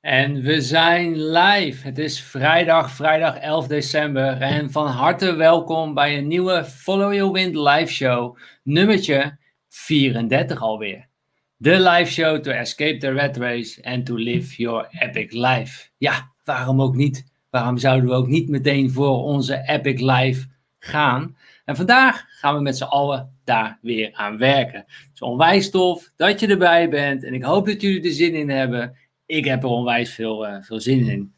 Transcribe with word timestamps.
En 0.00 0.42
we 0.42 0.60
zijn 0.60 1.30
live. 1.30 1.86
Het 1.86 1.98
is 1.98 2.22
vrijdag, 2.22 2.90
vrijdag 2.90 3.36
11 3.36 3.66
december. 3.66 4.40
En 4.40 4.70
van 4.70 4.86
harte 4.86 5.34
welkom 5.34 5.94
bij 5.94 6.18
een 6.18 6.26
nieuwe 6.26 6.64
Follow 6.64 7.14
Your 7.14 7.32
Wind 7.32 7.54
live 7.54 7.92
show. 7.92 8.38
Nummertje 8.62 9.38
34 9.68 10.62
alweer. 10.62 11.08
De 11.56 11.80
live 11.80 12.12
show 12.12 12.42
to 12.42 12.50
escape 12.50 12.96
the 12.96 13.10
red 13.10 13.36
race 13.36 13.82
and 13.82 14.06
to 14.06 14.14
live 14.14 14.56
your 14.56 14.86
epic 14.90 15.32
life. 15.32 15.88
Ja, 15.96 16.32
waarom 16.44 16.82
ook 16.82 16.94
niet? 16.94 17.24
Waarom 17.50 17.78
zouden 17.78 18.08
we 18.10 18.16
ook 18.16 18.28
niet 18.28 18.48
meteen 18.48 18.90
voor 18.90 19.22
onze 19.22 19.62
epic 19.66 20.00
life 20.00 20.46
gaan? 20.78 21.36
En 21.64 21.76
vandaag 21.76 22.24
gaan 22.28 22.54
we 22.54 22.60
met 22.60 22.76
z'n 22.76 22.84
allen 22.84 23.38
daar 23.44 23.78
weer 23.82 24.10
aan 24.12 24.38
werken. 24.38 24.78
Het 24.78 25.10
is 25.14 25.20
onwijs 25.20 25.70
tof 25.70 26.10
dat 26.16 26.40
je 26.40 26.46
erbij 26.46 26.88
bent. 26.88 27.24
En 27.24 27.34
ik 27.34 27.42
hoop 27.42 27.66
dat 27.66 27.80
jullie 27.80 28.02
er 28.02 28.12
zin 28.12 28.34
in 28.34 28.50
hebben 28.50 28.96
ik 29.30 29.44
heb 29.44 29.62
er 29.62 29.68
onwijs 29.68 30.14
veel, 30.14 30.46
uh, 30.46 30.56
veel 30.60 30.80
zin 30.80 31.08
in. 31.08 31.32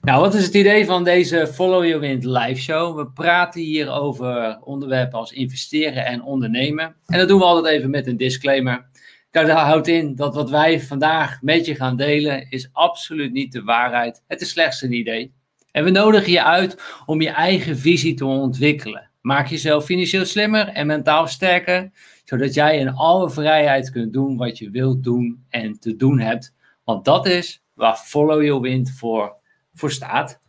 Nou, 0.00 0.20
wat 0.20 0.34
is 0.34 0.44
het 0.44 0.54
idee 0.54 0.86
van 0.86 1.04
deze 1.04 1.46
Follow 1.46 1.84
Your 1.84 2.00
Wind 2.00 2.24
live 2.24 2.60
show? 2.60 2.96
We 2.96 3.10
praten 3.10 3.60
hier 3.60 3.90
over 3.90 4.58
onderwerpen 4.60 5.18
als 5.18 5.32
investeren 5.32 6.06
en 6.06 6.22
ondernemen. 6.22 6.96
En 7.06 7.18
dat 7.18 7.28
doen 7.28 7.38
we 7.38 7.44
altijd 7.44 7.74
even 7.74 7.90
met 7.90 8.06
een 8.06 8.16
disclaimer. 8.16 8.86
Dat 9.30 9.50
houdt 9.50 9.88
in 9.88 10.14
dat 10.14 10.34
wat 10.34 10.50
wij 10.50 10.80
vandaag 10.80 11.42
met 11.42 11.66
je 11.66 11.74
gaan 11.74 11.96
delen 11.96 12.50
is 12.50 12.68
absoluut 12.72 13.32
niet 13.32 13.52
de 13.52 13.62
waarheid. 13.62 14.22
Het 14.26 14.40
is 14.40 14.50
slechts 14.50 14.82
een 14.82 14.92
idee. 14.92 15.32
En 15.70 15.84
we 15.84 15.90
nodigen 15.90 16.32
je 16.32 16.44
uit 16.44 16.82
om 17.06 17.20
je 17.20 17.30
eigen 17.30 17.76
visie 17.76 18.14
te 18.14 18.24
ontwikkelen. 18.24 19.10
Maak 19.20 19.46
jezelf 19.46 19.84
financieel 19.84 20.24
slimmer 20.24 20.68
en 20.68 20.86
mentaal 20.86 21.26
sterker, 21.26 21.90
zodat 22.24 22.54
jij 22.54 22.78
in 22.78 22.94
alle 22.94 23.30
vrijheid 23.30 23.90
kunt 23.90 24.12
doen 24.12 24.36
wat 24.36 24.58
je 24.58 24.70
wilt 24.70 25.04
doen 25.04 25.44
en 25.48 25.78
te 25.78 25.96
doen 25.96 26.18
hebt 26.18 26.56
want 26.88 27.04
dat 27.04 27.26
is 27.26 27.62
waar 27.74 27.96
Follow 27.96 28.42
Your 28.42 28.60
Wind 28.60 28.90
voor, 28.90 29.36
voor 29.74 29.90
staat. 29.90 30.40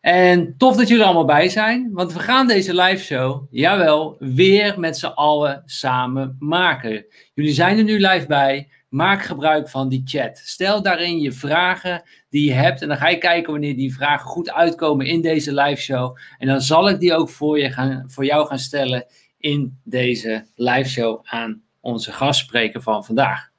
En 0.00 0.54
tof 0.56 0.76
dat 0.76 0.88
jullie 0.88 1.04
allemaal 1.04 1.24
bij 1.24 1.48
zijn, 1.48 1.90
want 1.92 2.12
we 2.12 2.18
gaan 2.18 2.46
deze 2.46 2.74
live 2.74 3.04
show, 3.04 3.46
jawel, 3.50 4.16
weer 4.18 4.80
met 4.80 4.98
z'n 4.98 5.06
allen 5.06 5.62
samen 5.66 6.36
maken. 6.38 7.06
Jullie 7.34 7.52
zijn 7.52 7.78
er 7.78 7.84
nu 7.84 7.98
live 7.98 8.26
bij. 8.26 8.68
Maak 8.88 9.22
gebruik 9.22 9.68
van 9.68 9.88
die 9.88 10.02
chat. 10.04 10.38
Stel 10.38 10.82
daarin 10.82 11.20
je 11.20 11.32
vragen 11.32 12.02
die 12.30 12.46
je 12.46 12.52
hebt. 12.52 12.82
En 12.82 12.88
dan 12.88 12.96
ga 12.96 13.08
je 13.08 13.18
kijken 13.18 13.52
wanneer 13.52 13.76
die 13.76 13.94
vragen 13.94 14.26
goed 14.26 14.52
uitkomen 14.52 15.06
in 15.06 15.20
deze 15.20 15.54
live 15.54 15.82
show. 15.82 16.16
En 16.38 16.46
dan 16.46 16.60
zal 16.60 16.88
ik 16.88 17.00
die 17.00 17.14
ook 17.14 17.28
voor, 17.28 17.58
je 17.58 17.70
gaan, 17.70 18.04
voor 18.06 18.24
jou 18.24 18.46
gaan 18.46 18.58
stellen 18.58 19.06
in 19.38 19.80
deze 19.84 20.46
live 20.54 20.88
show 20.88 21.20
aan 21.22 21.62
onze 21.80 22.12
gastspreker 22.12 22.82
van 22.82 23.04
vandaag. 23.04 23.51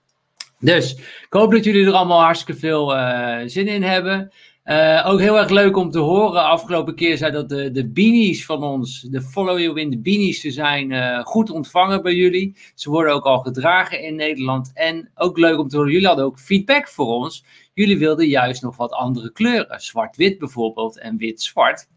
Dus 0.64 0.96
ik 0.96 1.28
hoop 1.30 1.52
dat 1.52 1.64
jullie 1.64 1.86
er 1.86 1.94
allemaal 1.94 2.22
hartstikke 2.22 2.60
veel 2.60 2.96
uh, 2.96 3.40
zin 3.46 3.68
in 3.68 3.84
hebben. 3.84 4.32
Uh, 4.66 5.04
ook 5.08 5.20
heel 5.20 5.38
erg 5.38 5.50
leuk 5.50 5.78
om 5.78 5.92
te 5.92 6.00
horen. 6.00 6.44
Afgelopen 6.44 6.96
keer 6.96 7.18
zei 7.18 7.32
dat 7.32 7.50
de, 7.50 7.90
beanies 7.94 8.46
van 8.46 8.64
ons, 8.64 9.02
de 9.02 9.22
Follow 9.22 9.60
You 9.60 9.74
Win, 9.74 9.90
de 9.90 10.00
beanies, 10.00 10.42
ze 10.42 10.52
zijn 10.52 10.92
uh, 10.92 11.20
goed 11.20 11.50
ontvangen 11.50 12.02
bij 12.02 12.14
jullie. 12.14 12.56
Ze 12.76 12.90
worden 12.90 13.14
ook 13.14 13.26
al 13.26 13.40
gedragen 13.40 14.02
in 14.02 14.16
Nederland. 14.16 14.72
En 14.74 15.12
ook 15.16 15.38
leuk 15.38 15.60
om 15.60 15.68
te 15.68 15.76
horen, 15.76 15.92
jullie 15.92 16.08
hadden 16.08 16.26
ook 16.26 16.40
feedback 16.40 16.88
voor 16.88 17.08
ons. 17.08 17.46
Jullie 17.74 17.98
wilden 17.98 18.28
juist 18.28 18.62
nog 18.62 18.78
wat 18.78 18.92
andere 18.92 19.32
kleuren. 19.32 19.82
Zwart-wit 19.82 20.38
bijvoorbeeld 20.38 21.00
en 21.00 21.18
wit-zwart 21.18 21.88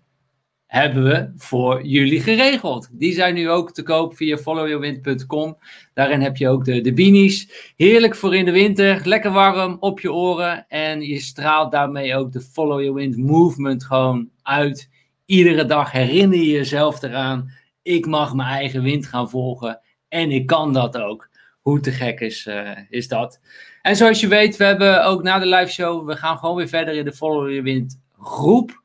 hebben 0.66 1.04
we 1.04 1.32
voor 1.36 1.86
jullie 1.86 2.20
geregeld. 2.20 2.88
Die 2.92 3.12
zijn 3.12 3.34
nu 3.34 3.50
ook 3.50 3.72
te 3.72 3.82
koop 3.82 4.16
via 4.16 4.36
followyourwind.com. 4.36 5.58
Daarin 5.94 6.20
heb 6.20 6.36
je 6.36 6.48
ook 6.48 6.64
de, 6.64 6.80
de 6.80 6.92
beanies. 6.92 7.72
Heerlijk 7.76 8.14
voor 8.14 8.36
in 8.36 8.44
de 8.44 8.50
winter, 8.50 9.00
lekker 9.04 9.30
warm 9.30 9.76
op 9.80 10.00
je 10.00 10.12
oren. 10.12 10.66
En 10.68 11.00
je 11.00 11.20
straalt 11.20 11.72
daarmee 11.72 12.16
ook 12.16 12.32
de 12.32 12.40
Follow 12.40 12.80
Your 12.80 12.94
Wind 12.94 13.16
movement 13.16 13.84
gewoon 13.84 14.28
uit. 14.42 14.90
Iedere 15.24 15.64
dag 15.64 15.92
herinner 15.92 16.38
je 16.38 16.50
jezelf 16.50 17.02
eraan. 17.02 17.50
Ik 17.82 18.06
mag 18.06 18.34
mijn 18.34 18.48
eigen 18.48 18.82
wind 18.82 19.06
gaan 19.06 19.30
volgen. 19.30 19.80
En 20.08 20.30
ik 20.30 20.46
kan 20.46 20.72
dat 20.72 20.98
ook. 20.98 21.28
Hoe 21.60 21.80
te 21.80 21.92
gek 21.92 22.20
is, 22.20 22.46
uh, 22.46 22.70
is 22.88 23.08
dat? 23.08 23.40
En 23.82 23.96
zoals 23.96 24.20
je 24.20 24.28
weet, 24.28 24.56
we 24.56 24.64
hebben 24.64 25.04
ook 25.04 25.22
na 25.22 25.38
de 25.38 25.46
live 25.46 25.72
show, 25.72 26.06
we 26.06 26.16
gaan 26.16 26.38
gewoon 26.38 26.56
weer 26.56 26.68
verder 26.68 26.94
in 26.94 27.04
de 27.04 27.12
Follow 27.12 27.48
Your 27.48 27.62
Wind 27.62 28.00
groep. 28.18 28.82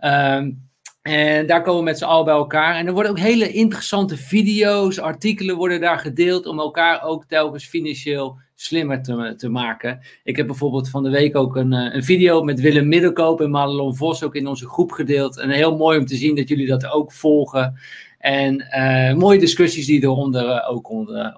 Um, 0.00 0.67
en 1.08 1.46
daar 1.46 1.62
komen 1.62 1.78
we 1.78 1.84
met 1.84 1.98
z'n 1.98 2.04
allen 2.04 2.24
bij 2.24 2.34
elkaar. 2.34 2.76
En 2.76 2.86
er 2.86 2.92
worden 2.92 3.10
ook 3.10 3.18
hele 3.18 3.52
interessante 3.52 4.16
video's, 4.16 4.98
artikelen 4.98 5.56
worden 5.56 5.80
daar 5.80 5.98
gedeeld 5.98 6.46
om 6.46 6.58
elkaar 6.58 7.02
ook 7.02 7.24
telkens 7.24 7.66
financieel 7.66 8.38
slimmer 8.54 9.02
te, 9.02 9.34
te 9.36 9.48
maken. 9.48 10.00
Ik 10.24 10.36
heb 10.36 10.46
bijvoorbeeld 10.46 10.90
van 10.90 11.02
de 11.02 11.10
week 11.10 11.36
ook 11.36 11.56
een, 11.56 11.72
eh, 11.72 11.94
een 11.94 12.04
video 12.04 12.42
met 12.42 12.60
Willem 12.60 12.88
Middelkoop 12.88 13.40
en 13.40 13.50
Madelon 13.50 13.96
Vos 13.96 14.22
ook 14.22 14.34
in 14.34 14.46
onze 14.46 14.68
groep 14.68 14.92
gedeeld. 14.92 15.38
En 15.38 15.50
heel 15.50 15.76
mooi 15.76 15.98
om 15.98 16.06
te 16.06 16.16
zien 16.16 16.36
dat 16.36 16.48
jullie 16.48 16.66
dat 16.66 16.86
ook 16.86 17.12
volgen. 17.12 17.78
En 18.18 18.66
uh, 18.76 19.14
mooie 19.14 19.38
discussies 19.38 19.86
die 19.86 20.02
eronder 20.02 20.44
uh, 20.44 20.70
ook 20.70 20.90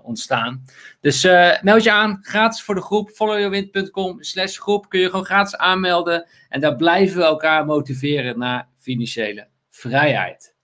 ontstaan. 0.03 0.65
Dus 1.01 1.23
meld 1.63 1.83
je 1.83 1.93
aan, 1.93 2.19
gratis 2.23 2.63
voor 2.63 2.75
de 2.75 2.81
groep. 2.81 3.11
followyourwind.com 3.11 4.23
slash 4.23 4.59
groep 4.59 4.89
kun 4.89 5.01
je 5.01 5.11
gewoon 5.11 5.25
gratis 5.25 5.57
aanmelden. 5.57 6.27
En 6.49 6.61
daar 6.61 6.77
blijven 6.77 7.17
we 7.17 7.25
elkaar 7.25 7.65
motiveren 7.67 8.39
naar 8.39 8.69
financiële 8.79 9.49
vrijheid. 9.81 10.55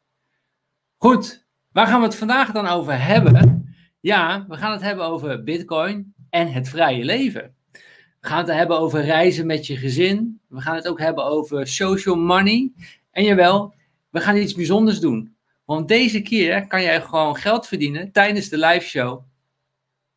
Goed, 0.97 1.47
waar 1.73 1.87
gaan 1.87 2.01
we 2.01 2.07
het 2.07 2.17
vandaag 2.17 2.53
dan 2.53 2.67
over 2.67 3.03
hebben? 3.03 3.75
Ja, 4.01 4.45
we 4.49 4.57
gaan 4.57 4.73
het 4.73 4.83
hebben 4.83 5.05
over 5.07 5.43
Bitcoin 5.43 6.15
en 6.31 6.53
het 6.53 6.69
vrije 6.69 7.05
leven. 7.05 7.55
We 8.21 8.33
gaan 8.33 8.39
het 8.39 8.57
hebben 8.57 8.79
over 8.79 9.05
reizen 9.05 9.47
met 9.47 9.67
je 9.67 9.77
gezin. 9.77 10.41
We 10.49 10.61
gaan 10.61 10.75
het 10.75 10.89
ook 10.89 10.99
hebben 10.99 11.25
over 11.25 11.67
social 11.67 12.17
money. 12.17 12.73
En 13.11 13.25
jawel, 13.25 13.75
we 14.11 14.21
gaan 14.21 14.37
iets 14.37 14.55
bijzonders 14.55 15.01
doen. 15.01 15.37
Want 15.65 15.89
deze 15.89 16.23
keer 16.23 16.67
kan 16.67 16.83
jij 16.83 17.01
gewoon 17.03 17.37
geld 17.37 17.67
verdienen 17.67 18.13
tijdens 18.13 18.49
de 18.49 18.59
live 18.59 18.87
show 18.87 19.23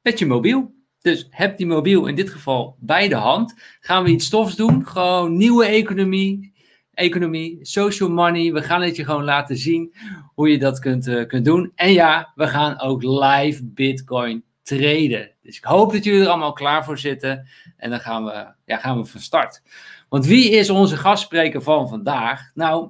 met 0.02 0.20
je 0.20 0.26
mobiel. 0.26 0.74
Dus 1.02 1.28
heb 1.30 1.58
die 1.58 1.68
mobiel 1.68 2.08
in 2.08 2.16
dit 2.16 2.30
geval 2.30 2.76
bij 2.80 3.08
de 3.08 3.16
hand. 3.16 3.54
Gaan 3.80 4.04
we 4.04 4.10
iets 4.10 4.26
stofs 4.26 4.56
doen? 4.56 4.88
Gewoon 4.88 5.38
nieuwe 5.38 5.66
economie, 5.66 6.54
economie, 7.00 7.60
social 7.62 8.10
money. 8.10 8.54
We 8.54 8.62
gaan 8.62 8.82
het 8.82 8.96
je 8.96 9.06
gewoon 9.06 9.24
laten 9.24 9.58
zien 9.58 9.94
hoe 10.36 10.50
je 10.50 10.60
dat 10.60 10.80
kunt, 10.80 11.08
uh, 11.08 11.28
kunt 11.28 11.46
doen. 11.46 11.72
En 11.76 11.92
ja, 11.92 12.32
we 12.36 12.48
gaan 12.48 12.80
ook 12.80 13.04
live 13.04 13.66
Bitcoin 13.66 14.44
traden. 14.64 15.32
Dus 15.42 15.58
ik 15.58 15.64
hoop 15.64 15.92
dat 15.92 16.04
jullie 16.04 16.22
er 16.22 16.28
allemaal 16.28 16.54
klaar 16.54 16.86
voor 16.86 16.98
zitten. 16.98 17.48
En 17.78 17.90
dan 17.90 18.00
gaan 18.00 18.26
we, 18.26 18.54
ja, 18.66 18.78
gaan 18.78 18.98
we 18.98 19.06
van 19.06 19.22
start. 19.22 19.62
Want 20.10 20.26
wie 20.26 20.50
is 20.50 20.70
onze 20.70 20.98
gastspreker 20.98 21.62
van 21.62 21.90
vandaag? 21.90 22.52
Nou, 22.54 22.90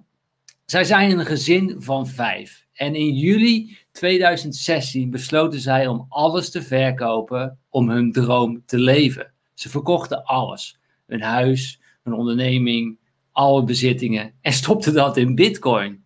zij 0.66 0.84
zijn 0.84 1.20
een 1.20 1.26
gezin 1.26 1.76
van 1.78 2.08
vijf. 2.08 2.66
En 2.74 2.96
in 2.96 3.14
juli 3.14 3.78
2016 3.92 5.10
besloten 5.10 5.60
zij 5.60 5.88
om 5.88 6.06
alles 6.10 6.52
te 6.52 6.62
verkopen 6.62 7.60
om 7.70 7.90
hun 7.90 8.12
droom 8.12 8.64
te 8.66 8.78
leven. 8.78 9.34
Ze 9.54 9.70
verkochten 9.70 10.24
alles. 10.24 10.80
Hun 11.08 11.22
huis, 11.22 11.82
hun 12.04 12.14
onderneming, 12.14 12.99
alle 13.40 13.64
bezittingen 13.64 14.34
en 14.42 14.54
stopte 14.54 14.92
dat 14.92 15.18
in 15.18 15.36
Bitcoin. 15.36 16.04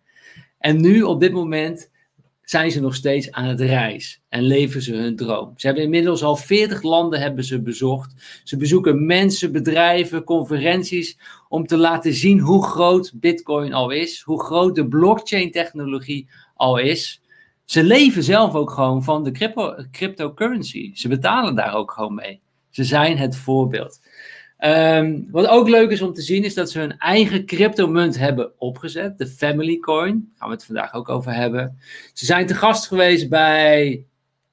En 0.58 0.80
nu 0.80 1.02
op 1.02 1.20
dit 1.20 1.32
moment 1.32 1.90
zijn 2.42 2.70
ze 2.70 2.80
nog 2.80 2.94
steeds 2.94 3.30
aan 3.30 3.44
het 3.44 3.60
reis 3.60 4.22
en 4.28 4.42
leven 4.42 4.82
ze 4.82 4.94
hun 4.94 5.16
droom. 5.16 5.52
Ze 5.56 5.66
hebben 5.66 5.84
inmiddels 5.84 6.22
al 6.22 6.36
40 6.36 6.82
landen 6.82 7.20
hebben 7.20 7.44
ze 7.44 7.62
bezocht. 7.62 8.40
Ze 8.44 8.56
bezoeken 8.56 9.06
mensen, 9.06 9.52
bedrijven, 9.52 10.24
conferenties 10.24 11.18
om 11.48 11.66
te 11.66 11.76
laten 11.76 12.12
zien 12.12 12.40
hoe 12.40 12.64
groot 12.64 13.12
Bitcoin 13.14 13.72
al 13.72 13.90
is, 13.90 14.20
hoe 14.20 14.42
groot 14.42 14.74
de 14.74 14.88
blockchain 14.88 15.50
technologie 15.50 16.28
al 16.54 16.78
is. 16.78 17.22
Ze 17.64 17.84
leven 17.84 18.22
zelf 18.22 18.54
ook 18.54 18.70
gewoon 18.70 19.04
van 19.04 19.24
de 19.24 19.30
crypto, 19.30 19.74
cryptocurrency. 19.90 20.94
Ze 20.94 21.08
betalen 21.08 21.54
daar 21.54 21.74
ook 21.74 21.90
gewoon 21.90 22.14
mee. 22.14 22.40
Ze 22.70 22.84
zijn 22.84 23.16
het 23.16 23.36
voorbeeld. 23.36 24.00
Um, 24.66 25.28
wat 25.30 25.46
ook 25.46 25.68
leuk 25.68 25.90
is 25.90 26.02
om 26.02 26.12
te 26.12 26.22
zien, 26.22 26.44
is 26.44 26.54
dat 26.54 26.70
ze 26.70 26.78
hun 26.78 26.98
eigen 26.98 27.46
cryptomunt 27.46 28.18
hebben 28.18 28.60
opgezet, 28.60 29.18
de 29.18 29.26
Family 29.26 29.78
Coin. 29.78 30.12
Daar 30.12 30.38
gaan 30.38 30.48
we 30.48 30.54
het 30.54 30.64
vandaag 30.64 30.94
ook 30.94 31.08
over 31.08 31.34
hebben. 31.34 31.78
Ze 32.12 32.24
zijn 32.24 32.46
te 32.46 32.54
gast 32.54 32.86
geweest 32.86 33.28
bij 33.28 34.06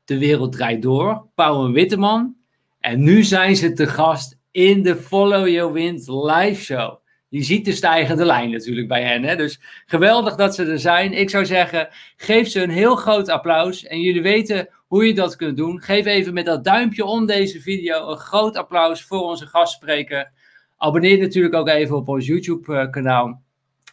De 0.05 0.17
Wereld 0.17 0.51
Draait 0.51 0.81
Door, 0.81 1.25
Pauw 1.35 1.65
en 1.65 1.71
Witteman. 1.71 2.35
En 2.79 3.03
nu 3.03 3.23
zijn 3.23 3.55
ze 3.55 3.73
te 3.73 3.87
gast 3.87 4.37
in 4.51 4.83
de 4.83 4.95
Follow 4.95 5.47
Your 5.47 5.73
Wind 5.73 6.07
live 6.07 6.61
show. 6.61 6.99
Je 7.27 7.43
ziet 7.43 7.65
de 7.65 7.73
stijgende 7.73 8.25
lijn 8.25 8.51
natuurlijk 8.51 8.87
bij 8.87 9.03
hen. 9.03 9.23
Hè? 9.23 9.35
Dus 9.35 9.59
geweldig 9.85 10.35
dat 10.35 10.55
ze 10.55 10.65
er 10.65 10.79
zijn. 10.79 11.13
Ik 11.13 11.29
zou 11.29 11.45
zeggen, 11.45 11.87
geef 12.17 12.47
ze 12.47 12.61
een 12.61 12.69
heel 12.69 12.95
groot 12.95 13.29
applaus. 13.29 13.85
En 13.85 13.99
jullie 13.99 14.21
weten 14.21 14.69
hoe 14.91 15.07
je 15.07 15.13
dat 15.13 15.35
kunt 15.35 15.57
doen. 15.57 15.81
Geef 15.81 16.05
even 16.05 16.33
met 16.33 16.45
dat 16.45 16.63
duimpje 16.63 17.05
om 17.05 17.25
deze 17.25 17.61
video 17.61 18.09
een 18.09 18.17
groot 18.17 18.57
applaus 18.57 19.05
voor 19.05 19.21
onze 19.21 19.47
gastspreker. 19.47 20.31
Abonneer 20.77 21.17
natuurlijk 21.19 21.55
ook 21.55 21.67
even 21.67 21.95
op 21.95 22.07
ons 22.07 22.25
YouTube-kanaal. 22.25 23.41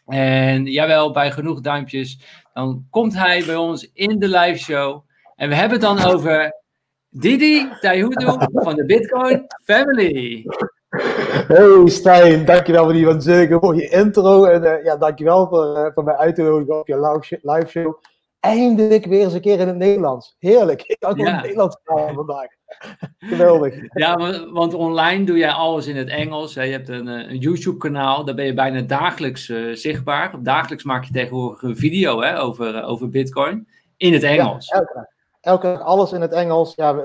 En 0.06 0.64
jawel, 0.64 1.12
bij 1.12 1.30
genoeg 1.30 1.60
duimpjes, 1.60 2.20
dan 2.52 2.86
komt 2.90 3.14
hij 3.14 3.42
bij 3.46 3.56
ons 3.56 3.90
in 3.92 4.18
de 4.18 4.28
live 4.28 4.58
show. 4.58 5.04
En 5.36 5.48
we 5.48 5.54
hebben 5.54 5.78
het 5.80 5.86
dan 5.86 6.12
over 6.12 6.52
Didi 7.10 7.68
Taihudu 7.80 8.26
van 8.52 8.74
de 8.74 8.84
Bitcoin 8.84 9.46
Family. 9.64 10.44
Hey 11.48 11.88
Stijn, 11.88 12.44
dankjewel 12.44 12.84
voor 12.84 12.92
die 12.92 13.06
waanzinnige 13.06 13.58
mooie 13.60 13.88
intro. 13.88 14.44
En 14.44 14.62
uh, 14.62 14.84
ja, 14.84 14.96
dankjewel 14.96 15.48
voor, 15.48 15.76
uh, 15.76 15.86
voor 15.94 16.04
mij 16.04 16.16
uit 16.16 16.34
te 16.34 16.42
nodigen 16.42 16.78
op 16.78 16.86
je 16.86 17.38
live 17.42 17.68
show. 17.68 17.94
Eindelijk 18.40 19.04
weer 19.04 19.24
eens 19.24 19.32
een 19.32 19.40
keer 19.40 19.60
in 19.60 19.66
het 19.66 19.76
Nederlands. 19.76 20.36
Heerlijk. 20.38 20.82
Ik 20.82 20.96
kan 20.98 21.16
ja. 21.16 21.40
Nederlands 21.40 21.76
vandaag. 21.84 22.46
Geweldig. 23.18 23.74
Ja, 23.92 24.16
want 24.52 24.74
online 24.74 25.24
doe 25.24 25.36
jij 25.36 25.50
alles 25.50 25.86
in 25.86 25.96
het 25.96 26.08
Engels. 26.08 26.54
Je 26.54 26.60
hebt 26.60 26.88
een, 26.88 27.06
een 27.06 27.36
YouTube-kanaal, 27.36 28.24
daar 28.24 28.34
ben 28.34 28.44
je 28.44 28.54
bijna 28.54 28.80
dagelijks 28.80 29.48
uh, 29.48 29.74
zichtbaar. 29.74 30.42
Dagelijks 30.42 30.84
maak 30.84 31.04
je 31.04 31.12
tegenwoordig 31.12 31.62
een 31.62 31.76
video 31.76 32.20
hè, 32.20 32.40
over, 32.40 32.84
over 32.84 33.08
Bitcoin 33.08 33.68
in 33.96 34.12
het 34.12 34.22
Engels. 34.22 34.66
Ja, 34.66 34.76
elke 34.76 34.94
dag. 34.94 35.04
Elke 35.40 35.66
dag 35.66 35.80
alles 35.80 36.12
in 36.12 36.20
het 36.20 36.32
Engels. 36.32 36.74
Ja, 36.74 37.02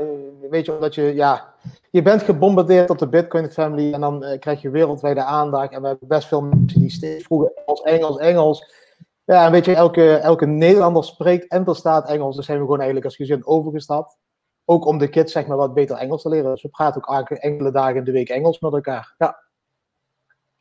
weet 0.49 0.65
je, 0.65 0.73
omdat 0.73 0.95
je, 0.95 1.01
ja, 1.01 1.53
je 1.89 2.01
bent 2.01 2.23
gebombardeerd 2.23 2.89
op 2.89 2.97
de 2.97 3.07
Bitcoin 3.07 3.49
family 3.49 3.93
en 3.93 4.01
dan 4.01 4.23
uh, 4.23 4.39
krijg 4.39 4.61
je 4.61 4.69
wereldwijde 4.69 5.23
aandacht. 5.23 5.71
En 5.71 5.81
we 5.81 5.87
hebben 5.87 6.07
best 6.07 6.27
veel 6.27 6.41
mensen 6.41 6.79
die 6.79 6.91
steeds 6.91 7.23
vroegen 7.23 7.51
Engels, 7.55 7.81
Engels, 7.81 8.17
Engels. 8.17 8.82
Ja, 9.25 9.45
en 9.45 9.51
weet 9.51 9.65
je, 9.65 9.75
elke, 9.75 10.15
elke 10.15 10.45
Nederlander 10.45 11.03
spreekt 11.03 11.47
en 11.47 11.63
verstaat 11.63 12.09
Engels. 12.09 12.35
Dus 12.35 12.45
zijn 12.45 12.57
we 12.57 12.63
gewoon 12.63 12.79
eigenlijk 12.79 13.07
als 13.07 13.15
gezin 13.15 13.45
overgestapt. 13.45 14.17
Ook 14.65 14.85
om 14.85 14.97
de 14.97 15.09
kids 15.09 15.31
zeg 15.31 15.47
maar 15.47 15.57
wat 15.57 15.73
beter 15.73 15.97
Engels 15.97 16.21
te 16.21 16.29
leren. 16.29 16.51
Dus 16.51 16.61
we 16.61 16.69
praten 16.69 17.07
ook 17.07 17.29
enkele 17.29 17.71
dagen 17.71 17.95
in 17.95 18.03
de 18.03 18.11
week 18.11 18.29
Engels 18.29 18.59
met 18.59 18.73
elkaar. 18.73 19.13
Ja. 19.17 19.41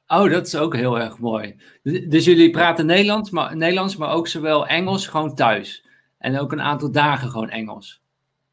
Oh, 0.06 0.30
dat 0.30 0.46
is 0.46 0.56
ook 0.56 0.76
heel 0.76 0.98
erg 0.98 1.18
mooi. 1.18 1.60
Dus 1.82 2.24
jullie 2.24 2.50
praten 2.50 2.86
Nederlands, 2.86 3.30
maar, 3.30 3.56
Nederlands, 3.56 3.96
maar 3.96 4.12
ook 4.12 4.28
zowel 4.28 4.66
Engels 4.66 5.06
gewoon 5.06 5.34
thuis. 5.34 5.86
En 6.18 6.38
ook 6.38 6.52
een 6.52 6.60
aantal 6.60 6.90
dagen 6.90 7.30
gewoon 7.30 7.50
Engels. 7.50 8.01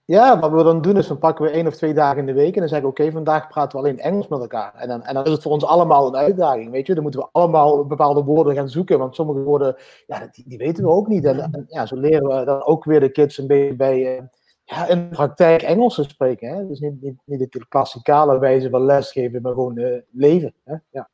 Ja, 0.10 0.40
wat 0.40 0.52
we 0.52 0.64
dan 0.64 0.82
doen 0.82 0.98
is, 0.98 1.08
dan 1.08 1.18
pakken 1.18 1.46
we 1.46 1.52
één 1.52 1.68
of 1.68 1.76
twee 1.76 1.94
dagen 1.94 2.18
in 2.18 2.26
de 2.26 2.34
week 2.34 2.54
en 2.54 2.60
dan 2.60 2.70
zeggen 2.70 2.88
we, 2.88 2.94
oké, 2.94 3.12
vandaag 3.12 3.48
praten 3.48 3.80
we 3.80 3.86
alleen 3.86 4.00
Engels 4.00 4.28
met 4.28 4.40
elkaar. 4.40 4.74
En 4.76 4.88
dan, 4.88 5.04
en 5.04 5.14
dan 5.14 5.26
is 5.26 5.32
het 5.32 5.42
voor 5.42 5.52
ons 5.52 5.66
allemaal 5.66 6.08
een 6.08 6.16
uitdaging, 6.16 6.72
weet 6.72 6.88
je. 6.88 6.94
Dan 6.94 7.04
moeten 7.04 7.22
we 7.22 7.30
allemaal 7.32 7.86
bepaalde 7.86 8.24
woorden 8.24 8.56
gaan 8.56 8.70
zoeken, 8.70 9.00
want 9.00 9.16
sommige 9.16 9.40
woorden, 9.40 9.76
ja, 10.08 10.30
die, 10.32 10.44
die 10.48 10.58
weten 10.58 10.84
we 10.84 10.90
ook 10.90 11.08
niet. 11.08 11.26
En, 11.26 11.66
ja, 11.68 11.86
zo 11.86 11.96
leren 11.96 12.28
we 12.28 12.46
dan 12.46 12.64
ook 12.64 12.84
weer 12.84 13.00
de 13.00 13.10
kids 13.10 13.38
een 13.38 13.48
beetje 13.48 13.76
bij, 13.76 14.18
uh, 14.18 14.24
ja, 14.64 14.88
in 14.88 15.10
de 15.10 15.16
praktijk 15.16 15.62
Engels 15.62 15.96
te 15.96 16.04
spreken. 16.04 16.50
Hè? 16.50 16.68
Dus 16.68 16.80
niet, 16.80 17.02
niet, 17.02 17.22
niet 17.26 17.52
de 17.52 17.68
klassikale 17.68 18.40
wijze 18.40 18.70
van 18.70 18.86
lesgeven, 18.86 19.42
maar 19.42 19.54
gewoon 19.54 19.78
uh, 19.78 19.98
leven. 20.12 20.54
Hè? 20.64 20.76
Ja. 20.90 21.10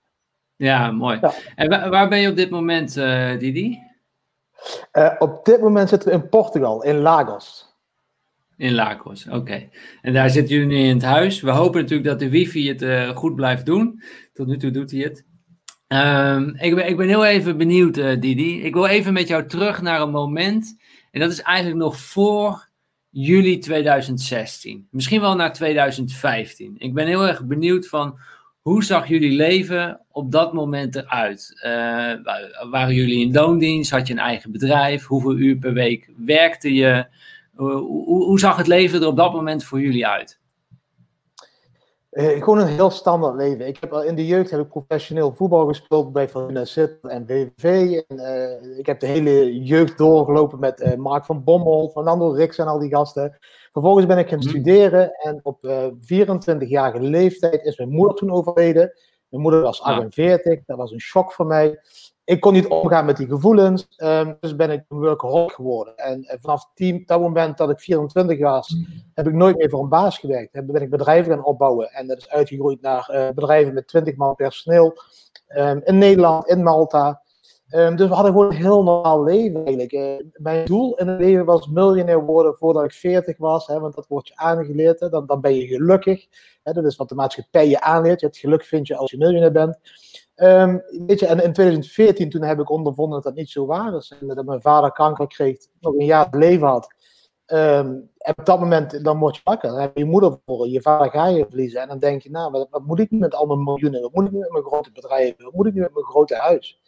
ja, 0.55 0.91
mooi. 0.91 1.17
Ja. 1.21 1.31
En 1.55 1.69
waar, 1.69 1.89
waar, 1.89 2.09
ben 2.09 2.19
je 2.19 2.29
op 2.29 2.35
dit 2.35 2.49
moment, 2.49 2.95
uh, 2.95 3.39
Didi? 3.39 3.79
op 5.19 5.45
dit 5.45 5.61
moment 5.61 5.89
zitten 5.89 6.09
we 6.09 6.15
in 6.15 6.29
Portugal, 6.29 6.83
in 6.83 6.99
Lagos. 6.99 7.64
In 8.57 8.73
Lagos, 8.73 9.27
oké. 9.27 9.69
En 10.01 10.13
daar 10.13 10.29
zitten 10.29 10.55
jullie 10.55 10.77
nu 10.77 10.83
in 10.83 10.95
het 10.95 11.03
huis. 11.03 11.41
We 11.41 11.51
hopen 11.51 11.81
natuurlijk 11.81 12.09
dat 12.09 12.19
de 12.19 12.29
wifi 12.29 12.67
het 12.67 12.81
uh, 12.81 13.09
goed 13.09 13.35
blijft 13.35 13.65
doen. 13.65 14.01
Tot 14.33 14.47
nu 14.47 14.57
toe 14.57 14.71
doet 14.71 14.91
hij 14.91 14.99
het. 14.99 15.25
Um, 15.87 16.55
ik, 16.59 16.75
ben, 16.75 16.87
ik 16.87 16.97
ben 16.97 17.07
heel 17.07 17.25
even 17.25 17.57
benieuwd, 17.57 17.97
uh, 17.97 18.19
Didi. 18.19 18.63
Ik 18.63 18.73
wil 18.73 18.85
even 18.85 19.13
met 19.13 19.27
jou 19.27 19.47
terug 19.47 19.81
naar 19.81 20.01
een 20.01 20.11
moment. 20.11 20.75
En 21.11 21.19
dat 21.19 21.31
is 21.31 21.41
eigenlijk 21.41 21.77
nog 21.77 21.99
voor 21.99 22.69
juli 23.09 23.57
2016. 23.57 24.87
Misschien 24.91 25.21
wel 25.21 25.35
naar 25.35 25.53
2015. 25.53 26.75
Ik 26.77 26.93
ben 26.93 27.07
heel 27.07 27.27
erg 27.27 27.45
benieuwd 27.45 27.87
van 27.87 28.19
hoe 28.61 28.83
zag 28.83 29.07
jullie 29.07 29.31
leven 29.31 30.01
op 30.11 30.31
dat 30.31 30.53
moment 30.53 30.95
eruit? 30.95 31.61
Uh, 31.65 32.71
waren 32.71 32.93
jullie 32.93 33.25
in 33.25 33.33
loondienst? 33.33 33.91
Had 33.91 34.07
je 34.07 34.13
een 34.13 34.19
eigen 34.19 34.51
bedrijf? 34.51 35.05
Hoeveel 35.05 35.37
uur 35.37 35.57
per 35.57 35.73
week 35.73 36.11
werkte 36.17 36.73
je? 36.73 37.07
Hoe, 37.55 37.73
hoe, 38.03 38.39
zag 38.39 38.57
het 38.57 38.67
leven 38.67 39.01
er 39.01 39.07
op 39.07 39.17
dat 39.17 39.33
moment 39.33 39.63
voor 39.63 39.79
jullie 39.79 40.07
uit? 40.07 40.39
Uh, 42.11 42.27
gewoon 42.27 42.59
een 42.59 42.67
heel 42.67 42.89
standaard 42.89 43.35
leven. 43.35 43.67
Ik 43.67 43.77
heb, 43.79 43.93
in 43.93 44.15
de 44.15 44.25
jeugd 44.25 44.51
heb 44.51 44.59
ik 44.59 44.67
professioneel 44.67 45.33
voetbal 45.35 45.67
gespeeld 45.67 46.13
bij 46.13 46.29
Van 46.29 46.65
Zit 46.67 46.97
en 47.01 47.27
VVV. 47.27 48.01
En, 48.07 48.17
uh, 48.17 48.77
ik 48.77 48.85
heb 48.85 48.99
de 48.99 49.07
hele 49.07 49.63
jeugd 49.63 49.97
doorgelopen 49.97 50.59
met 50.59 50.81
uh, 50.81 50.93
Mark 50.95 51.25
van 51.25 51.43
Bommel, 51.43 51.89
Fernando 51.89 52.31
Rix 52.31 52.57
en 52.57 52.67
al 52.67 52.79
die 52.79 52.89
gasten. 52.89 53.37
Vervolgens 53.71 54.05
ben 54.05 54.17
ik 54.17 54.29
gaan 54.29 54.39
mhm. 54.39 54.47
studeren 54.47 55.13
en 55.13 55.39
op 55.43 55.67
24-jarige 55.99 56.99
leeftijd 56.99 57.63
is 57.63 57.77
mijn 57.77 57.89
moeder 57.89 58.15
toen 58.15 58.31
overleden. 58.31 58.93
Mijn 59.29 59.41
moeder 59.41 59.61
was 59.61 59.81
48, 59.81 60.59
dat 60.65 60.77
was 60.77 60.91
een 60.91 60.99
shock 60.99 61.33
voor 61.33 61.45
mij 61.45 61.79
ik 62.25 62.39
kon 62.39 62.53
niet 62.53 62.67
omgaan 62.67 63.05
met 63.05 63.17
die 63.17 63.27
gevoelens, 63.27 63.87
um, 63.97 64.37
dus 64.39 64.55
ben 64.55 64.71
ik 64.71 64.83
een 64.89 64.99
workaholic 64.99 65.51
geworden. 65.51 65.97
En, 65.97 66.23
en 66.23 66.39
vanaf 66.41 66.69
dat 67.05 67.19
moment 67.21 67.57
dat 67.57 67.69
ik 67.69 67.79
24 67.79 68.39
was, 68.39 68.75
heb 69.13 69.27
ik 69.27 69.33
nooit 69.33 69.57
meer 69.57 69.69
voor 69.69 69.83
een 69.83 69.89
baas 69.89 70.17
gewerkt. 70.17 70.53
Heb, 70.53 70.65
ben 70.67 70.81
ik 70.81 70.89
bedrijven 70.89 71.33
gaan 71.33 71.45
opbouwen 71.45 71.91
en 71.91 72.07
dat 72.07 72.17
is 72.17 72.29
uitgegroeid 72.29 72.81
naar 72.81 73.09
uh, 73.11 73.29
bedrijven 73.29 73.73
met 73.73 73.87
20 73.87 74.15
man 74.15 74.35
personeel 74.35 74.97
um, 75.57 75.81
in 75.83 75.97
Nederland, 75.97 76.47
in 76.47 76.63
Malta. 76.63 77.21
Um, 77.69 77.95
dus 77.95 78.07
we 78.07 78.13
hadden 78.13 78.31
gewoon 78.31 78.49
een 78.49 78.57
heel 78.57 78.83
normaal 78.83 79.23
leven 79.23 79.65
eigenlijk. 79.65 79.91
Uh, 79.91 80.27
mijn 80.33 80.65
doel 80.65 80.95
in 80.95 81.07
het 81.07 81.19
leven 81.19 81.45
was 81.45 81.67
miljonair 81.67 82.25
worden 82.25 82.55
voordat 82.55 82.83
ik 82.83 82.91
40 82.91 83.37
was, 83.37 83.67
hè, 83.67 83.79
want 83.79 83.95
dat 83.95 84.07
wordt 84.07 84.27
je 84.27 84.35
aangeleerd. 84.35 84.99
Dan, 84.99 85.41
ben 85.41 85.55
je 85.55 85.67
gelukkig. 85.67 86.25
Hè, 86.63 86.73
dat 86.73 86.85
is 86.85 86.95
wat 86.95 87.09
de 87.09 87.15
maatschappij 87.15 87.69
je 87.69 87.81
aanleert. 87.81 88.21
Het 88.21 88.37
geluk 88.37 88.63
vind 88.63 88.87
je 88.87 88.95
als 88.95 89.11
je 89.11 89.17
miljonair 89.17 89.51
bent. 89.51 89.77
Um, 90.35 90.83
weet 91.07 91.19
je, 91.19 91.25
en 91.25 91.43
in 91.43 91.53
2014 91.53 92.29
toen 92.29 92.41
heb 92.41 92.59
ik 92.59 92.69
ondervonden 92.69 93.15
dat 93.15 93.23
dat 93.23 93.35
niet 93.35 93.49
zo 93.49 93.65
waar 93.65 93.95
is. 93.95 94.13
En 94.19 94.27
dat 94.27 94.45
mijn 94.45 94.61
vader 94.61 94.91
kanker 94.91 95.27
kreeg, 95.27 95.57
nog 95.79 95.93
een 95.93 96.05
jaar 96.05 96.27
leven 96.31 96.67
had. 96.67 96.93
Um, 97.47 98.09
en 98.17 98.33
op 98.35 98.45
dat 98.45 98.59
moment, 98.59 99.03
dan 99.03 99.19
word 99.19 99.35
je 99.35 99.41
wakker. 99.43 99.69
Dan 99.69 99.79
heb 99.79 99.97
je 99.97 100.03
je 100.03 100.09
moeder 100.09 100.37
verloren, 100.43 100.71
je 100.71 100.81
vader 100.81 101.11
ga 101.11 101.27
je 101.27 101.45
verliezen. 101.49 101.81
En 101.81 101.87
dan 101.87 101.99
denk 101.99 102.21
je, 102.21 102.29
nou, 102.29 102.51
wat, 102.51 102.67
wat 102.69 102.85
moet 102.85 102.99
ik 102.99 103.11
nu 103.11 103.17
met 103.17 103.35
al 103.35 103.45
mijn 103.45 103.63
miljoenen? 103.63 104.01
Wat 104.01 104.13
moet 104.13 104.25
ik 104.25 104.31
nu 104.31 104.39
met 104.39 104.51
mijn 104.51 104.63
grote 104.63 104.91
bedrijven? 104.91 105.43
Wat 105.43 105.53
moet 105.53 105.65
ik 105.65 105.73
nu 105.73 105.81
met 105.81 105.93
mijn 105.93 106.05
grote 106.05 106.35
huis? 106.35 106.81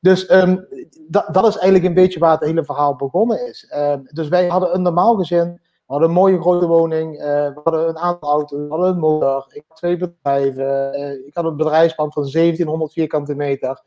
Dus 0.00 0.30
um, 0.30 0.66
dat, 1.08 1.34
dat 1.34 1.46
is 1.46 1.54
eigenlijk 1.54 1.84
een 1.84 1.94
beetje 1.94 2.20
waar 2.20 2.32
het 2.32 2.44
hele 2.44 2.64
verhaal 2.64 2.96
begonnen 2.96 3.46
is. 3.46 3.72
dus 4.12 4.28
wij 4.28 4.46
hadden 4.46 4.74
een 4.74 4.82
normaal 4.82 5.16
gezin 5.16 5.60
we 5.86 5.92
hadden 5.92 6.08
een 6.08 6.14
mooie 6.14 6.40
grote 6.40 6.66
woning, 6.66 7.14
uh, 7.14 7.24
we 7.24 7.60
hadden 7.64 7.88
een 7.88 7.98
aantal 7.98 8.30
auto's, 8.30 8.58
we 8.58 8.66
hadden 8.68 8.88
een 8.88 8.98
motor, 8.98 9.46
ik 9.48 9.64
had 9.68 9.76
twee 9.76 9.96
bedrijven, 9.96 11.00
uh, 11.00 11.26
ik 11.26 11.34
had 11.34 11.44
een 11.44 11.56
bedrijfspand 11.56 12.12
van 12.12 12.22
1700 12.30 12.92
vierkante 12.92 13.34
meter. 13.34 13.82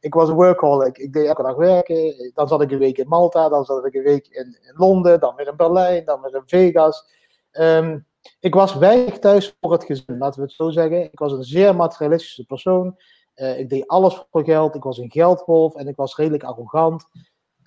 Ik 0.00 0.14
was 0.14 0.28
een 0.28 0.34
workaholic, 0.34 0.98
ik 0.98 1.12
deed 1.12 1.26
elke 1.26 1.42
dag 1.42 1.56
werken, 1.56 2.32
dan 2.34 2.48
zat 2.48 2.62
ik 2.62 2.70
een 2.70 2.78
week 2.78 2.98
in 2.98 3.08
Malta, 3.08 3.48
dan 3.48 3.64
zat 3.64 3.86
ik 3.86 3.94
een 3.94 4.02
week 4.02 4.26
in, 4.26 4.46
in 4.46 4.74
Londen, 4.76 5.20
dan 5.20 5.34
weer 5.34 5.48
in 5.48 5.56
Berlijn, 5.56 6.04
dan 6.04 6.20
weer 6.20 6.34
in 6.34 6.42
Vegas. 6.46 7.06
Um, 7.52 8.06
ik 8.40 8.54
was 8.54 8.74
weinig 8.74 9.18
thuis 9.18 9.56
voor 9.60 9.72
het 9.72 9.84
gezin, 9.84 10.18
laten 10.18 10.40
we 10.40 10.46
het 10.46 10.54
zo 10.54 10.70
zeggen. 10.70 11.02
Ik 11.02 11.18
was 11.18 11.32
een 11.32 11.44
zeer 11.44 11.76
materialistische 11.76 12.44
persoon. 12.44 12.96
Uh, 13.36 13.58
ik 13.58 13.68
deed 13.68 13.88
alles 13.88 14.26
voor 14.30 14.44
geld, 14.44 14.74
ik 14.74 14.82
was 14.82 14.98
een 14.98 15.10
geldwolf 15.10 15.74
en 15.74 15.88
ik 15.88 15.96
was 15.96 16.16
redelijk 16.16 16.42
arrogant. 16.42 17.04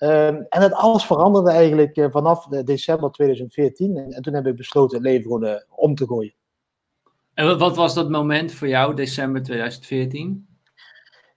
Um, 0.02 0.46
en 0.48 0.62
het 0.62 0.72
alles 0.72 1.04
veranderde 1.04 1.50
eigenlijk 1.50 1.96
uh, 1.96 2.06
vanaf 2.10 2.46
december 2.46 3.10
2014. 3.10 3.96
En, 3.96 4.10
en, 4.10 4.22
toen 4.22 4.34
heb 4.34 4.46
ik 4.46 4.56
besloten 4.56 4.96
het 4.96 5.06
leven 5.06 5.22
gewoon 5.22 5.44
uh, 5.44 5.54
om 5.68 5.94
te 5.94 6.06
gooien. 6.06 6.34
En 7.34 7.58
wat 7.58 7.76
was 7.76 7.94
dat 7.94 8.10
moment 8.10 8.52
voor 8.52 8.68
jou, 8.68 8.94
december 8.94 9.42
2014? 9.42 10.46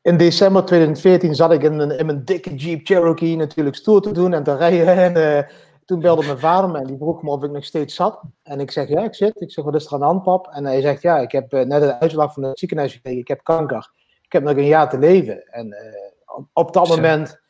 In 0.01 0.17
december 0.17 0.65
2014 0.65 1.35
zat 1.35 1.51
ik 1.51 1.63
in, 1.63 1.91
in 1.91 2.05
mijn 2.05 2.25
dikke 2.25 2.55
Jeep 2.55 2.85
Cherokee 2.85 3.35
natuurlijk 3.35 3.75
stoer 3.75 4.01
te 4.01 4.11
doen 4.11 4.33
en 4.33 4.43
te 4.43 4.55
rijden. 4.55 4.87
En 5.03 5.17
uh, 5.17 5.49
toen 5.85 5.99
belde 5.99 6.25
mijn 6.25 6.39
vader 6.39 6.69
me 6.69 6.77
en 6.77 6.87
die 6.87 6.97
vroeg 6.97 7.21
me 7.21 7.29
of 7.29 7.43
ik 7.43 7.51
nog 7.51 7.65
steeds 7.65 7.95
zat. 7.95 8.21
En 8.43 8.59
ik 8.59 8.71
zeg, 8.71 8.87
ja, 8.87 9.03
ik 9.03 9.15
zit. 9.15 9.41
Ik 9.41 9.51
zeg, 9.51 9.65
wat 9.65 9.75
is 9.75 9.85
er 9.85 9.93
aan 9.93 9.99
de 9.99 10.05
hand, 10.05 10.23
pap? 10.23 10.47
En 10.47 10.65
hij 10.65 10.81
zegt, 10.81 11.01
ja, 11.01 11.17
ik 11.17 11.31
heb 11.31 11.51
net 11.51 11.81
een 11.81 11.99
uitslag 11.99 12.33
van 12.33 12.43
het 12.43 12.59
ziekenhuis 12.59 12.93
gekregen. 12.93 13.19
Ik 13.19 13.27
heb 13.27 13.43
kanker. 13.43 13.91
Ik 14.21 14.31
heb 14.31 14.43
nog 14.43 14.57
een 14.57 14.65
jaar 14.65 14.89
te 14.89 14.97
leven. 14.99 15.43
En 15.43 15.75
op 16.53 16.73
dat 16.73 16.87
moment 16.87 17.43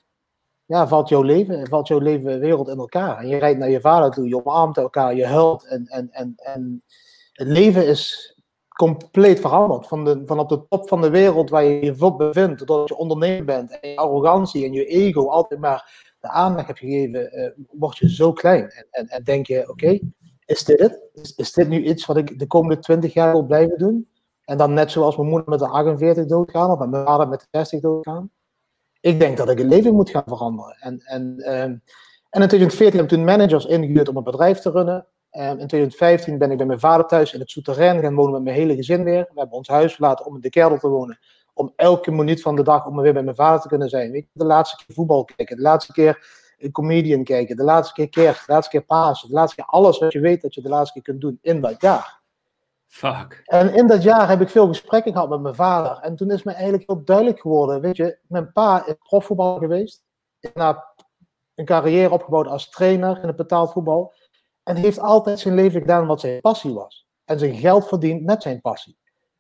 ja, 0.66 0.88
valt 0.88 1.10
jouw 1.10 1.22
leven, 1.22 1.68
valt 1.68 1.88
jouw 1.88 2.00
leven 2.00 2.40
wereld 2.40 2.68
in 2.68 2.78
elkaar. 2.78 3.18
En 3.18 3.28
je 3.28 3.38
rijdt 3.38 3.60
naar 3.60 3.70
je 3.70 3.82
vader 3.82 4.12
toe, 4.12 4.28
je 4.28 4.46
omarmt 4.46 4.78
elkaar, 4.78 5.16
je 5.16 5.26
huilt. 5.26 5.68
En, 5.68 5.86
en, 5.86 6.10
en, 6.12 6.34
en 6.36 6.84
het 7.32 7.48
leven 7.48 7.88
is 7.88 8.34
compleet 8.76 9.40
veranderd. 9.40 9.88
Van, 9.88 10.06
de, 10.06 10.22
van 10.26 10.40
op 10.40 10.50
de 10.50 10.68
top 10.70 10.88
van 10.88 11.02
de 11.02 11.10
wereld 11.10 11.50
waar 11.50 11.64
je 11.64 11.86
je 11.86 12.14
bevindt, 12.18 12.68
doordat 12.68 12.90
je 12.90 12.98
ondernemer 12.98 13.46
bent 13.46 13.80
en 13.80 13.90
je 13.90 13.98
arrogantie 13.98 14.66
en 14.66 14.74
je 14.74 14.86
ego 14.86 15.28
altijd 15.28 15.60
maar 15.60 16.14
de 16.20 16.28
aandacht 16.30 16.68
hebt 16.68 16.80
gegeven, 16.80 17.40
uh, 17.40 17.66
word 17.72 17.98
je 17.98 18.10
zo 18.10 18.34
klein. 18.34 18.70
En, 18.70 18.88
en, 18.90 19.08
en 19.08 19.24
denk 19.24 19.48
je, 19.48 19.70
oké, 19.70 20.00
is 20.46 20.64
dit 20.64 20.80
het? 20.80 21.10
Is, 21.14 21.36
is 21.36 21.54
dit 21.54 21.68
nu 21.68 21.84
iets 21.84 22.06
wat 22.06 22.18
ik 22.18 22.40
de 22.40 22.48
komende 22.48 22.82
20 22.82 23.14
jaar 23.14 23.32
wil 23.32 23.46
blijven 23.46 23.78
doen? 23.78 24.10
En 24.44 24.58
dan 24.58 24.74
net 24.74 24.92
zoals 24.92 25.18
mijn 25.18 25.30
moeder 25.30 25.50
met 25.50 25.60
de 25.60 25.68
48 25.68 26.26
doodgaan, 26.26 26.72
of 26.72 26.88
mijn 26.88 27.06
vader 27.06 27.28
met 27.28 27.40
de 27.40 27.48
60 27.52 27.82
doodgaan 27.82 28.32
ik 29.06 29.20
denk 29.20 29.38
dat 29.38 29.50
ik 29.50 29.58
het 29.58 29.68
leven 29.68 29.94
moet 29.94 30.10
gaan 30.10 30.24
veranderen. 30.26 30.78
En, 30.80 31.00
en, 31.00 31.38
ehm, 31.40 31.76
en 32.30 32.42
in 32.42 32.48
2014 32.48 33.00
heb 33.00 33.12
ik 33.12 33.18
toen 33.18 33.26
managers 33.26 33.66
ingehuurd 33.66 34.10
om 34.10 34.18
een 34.18 34.24
bedrijf 34.24 34.60
te 34.60 34.72
runnen. 34.72 35.08
Um, 35.32 35.60
in 35.60 35.68
2015 35.68 36.38
ben 36.38 36.52
ik 36.52 36.58
bij 36.58 36.66
mijn 36.66 36.80
vader 36.80 37.06
thuis 37.06 37.34
in 37.34 37.40
het 37.40 37.50
souterrain 37.50 38.02
gaan 38.02 38.16
wonen 38.16 38.32
met 38.32 38.44
mijn 38.44 38.56
hele 38.56 38.76
gezin 38.76 39.04
weer. 39.04 39.22
We 39.34 39.40
hebben 39.40 39.58
ons 39.58 39.68
huis 39.68 39.94
verlaten 39.94 40.26
om 40.26 40.36
in 40.36 40.42
de 40.42 40.50
kelder 40.50 40.80
te 40.80 40.88
wonen. 40.88 41.20
Om 41.54 41.74
elke 41.76 42.12
minuut 42.12 42.42
van 42.42 42.56
de 42.56 42.64
dag 42.64 42.86
om 42.86 43.02
weer 43.02 43.14
bij 43.14 43.24
mijn 43.24 43.36
vader 43.36 43.62
te 43.62 43.68
kunnen 43.68 43.90
zijn. 43.90 44.12
Weet 44.12 44.24
je, 44.24 44.40
de 44.40 44.46
laatste 44.46 44.86
keer 44.86 44.96
voetbal 44.96 45.26
kijken, 45.26 45.56
de 45.56 45.62
laatste 45.62 45.92
keer 45.92 46.28
een 46.58 46.72
comedian 46.72 47.24
kijken, 47.24 47.56
de 47.56 47.64
laatste 47.64 47.94
keer 47.94 48.10
kerst, 48.10 48.46
de 48.46 48.52
laatste 48.54 48.72
keer 48.72 48.86
Pasen, 48.86 49.28
de 49.28 49.34
laatste 49.34 49.56
keer 49.56 49.66
alles 49.66 50.00
wat 50.00 50.14
je 50.14 50.20
weet 50.20 50.42
dat 50.42 50.54
je 50.54 50.62
de 50.62 50.70
laatste 50.70 50.94
keer 50.94 51.04
kunt 51.04 51.22
doen 51.22 51.40
in 51.42 51.62
dat 51.62 51.82
jaar. 51.82 52.22
Fuck. 52.96 53.42
En 53.46 53.74
in 53.74 53.88
dat 53.88 54.04
jaar 54.04 54.30
heb 54.30 54.42
ik 54.42 54.50
veel 54.50 54.68
gesprekken 54.68 55.12
gehad 55.12 55.30
met 55.30 55.42
mijn 55.42 55.56
vader. 55.56 55.98
En 55.98 56.16
toen 56.16 56.32
is 56.32 56.44
me 56.44 56.52
eigenlijk 56.52 56.84
heel 56.88 57.04
duidelijk 57.04 57.40
geworden, 57.40 57.82
weet 57.82 57.98
je, 57.98 58.18
mijn 58.28 58.52
pa 58.52 58.86
is 58.86 58.96
profvoetbal 59.00 59.58
geweest. 59.58 60.04
Na 60.54 60.94
een 61.56 61.66
carrière 61.66 62.12
opgebouwd 62.12 62.48
als 62.48 62.70
trainer 62.70 63.22
in 63.22 63.28
het 63.28 63.36
betaald 63.36 63.72
voetbal. 63.72 64.14
En 64.64 64.76
heeft 64.76 65.00
altijd 65.00 65.40
zijn 65.40 65.56
leven 65.56 65.82
gedaan 65.82 66.08
wat 66.08 66.20
zijn 66.20 66.42
passie 66.42 66.74
was. 66.74 67.08
En 67.26 67.40
zijn 67.40 67.56
geld 67.56 67.88
verdiend 67.88 68.24
met 68.24 68.42
zijn 68.42 68.62
passie. 68.62 68.98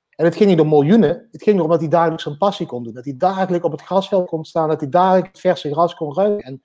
En 0.09 0.25
het 0.25 0.35
ging 0.35 0.49
niet 0.49 0.59
om 0.59 0.69
miljoenen, 0.69 1.27
het 1.31 1.43
ging 1.43 1.57
erom 1.57 1.69
dat 1.69 1.79
hij 1.79 1.89
dagelijks 1.89 2.23
zijn 2.23 2.37
passie 2.37 2.65
kon 2.65 2.83
doen. 2.83 2.93
Dat 2.93 3.05
hij 3.05 3.17
dagelijks 3.17 3.65
op 3.65 3.71
het 3.71 3.81
grasveld 3.81 4.27
kon 4.27 4.45
staan, 4.45 4.69
dat 4.69 4.79
hij 4.79 4.89
dagelijks 4.89 5.39
verse 5.39 5.71
gras 5.71 5.95
kon 5.95 6.15
ruiken. 6.15 6.45
En, 6.45 6.61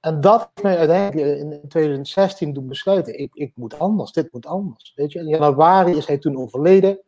en 0.00 0.20
dat 0.20 0.40
heeft 0.40 0.62
mij 0.62 0.78
uiteindelijk 0.78 1.38
in 1.38 1.68
2016 1.68 2.52
doen 2.52 2.66
besluiten, 2.66 3.18
ik, 3.18 3.34
ik 3.34 3.52
moet 3.54 3.78
anders, 3.78 4.12
dit 4.12 4.32
moet 4.32 4.46
anders. 4.46 4.92
Weet 4.94 5.12
je? 5.12 5.18
In 5.18 5.28
januari 5.28 5.96
is 5.96 6.06
hij 6.06 6.18
toen 6.18 6.36
overleden. 6.36 7.00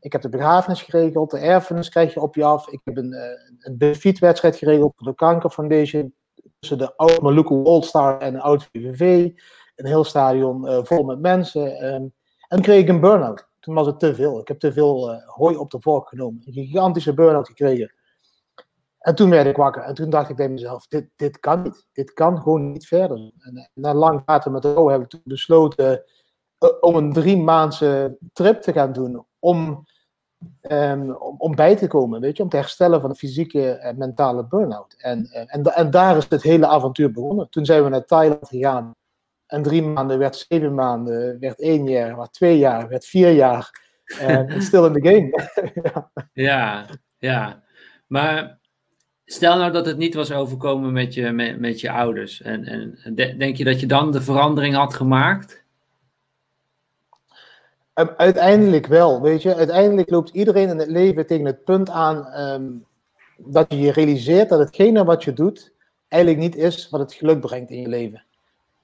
Ik 0.00 0.12
heb 0.12 0.22
de 0.22 0.28
begrafenis 0.28 0.82
geregeld, 0.82 1.30
de 1.30 1.38
erfenis 1.38 1.88
krijg 1.88 2.14
je 2.14 2.20
op 2.20 2.34
je 2.34 2.44
af. 2.44 2.68
Ik 2.68 2.80
heb 2.84 2.96
een, 2.96 3.12
eh, 3.12 3.54
een 3.58 3.78
benefietwedstrijd 3.78 4.56
geregeld 4.56 4.92
voor 4.96 5.06
de 5.06 5.14
Kanker 5.14 5.50
Foundation. 5.50 6.14
Tussen 6.58 6.78
de 6.78 6.96
oud 6.96 7.20
Maluku 7.20 7.64
All-Star 7.64 8.20
en 8.20 8.32
de 8.32 8.40
oud 8.40 8.68
VVV. 8.72 9.30
Een 9.76 9.86
heel 9.86 10.04
stadion 10.04 10.64
uh, 10.64 10.78
vol 10.82 11.04
met 11.04 11.20
mensen. 11.20 11.94
Um, 11.94 12.02
en 12.48 12.56
toen 12.56 12.60
kreeg 12.60 12.80
ik 12.80 12.88
een 12.88 13.00
burn-out 13.00 13.50
toen 13.60 13.74
was 13.74 13.86
het 13.86 13.98
te 13.98 14.14
veel. 14.14 14.40
Ik 14.40 14.48
heb 14.48 14.58
te 14.58 14.72
veel 14.72 15.12
uh, 15.12 15.16
hooi 15.26 15.56
op 15.56 15.70
de 15.70 15.80
vork 15.80 16.08
genomen. 16.08 16.42
Een 16.44 16.52
gigantische 16.52 17.14
burn-out 17.14 17.46
gekregen. 17.46 17.94
En 19.00 19.14
toen 19.14 19.30
werd 19.30 19.46
ik 19.46 19.56
wakker. 19.56 19.82
En 19.82 19.94
toen 19.94 20.10
dacht 20.10 20.30
ik 20.30 20.36
bij 20.36 20.48
mezelf, 20.48 20.86
dit, 20.86 21.08
dit 21.16 21.38
kan 21.38 21.62
niet. 21.62 21.86
Dit 21.92 22.12
kan 22.12 22.40
gewoon 22.42 22.72
niet 22.72 22.86
verder. 22.86 23.16
En, 23.16 23.32
en 23.38 23.70
na 23.74 23.94
lang 23.94 24.24
praten 24.24 24.52
met 24.52 24.62
de 24.62 24.76
O 24.76 24.88
heb 24.88 25.00
ik 25.00 25.08
toen 25.08 25.20
besloten 25.24 26.04
uh, 26.64 26.70
om 26.80 26.94
een 26.94 27.12
drie 27.12 27.36
maandse 27.36 28.18
trip 28.32 28.60
te 28.60 28.72
gaan 28.72 28.92
doen. 28.92 29.26
Om, 29.38 29.84
um, 30.60 31.14
om, 31.14 31.34
om, 31.38 31.54
bij 31.54 31.76
te 31.76 31.86
komen, 31.86 32.20
weet 32.20 32.36
je. 32.36 32.42
Om 32.42 32.48
te 32.48 32.56
herstellen 32.56 33.00
van 33.00 33.10
de 33.10 33.16
fysieke 33.16 33.70
en 33.70 33.98
mentale 33.98 34.46
burn-out. 34.46 34.94
En, 34.98 35.24
en, 35.24 35.62
en 35.62 35.90
daar 35.90 36.16
is 36.16 36.26
het 36.28 36.42
hele 36.42 36.66
avontuur 36.66 37.12
begonnen. 37.12 37.50
Toen 37.50 37.64
zijn 37.64 37.82
we 37.84 37.88
naar 37.88 38.04
Thailand 38.04 38.48
gegaan. 38.48 38.94
En 39.46 39.62
drie 39.62 39.82
maanden 39.82 40.18
werd 40.18 40.46
zeven 40.48 40.74
maanden, 40.74 41.40
werd 41.40 41.60
één 41.60 41.88
jaar, 41.88 42.16
werd 42.16 42.32
twee 42.32 42.58
jaar, 42.58 42.88
werd 42.88 43.04
vier 43.04 43.32
jaar. 43.32 43.70
En 44.20 44.62
still 44.62 44.84
in 44.84 44.92
the 44.92 45.08
game. 45.08 45.50
ja. 45.82 46.10
ja, 46.32 46.86
ja. 47.18 47.62
Maar 48.06 48.59
stel 49.32 49.58
nou 49.58 49.72
dat 49.72 49.86
het 49.86 49.96
niet 49.96 50.14
was 50.14 50.32
overkomen 50.32 50.92
met 50.92 51.14
je, 51.14 51.32
met, 51.58 51.80
je 51.80 51.90
ouders. 51.90 52.42
En, 52.42 52.64
en 52.64 53.14
denk 53.38 53.56
je 53.56 53.64
dat 53.64 53.80
je 53.80 53.86
dan 53.86 54.12
de 54.12 54.22
verandering 54.22 54.74
had 54.74 54.94
gemaakt? 54.94 55.62
Um, 57.94 58.08
uiteindelijk 58.16 58.86
wel, 58.86 59.20
weet 59.20 59.42
je. 59.42 59.54
Uiteindelijk 59.54 60.10
loopt 60.10 60.30
iedereen 60.30 60.68
in 60.68 60.78
het 60.78 60.88
leven 60.90 61.26
tegen 61.26 61.44
het 61.44 61.64
punt 61.64 61.90
aan 61.90 62.26
um, 62.40 62.84
dat 63.36 63.66
je 63.68 63.78
je 63.78 63.92
realiseert 63.92 64.48
dat 64.48 64.58
hetgene 64.58 65.04
wat 65.04 65.24
je 65.24 65.32
doet 65.32 65.72
eigenlijk 66.08 66.42
niet 66.42 66.56
is 66.56 66.88
wat 66.88 67.00
het 67.00 67.12
geluk 67.12 67.40
brengt 67.40 67.70
in 67.70 67.80
je 67.80 67.88
leven. 67.88 68.24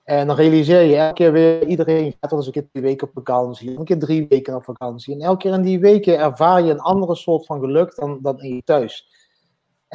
En 0.04 0.26
dan 0.26 0.36
realiseer 0.36 0.82
je 0.82 0.96
elke 0.96 1.14
keer 1.14 1.32
weer, 1.32 1.66
iedereen 1.66 2.14
gaat 2.20 2.30
wel 2.30 2.38
eens 2.38 2.46
een 2.46 2.52
keer 2.52 2.68
twee 2.70 2.82
weken 2.82 3.06
op 3.06 3.12
vakantie, 3.14 3.78
een 3.78 3.84
keer 3.84 3.98
drie 3.98 4.26
weken 4.28 4.54
op 4.54 4.64
vakantie. 4.64 5.14
En 5.14 5.20
elke 5.20 5.38
keer 5.38 5.52
in 5.52 5.62
die 5.62 5.80
weken 5.80 6.18
ervaar 6.18 6.62
je 6.62 6.70
een 6.70 6.80
andere 6.80 7.14
soort 7.14 7.46
van 7.46 7.60
geluk 7.60 7.94
dan, 7.94 8.18
dan 8.22 8.40
in 8.42 8.54
je 8.54 8.62
thuis. 8.64 9.15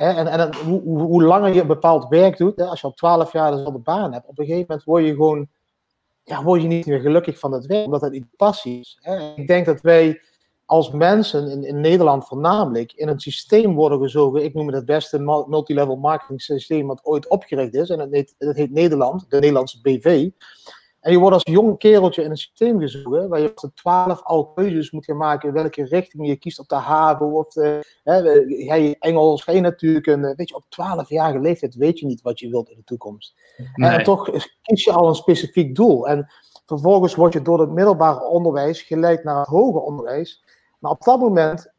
En, 0.01 0.27
en 0.27 0.55
hoe, 0.55 1.23
langer 1.23 1.53
je 1.53 1.61
een 1.61 1.67
bepaald 1.67 2.07
werk 2.07 2.37
doet, 2.37 2.57
hè, 2.57 2.65
als 2.65 2.81
je 2.81 2.87
al 2.87 2.93
twaalf 2.93 3.31
jaar 3.31 3.51
dezelfde 3.51 3.79
baan 3.79 4.13
hebt, 4.13 4.27
op 4.27 4.39
een 4.39 4.45
gegeven 4.45 4.65
moment 4.67 4.85
word 4.85 5.05
je 5.05 5.11
gewoon, 5.11 5.47
ja, 6.23 6.43
word 6.43 6.61
je 6.61 6.67
niet 6.67 6.85
meer 6.85 6.99
gelukkig 6.99 7.39
van 7.39 7.51
het 7.51 7.65
werk, 7.65 7.85
omdat 7.85 8.01
het 8.01 8.11
niet 8.11 8.35
passie 8.35 8.79
is. 8.79 8.99
Ik 9.35 9.47
denk 9.47 9.65
dat 9.65 9.81
wij 9.81 10.21
als 10.65 10.91
mensen 10.91 11.63
in, 11.63 11.81
Nederland 11.81 12.27
voornamelijk 12.27 12.93
in 12.93 13.07
een 13.07 13.19
systeem 13.19 13.75
worden 13.75 13.99
gezogen. 13.99 14.43
Ik 14.43 14.53
noem 14.53 14.65
het 14.65 14.75
het 14.75 14.85
beste 14.85 15.19
multilevel 15.47 15.95
marketing 15.95 16.41
systeem 16.41 16.87
wat 16.87 17.05
ooit 17.05 17.27
opgericht 17.27 17.73
is. 17.73 17.89
En 17.89 17.99
het 17.99 18.35
heet 18.37 18.71
Nederland, 18.71 19.25
de 19.29 19.39
Nederlandse 19.39 19.81
BV. 19.81 20.29
En 21.01 21.11
je 21.11 21.19
wordt 21.19 21.33
als 21.33 21.53
jong 21.53 21.77
kereltje 21.77 22.23
in 22.23 22.29
een 22.29 22.37
systeem 22.37 22.79
gezogen 22.79 23.29
waar 23.29 23.39
je 23.39 23.51
op 23.61 23.71
twaalf 23.75 24.23
al 24.23 24.51
keuzes 24.53 24.91
moet 24.91 25.05
gaan 25.05 25.17
maken 25.17 25.47
in 25.47 25.53
welke 25.53 25.83
richting 25.83 26.27
je 26.27 26.35
kiest 26.35 26.59
op 26.59 26.67
de 26.67 26.75
haven 26.75 27.31
of 27.31 27.47
de, 27.47 27.99
hè, 28.03 28.21
ga 28.65 28.75
je 28.75 28.95
Engels, 28.99 29.45
natuurlijk 29.45 30.07
een, 30.07 30.35
weet 30.35 30.49
je, 30.49 30.55
op 30.55 30.65
twaalfjarige 30.69 31.39
leeftijd 31.39 31.75
weet 31.75 31.99
je 31.99 32.05
niet 32.05 32.21
wat 32.21 32.39
je 32.39 32.49
wilt 32.49 32.69
in 32.69 32.77
de 32.77 32.83
toekomst. 32.83 33.33
Nee. 33.75 33.89
En 33.89 34.03
toch 34.03 34.29
kies 34.61 34.83
je 34.83 34.91
al 34.91 35.07
een 35.07 35.15
specifiek 35.15 35.75
doel. 35.75 36.07
En 36.07 36.31
vervolgens 36.65 37.15
word 37.15 37.33
je 37.33 37.41
door 37.41 37.59
het 37.59 37.71
middelbare 37.71 38.25
onderwijs 38.25 38.81
geleid 38.81 39.23
naar 39.23 39.39
het 39.39 39.47
hoger 39.47 39.81
onderwijs. 39.81 40.43
Maar 40.79 40.91
op 40.91 41.03
dat 41.03 41.19
moment 41.19 41.73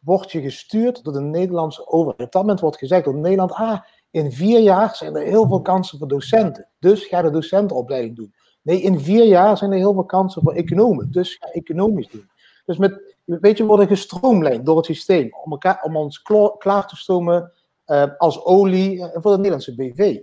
word 0.00 0.32
je 0.32 0.40
gestuurd 0.40 1.04
door 1.04 1.12
de 1.12 1.20
Nederlandse 1.20 1.88
overheid. 1.88 2.20
Op 2.20 2.32
dat 2.32 2.42
moment 2.42 2.60
wordt 2.60 2.78
gezegd 2.78 3.04
door 3.04 3.14
Nederland, 3.14 3.52
ah, 3.52 3.80
in 4.10 4.32
vier 4.32 4.60
jaar 4.60 4.96
zijn 4.96 5.16
er 5.16 5.22
heel 5.22 5.46
veel 5.46 5.62
kansen 5.62 5.98
voor 5.98 6.08
docenten. 6.08 6.68
Dus 6.78 7.04
ga 7.04 7.22
de 7.22 7.30
docentenopleiding 7.30 8.16
doen. 8.16 8.34
Nee, 8.68 8.80
in 8.80 9.00
vier 9.00 9.24
jaar 9.24 9.56
zijn 9.56 9.72
er 9.72 9.78
heel 9.78 9.92
veel 9.92 10.04
kansen 10.04 10.42
voor 10.42 10.52
economen. 10.52 11.12
Dus 11.12 11.34
ga 11.34 11.46
economisch 11.46 12.08
doen. 12.08 12.30
Dus 12.64 12.76
met, 12.76 13.16
weet 13.24 13.56
je, 13.56 13.62
we 13.62 13.68
worden 13.68 13.86
gestroomlijnd 13.86 14.66
door 14.66 14.76
het 14.76 14.86
systeem 14.86 15.30
om, 15.44 15.50
elkaar, 15.50 15.82
om 15.82 15.96
ons 15.96 16.22
klaar 16.58 16.86
te 16.86 16.96
stomen 16.96 17.52
uh, 17.86 18.04
als 18.18 18.44
olie 18.44 18.96
uh, 18.96 19.06
voor 19.12 19.30
de 19.30 19.36
Nederlandse 19.36 19.74
BV. 19.74 20.20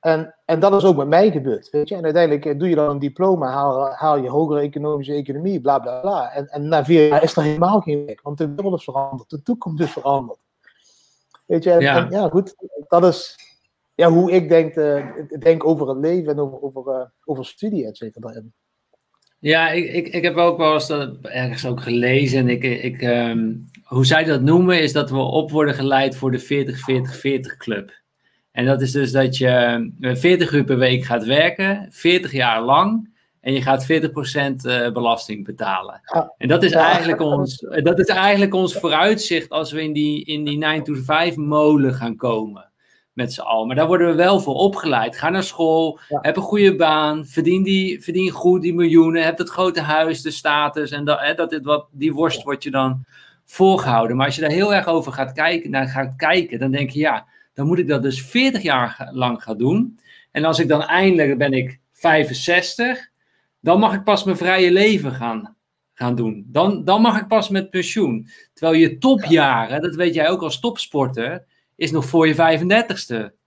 En, 0.00 0.34
en 0.44 0.60
dat 0.60 0.74
is 0.74 0.84
ook 0.84 0.96
met 0.96 1.08
mij 1.08 1.30
gebeurd. 1.30 1.70
Weet 1.70 1.88
je? 1.88 1.94
En 1.94 2.04
uiteindelijk 2.04 2.46
eh, 2.46 2.58
doe 2.58 2.68
je 2.68 2.74
dan 2.74 2.90
een 2.90 2.98
diploma, 2.98 3.50
haal, 3.50 3.88
haal 3.88 4.18
je 4.18 4.28
hogere 4.28 4.60
economische 4.60 5.14
economie, 5.14 5.60
bla 5.60 5.78
bla 5.78 6.00
bla. 6.00 6.32
En, 6.32 6.48
en 6.48 6.68
na 6.68 6.84
vier 6.84 7.08
jaar 7.08 7.22
is 7.22 7.36
er 7.36 7.42
helemaal 7.42 7.80
geen 7.80 8.06
weg, 8.06 8.22
want 8.22 8.38
de 8.38 8.54
wereld 8.54 8.78
is 8.78 8.84
veranderd, 8.84 9.30
de 9.30 9.42
toekomst 9.42 9.82
is 9.82 9.92
veranderd. 9.92 10.38
Weet 11.46 11.64
je, 11.64 11.70
en 11.72 11.80
ja, 11.80 11.96
en, 11.96 12.10
ja 12.10 12.28
goed, 12.28 12.54
dat 12.88 13.04
is 13.04 13.36
ja, 14.02 14.10
hoe 14.10 14.32
ik 14.32 14.48
denk, 14.48 14.76
uh, 14.76 15.06
denk 15.38 15.66
over 15.66 15.88
het 15.88 15.98
leven 15.98 16.32
en 16.32 16.38
over, 16.38 16.62
over, 16.62 16.94
uh, 16.94 17.06
over 17.24 17.44
studie, 17.44 17.86
et 17.86 17.96
cetera. 17.96 18.42
Ja, 19.38 19.70
ik, 19.70 19.92
ik, 19.92 20.08
ik 20.08 20.22
heb 20.22 20.36
ook 20.36 20.58
wel 20.58 20.74
eens 20.74 20.86
dat 20.86 21.16
ergens 21.22 21.66
ook 21.66 21.80
gelezen. 21.80 22.38
En 22.38 22.48
ik, 22.48 22.62
ik, 22.62 23.02
um, 23.02 23.64
hoe 23.84 24.06
zij 24.06 24.24
dat 24.24 24.40
noemen, 24.40 24.82
is 24.82 24.92
dat 24.92 25.10
we 25.10 25.18
op 25.18 25.50
worden 25.50 25.74
geleid 25.74 26.16
voor 26.16 26.30
de 26.30 26.72
40-40-40 27.52 27.56
club. 27.56 27.92
En 28.52 28.64
dat 28.64 28.82
is 28.82 28.92
dus 28.92 29.12
dat 29.12 29.36
je 29.36 29.90
40 30.00 30.48
eh, 30.48 30.58
uur 30.58 30.64
per 30.64 30.78
week 30.78 31.04
gaat 31.04 31.24
werken, 31.24 31.86
40 31.90 32.32
jaar 32.32 32.62
lang. 32.62 33.10
En 33.40 33.52
je 33.52 33.62
gaat 33.62 33.86
40% 33.86 33.86
eh, 33.86 34.92
belasting 34.92 35.44
betalen. 35.44 36.00
En 36.38 36.48
dat 36.48 36.62
is, 36.62 36.72
eigenlijk 36.72 37.20
ons, 37.20 37.66
dat 37.82 37.98
is 37.98 38.06
eigenlijk 38.06 38.54
ons 38.54 38.74
vooruitzicht 38.74 39.48
als 39.48 39.72
we 39.72 39.82
in 39.82 39.92
die, 39.92 40.24
in 40.24 40.44
die 40.44 40.64
9-to-5 40.64 41.34
molen 41.34 41.94
gaan 41.94 42.16
komen. 42.16 42.71
Met 43.12 43.32
z'n 43.32 43.40
allen. 43.40 43.66
Maar 43.66 43.76
daar 43.76 43.86
worden 43.86 44.08
we 44.08 44.14
wel 44.14 44.40
voor 44.40 44.54
opgeleid. 44.54 45.16
Ga 45.16 45.28
naar 45.28 45.42
school, 45.42 45.98
ja. 46.08 46.18
heb 46.22 46.36
een 46.36 46.42
goede 46.42 46.76
baan, 46.76 47.26
verdien, 47.26 47.62
die, 47.62 48.02
verdien 48.02 48.30
goed 48.30 48.62
die 48.62 48.74
miljoenen, 48.74 49.24
heb 49.24 49.38
het 49.38 49.48
grote 49.48 49.80
huis, 49.80 50.22
de 50.22 50.30
status. 50.30 50.90
En 50.90 51.04
dat, 51.04 51.20
hè, 51.20 51.34
dat 51.34 51.50
dit 51.50 51.64
wat, 51.64 51.86
die 51.90 52.12
worst 52.12 52.42
wordt 52.42 52.62
je 52.62 52.70
dan 52.70 53.04
voorgehouden. 53.44 54.16
Maar 54.16 54.26
als 54.26 54.34
je 54.34 54.40
daar 54.40 54.50
heel 54.50 54.74
erg 54.74 54.86
over 54.86 55.12
gaat 55.12 55.32
kijken, 55.32 55.70
naar 55.70 55.88
gaat 55.88 56.16
kijken, 56.16 56.58
dan 56.58 56.70
denk 56.70 56.90
je 56.90 56.98
ja 56.98 57.26
dan 57.54 57.66
moet 57.66 57.78
ik 57.78 57.88
dat 57.88 58.02
dus 58.02 58.22
40 58.22 58.62
jaar 58.62 59.08
lang 59.12 59.42
gaan 59.42 59.58
doen. 59.58 59.98
En 60.30 60.44
als 60.44 60.58
ik 60.58 60.68
dan 60.68 60.82
eindelijk 60.82 61.38
ben 61.38 61.52
ik 61.52 61.80
65, 61.92 63.10
dan 63.60 63.78
mag 63.78 63.94
ik 63.94 64.04
pas 64.04 64.24
mijn 64.24 64.36
vrije 64.36 64.72
leven 64.72 65.12
gaan, 65.12 65.56
gaan 65.92 66.14
doen. 66.14 66.44
Dan, 66.46 66.84
dan 66.84 67.00
mag 67.00 67.20
ik 67.20 67.26
pas 67.26 67.48
met 67.48 67.70
pensioen. 67.70 68.28
Terwijl 68.52 68.80
je 68.80 68.98
topjaren, 68.98 69.82
dat 69.82 69.94
weet 69.94 70.14
jij 70.14 70.28
ook 70.28 70.42
als 70.42 70.60
topsporter, 70.60 71.44
is 71.76 71.90
nog 71.90 72.04
voor 72.04 72.26
je 72.26 72.34
35ste. 72.34 73.40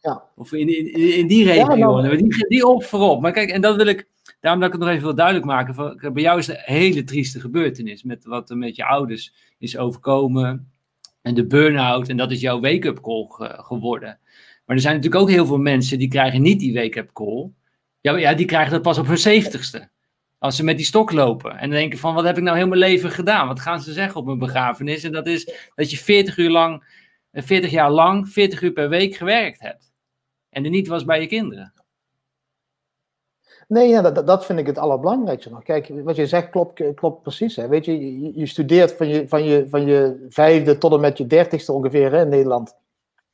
Ja. 0.00 0.22
Of 0.36 0.52
in, 0.52 0.68
in, 0.68 1.14
in 1.16 1.26
die 1.26 1.44
regio. 1.44 2.02
Ja, 2.02 2.16
die, 2.16 2.46
die 2.48 2.66
op 2.66 2.84
voorop. 2.84 3.20
Maar 3.20 3.32
kijk, 3.32 3.50
en 3.50 3.60
dat 3.60 3.76
wil 3.76 3.86
ik, 3.86 4.08
daarom 4.40 4.60
dat 4.60 4.68
ik 4.72 4.76
het 4.76 4.84
nog 4.84 4.92
even 4.94 5.04
wil 5.04 5.14
duidelijk 5.14 5.46
maken. 5.46 6.12
bij 6.12 6.22
jou 6.22 6.38
is 6.38 6.46
het 6.46 6.56
een 6.56 6.74
hele 6.74 7.04
trieste 7.04 7.40
gebeurtenis. 7.40 8.02
Met 8.02 8.24
wat 8.24 8.50
er 8.50 8.56
met 8.56 8.76
je 8.76 8.84
ouders 8.84 9.34
is 9.58 9.76
overkomen 9.76 10.70
en 11.22 11.34
de 11.34 11.46
burn-out. 11.46 12.08
En 12.08 12.16
dat 12.16 12.30
is 12.30 12.40
jouw 12.40 12.60
wake-up 12.60 13.00
call 13.00 13.26
geworden. 13.62 14.18
Maar 14.64 14.76
er 14.76 14.82
zijn 14.82 14.94
natuurlijk 14.94 15.22
ook 15.22 15.30
heel 15.30 15.46
veel 15.46 15.58
mensen 15.58 15.98
die 15.98 16.08
krijgen 16.08 16.42
niet 16.42 16.60
die 16.60 16.74
wake-up 16.74 17.12
call. 17.12 17.50
Ja, 18.00 18.16
ja, 18.16 18.34
die 18.34 18.46
krijgen 18.46 18.72
dat 18.72 18.82
pas 18.82 18.98
op 18.98 19.06
hun 19.06 19.18
zeventigste. 19.18 19.88
Als 20.38 20.56
ze 20.56 20.64
met 20.64 20.76
die 20.76 20.86
stok 20.86 21.12
lopen. 21.12 21.50
En 21.50 21.70
dan 21.70 21.78
denken 21.78 21.98
van, 21.98 22.14
wat 22.14 22.24
heb 22.24 22.36
ik 22.36 22.42
nou 22.42 22.56
heel 22.56 22.66
mijn 22.66 22.80
leven 22.80 23.10
gedaan? 23.10 23.46
Wat 23.46 23.60
gaan 23.60 23.80
ze 23.80 23.92
zeggen 23.92 24.20
op 24.20 24.26
mijn 24.26 24.38
begrafenis? 24.38 25.04
En 25.04 25.12
dat 25.12 25.26
is 25.26 25.52
dat 25.74 25.90
je 25.90 25.96
40 25.96 26.36
uur 26.36 26.50
lang, 26.50 26.84
40 27.42 27.70
jaar 27.70 27.90
lang, 27.90 28.28
40 28.28 28.62
uur 28.62 28.72
per 28.72 28.88
week 28.88 29.14
gewerkt 29.14 29.60
hebt. 29.60 29.92
En 30.48 30.64
er 30.64 30.70
niet 30.70 30.88
was 30.88 31.04
bij 31.04 31.20
je 31.20 31.26
kinderen. 31.26 31.72
Nee, 33.68 34.02
dat, 34.02 34.26
dat 34.26 34.46
vind 34.46 34.58
ik 34.58 34.66
het 34.66 34.78
allerbelangrijkste 34.78 35.50
nog. 35.50 35.62
Kijk, 35.62 35.90
wat 36.04 36.16
je 36.16 36.26
zegt 36.26 36.50
klopt, 36.50 36.94
klopt 36.94 37.22
precies. 37.22 37.56
Hè. 37.56 37.68
Weet 37.68 37.84
je, 37.84 38.20
je, 38.38 38.46
studeert 38.46 38.92
van 38.92 39.08
je, 39.08 39.28
van, 39.28 39.44
je, 39.44 39.66
van 39.68 39.86
je 39.86 40.26
vijfde 40.28 40.78
tot 40.78 40.92
en 40.92 41.00
met 41.00 41.18
je 41.18 41.26
dertigste 41.26 41.72
ongeveer 41.72 42.12
hè, 42.12 42.20
in 42.20 42.28
Nederland. 42.28 42.76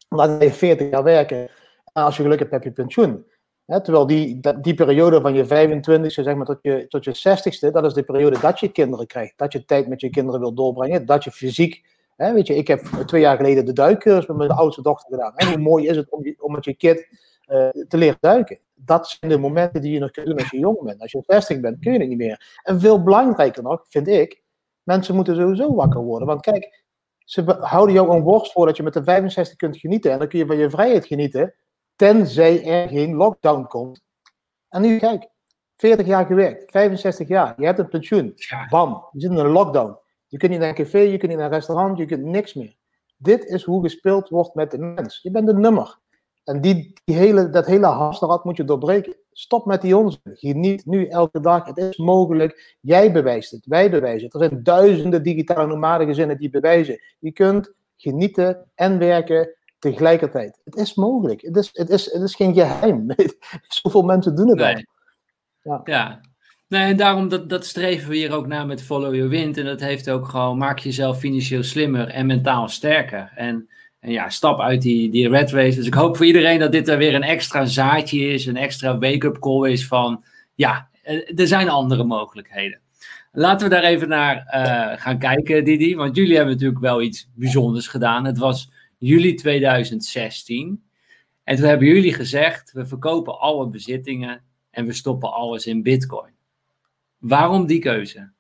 Dan 0.09 0.39
je 0.39 0.53
40 0.53 0.91
jaar 0.91 1.03
werken. 1.03 1.49
En 1.93 2.03
als 2.03 2.17
je 2.17 2.23
geluk 2.23 2.39
hebt, 2.39 2.51
heb 2.51 2.65
je 2.65 2.73
pensioen. 2.73 3.27
terwijl 3.67 4.07
die, 4.07 4.41
die 4.61 4.75
periode 4.75 5.21
van 5.21 5.35
je 5.35 5.47
25 5.47 6.13
zeg 6.13 6.35
maar, 6.35 6.47
tot 6.47 6.59
je, 6.63 6.87
tot 6.89 7.05
je 7.05 7.11
60ste, 7.11 7.73
dat 7.73 7.85
is 7.85 7.95
de 7.95 8.03
periode 8.03 8.41
dat 8.41 8.61
je 8.61 8.73
kinderen 8.73 9.07
krijgt. 9.07 9.39
Dat 9.39 9.53
je 9.53 9.65
tijd 9.65 9.89
met 9.89 10.01
je 10.01 10.11
kinderen 10.11 10.41
wil 10.41 10.55
doorbrengen. 10.55 11.07
Dat 11.07 11.25
je 11.25 11.31
fysiek. 11.31 11.85
Hè, 12.17 12.33
weet 12.33 12.47
je, 12.47 12.55
ik 12.55 12.69
heb 12.69 12.81
twee 12.81 13.21
jaar 13.21 13.37
geleden 13.37 13.65
de 13.65 13.73
duikcursus 13.73 14.27
met 14.27 14.37
mijn 14.37 14.51
oudste 14.51 14.83
dochter 14.83 15.11
gedaan. 15.11 15.37
En 15.37 15.49
hoe 15.49 15.59
mooi 15.59 15.87
is 15.87 15.97
het 15.97 16.11
om, 16.11 16.35
om 16.39 16.53
met 16.53 16.65
je 16.65 16.75
kind 16.75 17.07
uh, 17.47 17.69
te 17.69 17.97
leren 17.97 18.17
duiken? 18.21 18.59
Dat 18.75 19.09
zijn 19.09 19.31
de 19.31 19.39
momenten 19.39 19.81
die 19.81 19.93
je 19.93 19.99
nog 19.99 20.11
kunt 20.11 20.27
doen 20.27 20.39
als 20.39 20.51
je 20.51 20.59
jong 20.59 20.83
bent. 20.83 21.01
Als 21.01 21.13
je 21.13 21.23
60 21.27 21.61
bent, 21.61 21.79
kun 21.81 21.93
je 21.93 21.99
het 21.99 22.09
niet 22.09 22.19
meer. 22.19 22.61
En 22.63 22.81
veel 22.81 23.03
belangrijker 23.03 23.63
nog, 23.63 23.85
vind 23.89 24.09
ik, 24.09 24.43
mensen 24.83 25.15
moeten 25.15 25.37
sowieso 25.37 25.75
wakker 25.75 26.01
worden. 26.01 26.29
Want 26.29 26.41
kijk, 26.41 26.85
ze 27.19 27.57
houden 27.61 27.95
jou 27.95 28.11
een 28.11 28.23
worst 28.23 28.53
voor 28.53 28.67
dat 28.67 28.77
je 28.77 28.83
met 28.83 28.93
de 28.93 29.05
65 29.05 29.57
kunt 29.57 29.77
genieten. 29.77 30.13
En 30.13 30.19
dan 30.19 30.29
kun 30.29 30.39
je 30.39 30.47
van 30.47 30.57
je 30.57 30.71
vrijheid 30.71 31.07
genieten. 31.07 31.55
Tenzij 31.97 32.65
er 32.65 32.89
geen 32.89 33.15
lockdown 33.15 33.67
komt. 33.67 34.03
En 34.69 34.83
nu 34.83 34.99
kijk, 34.99 35.29
40 35.77 36.07
jaar 36.07 36.27
gewerkt, 36.27 36.71
65 36.71 37.29
jaar, 37.29 37.55
je 37.57 37.65
hebt 37.65 37.79
een 37.79 37.89
pensioen. 37.89 38.35
Bam, 38.69 39.09
je 39.13 39.21
zit 39.21 39.31
in 39.31 39.37
een 39.37 39.47
lockdown. 39.47 39.99
Je 40.33 40.39
kunt 40.39 40.51
niet 40.51 40.61
naar 40.61 40.69
een 40.69 40.75
café, 40.75 40.99
je 40.99 41.17
kunt 41.17 41.31
niet 41.31 41.41
naar 41.41 41.51
een 41.51 41.59
restaurant, 41.59 41.99
je 41.99 42.07
kunt 42.07 42.25
niks 42.25 42.55
meer. 42.55 42.77
Dit 43.17 43.45
is 43.45 43.63
hoe 43.63 43.83
gespeeld 43.83 44.29
wordt 44.29 44.55
met 44.55 44.71
de 44.71 44.79
mens. 44.79 45.19
Je 45.23 45.31
bent 45.31 45.49
een 45.49 45.61
nummer. 45.61 45.99
En 46.45 46.61
die, 46.61 46.93
die 47.05 47.17
hele, 47.17 47.51
dat 47.51 47.67
hele 47.67 47.87
hamsterrad 47.87 48.45
moet 48.45 48.57
je 48.57 48.65
doorbreken. 48.65 49.17
Stop 49.33 49.67
met 49.67 49.81
die 49.83 49.97
onzin. 49.97 50.21
Geniet 50.25 50.87
nu 50.87 51.07
elke 51.07 51.41
dag. 51.41 51.67
Het 51.67 51.77
is 51.77 51.97
mogelijk. 51.97 52.77
Jij 52.81 53.13
bewijst 53.13 53.51
het. 53.51 53.67
Wij 53.67 53.91
bewijzen 53.91 54.25
het. 54.25 54.35
Er 54.35 54.49
zijn 54.49 54.63
duizenden 54.63 55.23
digitale 55.23 55.67
nomade 55.67 56.05
gezinnen 56.05 56.39
die 56.39 56.51
bewijzen. 56.51 57.01
Je 57.19 57.33
kunt 57.33 57.73
genieten 57.97 58.71
en 58.75 58.99
werken 58.99 59.55
tegelijkertijd. 59.79 60.61
Het 60.65 60.77
is 60.77 60.95
mogelijk. 60.95 61.41
Het 61.41 61.57
is, 61.57 61.71
het 61.73 61.91
is, 61.91 62.13
het 62.13 62.23
is 62.23 62.35
geen 62.35 62.55
geheim. 62.55 63.07
Zoveel 63.69 64.03
mensen 64.03 64.37
doen 64.37 64.49
het 64.49 64.59
nee. 64.59 64.75
al. 64.75 64.83
Ja. 65.63 65.81
ja. 65.85 66.21
Nee, 66.73 66.83
en 66.83 66.97
daarom 66.97 67.29
dat, 67.29 67.49
dat 67.49 67.67
streven 67.67 68.09
we 68.09 68.17
hier 68.17 68.33
ook 68.33 68.47
naar 68.47 68.67
met 68.67 68.83
Follow 68.83 69.15
Your 69.15 69.29
Wind. 69.31 69.57
En 69.57 69.65
dat 69.65 69.81
heeft 69.81 70.11
ook 70.11 70.29
gewoon, 70.29 70.59
maak 70.59 70.79
jezelf 70.79 71.19
financieel 71.19 71.63
slimmer 71.63 72.09
en 72.09 72.27
mentaal 72.27 72.69
sterker. 72.69 73.33
En, 73.35 73.69
en 74.01 74.11
ja, 74.11 74.29
stap 74.29 74.61
uit 74.61 74.83
die, 74.83 75.11
die 75.11 75.29
red 75.29 75.51
race. 75.51 75.77
Dus 75.77 75.87
ik 75.87 75.95
hoop 75.95 76.17
voor 76.17 76.27
iedereen 76.27 76.59
dat 76.59 76.73
dit 76.73 76.89
er 76.89 76.99
weer 76.99 77.15
een 77.15 77.23
extra 77.23 77.65
zaadje 77.65 78.19
is. 78.19 78.47
Een 78.47 78.57
extra 78.57 78.99
wake-up 78.99 79.39
call 79.39 79.71
is 79.71 79.87
van, 79.87 80.25
ja, 80.55 80.89
eh, 81.03 81.39
er 81.39 81.47
zijn 81.47 81.69
andere 81.69 82.05
mogelijkheden. 82.05 82.81
Laten 83.33 83.69
we 83.69 83.75
daar 83.75 83.85
even 83.85 84.09
naar 84.09 84.37
uh, 84.37 85.01
gaan 85.01 85.19
kijken, 85.19 85.65
Didi. 85.65 85.95
Want 85.95 86.17
jullie 86.17 86.37
hebben 86.37 86.55
natuurlijk 86.55 86.81
wel 86.81 87.03
iets 87.03 87.29
bijzonders 87.35 87.89
gedaan. 87.89 88.25
Het 88.25 88.39
was 88.39 88.71
juli 88.99 89.35
2016. 89.35 90.83
En 91.45 91.57
toen 91.57 91.67
hebben 91.67 91.87
jullie 91.87 92.15
gezegd: 92.15 92.73
we 92.73 92.87
verkopen 92.87 93.39
alle 93.39 93.69
bezittingen 93.69 94.43
en 94.71 94.87
we 94.87 94.93
stoppen 94.93 95.33
alles 95.33 95.67
in 95.67 95.83
Bitcoin. 95.83 96.41
Waarom 97.23 97.67
die 97.67 97.79
keuze? 97.79 98.31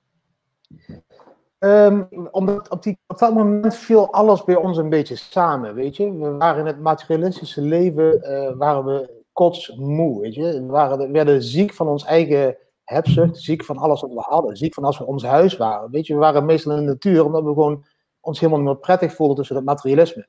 Um, 1.59 2.09
omdat 2.31 2.69
op, 2.69 2.83
die, 2.83 2.99
op 3.07 3.19
dat 3.19 3.35
moment 3.35 3.75
viel 3.75 4.13
alles 4.13 4.45
bij 4.45 4.57
ons 4.57 4.77
een 4.77 4.89
beetje 4.89 5.17
samen, 5.17 5.75
weet 5.75 5.97
je. 5.97 6.13
We 6.13 6.31
waren 6.31 6.61
in 6.61 6.67
het 6.67 6.81
materialistische 6.81 7.61
leven, 7.61 8.31
uh, 8.31 8.57
waren 8.57 8.85
we 8.85 9.23
kotsmoe, 9.33 10.21
weet 10.21 10.35
je. 10.35 10.43
We 10.43 10.67
waren, 10.67 11.13
werden 11.13 11.43
ziek 11.43 11.75
van 11.75 11.89
ons 11.89 12.05
eigen 12.05 12.57
hebzucht, 12.85 13.37
ziek 13.37 13.65
van 13.65 13.79
alles 13.79 14.01
wat 14.01 14.13
we 14.13 14.21
hadden, 14.21 14.57
ziek 14.57 14.75
van 14.75 14.85
als 14.85 14.99
we 14.99 15.07
ons 15.07 15.25
huis 15.25 15.57
waren. 15.57 15.91
Weet 15.91 16.07
je, 16.07 16.15
we 16.15 16.21
waren 16.21 16.45
meestal 16.45 16.73
in 16.73 16.79
de 16.79 16.93
natuur 16.93 17.25
omdat 17.25 17.43
we 17.43 17.49
gewoon 17.49 17.85
ons 18.21 18.41
helemaal 18.41 18.61
niet 18.61 18.71
meer 18.71 18.81
prettig 18.81 19.15
voelden 19.15 19.37
tussen 19.37 19.57
het 19.57 19.65
materialisme. 19.65 20.27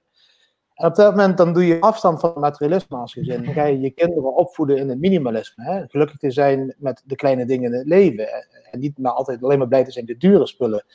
En 0.74 0.88
op 0.88 0.96
dat 0.96 1.16
moment 1.16 1.38
dan 1.38 1.54
doe 1.54 1.68
je 1.68 1.82
afstand 1.82 2.20
van 2.20 2.30
het 2.30 2.40
materialisme 2.40 2.98
als 2.98 3.14
gezin. 3.14 3.44
Dan 3.44 3.54
ga 3.54 3.66
je 3.66 3.80
je 3.80 3.92
kinderen 3.92 4.36
opvoeden 4.36 4.78
in 4.78 4.90
het 4.90 5.00
minimalisme. 5.00 5.64
Hè? 5.64 5.88
Gelukkig 5.88 6.18
te 6.18 6.32
zijn 6.32 6.76
met 6.78 7.04
de 7.06 7.16
kleine 7.16 7.46
dingen 7.46 7.72
in 7.72 7.78
het 7.78 7.88
leven. 7.88 8.28
En 8.72 8.80
niet 8.80 8.98
maar 8.98 9.12
altijd 9.12 9.44
alleen 9.44 9.58
maar 9.58 9.68
blij 9.68 9.84
te 9.84 9.92
zijn 9.92 10.06
de 10.06 10.18
dure 10.18 10.48
spullen. 10.48 10.86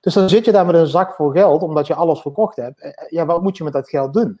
Dus 0.00 0.14
dan 0.14 0.28
zit 0.28 0.44
je 0.44 0.52
daar 0.52 0.66
met 0.66 0.74
een 0.74 0.86
zak 0.86 1.14
voor 1.14 1.32
geld, 1.32 1.62
omdat 1.62 1.86
je 1.86 1.94
alles 1.94 2.20
verkocht 2.20 2.56
hebt. 2.56 2.80
Eh, 2.80 2.88
eh, 2.88 3.10
ja, 3.10 3.26
wat 3.26 3.42
moet 3.42 3.56
je 3.56 3.64
met 3.64 3.72
dat 3.72 3.88
geld 3.88 4.12
doen? 4.12 4.40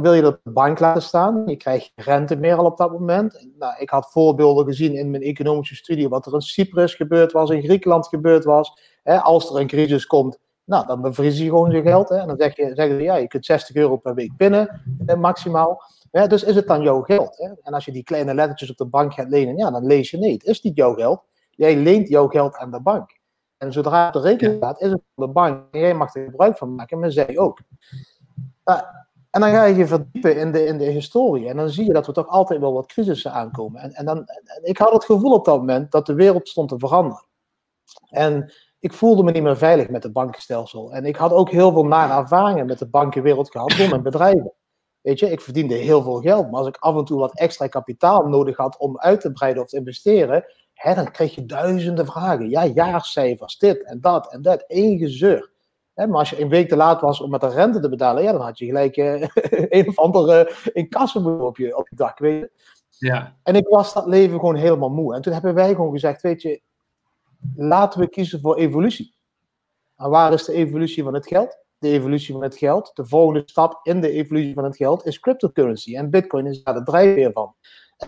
wil 0.00 0.14
je 0.14 0.22
dat 0.22 0.34
op 0.34 0.40
de 0.44 0.50
bank 0.50 0.78
laten 0.80 1.02
staan? 1.02 1.42
Je 1.46 1.56
krijgt 1.56 1.92
rente 1.94 2.36
meer 2.36 2.56
al 2.56 2.64
op 2.64 2.76
dat 2.76 2.92
moment. 2.92 3.46
Nou, 3.58 3.74
ik 3.78 3.90
had 3.90 4.10
voorbeelden 4.10 4.64
gezien 4.64 4.94
in 4.94 5.10
mijn 5.10 5.22
economische 5.22 5.74
studie, 5.74 6.08
wat 6.08 6.26
er 6.26 6.34
in 6.34 6.40
Cyprus 6.40 6.94
gebeurd 6.94 7.32
was, 7.32 7.50
in 7.50 7.62
Griekenland 7.62 8.06
gebeurd 8.06 8.44
was. 8.44 8.78
als 9.04 9.50
er 9.50 9.60
een 9.60 9.66
crisis 9.66 10.06
komt, 10.06 10.38
nou, 10.66 10.86
dan 10.86 11.00
bevries 11.00 11.38
je 11.38 11.44
gewoon 11.44 11.70
je 11.70 11.82
geld. 11.82 12.08
Hè? 12.08 12.16
En 12.16 12.26
dan 12.26 12.36
zeg 12.36 12.56
je, 12.56 12.72
zeggen 12.74 12.96
ze, 12.96 13.02
ja, 13.02 13.16
je 13.16 13.26
kunt 13.26 13.44
60 13.44 13.76
euro 13.76 13.96
per 13.96 14.14
week 14.14 14.36
pinnen, 14.36 14.82
maximaal. 15.18 15.82
Ja, 16.10 16.26
dus 16.26 16.42
is 16.42 16.54
het 16.54 16.66
dan 16.66 16.82
jouw 16.82 17.02
geld? 17.02 17.36
Hè? 17.36 17.50
En 17.62 17.72
als 17.72 17.84
je 17.84 17.92
die 17.92 18.02
kleine 18.02 18.34
lettertjes 18.34 18.70
op 18.70 18.76
de 18.76 18.86
bank 18.86 19.14
gaat 19.14 19.28
lenen, 19.28 19.56
ja, 19.56 19.70
dan 19.70 19.86
lees 19.86 20.10
je 20.10 20.18
nee, 20.18 20.32
het 20.32 20.44
is 20.44 20.62
niet 20.62 20.76
jouw 20.76 20.94
geld. 20.94 21.22
Jij 21.50 21.76
leent 21.76 22.08
jouw 22.08 22.28
geld 22.28 22.56
aan 22.56 22.70
de 22.70 22.80
bank. 22.80 23.18
En 23.56 23.72
zodra 23.72 24.06
het 24.06 24.16
op 24.16 24.22
de 24.22 24.28
rekening 24.28 24.56
staat, 24.56 24.80
is 24.80 24.90
het 24.90 25.02
van 25.14 25.26
de 25.26 25.32
bank. 25.32 25.64
En 25.70 25.80
jij 25.80 25.94
mag 25.94 26.14
er 26.14 26.24
gebruik 26.24 26.56
van 26.56 26.74
maken, 26.74 26.98
maar 26.98 27.10
zij 27.10 27.38
ook. 27.38 27.60
Uh, 28.64 28.80
en 29.30 29.40
dan 29.40 29.50
ga 29.50 29.64
je 29.64 29.74
je 29.74 29.86
verdiepen 29.86 30.36
in 30.36 30.52
de, 30.52 30.64
in 30.64 30.78
de 30.78 30.84
historie. 30.84 31.48
En 31.48 31.56
dan 31.56 31.70
zie 31.70 31.86
je 31.86 31.92
dat 31.92 32.06
er 32.06 32.12
toch 32.12 32.28
altijd 32.28 32.60
wel 32.60 32.72
wat 32.72 32.86
crisissen 32.86 33.32
aankomen. 33.32 33.80
En, 33.80 33.92
en 33.92 34.04
dan, 34.04 34.16
en 34.26 34.60
ik 34.62 34.78
had 34.78 34.92
het 34.92 35.04
gevoel 35.04 35.32
op 35.32 35.44
dat 35.44 35.58
moment 35.58 35.92
dat 35.92 36.06
de 36.06 36.14
wereld 36.14 36.48
stond 36.48 36.68
te 36.68 36.78
veranderen. 36.78 37.26
En 38.08 38.52
ik 38.86 38.92
voelde 38.92 39.22
me 39.22 39.30
niet 39.30 39.42
meer 39.42 39.56
veilig 39.56 39.88
met 39.88 40.02
het 40.02 40.12
bankenstelsel. 40.12 40.92
En 40.92 41.04
ik 41.04 41.16
had 41.16 41.32
ook 41.32 41.50
heel 41.50 41.72
veel 41.72 41.84
nare 41.84 42.20
ervaringen 42.20 42.66
met 42.66 42.78
de 42.78 42.88
bankenwereld 42.88 43.50
gehad 43.50 43.70
door 43.70 43.88
mijn 43.88 44.02
bedrijven. 44.02 44.52
Weet 45.00 45.18
je, 45.18 45.30
ik 45.30 45.40
verdiende 45.40 45.74
heel 45.74 46.02
veel 46.02 46.20
geld, 46.20 46.50
maar 46.50 46.58
als 46.58 46.68
ik 46.68 46.76
af 46.76 46.96
en 46.96 47.04
toe 47.04 47.18
wat 47.18 47.38
extra 47.38 47.66
kapitaal 47.66 48.26
nodig 48.26 48.56
had 48.56 48.78
om 48.78 48.98
uit 48.98 49.20
te 49.20 49.32
breiden 49.32 49.62
of 49.62 49.68
te 49.68 49.76
investeren, 49.76 50.44
hè, 50.72 50.94
dan 50.94 51.10
kreeg 51.10 51.34
je 51.34 51.46
duizenden 51.46 52.06
vragen. 52.06 52.48
Ja, 52.48 52.66
jaarcijfers, 52.66 53.58
dit 53.58 53.84
en 53.84 54.00
dat 54.00 54.32
en 54.32 54.42
dat, 54.42 54.64
één 54.66 54.98
gezeur. 54.98 55.50
Hè, 55.94 56.06
maar 56.06 56.18
als 56.18 56.30
je 56.30 56.40
een 56.40 56.48
week 56.48 56.68
te 56.68 56.76
laat 56.76 57.00
was 57.00 57.20
om 57.20 57.30
met 57.30 57.40
de 57.40 57.48
rente 57.48 57.80
te 57.80 57.88
betalen, 57.88 58.22
ja, 58.22 58.32
dan 58.32 58.40
had 58.40 58.58
je 58.58 58.66
gelijk 58.66 58.96
eh, 58.96 59.28
een 59.78 59.88
of 59.88 59.98
andere 59.98 60.52
in 60.72 60.88
kassen 60.88 61.40
op 61.40 61.56
je, 61.56 61.76
op 61.76 61.88
je 61.88 61.96
dak. 61.96 62.18
Weet 62.18 62.40
je? 62.40 62.50
Ja. 62.98 63.36
En 63.42 63.54
ik 63.54 63.68
was 63.68 63.92
dat 63.92 64.06
leven 64.06 64.38
gewoon 64.38 64.56
helemaal 64.56 64.90
moe. 64.90 65.14
En 65.14 65.22
toen 65.22 65.32
hebben 65.32 65.54
wij 65.54 65.74
gewoon 65.74 65.92
gezegd, 65.92 66.22
weet 66.22 66.42
je, 66.42 66.60
laten 67.56 68.00
we 68.00 68.08
kiezen 68.08 68.40
voor 68.40 68.56
evolutie. 68.56 69.14
En 69.96 70.10
waar 70.10 70.32
is 70.32 70.44
de 70.44 70.52
evolutie 70.52 71.02
van 71.02 71.14
het 71.14 71.26
geld? 71.26 71.58
De 71.78 71.88
evolutie 71.88 72.32
van 72.32 72.42
het 72.42 72.56
geld, 72.56 72.90
de 72.94 73.06
volgende 73.06 73.42
stap 73.44 73.80
in 73.82 74.00
de 74.00 74.10
evolutie 74.10 74.54
van 74.54 74.64
het 74.64 74.76
geld 74.76 75.06
is 75.06 75.20
cryptocurrency. 75.20 75.96
En 75.96 76.10
bitcoin 76.10 76.46
is 76.46 76.62
daar 76.62 76.74
de 76.74 76.82
drijfveer 76.82 77.32
van. 77.32 77.54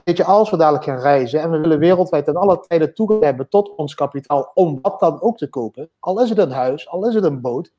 Weet 0.05 0.17
je, 0.17 0.25
als 0.25 0.51
we 0.51 0.57
dadelijk 0.57 0.85
gaan 0.85 0.99
reizen 0.99 1.41
en 1.41 1.51
we 1.51 1.59
willen 1.59 1.79
wereldwijd 1.79 2.25
ten 2.25 2.37
alle 2.37 2.61
tijden 2.61 2.95
toegang 2.95 3.23
hebben 3.23 3.49
tot 3.49 3.75
ons 3.77 3.95
kapitaal 3.95 4.51
om 4.55 4.79
wat 4.83 5.01
dan 5.01 5.21
ook 5.21 5.37
te 5.37 5.49
kopen, 5.49 5.91
al 5.99 6.23
is 6.23 6.29
het 6.29 6.39
een 6.39 6.51
huis, 6.51 6.89
al 6.89 7.09
is 7.09 7.15
het 7.15 7.25
een 7.25 7.41
boot, 7.41 7.73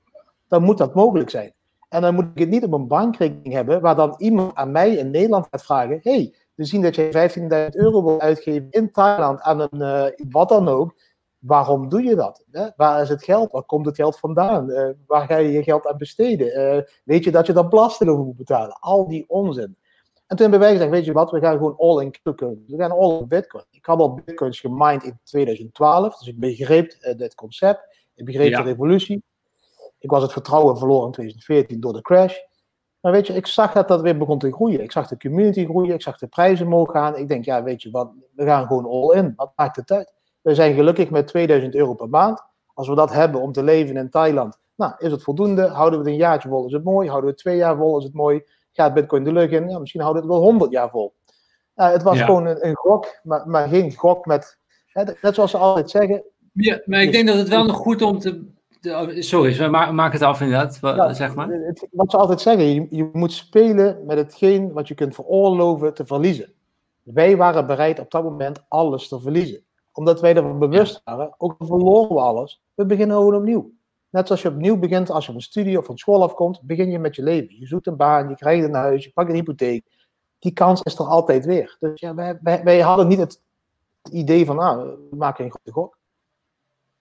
dan 0.48 0.64
moet 0.64 0.78
dat 0.78 0.96
mogelijk 0.96 1.30
zijn. 1.30 1.54
En 1.90 2.02
dan 2.02 2.16
moet 2.16 2.26
ik 2.34 2.40
het 2.40 2.50
niet 2.50 2.64
op 2.64 2.74
een 2.74 2.88
bankrekening 2.88 3.54
hebben, 3.54 3.82
waar 3.82 3.96
dan 3.96 4.16
iemand 4.18 4.56
aan 4.56 4.72
mij 4.72 4.92
in 4.92 5.12
Nederland 5.12 5.48
gaat 5.50 5.64
vragen: 5.64 6.00
hey, 6.02 6.34
we 6.54 6.66
zien 6.66 6.82
dat 6.82 6.96
je 6.96 7.68
15.000 7.72 7.76
euro 7.76 8.04
wil 8.04 8.20
uitgeven 8.20 8.68
in 8.70 8.92
Thailand 8.92 9.42
aan 9.42 9.60
een 9.60 9.70
uh, 9.80 10.30
wat 10.30 10.50
dan 10.50 10.68
ook 10.68 10.96
waarom 11.40 11.90
doe 11.90 12.04
je 12.04 12.16
dat? 12.16 12.46
Hè? 12.52 12.68
Waar 12.76 13.02
is 13.02 13.10
het 13.10 13.24
geld? 13.24 13.52
Waar 13.52 13.64
komt 13.64 13.86
het 13.86 13.96
geld 13.96 14.20
vandaan? 14.20 14.70
Uh, 14.70 14.90
waar 15.08 15.28
ga 15.28 15.38
je 15.38 15.52
je 15.52 15.64
geld 15.64 15.88
aan 15.88 15.98
besteden? 15.98 16.76
Uh, 16.76 16.82
weet 17.04 17.24
je 17.24 17.32
dat 17.32 17.46
je 17.46 17.54
dan 17.54 17.70
belasting 17.70 18.10
over 18.10 18.26
moet 18.26 18.36
betalen? 18.36 18.78
Al 18.80 19.08
die 19.08 19.26
onzin. 19.28 19.78
En 20.30 20.36
toen 20.36 20.50
hebben 20.50 20.60
wij 20.60 20.72
gezegd, 20.72 20.92
weet 20.92 21.06
je 21.06 21.14
wat, 21.14 21.32
we 21.32 21.40
gaan 21.40 21.58
gewoon 21.58 21.76
all 21.78 22.04
in 22.04 22.12
cryptocurrency. 22.12 22.72
We 22.72 22.78
gaan 22.78 22.92
all 22.92 23.20
in 23.20 23.28
bitcoin. 23.28 23.64
Ik 23.72 23.86
had 23.86 24.00
al 24.00 24.14
bitcoins 24.14 24.60
gemined 24.60 25.04
in 25.04 25.20
2012, 25.24 26.18
dus 26.18 26.28
ik 26.28 26.40
begreep 26.40 26.96
uh, 27.02 27.18
dit 27.18 27.36
concept. 27.36 27.98
Ik 28.16 28.26
begreep 28.26 28.56
de 28.56 28.62
revolutie. 28.62 29.24
Ik 30.00 30.10
was 30.10 30.22
het 30.22 30.32
vertrouwen 30.32 30.78
verloren 30.78 31.06
in 31.06 31.12
2014 31.12 31.80
door 31.80 31.94
de 31.94 32.02
crash. 32.02 32.36
Maar 33.00 33.12
weet 33.12 33.28
je, 33.28 33.34
ik 33.34 33.48
zag 33.48 33.74
dat 33.74 33.88
dat 33.88 34.02
weer 34.02 34.18
begon 34.18 34.40
te 34.40 34.52
groeien. 34.52 34.84
Ik 34.84 34.92
zag 34.92 35.08
de 35.08 35.18
community 35.18 35.66
groeien, 35.66 35.94
ik 35.94 36.02
zag 36.02 36.18
de 36.18 36.28
prijzen 36.28 36.66
omhoog 36.66 36.92
gaan. 36.92 37.18
Ik 37.18 37.28
denk, 37.28 37.46
ja, 37.46 37.64
weet 37.64 37.82
je 37.82 37.92
wat, 37.92 38.12
we 38.36 38.46
gaan 38.46 38.68
gewoon 38.68 38.86
all 38.86 39.18
in. 39.18 39.34
Wat 39.36 39.52
maakt 39.56 39.76
het 39.76 39.92
uit? 39.92 40.14
We 40.42 40.56
zijn 40.56 40.74
gelukkig 40.74 41.10
met 41.10 41.28
2000 41.28 41.76
euro 41.76 41.94
per 41.94 42.10
maand. 42.10 42.44
Als 42.74 42.88
we 42.88 42.96
dat 42.96 43.14
hebben 43.14 43.42
om 43.42 43.52
te 43.52 43.64
leven 43.64 43.98
in 43.98 44.10
Thailand, 44.10 44.60
nou, 44.76 44.94
is 44.98 45.12
het 45.12 45.24
voldoende? 45.24 45.68
Houden 45.68 46.00
we 46.00 46.06
het 46.06 46.14
een 46.14 46.20
jaartje 46.20 46.50
vol, 46.50 46.66
is 46.66 46.74
het 46.74 46.84
mooi? 46.84 47.08
Houden 47.08 47.30
we 47.30 47.36
het 47.36 47.44
twee 47.44 47.58
jaar 47.58 47.78
vol, 47.78 47.98
is 47.98 48.04
het 48.04 48.14
mooi? 48.14 48.44
Gaat 48.72 48.94
Bitcoin 48.94 49.24
de 49.24 49.34
lucht 49.34 49.52
in? 49.52 49.70
Ja, 49.70 49.80
misschien 49.80 50.02
houden 50.02 50.22
we 50.22 50.28
het 50.28 50.38
wel 50.38 50.48
100 50.50 50.72
jaar 50.72 50.90
vol. 50.90 51.14
Uh, 51.76 51.92
het 51.92 52.04
was 52.04 52.22
gewoon 52.22 52.46
een, 52.46 52.68
een, 52.68 52.76
gok, 52.76 53.20
maar, 53.24 53.48
maar 53.48 53.68
geen 53.68 53.96
gok 53.96 54.26
met, 54.26 54.60
hè, 54.88 55.04
net 55.22 55.36
zoals 55.36 55.52
ze 55.52 55.58
altijd 55.58 55.90
zeggen. 55.90 56.24
Ja, 56.54 56.82
maar 56.86 57.02
ik 57.02 57.12
denk 57.12 57.28
dat 57.28 57.38
het 57.38 57.50
wel 57.50 57.66
nog 57.66 57.76
goed 57.76 58.02
om 58.02 58.20
te, 58.20 58.44
oh, 58.84 59.08
Sorry, 59.10 59.70
maak, 59.70 59.92
maak 59.92 60.14
het 60.14 60.22
af 60.22 60.42
inderdaad, 60.42 60.80
wat, 60.80 61.16
zeg 61.16 61.36
maar. 61.36 61.48
Het, 61.50 61.88
wat 61.92 62.12
ze 62.12 62.18
altijd 62.18 62.42
zeggen, 62.42 62.74
je, 62.74 62.88
je, 62.90 63.10
moet 63.14 63.32
spelen 63.32 64.06
met 64.06 64.18
hetgeen 64.18 64.74
wat 64.74 64.88
je 64.88 64.96
kunt 64.96 65.16
veroorloven 65.16 65.94
te 65.94 66.06
verliezen. 66.06 66.54
Wij 67.04 67.38
waren 67.38 67.68
bereid 67.68 68.00
op 68.00 68.12
dat 68.12 68.24
moment 68.24 68.66
alles 68.68 69.08
te 69.08 69.20
verliezen 69.20 69.64
omdat 69.92 70.22
wij 70.22 70.36
ervan 70.36 70.60
bewust 70.60 71.02
waren, 71.04 71.34
ook 71.38 71.56
al 71.58 71.68
verloren 71.68 72.16
we 72.16 72.22
alles, 72.22 72.62
we 72.74 72.86
beginnen 72.86 73.18
gewoon 73.18 73.36
opnieuw. 73.36 73.72
Net 74.10 74.28
zoals 74.28 74.42
je 74.42 74.50
opnieuw 74.50 74.78
begint 74.78 75.10
als 75.10 75.26
je 75.26 75.32
van 75.32 75.36
een 75.36 75.46
studie 75.46 75.78
of 75.78 75.86
van 75.86 75.98
school 75.98 76.24
afkomt, 76.24 76.62
begin 76.62 76.92
je 76.92 77.00
met 77.00 77.16
je 77.16 77.24
leven. 77.24 77.60
Je 77.60 77.68
zoekt 77.68 77.88
een 77.88 77.96
baan, 77.96 78.30
je 78.30 78.36
krijgt 78.36 78.64
een 78.64 78.74
huis, 78.74 79.04
je 79.04 79.12
pakt 79.12 79.30
een 79.30 79.36
hypotheek. 79.36 79.86
die 80.40 80.52
kans 80.52 80.82
is 80.82 81.00
er 81.00 81.06
altijd 81.06 81.46
weer. 81.46 81.78
Dus 81.80 82.00
ja, 82.00 82.16
wij, 82.16 82.38
wij, 82.42 82.64
wij 82.64 82.80
hadden 82.80 83.08
niet 83.08 83.20
het 83.20 83.42
idee 84.12 84.46
van, 84.46 84.56
nou, 84.56 84.98
we 85.10 85.16
maken 85.16 85.46
een 85.46 85.52
goede 85.52 85.72
gok. 85.72 85.98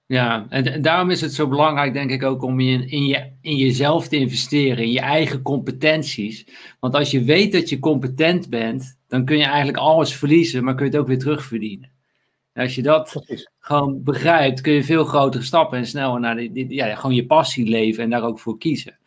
Ja, 0.07 0.47
en 0.49 0.83
daarom 0.83 1.11
is 1.11 1.21
het 1.21 1.35
zo 1.35 1.49
belangrijk, 1.49 1.93
denk 1.93 2.11
ik, 2.11 2.23
ook 2.23 2.43
om 2.43 2.61
in, 2.61 2.89
in, 2.89 3.07
je, 3.07 3.33
in 3.41 3.57
jezelf 3.57 4.09
te 4.09 4.17
investeren, 4.17 4.85
in 4.85 4.91
je 4.91 5.01
eigen 5.01 5.43
competenties. 5.43 6.47
Want 6.81 6.95
als 6.95 7.11
je 7.11 7.25
weet 7.25 7.53
dat 7.53 7.69
je 7.69 7.79
competent 7.79 8.49
bent, 8.49 8.99
dan 9.07 9.25
kun 9.25 9.39
je 9.39 9.45
eigenlijk 9.45 9.79
alles 9.79 10.17
verliezen, 10.17 10.65
maar 10.65 10.75
kun 10.75 10.85
je 10.85 10.91
het 10.91 11.01
ook 11.01 11.07
weer 11.07 11.19
terugverdienen. 11.19 11.91
En 12.59 12.65
als 12.65 12.75
je 12.75 12.83
dat 12.83 13.15
gewoon 13.59 14.03
begrijpt, 14.03 14.61
kun 14.61 14.73
je 14.73 14.85
veel 14.85 15.05
grotere 15.05 15.43
stappen 15.43 15.79
en 15.79 15.87
sneller 15.87 16.21
naar 16.21 16.37
die, 16.37 16.75
ja, 16.75 16.95
gewoon 16.95 17.15
je 17.15 17.27
passie 17.27 17.69
leven 17.69 18.03
en 18.03 18.11
daar 18.11 18.23
ook 18.23 18.39
voor 18.39 18.59
kiezen. 18.59 18.99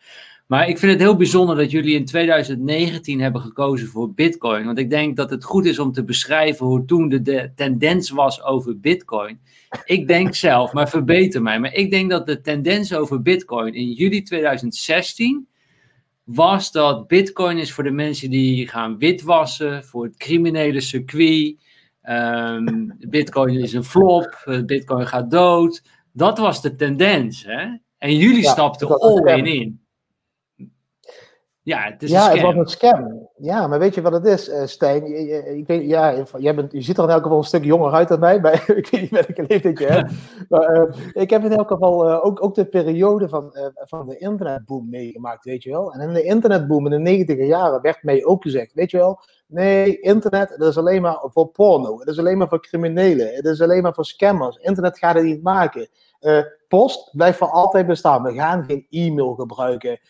Maar 0.46 0.68
ik 0.68 0.78
vind 0.78 0.92
het 0.92 1.00
heel 1.00 1.16
bijzonder 1.16 1.56
dat 1.56 1.70
jullie 1.70 1.94
in 1.94 2.04
2019 2.04 3.20
hebben 3.20 3.40
gekozen 3.40 3.88
voor 3.88 4.12
Bitcoin. 4.12 4.64
Want 4.64 4.78
ik 4.78 4.90
denk 4.90 5.16
dat 5.16 5.30
het 5.30 5.44
goed 5.44 5.64
is 5.64 5.78
om 5.78 5.92
te 5.92 6.04
beschrijven 6.04 6.66
hoe 6.66 6.84
toen 6.84 7.08
de, 7.08 7.22
de 7.22 7.52
tendens 7.54 8.10
was 8.10 8.42
over 8.42 8.80
Bitcoin. 8.80 9.40
Ik 9.84 10.08
denk 10.08 10.34
zelf, 10.48 10.72
maar 10.72 10.88
verbeter 10.88 11.42
mij. 11.42 11.60
Maar 11.60 11.74
ik 11.74 11.90
denk 11.90 12.10
dat 12.10 12.26
de 12.26 12.40
tendens 12.40 12.94
over 12.94 13.22
Bitcoin 13.22 13.74
in 13.74 13.90
juli 13.90 14.22
2016 14.22 15.46
was 16.24 16.72
dat 16.72 17.06
Bitcoin 17.06 17.58
is 17.58 17.72
voor 17.72 17.84
de 17.84 17.90
mensen 17.90 18.30
die 18.30 18.68
gaan 18.68 18.98
witwassen, 18.98 19.84
voor 19.84 20.04
het 20.04 20.16
criminele 20.16 20.80
circuit. 20.80 21.56
Ehm, 22.02 22.90
Bitcoin 22.98 23.58
is 23.58 23.72
een 23.72 23.84
flop, 23.84 24.42
eh, 24.44 24.62
Bitcoin 24.64 25.06
gaat 25.06 25.30
dood. 25.30 25.82
Dat 26.12 26.38
was 26.38 26.62
de 26.62 26.74
tendens. 26.74 27.44
Hè? 27.44 27.76
En 27.98 28.16
jullie 28.16 28.44
stapten 28.44 29.00
all 29.00 29.38
in 29.38 29.46
in. 29.46 29.81
Ja, 31.64 31.82
het 31.82 32.02
is 32.02 32.10
ja, 32.10 32.30
een 32.30 32.36
scam. 32.36 32.46
het 32.46 32.56
was 32.56 32.64
een 32.64 32.70
scam. 32.70 33.28
Ja, 33.36 33.66
maar 33.66 33.78
weet 33.78 33.94
je 33.94 34.00
wat 34.00 34.12
het 34.12 34.24
is, 34.24 34.48
uh, 34.48 34.66
Stijn? 34.66 35.04
Ik 35.56 35.66
weet, 35.66 35.88
ja, 35.88 36.24
jij 36.38 36.54
bent, 36.54 36.72
je 36.72 36.82
ziet 36.82 36.98
er 36.98 37.04
in 37.04 37.10
elk 37.10 37.22
geval 37.22 37.38
een 37.38 37.44
stuk 37.44 37.64
jonger 37.64 37.92
uit 37.92 38.08
dan 38.08 38.20
mij. 38.20 38.40
Maar 38.40 38.52
ik 38.76 38.88
weet 38.88 39.00
niet 39.00 39.10
welke 39.10 39.44
leeftijd 39.48 39.78
je 39.78 39.86
hebt. 39.86 40.12
maar 40.48 40.76
uh, 40.76 41.22
ik 41.22 41.30
heb 41.30 41.44
in 41.44 41.52
elk 41.52 41.68
geval 41.68 42.08
uh, 42.08 42.24
ook, 42.24 42.44
ook 42.44 42.54
de 42.54 42.64
periode 42.64 43.28
van, 43.28 43.54
van 43.74 44.08
de 44.08 44.18
internetboom 44.18 44.88
meegemaakt, 44.88 45.44
weet 45.44 45.62
je 45.62 45.70
wel. 45.70 45.92
En 45.92 46.00
in 46.00 46.14
de 46.14 46.22
internetboom 46.22 46.84
in 46.84 46.90
de 46.90 46.98
negentiger 46.98 47.46
jaren 47.46 47.82
werd 47.82 48.02
mij 48.02 48.24
ook 48.24 48.42
gezegd, 48.42 48.72
weet 48.72 48.90
je 48.90 48.96
wel. 48.96 49.20
Nee, 49.46 50.00
internet, 50.00 50.54
dat 50.58 50.68
is 50.68 50.78
alleen 50.78 51.02
maar 51.02 51.18
voor 51.22 51.46
porno. 51.46 51.98
Het 51.98 52.08
is 52.08 52.18
alleen 52.18 52.38
maar 52.38 52.48
voor 52.48 52.62
criminelen. 52.62 53.34
Het 53.34 53.44
is 53.44 53.60
alleen 53.60 53.82
maar 53.82 53.94
voor 53.94 54.04
scammers. 54.04 54.56
Internet 54.56 54.98
gaat 54.98 55.14
het 55.14 55.24
niet 55.24 55.42
maken. 55.42 55.88
post 56.68 57.10
blijft 57.12 57.38
voor 57.38 57.50
altijd 57.50 57.86
bestaan. 57.86 58.22
We 58.22 58.32
gaan 58.32 58.64
geen 58.64 58.86
e-mail 58.90 59.34
gebruiken. 59.34 60.00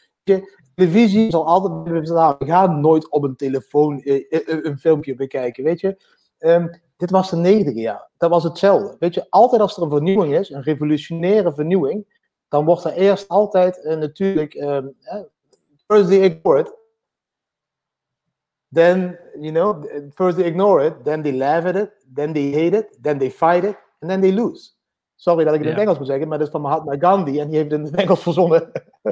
Televisie 0.75 1.31
zal 1.31 1.47
altijd 1.47 2.01
bestaan. 2.01 2.37
We 2.39 2.47
gaan 2.47 2.81
nooit 2.81 3.11
op 3.11 3.23
een 3.23 3.37
telefoon 3.37 4.01
eh, 4.01 4.25
eh, 4.31 4.65
een 4.65 4.79
filmpje 4.79 5.15
bekijken, 5.15 5.65
weet 5.65 5.81
je. 5.81 5.97
Um, 6.39 6.81
dit 6.97 7.11
was 7.11 7.31
de 7.31 7.37
negende 7.37 7.81
jaar. 7.81 8.09
Dat 8.17 8.31
was 8.31 8.45
hetzelfde. 8.45 8.97
Weet 8.99 9.15
je, 9.15 9.27
altijd 9.31 9.61
als 9.61 9.77
er 9.77 9.83
een 9.83 9.91
vernieuwing 9.91 10.35
is, 10.35 10.51
een 10.51 10.63
revolutionaire 10.63 11.55
vernieuwing, 11.55 12.21
dan 12.49 12.65
wordt 12.65 12.85
er 12.85 12.93
eerst 12.93 13.29
altijd 13.29 13.81
uh, 13.85 13.97
natuurlijk, 13.97 14.55
um, 14.55 14.97
first 15.87 16.09
they 16.09 16.19
ignore 16.19 16.61
it, 16.61 16.75
then, 18.73 19.19
you 19.41 19.53
know, 19.53 19.85
first 20.15 20.37
they 20.37 20.47
ignore 20.47 20.87
it, 20.87 21.05
then 21.05 21.23
they 21.23 21.37
laugh 21.37 21.67
at 21.67 21.77
it, 21.77 21.91
then 22.15 22.33
they 22.33 22.53
hate 22.53 22.77
it, 22.77 22.99
then 23.03 23.19
they 23.19 23.31
fight 23.31 23.65
it, 23.65 23.77
and 23.99 24.11
then 24.11 24.21
they 24.21 24.33
lose. 24.33 24.71
Sorry 25.17 25.45
dat 25.45 25.55
ik 25.55 25.59
het 25.61 25.69
in 25.69 25.75
het 25.75 25.83
Engels 25.83 25.99
moet 25.99 26.07
zeggen, 26.07 26.29
maar 26.29 26.39
dat 26.39 26.47
is 26.47 26.53
van 26.53 26.63
Mahatma 26.63 26.97
Gandhi 26.99 27.41
en 27.41 27.49
die 27.49 27.57
heeft 27.57 27.71
het 27.71 27.81
in 27.81 27.87
het 27.87 27.97
Engels 28.05 28.23
verzonnen. 28.23 28.71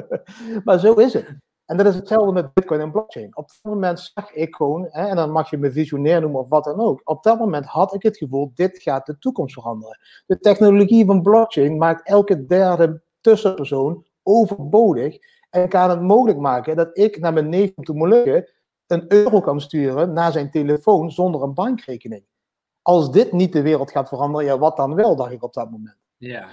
maar 0.65 0.79
zo 0.79 0.93
is 0.93 1.13
het. 1.13 1.35
En 1.71 1.77
dat 1.77 1.85
is 1.85 1.95
hetzelfde 1.95 2.31
met 2.31 2.53
Bitcoin 2.53 2.79
en 2.79 2.91
blockchain. 2.91 3.37
Op 3.37 3.47
dat 3.47 3.71
moment 3.73 3.99
zag 3.99 4.33
ik 4.33 4.55
gewoon, 4.55 4.87
hè, 4.89 5.07
en 5.07 5.15
dan 5.15 5.31
mag 5.31 5.49
je 5.49 5.57
me 5.57 5.71
visionair 5.71 6.21
noemen 6.21 6.39
of 6.39 6.49
wat 6.49 6.63
dan 6.63 6.79
ook. 6.79 7.01
Op 7.03 7.23
dat 7.23 7.39
moment 7.39 7.65
had 7.65 7.93
ik 7.93 8.03
het 8.03 8.17
gevoel, 8.17 8.51
dit 8.55 8.81
gaat 8.81 9.05
de 9.05 9.17
toekomst 9.17 9.53
veranderen. 9.53 9.99
De 10.25 10.39
technologie 10.39 11.05
van 11.05 11.21
blockchain 11.21 11.77
maakt 11.77 12.07
elke 12.07 12.45
derde 12.45 13.01
tussenpersoon 13.21 14.05
overbodig. 14.23 15.17
En 15.49 15.69
kan 15.69 15.89
het 15.89 16.01
mogelijk 16.01 16.39
maken 16.39 16.75
dat 16.75 16.97
ik 16.97 17.19
naar 17.19 17.33
mijn 17.33 17.49
neef 17.49 17.73
te 17.73 17.93
Molukken 17.93 18.49
een 18.87 19.05
euro 19.07 19.39
kan 19.39 19.61
sturen 19.61 20.13
naar 20.13 20.31
zijn 20.31 20.51
telefoon 20.51 21.11
zonder 21.11 21.41
een 21.41 21.53
bankrekening. 21.53 22.25
Als 22.81 23.11
dit 23.11 23.31
niet 23.31 23.53
de 23.53 23.61
wereld 23.61 23.91
gaat 23.91 24.07
veranderen, 24.07 24.47
ja, 24.47 24.57
wat 24.57 24.77
dan 24.77 24.95
wel, 24.95 25.15
dacht 25.15 25.31
ik 25.31 25.43
op 25.43 25.53
dat 25.53 25.71
moment. 25.71 25.97
Ja. 26.17 26.49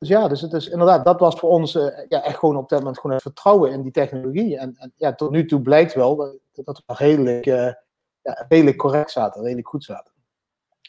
Dus 0.00 0.08
ja, 0.08 0.28
dus 0.28 0.40
het 0.40 0.52
is 0.52 0.68
inderdaad, 0.68 1.04
dat 1.04 1.20
was 1.20 1.34
voor 1.34 1.50
ons 1.50 1.74
uh, 1.74 1.82
ja, 2.08 2.22
echt 2.22 2.38
gewoon 2.38 2.56
op 2.56 2.68
dat 2.68 2.78
moment 2.78 2.98
gewoon 2.98 3.12
het 3.12 3.22
vertrouwen 3.22 3.72
in 3.72 3.82
die 3.82 3.92
technologie. 3.92 4.58
En, 4.58 4.76
en 4.78 4.92
ja, 4.96 5.14
tot 5.14 5.30
nu 5.30 5.46
toe 5.46 5.60
blijkt 5.60 5.94
wel 5.94 6.16
dat, 6.16 6.36
dat 6.52 6.82
we 6.86 6.94
redelijk, 6.94 7.46
uh, 7.46 7.72
ja, 8.22 8.44
redelijk 8.48 8.76
correct 8.76 9.10
zaten, 9.10 9.42
redelijk 9.42 9.68
goed 9.68 9.84
zaten. 9.84 10.12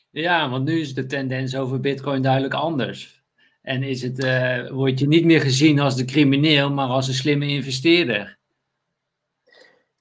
Ja, 0.10 0.50
want 0.50 0.66
nu 0.66 0.80
is 0.80 0.94
de 0.94 1.06
tendens 1.06 1.56
over 1.56 1.80
Bitcoin 1.80 2.22
duidelijk 2.22 2.54
anders. 2.54 3.24
En 3.62 3.84
is 3.84 4.02
het, 4.02 4.24
uh, 4.24 4.70
word 4.70 5.00
je 5.00 5.08
niet 5.08 5.26
meer 5.26 5.42
gezien 5.42 5.80
als 5.80 5.96
de 5.96 6.06
crimineel, 6.06 6.72
maar 6.72 6.88
als 6.88 7.08
een 7.08 7.14
slimme 7.14 7.48
investeerder. 7.48 8.40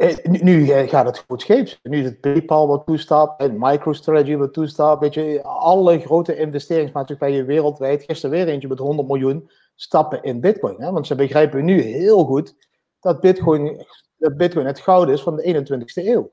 Eh, 0.00 0.16
nu, 0.24 0.66
gaat 0.66 1.06
het 1.06 1.24
goed 1.28 1.40
scheeps. 1.40 1.80
Nu 1.82 1.98
is 1.98 2.04
het 2.04 2.20
PayPal 2.20 2.66
wat 2.66 2.86
toestaat, 2.86 3.40
en 3.40 3.56
MicroStrategy 3.58 4.36
wat 4.36 4.52
toestaat. 4.52 4.98
Weet 4.98 5.14
je, 5.14 5.42
alle 5.42 5.98
grote 5.98 6.36
investeringsmaatschappijen 6.36 7.46
wereldwijd, 7.46 8.02
gisteren 8.02 8.36
weer 8.36 8.48
eentje 8.48 8.68
met 8.68 8.78
100 8.78 9.08
miljoen, 9.08 9.50
stappen 9.74 10.22
in 10.22 10.40
Bitcoin. 10.40 10.82
Hè? 10.82 10.92
Want 10.92 11.06
ze 11.06 11.14
begrijpen 11.14 11.64
nu 11.64 11.80
heel 11.80 12.24
goed 12.24 12.54
dat 13.00 13.20
Bitcoin, 13.20 13.86
dat 14.16 14.36
Bitcoin 14.36 14.66
het 14.66 14.80
goud 14.80 15.08
is 15.08 15.22
van 15.22 15.36
de 15.36 15.64
21ste 15.64 16.06
eeuw. 16.06 16.32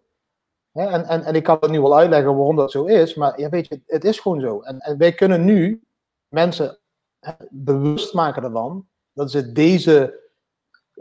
En, 0.72 1.08
en, 1.08 1.24
en 1.24 1.36
ik 1.36 1.44
kan 1.44 1.58
het 1.60 1.72
nu 1.72 1.82
wel 1.82 1.98
uitleggen 1.98 2.36
waarom 2.36 2.56
dat 2.56 2.72
zo 2.72 2.86
is, 2.86 3.16
maar 3.16 3.40
ja, 3.40 3.50
weet 3.50 3.68
je, 3.68 3.82
het 3.86 4.04
is 4.04 4.20
gewoon 4.20 4.42
zo. 4.42 4.62
En, 4.62 4.80
en 4.80 4.98
wij 4.98 5.14
kunnen 5.14 5.46
nu 5.46 5.84
mensen 6.28 6.80
bewust 7.50 8.14
maken 8.14 8.44
ervan 8.44 8.88
dat 9.14 9.32
ze 9.32 9.52
deze 9.52 10.27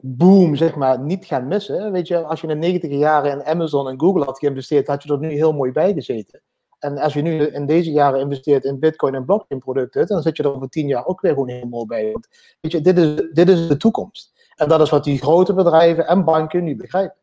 boom, 0.03 0.57
zeg 0.57 0.75
maar, 0.75 1.01
niet 1.01 1.25
gaan 1.25 1.47
missen. 1.47 1.93
Weet 1.93 2.09
je, 2.09 2.25
als 2.25 2.41
je 2.41 2.47
in 2.47 2.61
de 2.61 2.67
90 2.67 2.91
jaren 2.91 3.33
in 3.33 3.45
Amazon 3.45 3.89
en 3.89 4.01
Google 4.01 4.25
had 4.25 4.39
geïnvesteerd, 4.39 4.87
had 4.87 5.03
je 5.03 5.13
er 5.13 5.19
nu 5.19 5.31
heel 5.31 5.53
mooi 5.53 5.73
bij 5.73 5.93
gezeten. 5.93 6.43
En 6.79 6.99
als 6.99 7.15
je 7.15 7.23
nu 7.23 7.47
in 7.47 7.67
deze 7.67 7.91
jaren 7.91 8.21
investeert 8.21 8.65
in 8.65 8.79
bitcoin 8.79 9.15
en 9.15 9.25
blockchain 9.25 9.61
producten, 9.61 10.07
dan 10.07 10.23
zit 10.23 10.37
je 10.37 10.43
er 10.43 10.55
over 10.55 10.69
tien 10.69 10.87
jaar 10.87 11.07
ook 11.07 11.21
weer 11.21 11.33
gewoon 11.33 11.49
helemaal 11.49 11.87
bij. 11.87 12.13
Want, 12.13 12.29
weet 12.61 12.73
je, 12.73 12.81
dit 12.81 12.99
is, 12.99 13.29
dit 13.33 13.49
is 13.49 13.69
de 13.69 13.77
toekomst. 13.77 14.33
En 14.55 14.69
dat 14.69 14.81
is 14.81 14.91
wat 14.91 15.05
die 15.05 15.19
grote 15.19 15.55
bedrijven 15.55 16.07
en 16.07 16.25
banken 16.25 16.65
nu 16.65 16.77
begrijpen. 16.77 17.17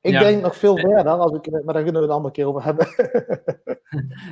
Ik 0.00 0.18
denk 0.18 0.42
nog 0.42 0.56
veel 0.56 0.76
verder, 0.76 1.12
als 1.12 1.32
ik, 1.32 1.50
maar 1.50 1.74
daar 1.74 1.82
kunnen 1.82 1.92
we 1.92 1.98
het 1.98 2.08
een 2.08 2.16
andere 2.16 2.34
keer 2.34 2.46
over 2.46 2.64
hebben. 2.64 2.86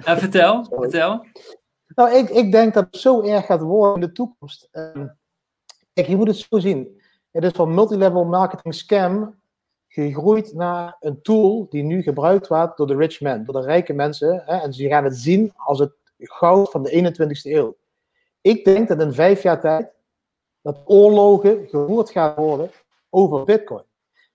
Ja, 0.05 0.18
vertel, 0.18 0.66
vertel. 0.70 1.27
Nou, 1.94 2.14
ik, 2.14 2.31
ik 2.31 2.53
denk 2.53 2.75
dat 2.75 2.87
het 2.90 2.96
zo 2.96 3.22
erg 3.22 3.46
gaat 3.46 3.61
worden 3.61 3.94
in 3.94 4.09
de 4.09 4.12
toekomst. 4.12 4.68
Ehm, 4.70 5.07
kijk, 5.92 6.07
je 6.07 6.16
moet 6.16 6.27
het 6.27 6.37
zo 6.37 6.59
zien. 6.59 7.02
Het 7.33 7.45
is 7.45 7.51
van 7.53 7.75
multilevel 7.75 8.25
marketing 8.25 8.75
scam 8.75 9.40
gegroeid 9.88 10.55
naar 10.55 10.97
een 11.01 11.23
tool 11.23 11.66
die 11.68 11.83
nu 11.83 12.03
gebruikt 12.03 12.49
wordt 12.49 12.77
door 12.77 12.87
de 12.87 12.97
rich 12.97 13.21
men, 13.21 13.45
door 13.45 13.55
de 13.55 13.66
rijke 13.66 13.92
mensen. 13.92 14.42
Hè, 14.47 14.57
en 14.57 14.73
ze 14.73 14.88
gaan 14.88 15.05
het 15.05 15.16
zien 15.16 15.53
als 15.57 15.79
het 15.79 15.92
goud 16.18 16.71
van 16.71 16.83
de 16.83 17.14
21ste 17.14 17.51
eeuw. 17.51 17.77
Ik 18.40 18.64
denk 18.64 18.88
dat 18.88 19.01
in 19.01 19.12
vijf 19.12 19.42
jaar 19.42 19.61
tijd 19.61 19.90
dat 20.62 20.83
oorlogen 20.85 21.66
gevoerd 21.68 22.11
gaan 22.11 22.35
worden 22.35 22.71
over 23.11 23.45
bitcoin. 23.45 23.85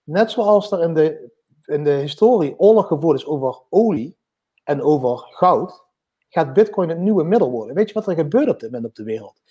Net 0.04 0.32
zoals 0.32 0.72
er 0.72 0.82
in 0.82 0.94
de, 0.94 1.32
in 1.66 1.84
de 1.84 1.92
historie 1.92 2.60
oorlog 2.60 2.88
gevoerd 2.88 3.18
is 3.18 3.26
over 3.26 3.62
olie 3.70 4.18
en 4.64 4.82
over 4.82 5.18
goud, 5.18 5.86
gaat 6.30 6.54
bitcoin 6.54 6.90
het 6.90 7.00
nieuwe 7.00 7.24
middel 7.24 7.52
worden. 7.52 7.76
Weet 7.76 7.88
je 7.88 7.94
wat 7.94 8.08
er 8.08 8.16
gebeurt 8.16 8.50
op 8.50 8.60
dit 8.60 8.72
moment 8.72 8.90
op 8.90 8.96
de 8.96 9.04
wereld? 9.04 9.42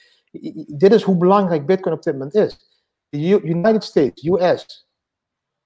Dit 0.66 0.92
is 0.92 1.02
hoe 1.02 1.16
belangrijk 1.16 1.66
bitcoin 1.66 1.94
op 1.94 2.02
dit 2.02 2.12
moment 2.12 2.34
is 2.34 2.74
de 3.08 3.40
United 3.42 3.84
States, 3.84 4.24
US, 4.24 4.88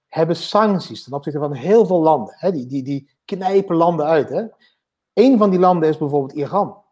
hebben 0.08 0.36
sancties 0.36 1.04
ten 1.04 1.12
opzichte 1.12 1.38
van 1.38 1.52
heel 1.52 1.86
veel 1.86 2.00
landen. 2.00 2.34
Hè? 2.36 2.52
Die, 2.52 2.66
die, 2.66 2.82
die 2.82 3.10
knijpen 3.24 3.76
landen 3.76 4.06
uit. 4.06 4.28
Hè? 4.28 4.44
Een 5.12 5.38
van 5.38 5.50
die 5.50 5.58
landen 5.58 5.88
is 5.88 5.98
bijvoorbeeld 5.98 6.32
Iran. 6.38 6.82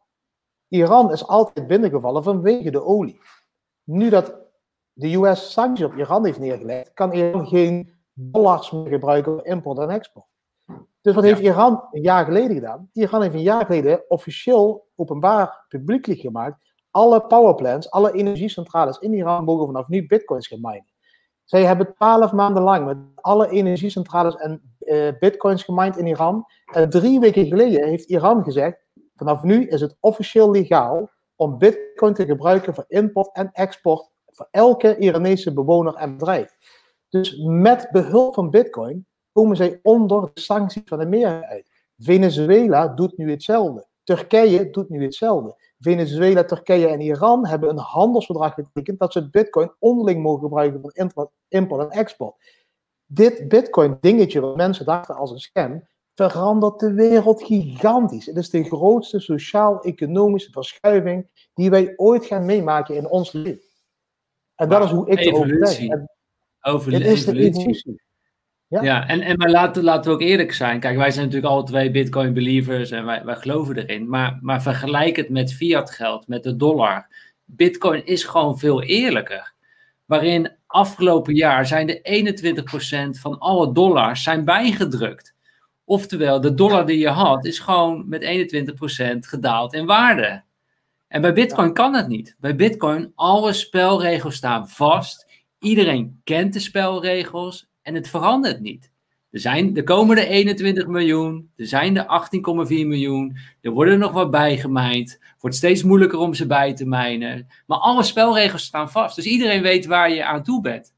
Iran 0.69 1.13
is 1.13 1.27
altijd 1.27 1.67
binnengevallen 1.67 2.23
vanwege 2.23 2.71
de 2.71 2.85
olie. 2.85 3.21
Nu 3.85 4.11
dat 4.11 4.35
de 4.93 5.15
US 5.15 5.53
sancties 5.53 5.87
op 5.87 5.95
Iran 5.95 6.25
heeft 6.25 6.39
neergelegd, 6.39 6.93
kan 6.93 7.13
Iran 7.13 7.47
geen 7.47 7.99
dollars 8.13 8.71
meer 8.71 8.89
gebruiken 8.89 9.33
voor 9.33 9.47
import 9.47 9.79
en 9.79 9.91
export. 9.91 10.27
Dus 11.01 11.15
wat 11.15 11.25
heeft 11.25 11.41
Iran 11.41 11.89
een 11.91 12.03
jaar 12.03 12.25
geleden 12.25 12.55
gedaan? 12.55 12.91
Iran 12.93 13.23
heeft 13.23 13.35
een 13.35 13.43
jaar 13.43 13.67
geleden 13.67 14.11
officieel 14.11 14.89
openbaar 14.95 15.65
publiekelijk 15.69 16.21
gemaakt 16.21 16.67
alle 16.90 17.20
powerplants, 17.20 17.90
alle 17.90 18.12
energiecentrales 18.12 18.98
in 18.98 19.12
Iran 19.12 19.44
mogen 19.44 19.66
vanaf 19.66 19.88
nu 19.88 20.07
bitcoins 20.07 20.46
gaan 20.46 20.61
minen. 20.61 20.92
Zij 21.44 21.64
hebben 21.64 21.94
twaalf 21.94 22.33
maanden 22.33 22.62
lang 22.62 22.87
met 22.87 22.96
alle 23.14 23.51
energiecentrales 23.51 24.35
en 24.37 24.77
uh, 24.81 25.09
bitcoins 25.18 25.62
gemined 25.62 25.96
in 25.96 26.07
Iran. 26.07 26.44
En 26.72 26.90
drie 26.90 27.20
weken 27.20 27.46
geleden 27.46 27.88
heeft 27.88 28.05
Iran 28.05 28.44
gezegd, 28.44 28.87
vanaf 29.14 29.42
nu 29.42 29.66
is 29.68 29.81
het 29.81 29.96
officieel 30.01 30.51
legaal 30.51 31.11
om 31.37 31.59
bitcoin 31.59 32.14
te 32.14 32.27
gebruiken 32.27 32.74
voor 32.74 32.85
import 32.88 33.31
en 33.33 33.51
export 33.53 34.11
voor 34.27 34.48
elke 34.51 34.96
Iranese 34.96 35.53
bewoner 35.53 35.94
en 35.94 36.16
bedrijf. 36.16 36.57
Dus 37.09 37.37
met 37.37 37.88
behulp 37.90 38.35
van 38.35 38.51
bitcoin 38.51 39.07
komen 39.33 39.57
zij 39.57 39.81
onder 39.83 40.31
de 40.35 40.40
sancties 40.40 40.83
van 40.85 41.01
Amerika 41.01 41.46
uit. 41.46 41.70
Venezuela 41.96 42.88
doet 42.88 43.16
nu 43.16 43.31
hetzelfde. 43.31 43.87
Turkije 44.03 44.70
doet 44.70 44.88
nu 44.88 45.03
hetzelfde. 45.03 45.57
Venezuela, 45.79 46.45
Turkije 46.45 46.88
en 46.88 47.01
Iran 47.01 47.47
hebben 47.47 47.69
een 47.69 47.79
handelsverdrag 47.79 48.55
getekend 48.55 48.99
dat 48.99 49.12
ze 49.12 49.31
bitcoin 49.31 49.73
onderling 49.79 50.23
mogen 50.23 50.43
gebruiken 50.43 50.81
voor 50.81 51.31
import 51.49 51.91
en 51.91 51.99
export. 51.99 52.35
Dit 53.07 53.49
bitcoin 53.49 53.97
dingetje 54.01 54.41
wat 54.41 54.57
mensen 54.57 54.85
dachten 54.85 55.14
als 55.14 55.31
een 55.31 55.38
scam, 55.38 55.87
verandert 56.14 56.81
de 56.81 56.93
wereld 56.93 57.43
gigantisch. 57.43 58.27
Het 58.27 58.37
is 58.37 58.51
de 58.51 58.64
grootste 58.64 59.21
sociaal-economische 59.21 60.51
verschuiving 60.51 61.49
die 61.55 61.71
wij 61.71 61.93
ooit 61.97 62.27
gaan 62.27 62.45
meemaken 62.45 62.95
in 62.95 63.09
ons 63.09 63.33
leven. 63.33 63.67
En 64.55 64.69
dat 64.69 64.85
is 64.85 64.91
hoe 64.91 65.11
ik 65.11 65.19
erover 65.19 65.61
denk. 65.61 66.07
Over 66.61 66.91
de 66.91 67.05
is 67.05 67.25
de 67.25 67.38
evolutie. 67.38 68.07
Ja, 68.68 69.09
en, 69.09 69.20
en 69.20 69.37
maar 69.37 69.50
laten, 69.50 69.83
laten 69.83 70.11
we 70.11 70.16
ook 70.16 70.22
eerlijk 70.22 70.52
zijn. 70.52 70.81
Kijk, 70.81 70.96
wij 70.96 71.11
zijn 71.11 71.24
natuurlijk 71.24 71.52
alle 71.52 71.64
twee 71.64 71.90
Bitcoin 71.90 72.33
believers 72.33 72.90
en 72.90 73.04
wij, 73.04 73.24
wij 73.24 73.37
geloven 73.37 73.76
erin. 73.76 74.09
Maar, 74.09 74.38
maar 74.40 74.62
vergelijk 74.62 75.16
het 75.16 75.28
met 75.28 75.54
fiat 75.54 75.90
geld, 75.90 76.28
met 76.28 76.42
de 76.42 76.57
dollar. 76.57 77.07
Bitcoin 77.44 78.07
is 78.07 78.24
gewoon 78.24 78.59
veel 78.59 78.83
eerlijker. 78.83 79.52
Waarin 80.04 80.57
afgelopen 80.66 81.35
jaar 81.35 81.66
zijn 81.66 81.87
de 81.87 83.14
21% 83.16 83.20
van 83.20 83.38
alle 83.38 83.72
dollars 83.72 84.22
zijn 84.22 84.44
bijgedrukt. 84.44 85.35
Oftewel, 85.85 86.40
de 86.40 86.54
dollar 86.54 86.87
die 86.87 86.98
je 86.98 87.09
had 87.09 87.44
is 87.44 87.59
gewoon 87.59 88.09
met 88.09 88.22
21% 89.14 89.18
gedaald 89.18 89.74
in 89.74 89.87
waarde. 89.87 90.42
En 91.09 91.20
bij 91.20 91.33
Bitcoin 91.33 91.72
kan 91.72 91.92
dat 91.92 92.09
niet. 92.09 92.37
Bij 92.38 92.54
Bitcoin, 92.54 93.12
alle 93.14 93.52
spelregels 93.52 94.35
staan 94.35 94.68
vast. 94.68 95.26
Iedereen 95.59 96.20
kent 96.24 96.52
de 96.52 96.61
spelregels 96.61 97.67
en 97.88 97.94
het 97.94 98.09
verandert 98.09 98.61
niet. 98.61 98.90
Er, 99.31 99.40
zijn, 99.40 99.77
er 99.77 99.83
komen 99.83 100.18
er 100.18 100.27
21 100.27 100.87
miljoen, 100.87 101.51
er 101.57 101.66
zijn 101.66 101.96
er 101.96 102.29
18,4 102.66 102.68
miljoen, 102.68 103.37
er 103.61 103.70
worden 103.70 103.92
er 103.94 104.01
nog 104.01 104.12
wat 104.12 104.31
bijgemijnd. 104.31 105.11
Het 105.11 105.40
wordt 105.40 105.57
steeds 105.57 105.83
moeilijker 105.83 106.18
om 106.18 106.35
ze 106.35 106.46
bij 106.46 106.74
te 106.74 106.87
mijnen. 106.87 107.46
Maar 107.66 107.79
alle 107.79 108.03
spelregels 108.03 108.64
staan 108.64 108.90
vast, 108.90 109.16
dus 109.16 109.24
iedereen 109.24 109.62
weet 109.62 109.87
waar 109.87 110.11
je 110.11 110.24
aan 110.24 110.42
toe 110.42 110.61
bent. 110.61 110.94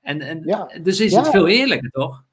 En, 0.00 0.20
en, 0.20 0.42
Dus 0.82 1.00
is 1.00 1.14
het 1.14 1.28
veel 1.28 1.48
eerlijker, 1.48 1.90
toch? 1.90 2.24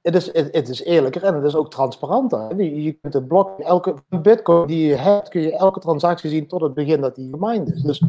Het 0.00 0.14
is, 0.14 0.32
het, 0.32 0.68
is 0.68 0.82
eerlijker 0.82 1.22
en 1.22 1.34
het 1.34 1.44
is 1.44 1.54
ook 1.54 1.70
transparanter. 1.70 2.62
Je, 2.62 2.92
kunt 2.92 3.14
het 3.14 3.28
blok, 3.28 3.58
elke 3.58 3.94
bitcoin 4.08 4.66
die 4.66 4.86
je 4.86 4.94
hebt, 4.94 5.28
kun 5.28 5.40
je 5.40 5.56
elke 5.56 5.80
transactie 5.80 6.30
zien 6.30 6.46
tot 6.46 6.60
het 6.60 6.74
begin 6.74 7.00
dat 7.00 7.14
die 7.14 7.30
gemined 7.30 7.72
is. 7.74 7.82
Dus 7.82 8.02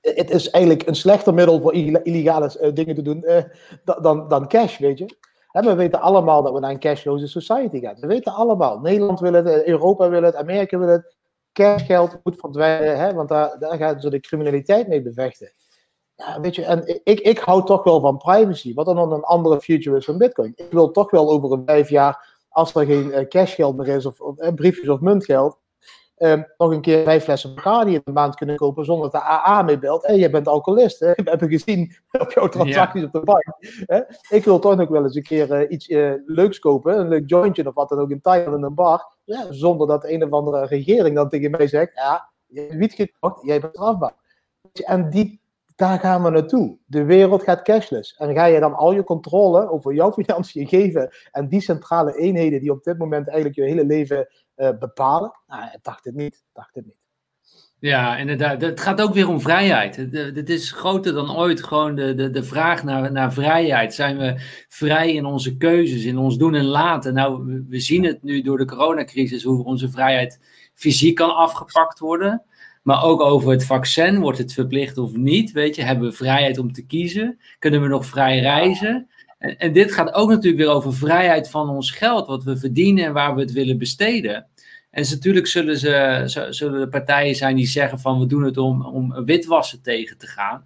het 0.00 0.30
is 0.30 0.50
eigenlijk 0.50 0.86
een 0.86 0.94
slechter 0.94 1.34
middel 1.34 1.60
voor 1.60 1.74
illegale 2.02 2.56
uh, 2.60 2.74
dingen 2.74 2.94
te 2.94 3.02
doen 3.02 3.22
uh, 3.26 3.42
dan, 4.00 4.28
dan 4.28 4.48
cash, 4.48 4.78
weet 4.78 4.98
je. 4.98 5.16
We 5.52 5.74
weten 5.74 6.00
allemaal 6.00 6.42
dat 6.42 6.52
we 6.52 6.60
naar 6.60 6.70
een 6.70 6.78
cashloze 6.78 7.26
society 7.26 7.80
gaan. 7.80 8.00
We 8.00 8.06
weten 8.06 8.32
allemaal. 8.32 8.78
Nederland 8.78 9.20
wil 9.20 9.32
het, 9.32 9.46
eh, 9.46 9.66
Europa 9.66 10.08
wil 10.08 10.22
het, 10.22 10.34
Amerika 10.34 10.78
wil 10.78 10.88
het. 10.88 11.16
Cashgeld 11.52 12.18
moet 12.22 12.40
verdwijnen, 12.40 12.98
hè, 12.98 13.14
want 13.14 13.28
daar, 13.28 13.58
daar 13.58 13.76
gaan 13.76 14.00
ze 14.00 14.10
de 14.10 14.20
criminaliteit 14.20 14.88
mee 14.88 15.02
bevechten. 15.02 15.52
Ja, 16.14 16.40
weet 16.40 16.54
je, 16.54 16.64
en 16.64 17.00
ik, 17.04 17.20
ik 17.20 17.38
hou 17.38 17.64
toch 17.64 17.84
wel 17.84 18.00
van 18.00 18.16
privacy, 18.16 18.74
wat 18.74 18.86
dan 18.86 19.12
een 19.12 19.22
andere 19.22 19.60
future 19.60 19.96
is 19.96 20.04
van 20.04 20.18
Bitcoin. 20.18 20.52
Ik 20.56 20.70
wil 20.70 20.90
toch 20.90 21.10
wel 21.10 21.30
over 21.30 21.52
een 21.52 21.62
vijf 21.66 21.88
jaar, 21.88 22.38
als 22.48 22.74
er 22.74 22.86
geen 22.86 23.28
cashgeld 23.28 23.76
meer 23.76 23.88
is, 23.88 24.06
of 24.06 24.18
briefjes 24.54 24.88
of 24.88 25.00
muntgeld, 25.00 25.58
um, 26.22 26.46
nog 26.56 26.70
een 26.70 26.80
keer 26.80 27.04
vijf 27.04 27.24
flessen 27.24 27.54
Bacardi 27.54 27.94
in 27.94 28.00
de 28.04 28.12
maand 28.12 28.34
kunnen 28.34 28.56
kopen 28.56 28.84
zonder 28.84 29.10
dat 29.10 29.20
de 29.20 29.28
AA 29.28 29.62
mee 29.62 29.78
belt. 29.78 30.04
En 30.04 30.16
je 30.16 30.30
bent 30.30 30.48
alcoholist. 30.48 31.00
Hè? 31.00 31.12
We 31.24 31.30
hebben 31.30 31.48
gezien 31.48 31.92
op 32.20 32.32
jouw 32.32 32.48
transacties 32.48 33.04
op 33.04 33.12
de 33.12 33.20
bank. 33.20 33.44
Hè? 33.86 34.00
Ik 34.28 34.44
wil 34.44 34.58
toch 34.58 34.76
nog 34.76 34.88
wel 34.88 35.02
eens 35.02 35.14
een 35.14 35.22
keer 35.22 35.62
uh, 35.62 35.70
iets 35.70 35.88
uh, 35.88 36.12
leuks 36.26 36.58
kopen. 36.58 36.98
Een 36.98 37.08
leuk 37.08 37.28
jointje 37.28 37.66
of 37.66 37.74
wat 37.74 37.88
dan 37.88 37.98
ook 37.98 38.10
in 38.10 38.20
Thailand 38.20 38.56
in 38.56 38.62
een 38.62 38.74
bar. 38.74 39.16
Ja, 39.24 39.46
zonder 39.50 39.86
dat 39.86 40.04
een 40.04 40.24
of 40.24 40.30
andere 40.30 40.66
regering 40.66 41.14
dan 41.14 41.28
tegen 41.28 41.50
mij 41.50 41.66
zegt: 41.66 41.94
Ja, 41.94 42.30
je 42.46 42.60
hebt 42.60 42.74
wiet 42.74 42.92
gekocht, 42.92 43.42
jij 43.42 43.60
bent 43.60 43.74
strafbaar. 43.74 44.14
En 44.72 45.10
die, 45.10 45.40
daar 45.76 45.98
gaan 45.98 46.22
we 46.22 46.30
naartoe. 46.30 46.78
De 46.86 47.04
wereld 47.04 47.42
gaat 47.42 47.62
cashless. 47.62 48.16
En 48.16 48.34
ga 48.34 48.44
je 48.44 48.60
dan 48.60 48.74
al 48.74 48.92
je 48.92 49.04
controle 49.04 49.70
over 49.70 49.94
jouw 49.94 50.12
financiën 50.22 50.66
geven 50.66 51.10
en 51.32 51.48
die 51.48 51.60
centrale 51.60 52.16
eenheden 52.16 52.60
die 52.60 52.70
op 52.70 52.82
dit 52.82 52.98
moment 52.98 53.28
eigenlijk 53.28 53.56
je 53.56 53.64
hele 53.64 53.84
leven 53.84 54.28
bepalen? 54.78 55.32
Nou, 55.46 55.64
ik 55.64 55.78
dacht 55.82 56.04
het 56.04 56.14
niet. 56.14 56.42
dacht 56.52 56.74
het 56.74 56.86
niet. 56.86 56.98
Ja, 57.80 58.16
inderdaad. 58.16 58.60
Het 58.60 58.80
gaat 58.80 59.00
ook 59.00 59.14
weer 59.14 59.28
om 59.28 59.40
vrijheid. 59.40 59.96
Het, 59.96 60.48
is 60.48 60.72
groter 60.72 61.12
dan 61.12 61.36
ooit 61.36 61.62
gewoon 61.62 61.94
de, 61.94 62.14
de, 62.14 62.30
de 62.30 62.42
vraag 62.42 62.84
naar, 62.84 63.12
naar 63.12 63.32
vrijheid. 63.32 63.94
Zijn 63.94 64.18
we 64.18 64.34
vrij 64.68 65.12
in 65.12 65.24
onze 65.24 65.56
keuzes, 65.56 66.04
in 66.04 66.18
ons 66.18 66.36
doen 66.36 66.54
en 66.54 66.64
laten? 66.64 67.14
Nou, 67.14 67.64
we 67.68 67.80
zien 67.80 68.04
het 68.04 68.22
nu 68.22 68.42
door 68.42 68.58
de 68.58 68.64
coronacrisis, 68.64 69.42
hoe 69.42 69.64
onze 69.64 69.90
vrijheid 69.90 70.40
fysiek 70.74 71.14
kan 71.14 71.36
afgepakt 71.36 71.98
worden. 71.98 72.42
Maar 72.82 73.02
ook 73.02 73.20
over 73.20 73.50
het 73.50 73.64
vaccin, 73.64 74.18
wordt 74.18 74.38
het 74.38 74.52
verplicht 74.52 74.98
of 74.98 75.16
niet? 75.16 75.52
Weet 75.52 75.76
je, 75.76 75.82
hebben 75.82 76.08
we 76.08 76.16
vrijheid 76.16 76.58
om 76.58 76.72
te 76.72 76.86
kiezen? 76.86 77.38
Kunnen 77.58 77.82
we 77.82 77.88
nog 77.88 78.06
vrij 78.06 78.40
reizen? 78.40 79.08
En, 79.38 79.58
en 79.58 79.72
dit 79.72 79.92
gaat 79.92 80.12
ook 80.12 80.28
natuurlijk 80.28 80.62
weer 80.62 80.72
over 80.72 80.94
vrijheid 80.94 81.50
van 81.50 81.68
ons 81.68 81.90
geld, 81.90 82.26
wat 82.26 82.44
we 82.44 82.56
verdienen 82.56 83.04
en 83.04 83.12
waar 83.12 83.34
we 83.34 83.40
het 83.40 83.52
willen 83.52 83.78
besteden. 83.78 84.49
En 84.90 85.06
natuurlijk 85.10 85.46
zullen, 85.46 85.78
ze, 85.78 86.46
zullen 86.50 86.80
er 86.80 86.88
partijen 86.88 87.34
zijn 87.34 87.56
die 87.56 87.66
zeggen 87.66 87.98
van 87.98 88.18
we 88.18 88.26
doen 88.26 88.42
het 88.42 88.56
om, 88.56 88.84
om 88.84 89.24
witwassen 89.24 89.82
tegen 89.82 90.18
te 90.18 90.26
gaan. 90.26 90.64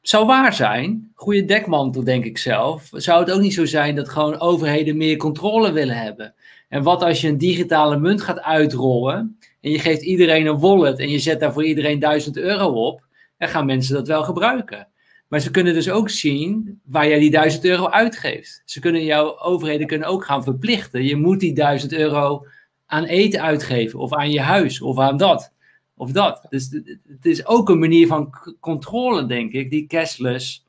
Zou 0.00 0.26
waar 0.26 0.54
zijn, 0.54 1.12
goede 1.14 1.44
dekmantel 1.44 2.04
denk 2.04 2.24
ik 2.24 2.38
zelf, 2.38 2.88
zou 2.92 3.20
het 3.20 3.30
ook 3.30 3.40
niet 3.40 3.54
zo 3.54 3.64
zijn 3.64 3.94
dat 3.94 4.08
gewoon 4.08 4.40
overheden 4.40 4.96
meer 4.96 5.16
controle 5.16 5.72
willen 5.72 5.96
hebben. 5.96 6.34
En 6.68 6.82
wat 6.82 7.02
als 7.02 7.20
je 7.20 7.28
een 7.28 7.38
digitale 7.38 7.98
munt 7.98 8.22
gaat 8.22 8.40
uitrollen 8.40 9.38
en 9.60 9.70
je 9.70 9.78
geeft 9.78 10.02
iedereen 10.02 10.46
een 10.46 10.58
wallet 10.58 10.98
en 10.98 11.08
je 11.08 11.18
zet 11.18 11.40
daar 11.40 11.52
voor 11.52 11.64
iedereen 11.64 11.98
1000 11.98 12.36
euro 12.36 12.66
op, 12.86 13.04
dan 13.38 13.48
gaan 13.48 13.66
mensen 13.66 13.94
dat 13.94 14.08
wel 14.08 14.22
gebruiken. 14.22 14.88
Maar 15.28 15.40
ze 15.40 15.50
kunnen 15.50 15.74
dus 15.74 15.90
ook 15.90 16.10
zien 16.10 16.80
waar 16.84 17.08
jij 17.08 17.18
die 17.18 17.30
1000 17.30 17.64
euro 17.64 17.88
uitgeeft. 17.88 18.62
Ze 18.64 18.80
kunnen 18.80 19.04
jouw 19.04 19.38
overheden 19.38 19.86
kunnen 19.86 20.08
ook 20.08 20.24
gaan 20.24 20.42
verplichten. 20.42 21.04
Je 21.04 21.16
moet 21.16 21.40
die 21.40 21.52
1000 21.52 21.92
euro 21.92 22.46
aan 22.94 23.04
eten 23.04 23.42
uitgeven, 23.42 23.98
of 23.98 24.12
aan 24.12 24.30
je 24.30 24.40
huis, 24.40 24.80
of 24.80 24.98
aan 24.98 25.16
dat, 25.16 25.52
of 25.96 26.10
dat. 26.10 26.46
Dus 26.48 26.70
het 27.08 27.26
is 27.26 27.46
ook 27.46 27.68
een 27.68 27.78
manier 27.78 28.06
van 28.06 28.34
controle, 28.60 29.26
denk 29.26 29.52
ik, 29.52 29.70
die 29.70 29.86
cashless 29.86 30.66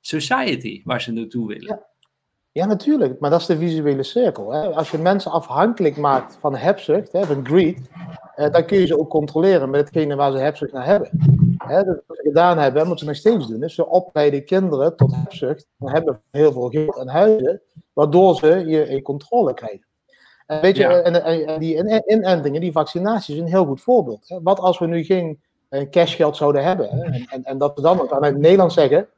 society, 0.00 0.82
waar 0.84 1.00
ze 1.00 1.12
naartoe 1.12 1.46
willen. 1.46 1.80
Ja. 2.52 2.66
natuurlijk, 2.66 3.20
maar 3.20 3.30
dat 3.30 3.40
is 3.40 3.46
de 3.46 3.58
visuele 3.58 4.02
cirkel. 4.02 4.52
Hè? 4.52 4.74
Als 4.74 4.90
je 4.90 4.98
mensen 4.98 5.30
afhankelijk 5.30 5.96
maakt 5.96 6.36
van 6.40 6.56
hebzucht, 6.56 7.10
van 7.12 7.46
greed, 7.46 7.78
eh, 8.34 8.50
dan 8.50 8.64
kun 8.64 8.78
je 8.78 8.86
ze 8.86 8.98
ook 8.98 9.10
controleren 9.10 9.70
met 9.70 9.80
hetgene 9.80 10.16
waar 10.16 10.32
ze 10.32 10.38
hebzucht 10.38 10.72
naar 10.72 10.86
hebben. 10.86 11.10
Hè, 11.58 11.84
dat 11.84 12.02
wat 12.06 12.16
ze 12.16 12.22
gedaan 12.22 12.58
hebben, 12.58 12.86
moeten 12.86 12.98
ze 12.98 13.04
nog 13.04 13.16
steeds 13.16 13.46
doen. 13.46 13.60
Dus 13.60 13.74
ze 13.74 13.86
opleiden 13.86 14.44
kinderen 14.44 14.96
tot 14.96 15.14
hebzucht, 15.14 15.66
dan 15.78 15.90
hebben 15.90 16.20
heel 16.30 16.52
veel 16.52 16.68
geld 16.68 16.96
en 16.96 17.08
huizen, 17.08 17.62
waardoor 17.92 18.36
ze 18.36 18.64
je 18.66 18.88
in 18.88 19.02
controle 19.02 19.54
krijgen. 19.54 19.87
En 20.48 20.60
weet 20.60 20.76
je, 20.76 20.84
en, 20.84 21.24
en, 21.24 21.58
die 21.60 21.76
inentingen, 22.06 22.60
die 22.60 22.72
vaccinaties, 22.72 23.34
is 23.34 23.40
een 23.40 23.46
heel 23.46 23.64
goed 23.64 23.80
voorbeeld. 23.80 24.28
Hè? 24.28 24.42
Wat 24.42 24.58
als 24.58 24.78
we 24.78 24.86
nu 24.86 25.04
geen 25.04 25.40
uh, 25.70 25.82
cashgeld 25.90 26.36
zouden 26.36 26.64
hebben? 26.64 26.88
Hè? 26.90 27.02
En, 27.02 27.26
en, 27.30 27.44
en, 27.44 27.58
dat 27.58 27.74
we 27.74 27.82
dan 27.82 28.00
ook 28.00 28.12
aan 28.12 28.40
Nederland 28.40 28.72
zeggen, 28.72 29.08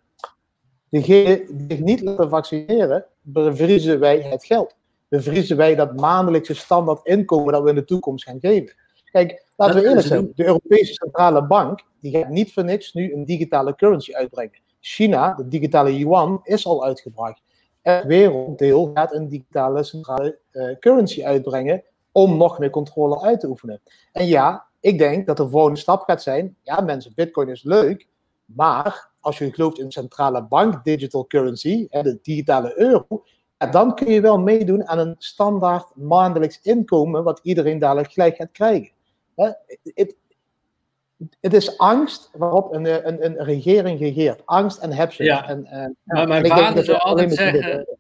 degene 0.88 1.46
die 1.50 1.66
zich 1.68 1.78
niet 1.78 2.00
laten 2.00 2.28
vaccineren, 2.28 3.04
bevriezen 3.20 4.00
wij 4.00 4.20
het 4.20 4.44
geld. 4.44 4.74
Bevriezen 5.08 5.56
wij 5.56 5.74
dat 5.74 5.96
maandelijkse 5.96 6.54
standaard 6.54 7.06
inkomen 7.06 7.52
dat 7.52 7.62
we 7.62 7.68
in 7.68 7.74
de 7.74 7.84
toekomst 7.84 8.24
gaan 8.24 8.40
geven. 8.40 8.74
Kijk, 9.10 9.44
laten 9.56 9.74
we 9.74 9.88
eerlijk 9.88 10.06
zijn. 10.06 10.32
De 10.34 10.46
Europese 10.46 10.92
Centrale 10.92 11.46
Bank 11.46 11.80
die 12.00 12.16
gaat 12.16 12.28
niet 12.28 12.52
voor 12.52 12.64
niks 12.64 12.92
nu 12.92 13.12
een 13.12 13.24
digitale 13.24 13.74
currency 13.74 14.14
uitbrengen. 14.14 14.58
China, 14.80 15.34
de 15.34 15.48
digitale 15.48 15.98
yuan, 15.98 16.40
is 16.42 16.66
al 16.66 16.84
uitgebracht. 16.84 17.42
Het 17.82 18.04
werelddeel 18.04 18.90
gaat 18.94 19.14
een 19.14 19.28
digitale 19.28 19.82
centrale 19.82 20.38
uh, 20.52 20.78
currency 20.78 21.24
uitbrengen 21.24 21.82
om 22.12 22.36
nog 22.36 22.58
meer 22.58 22.70
controle 22.70 23.20
uit 23.20 23.40
te 23.40 23.48
oefenen. 23.48 23.80
En 24.12 24.26
ja, 24.26 24.66
ik 24.80 24.98
denk 24.98 25.26
dat 25.26 25.36
de 25.36 25.48
volgende 25.48 25.78
stap 25.78 26.02
gaat 26.02 26.22
zijn, 26.22 26.56
ja 26.62 26.80
mensen, 26.80 27.12
bitcoin 27.14 27.48
is 27.48 27.62
leuk, 27.62 28.08
maar 28.44 29.10
als 29.20 29.38
je 29.38 29.52
gelooft 29.52 29.78
in 29.78 29.92
centrale 29.92 30.42
bank 30.42 30.84
digital 30.84 31.26
currency, 31.26 31.86
de 31.88 32.18
digitale 32.22 32.78
euro, 32.78 33.24
dan 33.70 33.94
kun 33.94 34.12
je 34.12 34.20
wel 34.20 34.38
meedoen 34.38 34.88
aan 34.88 34.98
een 34.98 35.14
standaard 35.18 35.94
maandelijks 35.94 36.60
inkomen 36.62 37.24
wat 37.24 37.40
iedereen 37.42 37.78
dadelijk 37.78 38.12
gelijk 38.12 38.36
gaat 38.36 38.52
krijgen. 38.52 38.92
Het 41.40 41.54
is 41.54 41.78
angst 41.78 42.30
waarop 42.32 42.74
een, 42.74 43.06
een, 43.08 43.24
een 43.24 43.44
regering 43.44 43.98
regeert. 43.98 44.42
Angst 44.44 44.78
en 44.78 44.92
hebzucht. 44.92 45.28
Ja. 45.28 45.48
En, 45.48 45.66
en, 45.66 45.96
maar 46.04 46.28
mijn 46.28 46.46
vader 46.46 46.84
zou 46.84 46.98
altijd 46.98 47.32
zeggen... 47.32 47.98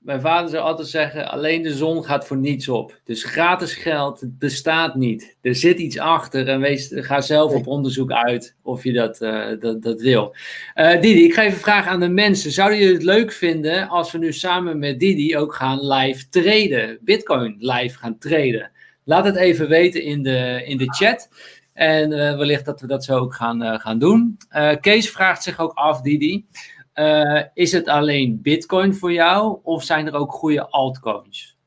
mijn 0.00 0.20
vader 0.20 0.50
zou 0.50 0.62
altijd 0.62 0.88
zeggen: 0.88 1.30
alleen 1.30 1.62
de 1.62 1.74
zon 1.74 2.04
gaat 2.04 2.26
voor 2.26 2.36
niets 2.36 2.68
op. 2.68 3.00
Dus 3.04 3.24
gratis 3.24 3.74
geld 3.74 4.22
bestaat 4.24 4.94
niet. 4.94 5.36
Er 5.40 5.54
zit 5.54 5.78
iets 5.78 5.98
achter 5.98 6.48
en 6.48 6.60
wees, 6.60 6.90
ga 6.94 7.20
zelf 7.20 7.54
op 7.54 7.66
onderzoek 7.66 8.12
uit 8.12 8.56
of 8.62 8.84
je 8.84 8.92
dat, 8.92 9.20
uh, 9.20 9.60
dat, 9.60 9.82
dat 9.82 10.00
wil. 10.00 10.34
Uh, 10.74 11.00
Didi, 11.00 11.24
ik 11.24 11.34
ga 11.34 11.42
even 11.42 11.58
vragen 11.58 11.90
aan 11.90 12.00
de 12.00 12.08
mensen: 12.08 12.50
zouden 12.50 12.78
jullie 12.78 12.94
het 12.94 13.02
leuk 13.02 13.32
vinden 13.32 13.88
als 13.88 14.12
we 14.12 14.18
nu 14.18 14.32
samen 14.32 14.78
met 14.78 15.00
Didi 15.00 15.36
ook 15.36 15.54
gaan 15.54 15.86
live 15.86 16.28
traden? 16.28 16.98
Bitcoin 17.00 17.56
live 17.58 17.98
gaan 17.98 18.18
traden? 18.18 18.70
Laat 19.04 19.24
het 19.24 19.36
even 19.36 19.68
weten 19.68 20.02
in 20.02 20.22
de, 20.22 20.62
in 20.66 20.78
de 20.78 20.94
chat. 20.94 21.28
En 21.80 22.10
uh, 22.10 22.36
wellicht 22.36 22.64
dat 22.64 22.80
we 22.80 22.86
dat 22.86 23.04
zo 23.04 23.18
ook 23.18 23.34
gaan, 23.34 23.80
gaan 23.80 23.98
doen. 23.98 24.36
Kees 24.80 25.10
vraagt 25.10 25.42
zich 25.42 25.58
ook 25.58 25.72
af, 25.74 26.00
Didi. 26.00 26.46
Is 27.54 27.72
het 27.72 27.88
alleen 27.88 28.42
Bitcoin 28.42 28.94
voor 28.94 29.12
jou 29.12 29.58
of 29.62 29.82
zijn 29.82 30.06
er 30.06 30.14
ook 30.14 30.32
goede 30.32 30.68
altcoins? 30.68 31.58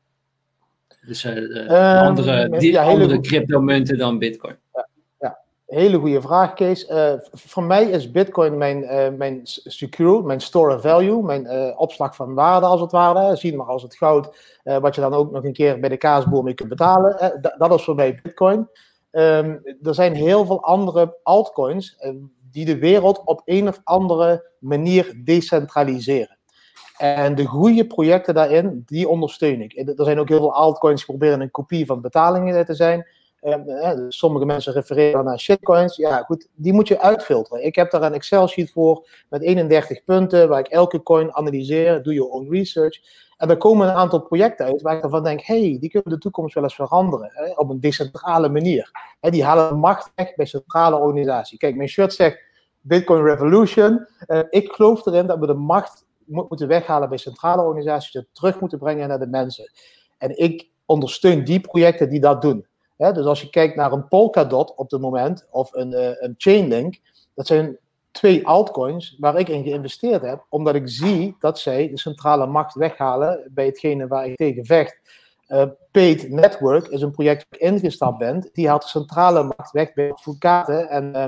Dus 1.06 1.24
um, 1.24 1.68
andere, 1.68 2.58
die, 2.58 2.72
ja, 2.72 2.82
andere 2.82 3.20
cryptomunten 3.20 3.98
dan 3.98 4.18
Bitcoin. 4.18 4.56
Ja, 4.72 4.88
ja, 5.18 5.38
hele 5.66 5.98
goede 5.98 6.20
vraag, 6.20 6.54
Kees. 6.54 6.90
Voor 7.32 7.62
mij 7.62 7.84
is 7.84 8.10
Bitcoin 8.10 8.58
mijn, 8.58 8.84
mijn 9.16 9.40
secure, 9.44 10.22
mijn 10.22 10.40
store 10.40 10.74
of 10.74 10.82
value, 10.82 11.22
mijn 11.22 11.76
opslag 11.76 12.16
van 12.16 12.34
waarde 12.34 12.66
als 12.66 12.80
het 12.80 12.90
ware. 12.90 13.36
Zie 13.36 13.56
maar 13.56 13.66
als 13.66 13.82
het 13.82 13.96
goud, 13.96 14.58
wat 14.62 14.94
je 14.94 15.00
dan 15.00 15.14
ook 15.14 15.30
nog 15.30 15.44
een 15.44 15.52
keer 15.52 15.80
bij 15.80 15.88
de 15.88 15.96
kaasboer 15.96 16.42
mee 16.42 16.54
kunt 16.54 16.68
betalen. 16.68 17.40
dat 17.58 17.74
is 17.74 17.84
voor 17.84 17.94
mij 17.94 18.20
Bitcoin. 18.22 18.68
Um, 19.16 19.60
er 19.82 19.94
zijn 19.94 20.14
heel 20.14 20.46
veel 20.46 20.62
andere 20.62 21.18
altcoins 21.22 21.96
die 22.50 22.64
de 22.64 22.78
wereld 22.78 23.22
op 23.24 23.42
een 23.44 23.68
of 23.68 23.80
andere 23.84 24.50
manier 24.58 25.14
decentraliseren. 25.24 26.38
En 26.96 27.34
de 27.34 27.44
goede 27.44 27.86
projecten 27.86 28.34
daarin, 28.34 28.82
die 28.86 29.08
ondersteun 29.08 29.60
ik. 29.60 29.76
Er 29.76 30.04
zijn 30.04 30.18
ook 30.18 30.28
heel 30.28 30.38
veel 30.38 30.54
altcoins 30.54 30.96
die 30.96 31.16
proberen 31.16 31.40
een 31.40 31.50
kopie 31.50 31.86
van 31.86 32.00
betalingen 32.00 32.64
te 32.64 32.74
zijn. 32.74 33.06
Ehm, 33.44 34.08
sommige 34.08 34.44
mensen 34.44 34.72
refereren 34.72 35.24
naar 35.24 35.38
shitcoins. 35.38 35.96
Ja, 35.96 36.22
goed, 36.22 36.48
die 36.54 36.72
moet 36.72 36.88
je 36.88 37.00
uitfilteren. 37.00 37.64
Ik 37.64 37.74
heb 37.74 37.90
daar 37.90 38.02
een 38.02 38.12
Excel-sheet 38.12 38.72
voor 38.72 39.08
met 39.28 39.42
31 39.42 40.04
punten, 40.04 40.48
waar 40.48 40.58
ik 40.58 40.66
elke 40.66 41.02
coin 41.02 41.34
analyseer. 41.34 42.02
Doe 42.02 42.14
je 42.14 42.28
own 42.28 42.50
research. 42.50 42.98
En 43.36 43.50
er 43.50 43.56
komen 43.56 43.88
een 43.88 43.94
aantal 43.94 44.20
projecten 44.20 44.66
uit 44.66 44.82
waar 44.82 44.96
ik 44.96 45.02
ervan 45.02 45.22
denk, 45.22 45.42
hey, 45.42 45.76
die 45.80 45.90
kunnen 45.90 46.12
de 46.12 46.18
toekomst 46.18 46.54
wel 46.54 46.62
eens 46.62 46.74
veranderen. 46.74 47.30
Hè, 47.32 47.52
op 47.52 47.70
een 47.70 47.80
decentrale 47.80 48.48
manier. 48.48 48.90
Hè, 49.20 49.30
die 49.30 49.44
halen 49.44 49.68
de 49.68 49.74
macht 49.74 50.12
weg 50.14 50.34
bij 50.34 50.46
centrale 50.46 50.96
organisaties. 50.96 51.58
Kijk, 51.58 51.76
mijn 51.76 51.88
shirt 51.88 52.12
zegt 52.12 52.38
Bitcoin 52.80 53.22
Revolution. 53.22 54.06
Uh, 54.26 54.40
ik 54.50 54.72
geloof 54.72 55.06
erin 55.06 55.26
dat 55.26 55.38
we 55.38 55.46
de 55.46 55.54
macht 55.54 56.04
moeten 56.26 56.68
weghalen 56.68 57.08
bij 57.08 57.18
centrale 57.18 57.62
organisaties, 57.62 58.24
terug 58.32 58.60
moeten 58.60 58.78
brengen 58.78 59.08
naar 59.08 59.18
de 59.18 59.26
mensen. 59.26 59.70
En 60.18 60.38
ik 60.38 60.68
ondersteun 60.86 61.44
die 61.44 61.60
projecten 61.60 62.08
die 62.08 62.20
dat 62.20 62.42
doen. 62.42 62.66
Dus 63.12 63.24
als 63.24 63.40
je 63.40 63.50
kijkt 63.50 63.76
naar 63.76 63.92
een 63.92 64.08
Polkadot 64.08 64.74
op 64.74 64.90
het 64.90 65.00
moment, 65.00 65.46
of 65.50 65.72
een, 65.72 65.92
uh, 65.92 66.08
een 66.22 66.34
Chainlink, 66.38 67.00
dat 67.34 67.46
zijn 67.46 67.78
twee 68.10 68.46
altcoins 68.46 69.16
waar 69.18 69.38
ik 69.38 69.48
in 69.48 69.62
geïnvesteerd 69.62 70.22
heb, 70.22 70.46
omdat 70.48 70.74
ik 70.74 70.88
zie 70.88 71.36
dat 71.38 71.58
zij 71.58 71.88
de 71.88 71.98
centrale 71.98 72.46
macht 72.46 72.74
weghalen 72.74 73.50
bij 73.50 73.66
hetgene 73.66 74.06
waar 74.06 74.26
ik 74.26 74.36
tegen 74.36 74.64
vecht. 74.64 75.00
Uh, 75.48 75.64
Paid 75.90 76.30
Network 76.30 76.86
is 76.86 77.00
een 77.02 77.10
project 77.10 77.46
waar 77.48 77.60
ik 77.60 77.66
ingestapt 77.66 78.18
ben. 78.18 78.50
Die 78.52 78.68
haalt 78.68 78.82
de 78.82 78.88
centrale 78.88 79.42
macht 79.42 79.70
weg 79.70 79.92
bij 79.92 80.12
advocaten 80.12 80.88
en 80.88 81.16
uh, 81.16 81.26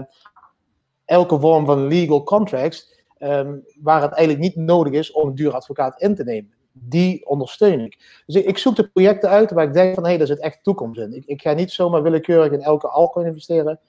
elke 1.04 1.40
vorm 1.40 1.66
van 1.66 1.86
legal 1.86 2.24
contracts, 2.24 3.02
um, 3.18 3.64
waar 3.82 4.02
het 4.02 4.12
eigenlijk 4.12 4.40
niet 4.40 4.66
nodig 4.66 4.92
is 4.92 5.12
om 5.12 5.28
een 5.28 5.34
duur 5.34 5.52
advocaat 5.52 6.00
in 6.00 6.14
te 6.14 6.24
nemen. 6.24 6.54
Die 6.78 7.26
ondersteun 7.26 7.80
ik. 7.80 8.22
Dus 8.26 8.42
ik, 8.42 8.58
zoek 8.58 8.76
de 8.76 8.88
projecten 8.88 9.28
uit 9.28 9.50
waar 9.50 9.64
ik 9.64 9.72
denk 9.72 9.94
van 9.94 10.02
hé, 10.02 10.08
hey, 10.08 10.18
daar 10.18 10.26
zit 10.26 10.40
echt 10.40 10.58
toekomst 10.62 11.00
in. 11.00 11.16
Ik, 11.16 11.24
ik 11.26 11.42
ga 11.42 11.52
niet 11.52 11.70
zomaar 11.70 12.02
willekeurig 12.02 12.52
in 12.52 12.62
elke 12.62 12.88
altcoin 12.88 13.26
investeren. 13.26 13.80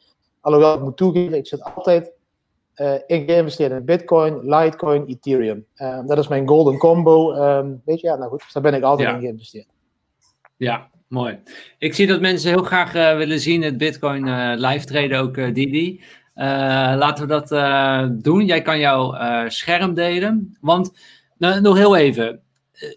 Alhoewel 0.42 0.74
ik 0.74 0.82
moet 0.82 0.98
toegeven, 0.98 1.38
ik 1.38 1.48
zit 1.48 1.64
altijd 1.64 2.12
uh, 2.76 2.94
in 3.08 3.26
geïnvesteerd 3.26 3.72
in 3.72 3.86
Bitcoin, 3.86 4.40
Litecoin, 4.56 5.06
Ethereum. 5.06 5.66
Uh, 5.78 6.00
dat 6.06 6.18
is 6.18 6.28
mijn 6.28 6.48
golden 6.48 6.78
combo. 6.78 7.34
Um, 7.34 7.82
weet 7.86 8.00
je, 8.00 8.08
ja, 8.08 8.16
nou 8.16 8.30
goed, 8.30 8.40
dus 8.40 8.54
daar 8.54 8.64
ben 8.64 8.74
ik 8.74 8.84
altijd 8.84 9.10
in 9.10 9.20
geïnvesteerd. 9.20 9.68
Ja, 10.58 10.90
mooi. 11.08 11.40
Ik 11.78 11.94
zie 11.94 12.08
dat 12.08 12.22
mensen 12.22 12.50
heel 12.50 12.64
graag 12.64 12.96
uh, 12.96 13.18
willen 13.18 13.40
zien 13.40 13.62
het 13.62 13.78
Bitcoin 13.78 14.56
live 14.56 14.86
traden, 14.86 15.20
ook 15.20 15.36
Didi. 15.36 16.02
Laten 16.36 17.28
we 17.28 17.42
dat 17.42 18.24
doen. 18.24 18.46
Jij 18.46 18.62
kan 18.62 18.80
jouw 18.80 19.16
scherm 19.50 19.94
delen. 19.94 20.58
Want, 20.62 20.92
nou, 21.38 21.62
nog 21.62 21.78
heel 21.78 21.96
even. 21.96 22.42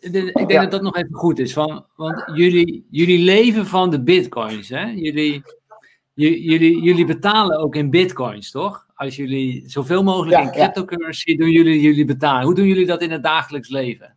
Ik 0.00 0.12
denk 0.12 0.50
ja. 0.50 0.60
dat 0.60 0.70
dat 0.70 0.82
nog 0.82 0.96
even 0.96 1.14
goed 1.14 1.38
is. 1.38 1.52
Van, 1.52 1.86
want 1.96 2.22
jullie, 2.34 2.86
jullie 2.90 3.24
leven 3.24 3.66
van 3.66 3.90
de 3.90 4.02
bitcoins. 4.02 4.68
Hè? 4.68 4.84
Jullie, 4.84 5.42
jullie, 6.14 6.82
jullie 6.82 7.04
betalen 7.04 7.58
ook 7.58 7.74
in 7.74 7.90
bitcoins, 7.90 8.50
toch? 8.50 8.86
Als 8.94 9.16
jullie 9.16 9.62
zoveel 9.66 10.02
mogelijk 10.02 10.36
ja, 10.36 10.42
in 10.42 10.50
cryptocurrency 10.50 11.36
doen 11.36 11.50
jullie, 11.50 11.80
jullie 11.80 12.04
betalen. 12.04 12.44
Hoe 12.44 12.54
doen 12.54 12.66
jullie 12.66 12.86
dat 12.86 13.02
in 13.02 13.10
het 13.10 13.22
dagelijks 13.22 13.68
leven? 13.68 14.16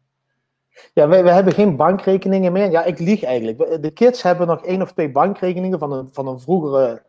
Ja, 0.94 1.08
we, 1.08 1.24
we 1.24 1.32
hebben 1.32 1.54
geen 1.54 1.76
bankrekeningen 1.76 2.52
meer. 2.52 2.72
Ja, 2.72 2.84
ik 2.84 3.00
lieg 3.00 3.24
eigenlijk. 3.24 3.82
De 3.82 3.92
kids 3.92 4.22
hebben 4.22 4.48
nog 4.48 4.66
één 4.66 4.82
of 4.82 4.92
twee 4.92 5.12
bankrekeningen 5.12 5.80
van 5.80 5.92
een, 5.92 6.10
van 6.12 6.28
een 6.28 6.40
vroegere 6.40 7.04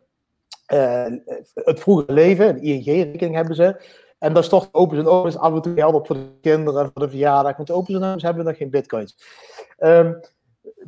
uh, 0.73 1.05
het 1.53 1.79
vroege 1.79 2.13
leven, 2.13 2.49
een 2.49 2.61
ING-rekening 2.61 3.35
hebben 3.35 3.55
ze. 3.55 3.81
En 4.25 4.33
daar 4.33 4.43
stort 4.43 4.69
open 4.71 4.97
en 4.97 5.07
open 5.07 5.39
af 5.39 5.53
en 5.53 5.61
toe 5.61 5.73
geld 5.73 5.93
op 5.93 6.07
voor 6.07 6.15
de 6.15 6.27
kinderen, 6.41 6.91
voor 6.93 7.01
de 7.01 7.09
verjaardag. 7.09 7.57
Want 7.57 7.71
open 7.71 8.03
en 8.03 8.21
hebben 8.21 8.43
we 8.43 8.49
nog 8.49 8.57
geen 8.57 8.69
bitcoins. 8.69 9.17
Um, 9.79 10.19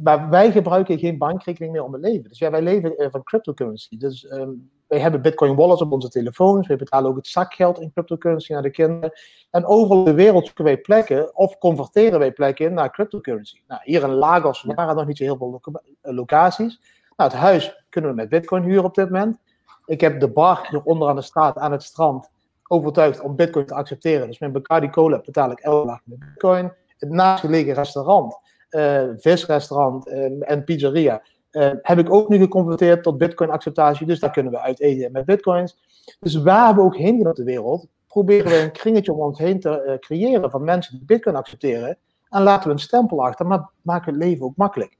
maar 0.03 0.29
wij 0.29 0.51
gebruiken 0.51 0.99
geen 0.99 1.17
bankrekening 1.17 1.73
meer 1.73 1.83
om 1.83 1.91
te 1.91 1.99
leven. 1.99 2.29
Dus 2.29 2.37
ja, 2.39 2.51
wij 2.51 2.61
leven 2.61 3.01
uh, 3.01 3.07
van 3.11 3.23
cryptocurrency. 3.23 3.97
Dus 3.97 4.31
um, 4.31 4.71
wij 4.87 4.99
hebben 4.99 5.21
bitcoin 5.21 5.55
wallets 5.55 5.81
op 5.81 5.91
onze 5.91 6.09
telefoons. 6.09 6.67
We 6.67 6.75
betalen 6.75 7.09
ook 7.09 7.15
het 7.15 7.27
zakgeld 7.27 7.79
in 7.79 7.91
cryptocurrency 7.91 8.53
naar 8.53 8.61
de 8.61 8.71
kinderen. 8.71 9.11
En 9.51 9.65
overal 9.65 9.97
in 9.97 10.05
de 10.05 10.13
wereld 10.13 10.45
zoeken 10.45 10.63
wij 10.63 10.77
plekken 10.77 11.35
of 11.35 11.57
converteren 11.57 12.19
wij 12.19 12.31
plekken 12.31 12.73
naar 12.73 12.91
cryptocurrency. 12.91 13.61
Nou, 13.67 13.81
hier 13.83 14.03
in 14.03 14.13
Lagos 14.13 14.63
waren 14.63 14.95
nog 14.95 15.05
niet 15.05 15.17
zo 15.17 15.23
heel 15.23 15.37
veel 15.37 15.49
loca 15.49 15.81
locaties. 16.01 16.79
Nou, 17.15 17.29
het 17.31 17.39
huis 17.39 17.85
kunnen 17.89 18.09
we 18.09 18.15
met 18.15 18.29
bitcoin 18.29 18.63
huren 18.63 18.85
op 18.85 18.95
dit 18.95 19.09
moment. 19.09 19.37
Ik 19.85 20.01
heb 20.01 20.19
de 20.19 20.31
bar 20.31 20.67
hier 20.69 20.83
onder 20.83 21.09
aan 21.09 21.15
de 21.15 21.21
straat, 21.21 21.57
aan 21.57 21.71
het 21.71 21.83
strand, 21.83 22.29
overtuigd 22.67 23.21
om 23.21 23.35
bitcoin 23.35 23.65
te 23.65 23.73
accepteren. 23.73 24.27
Dus 24.27 24.39
mijn 24.39 24.51
Bacardi 24.51 24.89
Cola 24.89 25.21
betaal 25.25 25.51
ik 25.51 25.59
elke 25.59 25.87
dag 25.87 25.99
met 26.03 26.19
bitcoin. 26.19 26.73
Het 26.97 27.09
naastgelegen 27.09 27.73
restaurant, 27.73 28.39
uh, 28.69 29.03
visrestaurant 29.17 30.07
uh, 30.07 30.51
en 30.51 30.63
pizzeria, 30.63 31.21
uh, 31.51 31.71
heb 31.81 31.99
ik 31.99 32.13
ook 32.13 32.29
nu 32.29 32.37
geconverteerd 32.37 33.03
tot 33.03 33.17
bitcoin 33.17 33.49
acceptatie. 33.49 34.05
Dus 34.05 34.19
daar 34.19 34.31
kunnen 34.31 34.51
we 34.51 34.59
uit 34.59 34.79
eten 34.79 35.11
met 35.11 35.25
bitcoins. 35.25 35.77
Dus 36.19 36.35
waar 36.35 36.75
we 36.75 36.81
ook 36.81 36.95
heen 36.95 37.17
gaan 37.17 37.29
op 37.29 37.35
de 37.35 37.43
wereld, 37.43 37.87
proberen 38.07 38.51
we 38.51 38.61
een 38.61 38.71
kringetje 38.71 39.13
om 39.13 39.19
ons 39.19 39.39
heen 39.39 39.59
te 39.59 39.97
creëren 39.99 40.51
van 40.51 40.63
mensen 40.63 40.97
die 40.97 41.05
bitcoin 41.05 41.35
accepteren. 41.35 41.97
En 42.29 42.41
laten 42.41 42.67
we 42.67 42.73
een 42.73 42.79
stempel 42.79 43.23
achter, 43.23 43.45
maar 43.45 43.69
maken 43.81 44.13
het 44.13 44.23
leven 44.23 44.45
ook 44.45 44.55
makkelijk. 44.55 44.97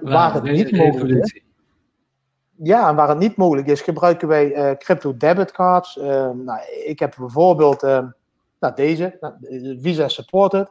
waar 0.00 0.34
het 0.34 0.42
niet 0.42 0.72
mogelijk 0.72 1.24
is 1.24 1.42
ja, 2.62 2.88
en 2.88 2.96
waar 2.96 3.08
het 3.08 3.18
niet 3.18 3.36
mogelijk 3.36 3.66
is, 3.66 3.80
gebruiken 3.80 4.28
wij 4.28 4.56
uh, 4.56 4.76
crypto 4.76 5.16
debitcards. 5.16 5.96
Uh, 5.96 6.04
nou, 6.30 6.58
ik 6.84 6.98
heb 6.98 7.14
bijvoorbeeld 7.18 7.82
uh, 7.82 8.02
nou, 8.60 8.74
deze, 8.74 9.16
nou, 9.20 9.34
Visa 9.80 10.08
Supported. 10.08 10.68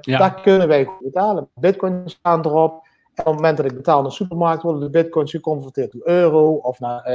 Ja. 0.00 0.18
Daar 0.18 0.40
kunnen 0.40 0.68
wij 0.68 0.88
betalen. 1.00 1.48
Bitcoin 1.54 2.02
staan 2.04 2.44
erop. 2.44 2.86
En 3.14 3.24
op 3.24 3.24
het 3.24 3.34
moment 3.34 3.56
dat 3.56 3.66
ik 3.66 3.74
betaal 3.74 3.98
in 3.98 4.04
de 4.04 4.10
supermarkt, 4.10 4.62
worden 4.62 4.80
de 4.80 4.90
bitcoins 4.90 5.30
geconverteerd 5.30 5.94
naar 5.94 6.16
euro 6.16 6.54
of 6.54 6.80
naar 6.80 7.10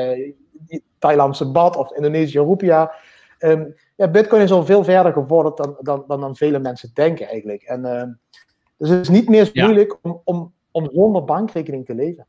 Thailandse 0.99 1.51
baht 1.51 1.75
of 1.75 1.91
Indonesische 1.91 2.43
rupiah. 2.43 2.89
Um, 3.39 3.75
ja, 3.95 4.07
bitcoin 4.07 4.41
is 4.41 4.51
al 4.51 4.65
veel 4.65 4.83
verder 4.83 5.13
geworden 5.13 5.55
dan, 5.55 5.75
dan, 5.79 6.03
dan, 6.07 6.19
dan 6.19 6.35
vele 6.35 6.59
mensen 6.59 6.91
denken 6.93 7.27
eigenlijk. 7.27 7.63
En, 7.63 7.85
ehm, 7.85 8.11
dus 8.77 8.89
het 8.89 9.01
is 9.01 9.09
niet 9.09 9.29
meer 9.29 9.49
ja. 9.53 9.63
moeilijk 9.63 9.97
om, 10.01 10.21
om, 10.23 10.53
om 10.71 10.89
zonder 10.91 11.23
bankrekening 11.23 11.85
te 11.85 11.95
leven. 11.95 12.27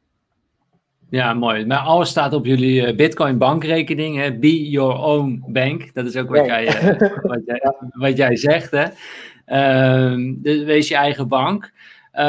Ja, 1.15 1.35
mooi. 1.35 1.67
Maar 1.67 1.79
alles 1.79 2.09
staat 2.09 2.33
op 2.33 2.47
jullie 2.47 2.87
uh, 2.87 2.97
Bitcoin 2.97 3.39
bankrekening. 3.39 4.17
Hè? 4.17 4.39
Be 4.39 4.69
your 4.69 4.99
own 4.99 5.45
bank. 5.49 5.95
Dat 5.95 6.07
is 6.07 6.17
ook 6.17 6.29
wat, 6.29 6.47
jij, 6.47 6.67
uh, 6.67 6.99
wat, 7.33 7.41
jij, 7.47 7.73
wat 7.91 8.17
jij 8.17 8.37
zegt. 8.37 8.71
Hè? 8.71 8.85
Uh, 9.47 10.35
dus 10.37 10.63
wees 10.63 10.89
je 10.89 10.95
eigen 10.95 11.29
bank. 11.29 11.73
Uh, 12.15 12.21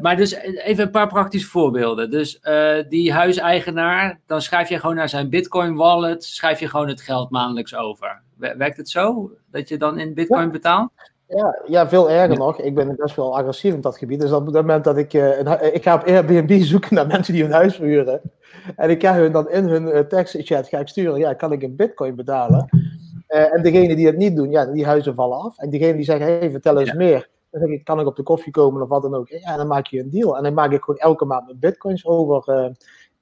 maar 0.00 0.16
dus 0.16 0.34
even 0.34 0.84
een 0.84 0.90
paar 0.90 1.08
praktische 1.08 1.48
voorbeelden. 1.48 2.10
Dus 2.10 2.40
die 2.88 3.12
huiseigenaar, 3.12 4.20
dan 4.26 4.42
schrijf 4.42 4.68
je 4.68 4.78
gewoon 4.78 4.96
naar 4.96 5.08
zijn 5.08 5.30
Bitcoin 5.30 5.74
wallet, 5.74 6.24
schrijf 6.24 6.60
je 6.60 6.68
gewoon 6.68 6.88
het 6.88 7.00
geld 7.00 7.30
maandelijks 7.30 7.74
over. 7.74 8.22
Werkt 8.36 8.76
het 8.76 8.88
zo? 8.88 9.30
Dat 9.50 9.68
je 9.68 9.76
dan 9.76 9.98
in 9.98 10.14
Bitcoin 10.14 10.44
ja. 10.44 10.50
betaalt? 10.50 10.90
Ja, 11.36 11.60
ja, 11.66 11.88
veel 11.88 12.10
erger 12.10 12.38
nog. 12.38 12.60
Ik 12.60 12.74
ben 12.74 12.96
best 12.96 13.16
wel 13.16 13.36
agressief 13.36 13.74
in 13.74 13.80
dat 13.80 13.98
gebied. 13.98 14.20
Dus 14.20 14.32
op 14.32 14.46
het 14.46 14.54
moment 14.54 14.84
dat 14.84 14.96
ik... 14.96 15.12
Uh, 15.12 15.38
een, 15.38 15.74
ik 15.74 15.82
ga 15.82 15.94
op 15.94 16.04
Airbnb 16.04 16.60
zoeken 16.62 16.94
naar 16.94 17.06
mensen 17.06 17.34
die 17.34 17.42
hun 17.42 17.52
huis 17.52 17.76
verhuren. 17.76 18.20
En 18.76 18.90
ik 18.90 19.02
ga 19.02 19.14
hun 19.14 19.32
dan 19.32 19.50
in 19.50 19.68
hun 19.68 19.86
uh, 19.86 19.98
tekstchat 19.98 20.68
ga 20.68 20.78
ik 20.78 20.88
sturen. 20.88 21.18
Ja, 21.18 21.34
kan 21.34 21.52
ik 21.52 21.62
in 21.62 21.76
bitcoin 21.76 22.14
betalen? 22.14 22.68
Uh, 23.28 23.54
en 23.54 23.62
degenen 23.62 23.96
die 23.96 24.06
het 24.06 24.16
niet 24.16 24.36
doen, 24.36 24.50
ja, 24.50 24.66
die 24.66 24.86
huizen 24.86 25.14
vallen 25.14 25.38
af. 25.38 25.58
En 25.58 25.70
diegenen 25.70 25.96
die 25.96 26.04
zeggen, 26.04 26.26
hey, 26.26 26.50
vertel 26.50 26.78
eens 26.78 26.88
ja. 26.88 26.96
meer. 26.96 27.28
Dan 27.50 27.60
zeg 27.60 27.70
ik, 27.70 27.84
kan 27.84 28.00
ik 28.00 28.06
op 28.06 28.16
de 28.16 28.22
koffie 28.22 28.52
komen 28.52 28.82
of 28.82 28.88
wat 28.88 29.02
dan 29.02 29.14
ook? 29.14 29.28
Ja, 29.28 29.56
dan 29.56 29.66
maak 29.66 29.86
je 29.86 30.00
een 30.00 30.10
deal. 30.10 30.36
En 30.36 30.42
dan 30.42 30.54
maak 30.54 30.72
ik 30.72 30.82
gewoon 30.82 31.00
elke 31.00 31.24
maand 31.24 31.46
mijn 31.46 31.58
bitcoins 31.58 32.06
over 32.06 32.72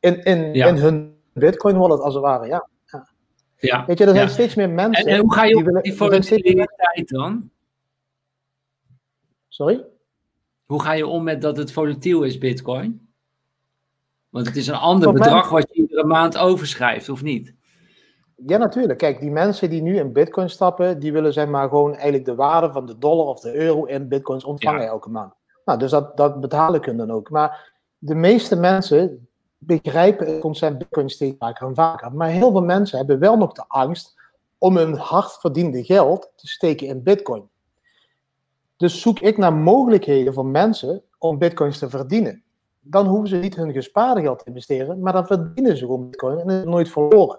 in, 0.01 0.23
in, 0.23 0.55
in 0.55 0.77
hun 0.77 1.15
bitcoin 1.33 1.79
wallet, 1.79 2.01
als 2.01 2.15
het 2.15 2.23
ware. 2.23 2.47
Ja. 2.47 2.69
ja. 3.57 3.85
Weet 3.87 3.99
je, 3.99 4.05
er 4.05 4.15
zijn 4.15 4.29
steeds 4.29 4.55
meer 4.55 4.71
mensen. 4.71 5.07
En, 5.07 5.15
en 5.15 5.21
hoe 5.21 5.35
ga 5.35 5.45
je 5.45 5.57
op 5.57 5.65
die, 5.65 7.05
dan? 7.05 7.51
Sorry? 9.61 9.85
Hoe 10.67 10.83
ga 10.83 10.93
je 10.93 11.07
om 11.07 11.23
met 11.23 11.43
dat 11.43 11.57
het 11.57 11.73
volatiel 11.73 12.23
is, 12.23 12.39
bitcoin? 12.39 13.09
Want 14.29 14.47
het 14.47 14.57
is 14.57 14.67
een 14.67 14.75
ander 14.75 15.13
bedrag 15.13 15.49
wat 15.49 15.69
je 15.73 15.83
iedere 15.83 16.05
maand 16.05 16.39
overschrijft, 16.39 17.09
of 17.09 17.23
niet? 17.23 17.55
Ja, 18.47 18.57
natuurlijk. 18.57 18.99
Kijk, 18.99 19.21
die 19.21 19.31
mensen 19.31 19.71
die 19.71 19.83
nu 19.83 19.97
in 19.97 20.13
bitcoin 20.13 20.51
stappen, 20.51 20.99
die 21.01 21.13
willen 21.13 21.33
zeg 21.33 21.49
maar 21.49 21.69
gewoon 21.69 21.93
eigenlijk 21.95 22.25
de 22.25 22.35
waarde 22.35 22.73
van 22.73 22.87
de 22.87 22.99
dollar 22.99 23.27
of 23.27 23.41
de 23.41 23.55
euro 23.55 23.85
in 23.85 24.09
bitcoins 24.09 24.45
ontvangen 24.45 24.87
elke 24.87 25.11
maand. 25.11 25.35
Nou, 25.65 25.79
dus 25.79 25.91
dat, 25.91 26.17
dat 26.17 26.41
betalen 26.41 26.81
kunnen 26.81 27.07
dan 27.07 27.17
ook. 27.17 27.31
Maar 27.31 27.73
de 27.99 28.15
meeste 28.15 28.57
mensen 28.57 29.29
begrijpen 29.59 30.27
het 30.27 30.41
concept 30.41 30.79
bitcoin 30.79 31.11
steeds 31.11 31.37
vaker 31.39 31.67
en 31.67 31.75
vaker. 31.75 32.15
Maar 32.15 32.29
heel 32.29 32.51
veel 32.51 32.63
mensen 32.63 32.99
hebben 32.99 33.19
wel 33.19 33.37
nog 33.37 33.53
de 33.53 33.65
angst 33.69 34.15
om 34.59 34.77
hun 34.77 34.95
hard 34.97 35.33
verdiende 35.33 35.85
geld 35.85 36.33
te 36.37 36.49
steken 36.49 36.87
in 36.87 37.03
bitcoin. 37.03 37.49
Dus 38.81 39.01
zoek 39.01 39.21
ik 39.21 39.37
naar 39.37 39.53
mogelijkheden 39.53 40.35
voor 40.35 40.47
mensen 40.47 41.03
om 41.19 41.39
bitcoins 41.39 41.79
te 41.79 41.91
verdienen. 41.91 42.43
Dan 42.81 43.07
hoeven 43.07 43.29
ze 43.29 43.37
niet 43.37 43.57
hun 43.57 43.73
gespaarde 43.73 44.21
geld 44.21 44.39
te 44.39 44.45
investeren, 44.45 45.01
maar 45.01 45.13
dan 45.13 45.27
verdienen 45.27 45.77
ze 45.77 45.85
gewoon 45.85 46.11
bitcoin 46.11 46.39
en 46.39 46.51
is 46.51 46.65
nooit 46.65 46.89
verloren. 46.89 47.39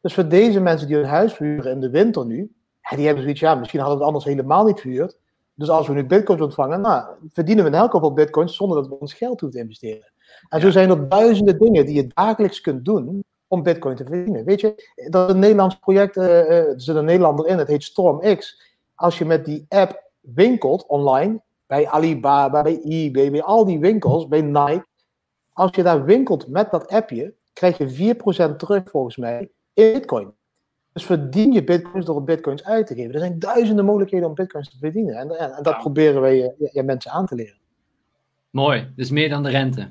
Dus 0.00 0.14
voor 0.14 0.28
deze 0.28 0.60
mensen 0.60 0.86
die 0.86 0.96
hun 0.96 1.06
huis 1.06 1.32
vuren 1.32 1.72
in 1.72 1.80
de 1.80 1.90
winter 1.90 2.26
nu, 2.26 2.52
die 2.96 3.04
hebben 3.04 3.22
zoiets, 3.22 3.40
ja, 3.40 3.54
misschien 3.54 3.80
hadden 3.80 3.98
we 3.98 4.04
het 4.04 4.14
anders 4.14 4.34
helemaal 4.34 4.64
niet 4.64 4.80
vuurd. 4.80 5.18
Dus 5.54 5.68
als 5.68 5.86
we 5.86 5.94
nu 5.94 6.04
bitcoins 6.04 6.40
ontvangen, 6.40 6.80
nou, 6.80 7.04
verdienen 7.32 7.64
we 7.64 7.70
in 7.70 7.76
elk 7.76 7.90
geval 7.90 8.12
bitcoins 8.12 8.56
zonder 8.56 8.76
dat 8.76 8.88
we 8.88 8.98
ons 8.98 9.14
geld 9.14 9.40
hoeven 9.40 9.58
te 9.58 9.64
investeren. 9.64 10.12
En 10.48 10.60
zo 10.60 10.70
zijn 10.70 10.90
er 10.90 11.08
duizenden 11.08 11.58
dingen 11.58 11.86
die 11.86 11.94
je 11.94 12.06
dagelijks 12.14 12.60
kunt 12.60 12.84
doen 12.84 13.24
om 13.48 13.62
bitcoin 13.62 13.96
te 13.96 14.04
verdienen. 14.04 14.44
Weet 14.44 14.60
je, 14.60 14.90
dat 15.10 15.28
is 15.28 15.34
een 15.34 15.40
Nederlands 15.40 15.78
project, 15.78 16.16
uh, 16.16 16.50
er 16.50 16.80
zit 16.80 16.96
een 16.96 17.04
Nederlander 17.04 17.46
in, 17.46 17.58
het 17.58 17.68
heet 17.68 17.82
StormX. 17.82 18.62
Als 18.94 19.18
je 19.18 19.24
met 19.24 19.44
die 19.44 19.66
app 19.68 20.03
winkelt 20.34 20.86
online, 20.86 21.42
bij 21.66 21.86
Alibaba, 21.86 22.62
bij 22.62 22.80
eBay, 22.82 23.30
bij 23.30 23.42
al 23.42 23.64
die 23.64 23.78
winkels, 23.78 24.28
bij 24.28 24.42
Nike. 24.42 24.86
Als 25.52 25.70
je 25.74 25.82
daar 25.82 26.04
winkelt 26.04 26.48
met 26.48 26.70
dat 26.70 26.88
appje, 26.88 27.34
krijg 27.52 27.78
je 27.78 28.14
4% 28.52 28.56
terug 28.56 28.90
volgens 28.90 29.16
mij 29.16 29.50
in 29.74 29.92
bitcoin. 29.92 30.32
Dus 30.92 31.04
verdien 31.04 31.52
je 31.52 31.64
bitcoins 31.64 32.06
door 32.06 32.24
bitcoins 32.24 32.64
uit 32.64 32.86
te 32.86 32.94
geven. 32.94 33.12
Er 33.12 33.18
zijn 33.18 33.38
duizenden 33.38 33.84
mogelijkheden 33.84 34.28
om 34.28 34.34
bitcoins 34.34 34.70
te 34.70 34.76
verdienen. 34.78 35.14
En, 35.14 35.30
en, 35.30 35.62
dat 35.62 35.78
proberen 35.78 36.20
wij 36.20 36.36
je, 36.36 36.70
je, 36.72 36.82
mensen 36.82 37.10
aan 37.10 37.26
te 37.26 37.34
leren. 37.34 37.58
Mooi, 38.50 38.92
dus 38.96 39.10
meer 39.10 39.28
dan 39.28 39.42
de 39.42 39.50
rente. 39.50 39.88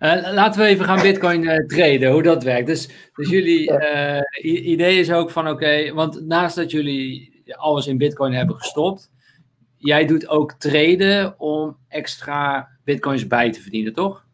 Uh, 0.00 0.32
laten 0.32 0.60
we 0.60 0.66
even 0.66 0.84
gaan 0.84 1.02
bitcoin 1.02 1.42
uh, 1.42 1.66
traden, 1.66 2.12
hoe 2.12 2.22
dat 2.22 2.42
werkt. 2.42 2.66
Dus, 2.66 3.10
dus 3.14 3.28
jullie 3.28 3.70
uh, 3.70 4.20
idee 4.42 4.98
is 4.98 5.12
ook 5.12 5.30
van 5.30 5.48
oké, 5.48 5.92
want 5.92 6.26
naast 6.26 6.56
dat 6.56 6.70
jullie 6.70 7.42
alles 7.56 7.86
in 7.86 7.98
bitcoin 7.98 8.32
hebben 8.32 8.56
gestopt, 8.56 9.10
jij 9.86 10.06
doet 10.06 10.28
ook 10.28 10.52
traden 10.52 11.34
om 11.38 11.76
extra 11.88 12.68
bitcoins 12.84 13.26
bij 13.26 13.52
te 13.52 13.60
verdienen, 13.60 13.92
toch? 13.92 14.24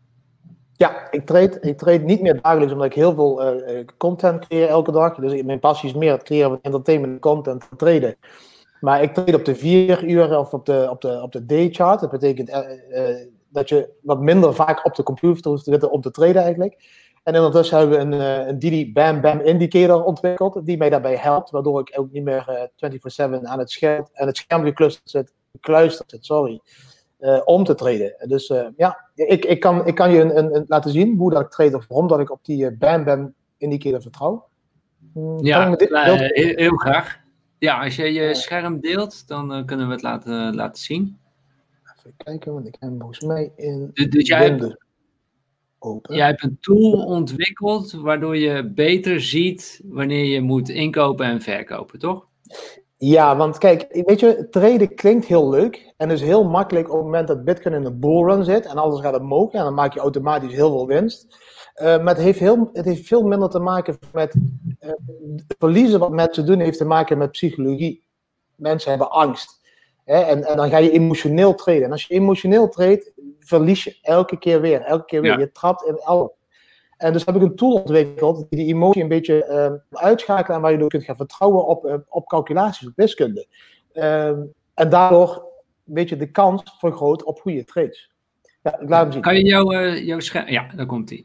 Ja, 0.76 1.10
ik 1.10 1.26
trade, 1.26 1.58
ik 1.60 1.78
trade 1.78 1.98
niet 1.98 2.20
meer 2.20 2.40
dagelijks 2.42 2.72
omdat 2.72 2.86
ik 2.86 2.94
heel 2.94 3.14
veel 3.14 3.56
uh, 3.56 3.84
content 3.96 4.46
creëer 4.46 4.68
elke 4.68 4.92
dag. 4.92 5.14
Dus 5.14 5.42
mijn 5.42 5.58
passie 5.58 5.88
is 5.88 5.94
meer 5.94 6.12
het 6.12 6.22
creëren 6.22 6.50
van 6.50 6.58
entertainment 6.62 7.20
content 7.20 7.60
dan 7.68 7.78
traden. 7.78 8.16
Maar 8.80 9.02
ik 9.02 9.14
trade 9.14 9.36
op 9.36 9.44
de 9.44 9.54
vier 9.54 10.04
uur 10.04 10.38
of 10.38 10.52
op 10.52 10.66
de, 10.66 10.86
op 10.90 11.00
de, 11.00 11.22
op 11.22 11.32
de 11.32 11.46
day 11.46 11.68
chart. 11.72 12.00
Dat 12.00 12.10
betekent 12.10 12.48
uh, 12.48 12.58
dat 13.48 13.68
je 13.68 13.88
wat 14.02 14.20
minder 14.20 14.54
vaak 14.54 14.84
op 14.86 14.94
de 14.94 15.02
computer 15.02 15.50
hoeft 15.50 15.64
te 15.64 15.70
zitten 15.70 15.90
om 15.90 16.00
te 16.00 16.10
traden 16.10 16.42
eigenlijk. 16.42 16.76
En 17.22 17.36
ondertussen 17.36 17.78
hebben 17.78 17.98
we 17.98 18.16
een, 18.16 18.48
een 18.48 18.58
Didi 18.58 18.92
Bam 18.92 19.20
Bam 19.20 19.40
indicator 19.40 20.04
ontwikkeld 20.04 20.66
die 20.66 20.76
mij 20.76 20.90
daarbij 20.90 21.16
helpt. 21.16 21.50
Waardoor 21.50 21.80
ik 21.80 21.98
ook 21.98 22.10
niet 22.10 22.24
meer 22.24 22.70
24-7 22.70 23.42
aan 23.42 23.58
het 23.58 23.70
scherm, 23.70 24.06
aan 24.12 24.26
het 24.26 24.36
scherm 24.36 24.74
zit, 25.04 25.32
gekluisterd 25.52 26.10
zit 26.10 26.24
sorry. 26.24 26.60
Uh, 27.20 27.40
om 27.44 27.64
te 27.64 27.74
traden. 27.74 28.14
Dus 28.28 28.48
uh, 28.48 28.66
ja, 28.76 29.10
ik, 29.14 29.44
ik, 29.44 29.60
kan, 29.60 29.86
ik 29.86 29.94
kan 29.94 30.12
je 30.12 30.20
een, 30.20 30.38
een, 30.38 30.54
een, 30.54 30.64
laten 30.68 30.90
zien 30.90 31.16
hoe 31.16 31.30
dat 31.30 31.42
ik 31.42 31.50
trade 31.50 31.76
of 31.76 31.86
waarom 31.88 32.08
dat 32.08 32.20
ik 32.20 32.30
op 32.30 32.44
die 32.44 32.64
uh, 32.64 32.78
Bam 32.78 33.04
Bam 33.04 33.34
indicator 33.58 34.02
vertrouw. 34.02 34.48
Hmm, 35.12 35.44
ja, 35.44 35.76
heel, 35.78 36.56
heel, 36.56 36.76
graag. 36.76 37.20
Ja, 37.58 37.84
als 37.84 37.96
je 37.96 38.12
je 38.12 38.34
scherm 38.34 38.80
deelt, 38.80 39.28
dan 39.28 39.66
kunnen 39.66 39.86
we 39.86 39.92
het 39.92 40.02
laten, 40.02 40.54
laten 40.54 40.82
zien. 40.82 41.18
Even 41.96 42.14
kijken, 42.16 42.52
want 42.52 42.66
ik 42.66 42.76
heb 42.78 42.90
volgens 42.98 43.20
mij 43.20 43.52
in 43.56 43.90
dus, 43.92 44.10
dus 44.10 44.28
jij 44.28 44.48
hebt, 44.48 44.76
open. 45.78 46.16
Jij 46.16 46.26
hebt 46.26 46.42
een 46.42 46.58
tool 46.60 47.04
ontwikkeld 47.04 47.92
waardoor 47.92 48.36
je 48.36 48.70
beter 48.70 49.20
ziet 49.20 49.80
wanneer 49.84 50.24
je 50.24 50.40
moet 50.40 50.68
inkopen 50.68 51.26
en 51.26 51.40
verkopen, 51.40 51.98
toch? 51.98 52.26
Ja, 53.04 53.36
want 53.36 53.58
kijk, 53.58 54.02
weet 54.06 54.20
je, 54.20 54.48
traden 54.50 54.94
klinkt 54.94 55.26
heel 55.26 55.50
leuk 55.50 55.92
en 55.96 56.10
is 56.10 56.20
heel 56.20 56.44
makkelijk 56.44 56.88
op 56.88 56.94
het 56.94 57.04
moment 57.04 57.28
dat 57.28 57.44
Bitcoin 57.44 57.74
in 57.74 57.84
een 57.84 58.00
bullrun 58.00 58.44
zit 58.44 58.66
en 58.66 58.76
alles 58.76 59.00
gaat 59.00 59.20
omhoog 59.20 59.52
en 59.52 59.62
dan 59.62 59.74
maak 59.74 59.94
je 59.94 60.00
automatisch 60.00 60.52
heel 60.52 60.70
veel 60.70 60.86
winst. 60.86 61.26
Uh, 61.76 61.84
maar 61.84 62.14
het 62.14 62.24
heeft, 62.24 62.38
heel, 62.38 62.70
het 62.72 62.84
heeft 62.84 63.06
veel 63.06 63.22
minder 63.22 63.48
te 63.48 63.58
maken 63.58 63.98
met 64.12 64.34
uh, 64.80 64.90
verliezen 65.58 65.98
wat 65.98 66.10
mensen 66.10 66.46
doen, 66.46 66.60
heeft 66.60 66.78
te 66.78 66.84
maken 66.84 67.18
met 67.18 67.30
psychologie. 67.30 68.06
Mensen 68.54 68.90
hebben 68.90 69.10
angst. 69.10 69.60
Hè? 70.04 70.20
En, 70.20 70.44
en 70.44 70.56
dan 70.56 70.70
ga 70.70 70.78
je 70.78 70.90
emotioneel 70.90 71.54
traden. 71.54 71.84
En 71.84 71.92
als 71.92 72.06
je 72.06 72.14
emotioneel 72.14 72.68
treedt, 72.68 73.12
verlies 73.38 73.84
je 73.84 73.98
elke 74.02 74.38
keer 74.38 74.60
weer. 74.60 74.80
Elke 74.80 75.04
keer 75.04 75.20
weer. 75.20 75.38
Je 75.38 75.52
trapt 75.52 75.84
in 75.84 75.96
elk. 75.96 76.34
En 77.02 77.12
dus 77.12 77.24
heb 77.24 77.36
ik 77.36 77.42
een 77.42 77.56
tool 77.56 77.72
ontwikkeld 77.72 78.36
die 78.36 78.58
die 78.58 78.74
emotie 78.74 79.02
een 79.02 79.08
beetje 79.08 79.46
uh, 79.92 80.00
uitschakelen 80.00 80.56
en 80.56 80.62
waar 80.62 80.72
je 80.72 80.78
door 80.78 80.88
kunt 80.88 81.04
gaan 81.04 81.16
vertrouwen 81.16 81.66
op, 81.66 81.84
uh, 81.84 81.94
op 82.08 82.26
calculaties, 82.26 82.88
op 82.88 82.92
wiskunde. 82.96 83.46
Uh, 83.92 84.28
en 84.74 84.88
daardoor 84.88 85.44
weet 85.84 86.08
je 86.08 86.16
de 86.16 86.30
kans 86.30 86.76
vergroot 86.78 87.24
op 87.24 87.40
goede 87.40 87.64
trades. 87.64 88.10
Ja, 88.62 88.80
ik 88.80 88.88
laat 88.88 89.02
hem 89.02 89.12
zien. 89.12 89.22
Kan 89.22 89.36
je 89.36 89.44
jouw, 89.44 89.72
uh, 89.72 90.06
jouw 90.06 90.20
scherm... 90.20 90.48
Ja, 90.48 90.66
daar 90.76 90.86
komt 90.86 91.08
hij. 91.08 91.24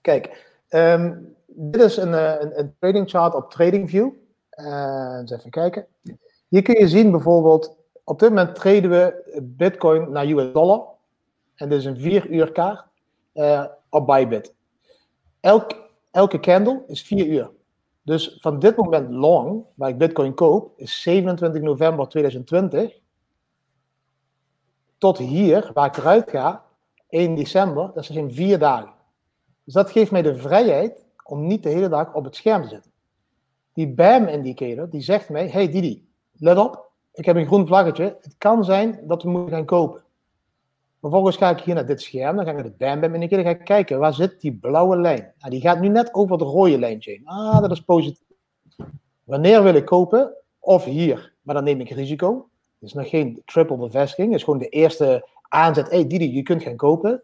Kijk, 0.00 0.46
um, 0.70 1.34
dit 1.46 1.82
is 1.82 1.96
een, 1.96 2.12
een, 2.42 2.58
een, 2.58 2.74
trading 2.78 3.10
chart 3.10 3.34
op 3.34 3.50
TradingView. 3.50 4.10
eens 4.50 5.30
even 5.30 5.50
kijken. 5.50 5.86
Hier 6.48 6.62
kun 6.62 6.78
je 6.78 6.88
zien 6.88 7.10
bijvoorbeeld, 7.10 7.76
op 8.04 8.18
dit 8.18 8.28
moment 8.28 8.54
traden 8.54 8.90
we 8.90 9.40
Bitcoin 9.42 10.12
naar 10.12 10.26
US 10.26 10.52
dollar. 10.52 10.82
En 11.54 11.68
dit 11.68 11.78
is 11.78 11.84
een 11.84 11.98
4 11.98 12.30
uur 12.30 12.52
kaart 12.52 12.84
op 13.88 14.06
Bybit. 14.06 14.56
Elk, 15.48 15.72
elke 16.10 16.40
candle 16.40 16.84
is 16.86 17.02
4 17.02 17.26
uur. 17.26 17.50
Dus 18.02 18.36
van 18.40 18.58
dit 18.58 18.76
moment 18.76 19.10
long, 19.10 19.64
waar 19.74 19.88
ik 19.88 19.98
Bitcoin 19.98 20.34
koop, 20.34 20.72
is 20.76 21.02
27 21.02 21.62
november 21.62 22.08
2020. 22.08 22.98
Tot 24.98 25.18
hier, 25.18 25.70
waar 25.74 25.86
ik 25.86 25.96
eruit 25.96 26.30
ga, 26.30 26.64
1 27.08 27.34
december, 27.34 27.90
dat 27.94 28.04
zijn 28.04 28.32
vier 28.32 28.58
dagen. 28.58 28.92
Dus 29.64 29.74
dat 29.74 29.90
geeft 29.90 30.10
mij 30.10 30.22
de 30.22 30.36
vrijheid 30.36 31.04
om 31.24 31.46
niet 31.46 31.62
de 31.62 31.68
hele 31.68 31.88
dag 31.88 32.14
op 32.14 32.24
het 32.24 32.36
scherm 32.36 32.62
te 32.62 32.68
zitten. 32.68 32.90
Die 33.72 33.88
BAM-indicator, 33.88 34.90
die 34.90 35.00
zegt 35.00 35.28
mij, 35.28 35.48
hey 35.48 35.70
Didi, 35.70 36.08
let 36.32 36.58
op, 36.58 36.90
ik 37.12 37.24
heb 37.24 37.36
een 37.36 37.46
groen 37.46 37.66
vlaggetje. 37.66 38.18
Het 38.20 38.34
kan 38.38 38.64
zijn 38.64 39.00
dat 39.02 39.22
we 39.22 39.30
moeten 39.30 39.52
gaan 39.52 39.64
kopen. 39.64 40.02
Vervolgens 41.00 41.36
ga 41.36 41.50
ik 41.50 41.60
hier 41.60 41.74
naar 41.74 41.86
dit 41.86 42.02
scherm, 42.02 42.36
dan 42.36 42.44
ga 42.44 42.50
ik 42.50 42.56
naar 42.56 42.66
de 42.66 42.74
Bam 42.78 43.02
en 43.02 43.28
dan 43.28 43.42
ga 43.42 43.50
ik 43.50 43.64
kijken, 43.64 43.98
waar 43.98 44.14
zit 44.14 44.40
die 44.40 44.52
blauwe 44.52 44.96
lijn? 44.96 45.32
Nou, 45.38 45.50
die 45.50 45.60
gaat 45.60 45.80
nu 45.80 45.88
net 45.88 46.14
over 46.14 46.38
de 46.38 46.44
rode 46.44 46.86
heen. 46.86 47.20
Ah, 47.24 47.60
dat 47.60 47.70
is 47.70 47.80
positief. 47.80 48.26
Wanneer 49.24 49.62
wil 49.62 49.74
ik 49.74 49.84
kopen? 49.84 50.34
Of 50.58 50.84
hier, 50.84 51.34
maar 51.42 51.54
dan 51.54 51.64
neem 51.64 51.80
ik 51.80 51.90
risico. 51.90 52.48
Is 52.80 52.92
nog 52.92 53.08
geen 53.08 53.42
triple 53.44 53.76
bevestiging, 53.76 54.28
het 54.28 54.38
is 54.38 54.44
gewoon 54.44 54.58
de 54.58 54.68
eerste 54.68 55.28
aanzet. 55.48 55.90
hey, 55.90 56.06
Didi, 56.06 56.34
je 56.34 56.42
kunt 56.42 56.62
gaan 56.62 56.76
kopen. 56.76 57.22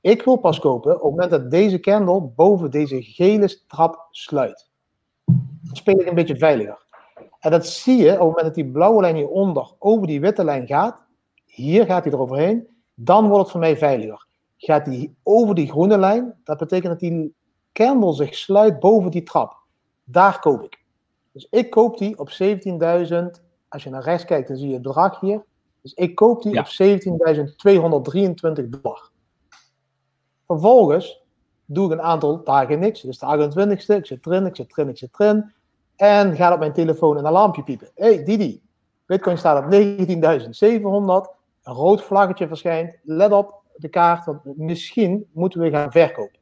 Ik 0.00 0.22
wil 0.22 0.36
pas 0.36 0.58
kopen 0.58 0.94
op 0.94 1.02
het 1.02 1.10
moment 1.10 1.30
dat 1.30 1.50
deze 1.50 1.80
candle 1.80 2.20
boven 2.20 2.70
deze 2.70 3.02
gele 3.02 3.58
trap 3.66 4.06
sluit. 4.10 4.68
Dan 5.24 5.76
speel 5.76 6.00
ik 6.00 6.06
een 6.06 6.14
beetje 6.14 6.36
veiliger. 6.36 6.86
En 7.40 7.50
dat 7.50 7.66
zie 7.66 7.96
je 7.96 8.10
op 8.10 8.18
het 8.18 8.20
moment 8.20 8.44
dat 8.44 8.54
die 8.54 8.70
blauwe 8.70 9.00
lijn 9.00 9.16
hieronder 9.16 9.72
over 9.78 10.06
die 10.06 10.20
witte 10.20 10.44
lijn 10.44 10.66
gaat. 10.66 11.02
Hier 11.44 11.86
gaat 11.86 12.04
hij 12.04 12.12
eroverheen 12.12 12.71
dan 12.94 13.28
wordt 13.28 13.42
het 13.42 13.50
voor 13.50 13.60
mij 13.60 13.76
veiliger. 13.76 14.26
Gaat 14.56 14.84
die 14.84 15.14
over 15.22 15.54
die 15.54 15.70
groene 15.70 15.98
lijn, 15.98 16.34
dat 16.44 16.58
betekent 16.58 16.90
dat 16.90 17.00
die 17.00 17.34
candle 17.72 18.12
zich 18.12 18.34
sluit 18.34 18.80
boven 18.80 19.10
die 19.10 19.22
trap. 19.22 19.56
Daar 20.04 20.40
koop 20.40 20.62
ik. 20.62 20.80
Dus 21.32 21.46
ik 21.50 21.70
koop 21.70 21.98
die 21.98 22.18
op 22.18 22.30
17.000. 22.30 22.36
Als 23.68 23.84
je 23.84 23.90
naar 23.90 24.02
rechts 24.02 24.24
kijkt, 24.24 24.48
dan 24.48 24.56
zie 24.56 24.66
je 24.66 24.72
het 24.72 24.82
bedrag 24.82 25.20
hier. 25.20 25.44
Dus 25.80 25.94
ik 25.94 26.14
koop 26.14 26.42
die 26.42 26.58
op 26.58 26.66
17.223 26.66 26.70
dollar. 28.68 29.10
Vervolgens 30.46 31.22
doe 31.64 31.86
ik 31.86 31.92
een 31.92 32.02
aantal 32.02 32.44
dagen 32.44 32.78
niks. 32.78 33.00
Dus 33.00 33.18
de 33.18 33.26
28ste, 33.26 33.96
ik 33.96 34.06
zit 34.06 34.26
erin, 34.26 34.46
ik 34.46 34.56
zit 34.56 34.70
erin, 34.70 34.88
ik 34.88 34.98
zit 34.98 35.14
erin. 35.18 35.52
En 35.96 36.36
gaat 36.36 36.52
op 36.52 36.58
mijn 36.58 36.72
telefoon 36.72 37.16
een 37.16 37.26
alarmpje 37.26 37.62
piepen. 37.62 37.90
hey, 37.94 38.24
Didi, 38.24 38.62
Bitcoin 39.06 39.38
staat 39.38 39.64
op 39.64 39.72
19.700. 39.72 41.41
Een 41.62 41.74
rood 41.74 42.02
vlaggetje 42.02 42.48
verschijnt. 42.48 42.98
Let 43.02 43.32
op 43.32 43.62
de 43.76 43.88
kaart, 43.88 44.24
want 44.24 44.40
misschien 44.56 45.28
moeten 45.32 45.60
we 45.60 45.70
gaan 45.70 45.92
verkopen. 45.92 46.38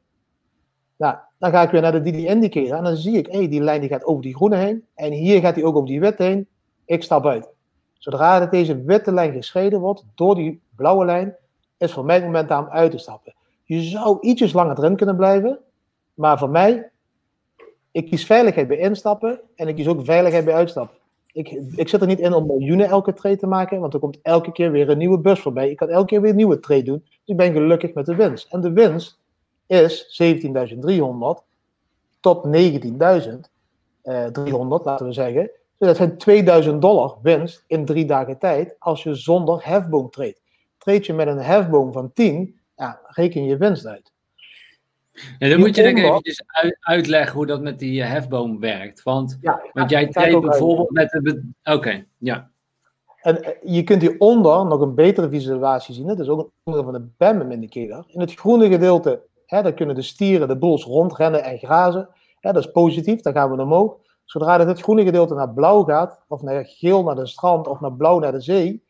Nou, 0.97 1.17
dan 1.39 1.51
ga 1.51 1.63
ik 1.63 1.71
weer 1.71 1.81
naar 1.81 2.03
de 2.03 2.11
DD 2.11 2.17
indicator 2.17 2.77
en 2.77 2.85
dan 2.85 2.97
zie 2.97 3.17
ik, 3.17 3.27
hey, 3.27 3.49
die 3.49 3.61
lijn 3.61 3.81
die 3.81 3.91
gaat 3.91 4.05
over 4.05 4.23
die 4.23 4.35
groene 4.35 4.57
heen. 4.57 4.85
En 4.95 5.13
hier 5.13 5.41
gaat 5.41 5.55
die 5.55 5.65
ook 5.65 5.77
over 5.77 5.89
die 5.89 6.01
witte 6.01 6.23
heen. 6.23 6.49
Ik 6.85 7.03
stap 7.03 7.27
uit. 7.27 7.49
Zodra 8.01 8.47
deze 8.47 8.83
witte 8.83 9.13
lijn 9.13 9.33
gescheiden 9.33 9.81
wordt 9.81 10.05
door 10.15 10.35
die 10.35 10.63
blauwe 10.77 11.05
lijn, 11.05 11.37
is 11.77 11.93
voor 11.93 12.05
mij 12.05 12.15
het 12.15 12.25
moment 12.25 12.51
om 12.51 12.69
uit 12.69 12.91
te 12.91 12.99
stappen. 12.99 13.35
Je 13.65 13.81
zou 13.83 14.19
ietsjes 14.21 14.53
langer 14.53 14.79
erin 14.79 14.97
kunnen 14.97 15.17
blijven, 15.17 15.59
maar 16.15 16.39
voor 16.39 16.51
mij, 16.51 16.91
ik 17.91 18.11
kies 18.11 18.27
veiligheid 18.27 18.69
bij 18.69 18.77
instappen 18.77 19.41
en 19.55 19.69
ik 19.69 19.75
kies 19.75 19.89
ook 19.89 20.05
veiligheid 20.05 20.45
bij 20.45 20.55
uitstappen. 20.55 20.97
Ik, 21.33 21.49
ik 21.75 21.89
zit 21.89 22.01
er 22.01 22.07
niet 22.07 22.19
in 22.19 22.33
om 22.33 22.47
miljoenen 22.47 22.87
elke 22.87 23.13
trade 23.13 23.37
te 23.37 23.47
maken, 23.47 23.81
want 23.81 23.95
er 23.95 24.01
komt 24.01 24.19
elke 24.23 24.53
keer 24.53 24.71
weer 24.71 24.89
een 24.89 24.99
nieuwe 24.99 25.19
bus 25.19 25.41
voorbij. 25.41 25.71
Ik 25.71 25.77
kan 25.77 25.89
elke 25.89 26.07
keer 26.07 26.21
weer 26.21 26.31
een 26.31 26.37
nieuwe 26.37 26.61
trade 26.61 26.83
doen, 26.83 27.03
dus 27.05 27.19
ik 27.25 27.37
ben 27.37 27.53
gelukkig 27.53 27.95
met 27.95 28.07
de 28.07 28.15
winst. 28.15 28.53
En 28.53 28.61
de 28.61 28.73
winst 28.73 29.19
is 29.67 30.23
17.300 30.23 31.49
tot 32.21 32.47
19.300, 32.47 32.53
laten 34.85 35.07
we 35.07 35.13
zeggen. 35.13 35.51
Dus 35.79 35.89
dat 35.89 35.97
zijn 35.97 36.19
2000 36.19 36.83
dollar 36.83 37.17
winst 37.23 37.65
in 37.67 37.85
drie 37.85 38.05
dagen 38.05 38.39
tijd 38.39 38.77
als 38.79 39.03
je 39.03 39.15
zonder 39.15 39.67
hefboom 39.67 40.11
treedt. 40.11 40.41
Treed 40.79 41.07
je 41.07 41.13
met 41.13 41.27
een 41.27 41.39
hefboom 41.39 41.93
van 41.93 42.13
10, 42.13 42.61
ja, 42.77 43.01
reken 43.07 43.45
je 43.45 43.57
winst 43.57 43.87
uit. 43.87 44.10
Ja, 45.39 45.49
dan 45.49 45.59
moet 45.59 45.77
je 45.77 45.83
denk 45.83 45.99
ik 45.99 46.05
eventjes 46.05 46.43
uitleggen 46.81 47.37
hoe 47.37 47.47
dat 47.47 47.61
met 47.61 47.79
die 47.79 48.03
eh, 48.03 48.11
hefboom 48.11 48.61
werkt. 48.61 49.03
Want, 49.03 49.39
ja, 49.41 49.63
want 49.73 49.91
jij 49.91 50.07
treedt 50.07 50.41
bijvoorbeeld 50.41 50.91
met 50.91 51.11
de... 51.11 51.51
Oké, 51.65 52.05
ja. 52.19 52.51
En 53.21 53.43
eh, 53.43 53.53
je 53.63 53.83
kunt 53.83 54.03
hieronder 54.03 54.67
nog 54.67 54.81
een 54.81 54.95
betere 54.95 55.29
visualisatie 55.29 55.95
zien. 55.95 56.07
Dat 56.07 56.21
is 56.21 56.29
ook 56.29 56.39
een 56.39 56.51
onderdeel 56.65 56.93
van 56.93 57.03
de 57.03 57.09
BAM 57.17 57.51
indicator. 57.51 58.05
In 58.09 58.21
het 58.21 58.35
groene 58.35 58.69
gedeelte, 58.69 59.23
hè, 59.47 59.63
daar 59.63 59.75
kunnen 59.75 59.95
de 59.95 60.03
stieren, 60.03 60.49
de 60.49 60.57
boels 60.57 60.85
rondrennen 60.85 61.45
en 61.45 61.59
grazen. 61.59 62.09
Hè, 62.41 62.53
dat 62.53 62.65
is 62.65 62.71
positief, 62.71 63.21
dan 63.21 63.33
gaan 63.33 63.51
we 63.51 63.63
omhoog. 63.63 63.97
Zodra 64.25 64.67
het 64.67 64.81
groene 64.81 65.05
gedeelte 65.05 65.35
naar 65.35 65.53
blauw 65.53 65.85
gaat, 65.85 66.21
of 66.29 66.43
naar 66.43 66.65
geel 66.65 67.03
naar 67.03 67.15
de 67.15 67.27
strand, 67.27 67.67
of 67.67 67.81
naar 67.81 67.93
blauw 67.93 68.19
naar 68.19 68.33
de 68.33 68.41
zee, 68.41 68.83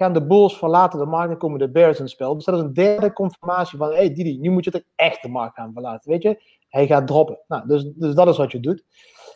gaan 0.00 0.12
de 0.12 0.26
bulls 0.26 0.58
verlaten 0.58 0.98
de 0.98 1.04
markt 1.06 1.32
en 1.32 1.38
komen 1.38 1.58
de 1.58 1.70
bears 1.70 1.96
in 1.96 2.02
het 2.02 2.12
spel. 2.12 2.34
Dus 2.34 2.44
dat 2.44 2.54
is 2.54 2.60
een 2.60 2.72
derde 2.72 3.12
confirmatie 3.12 3.78
van, 3.78 3.92
hey 3.92 4.14
Didi, 4.14 4.38
nu 4.38 4.50
moet 4.50 4.64
je 4.64 4.70
het 4.70 4.84
echt 4.94 5.22
de 5.22 5.28
markt 5.28 5.56
gaan 5.56 5.72
verlaten, 5.72 6.10
weet 6.10 6.22
je. 6.22 6.42
Hij 6.68 6.86
gaat 6.86 7.06
droppen. 7.06 7.38
Nou, 7.48 7.66
dus, 7.66 7.84
dus 7.94 8.14
dat 8.14 8.28
is 8.28 8.36
wat 8.36 8.52
je 8.52 8.60
doet. 8.60 8.84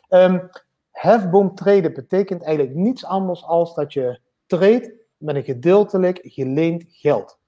Um, 0.08 0.50
hefboom 0.90 1.54
traden 1.54 1.94
betekent 1.94 2.42
eigenlijk 2.42 2.76
niets 2.76 3.04
anders 3.04 3.44
als 3.44 3.74
dat 3.74 3.92
je 3.92 4.20
treedt 4.46 4.92
met 5.16 5.36
een 5.36 5.44
gedeeltelijk 5.44 6.20
geleend 6.22 6.84
geld. 6.88 7.38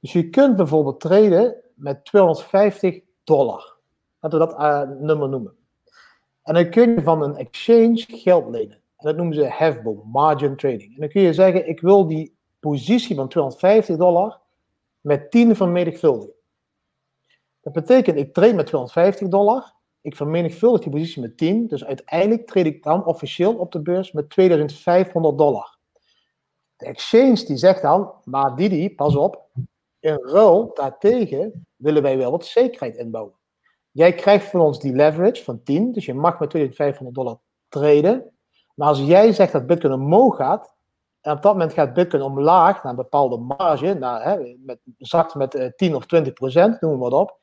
Dus 0.00 0.12
je 0.12 0.30
kunt 0.30 0.56
bijvoorbeeld 0.56 1.00
traden 1.00 1.56
met 1.74 2.04
250 2.04 3.00
dollar. 3.24 3.76
Laten 4.20 4.38
we 4.38 4.46
dat 4.46 4.60
uh, 4.60 4.82
nummer 5.00 5.28
noemen. 5.28 5.56
En 6.42 6.54
dan 6.54 6.70
kun 6.70 6.94
je 6.94 7.02
van 7.02 7.22
een 7.22 7.36
exchange 7.36 8.04
geld 8.08 8.48
lenen. 8.50 8.80
Dat 8.96 9.16
noemen 9.16 9.34
ze 9.34 9.44
hefboom, 9.44 10.02
margin 10.10 10.56
trading. 10.56 10.94
En 10.94 11.00
dan 11.00 11.08
kun 11.08 11.22
je 11.22 11.32
zeggen, 11.32 11.68
ik 11.68 11.80
wil 11.80 12.06
die 12.06 12.36
positie 12.60 13.16
van 13.16 13.28
250 13.28 13.96
dollar 13.96 14.40
met 15.00 15.30
10 15.30 15.56
vermenigvuldigen. 15.56 16.34
Dat 17.60 17.72
betekent, 17.72 18.18
ik 18.18 18.32
trade 18.32 18.54
met 18.54 18.66
250 18.66 19.28
dollar, 19.28 19.74
ik 20.00 20.16
vermenigvuldig 20.16 20.80
die 20.80 20.90
positie 20.90 21.22
met 21.22 21.36
10, 21.36 21.66
dus 21.66 21.84
uiteindelijk 21.84 22.46
trade 22.46 22.68
ik 22.68 22.82
dan 22.82 23.04
officieel 23.04 23.54
op 23.54 23.72
de 23.72 23.82
beurs 23.82 24.12
met 24.12 24.30
2500 24.30 25.38
dollar. 25.38 25.78
De 26.76 26.86
exchange 26.86 27.44
die 27.44 27.56
zegt 27.56 27.82
dan, 27.82 28.12
maar 28.24 28.56
Didi, 28.56 28.94
pas 28.94 29.16
op, 29.16 29.48
in 30.00 30.18
ruil 30.22 30.70
daartegen 30.74 31.66
willen 31.76 32.02
wij 32.02 32.16
wel 32.16 32.30
wat 32.30 32.46
zekerheid 32.46 32.96
inbouwen. 32.96 33.34
Jij 33.90 34.12
krijgt 34.12 34.50
van 34.50 34.60
ons 34.60 34.80
die 34.80 34.92
leverage 34.92 35.44
van 35.44 35.62
10, 35.62 35.92
dus 35.92 36.04
je 36.04 36.14
mag 36.14 36.38
met 36.38 36.50
2500 36.50 37.16
dollar 37.16 37.38
traden. 37.68 38.35
Maar 38.76 38.88
als 38.88 39.00
jij 39.00 39.32
zegt 39.32 39.52
dat 39.52 39.66
Bitcoin 39.66 39.92
omhoog 39.92 40.36
gaat, 40.36 40.74
en 41.20 41.32
op 41.32 41.42
dat 41.42 41.52
moment 41.52 41.72
gaat 41.72 41.94
Bitcoin 41.94 42.22
omlaag 42.22 42.82
naar 42.82 42.92
een 42.92 42.98
bepaalde 42.98 43.36
marge, 43.36 43.94
naar, 43.94 44.22
hè, 44.24 44.56
met, 44.58 44.78
met 45.34 45.72
10 45.76 45.90
eh, 45.90 45.94
of 45.94 46.06
20 46.06 46.32
procent, 46.32 46.80
noem 46.80 46.98
maar 46.98 47.10
op, 47.10 47.38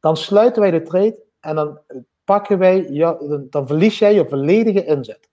dan 0.00 0.16
sluiten 0.16 0.62
wij 0.62 0.70
de 0.70 0.82
trade 0.82 1.24
en 1.40 1.54
dan 1.54 1.80
pakken 2.24 2.58
wij, 2.58 2.88
dan 3.50 3.66
verlies 3.66 3.98
jij 3.98 4.14
je 4.14 4.28
volledige 4.28 4.84
inzet. 4.84 5.28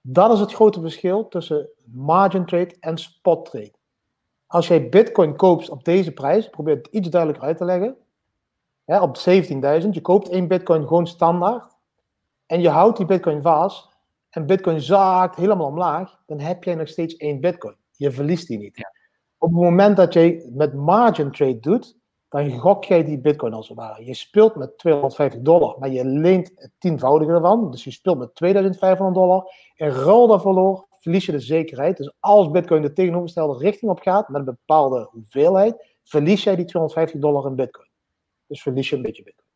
Dat 0.00 0.32
is 0.32 0.40
het 0.40 0.52
grote 0.52 0.80
verschil 0.80 1.28
tussen 1.28 1.70
margin 1.84 2.46
trade 2.46 2.76
en 2.80 2.98
spot 2.98 3.50
trade. 3.50 3.74
Als 4.46 4.68
jij 4.68 4.88
Bitcoin 4.88 5.36
koopt 5.36 5.70
op 5.70 5.84
deze 5.84 6.12
prijs, 6.12 6.50
probeer 6.50 6.76
het 6.76 6.86
iets 6.90 7.08
duidelijker 7.08 7.48
uit 7.48 7.56
te 7.56 7.64
leggen. 7.64 7.96
Hè, 8.84 9.00
op 9.00 9.16
17.000, 9.16 9.88
je 9.90 10.00
koopt 10.00 10.28
één 10.28 10.48
Bitcoin 10.48 10.86
gewoon 10.86 11.06
standaard 11.06 11.77
en 12.48 12.60
je 12.60 12.68
houdt 12.68 12.96
die 12.96 13.06
bitcoin 13.06 13.42
vast 13.42 13.88
en 14.30 14.46
bitcoin 14.46 14.80
zaakt 14.80 15.36
helemaal 15.36 15.66
omlaag, 15.66 16.18
dan 16.26 16.40
heb 16.40 16.64
jij 16.64 16.74
nog 16.74 16.88
steeds 16.88 17.16
één 17.16 17.40
bitcoin. 17.40 17.76
Je 17.96 18.10
verliest 18.10 18.46
die 18.46 18.58
niet. 18.58 18.76
Ja. 18.76 18.92
Op 19.38 19.48
het 19.48 19.60
moment 19.60 19.96
dat 19.96 20.12
je 20.12 20.50
met 20.54 20.74
margin 20.74 21.30
trade 21.30 21.60
doet, 21.60 21.96
dan 22.28 22.50
gok 22.50 22.84
jij 22.84 23.04
die 23.04 23.18
bitcoin 23.18 23.52
als 23.52 23.68
het 23.68 23.76
ware. 23.76 24.04
Je 24.04 24.14
speelt 24.14 24.54
met 24.54 24.78
250 24.78 25.40
dollar, 25.40 25.76
maar 25.78 25.88
je 25.88 26.04
leent 26.04 26.52
het 26.54 26.70
tienvoudige 26.78 27.32
ervan. 27.32 27.70
Dus 27.70 27.84
je 27.84 27.90
speelt 27.90 28.18
met 28.18 28.34
2500 28.34 29.16
dollar. 29.16 29.52
In 29.74 29.88
ruil 29.88 30.26
daarvoor 30.26 30.86
verlies 31.00 31.26
je 31.26 31.32
de 31.32 31.40
zekerheid. 31.40 31.96
Dus 31.96 32.12
als 32.20 32.50
bitcoin 32.50 32.82
de 32.82 32.92
tegenovergestelde 32.92 33.58
richting 33.58 33.90
op 33.90 34.00
gaat, 34.00 34.28
met 34.28 34.40
een 34.40 34.44
bepaalde 34.44 35.08
hoeveelheid, 35.10 35.96
verlies 36.04 36.44
jij 36.44 36.56
die 36.56 36.64
250 36.64 37.20
dollar 37.20 37.46
in 37.46 37.54
bitcoin. 37.54 37.88
Dus 38.46 38.62
verlies 38.62 38.90
je 38.90 38.96
een 38.96 39.02
beetje 39.02 39.22
bitcoin. 39.22 39.48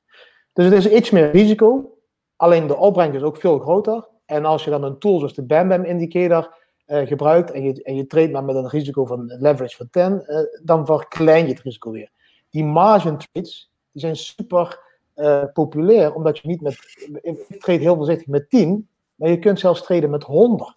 Dus 0.52 0.64
het 0.64 0.74
is 0.74 0.98
iets 0.98 1.10
meer 1.10 1.30
risico, 1.30 1.96
Alleen 2.42 2.66
de 2.66 2.76
opbrengst 2.76 3.16
is 3.16 3.22
ook 3.22 3.36
veel 3.36 3.58
groter. 3.58 4.08
En 4.24 4.44
als 4.44 4.64
je 4.64 4.70
dan 4.70 4.82
een 4.82 4.98
tool 4.98 5.18
zoals 5.18 5.34
de 5.34 5.42
Bam 5.42 5.68
Bam 5.68 5.84
Indicator 5.84 6.56
uh, 6.86 7.06
gebruikt 7.06 7.50
en 7.50 7.62
je, 7.62 7.82
en 7.82 7.96
je 7.96 8.06
treedt 8.06 8.32
maar 8.32 8.44
met 8.44 8.54
een 8.54 8.68
risico 8.68 9.04
van 9.04 9.34
leverage 9.38 9.76
van 9.76 9.90
10, 9.90 10.02
uh, 10.02 10.38
eh, 10.38 10.46
dan 10.62 10.86
verklein 10.86 11.46
je 11.46 11.52
het 11.52 11.62
risico 11.62 11.90
weer. 11.90 12.10
Die 12.50 12.64
margin 12.64 13.16
trades 13.18 13.70
die 13.92 14.00
zijn 14.00 14.16
super 14.16 14.80
uh, 15.16 15.44
populair, 15.52 16.14
omdat 16.14 16.38
je 16.38 16.48
niet 16.48 16.60
met, 16.60 16.78
ik 17.22 17.60
trade 17.60 17.80
heel 17.80 17.96
voorzichtig 17.96 18.26
met 18.26 18.50
10, 18.50 18.88
maar 19.14 19.30
je 19.30 19.38
kunt 19.38 19.60
zelfs 19.60 19.82
traden 19.82 20.10
met 20.10 20.22
100. 20.22 20.74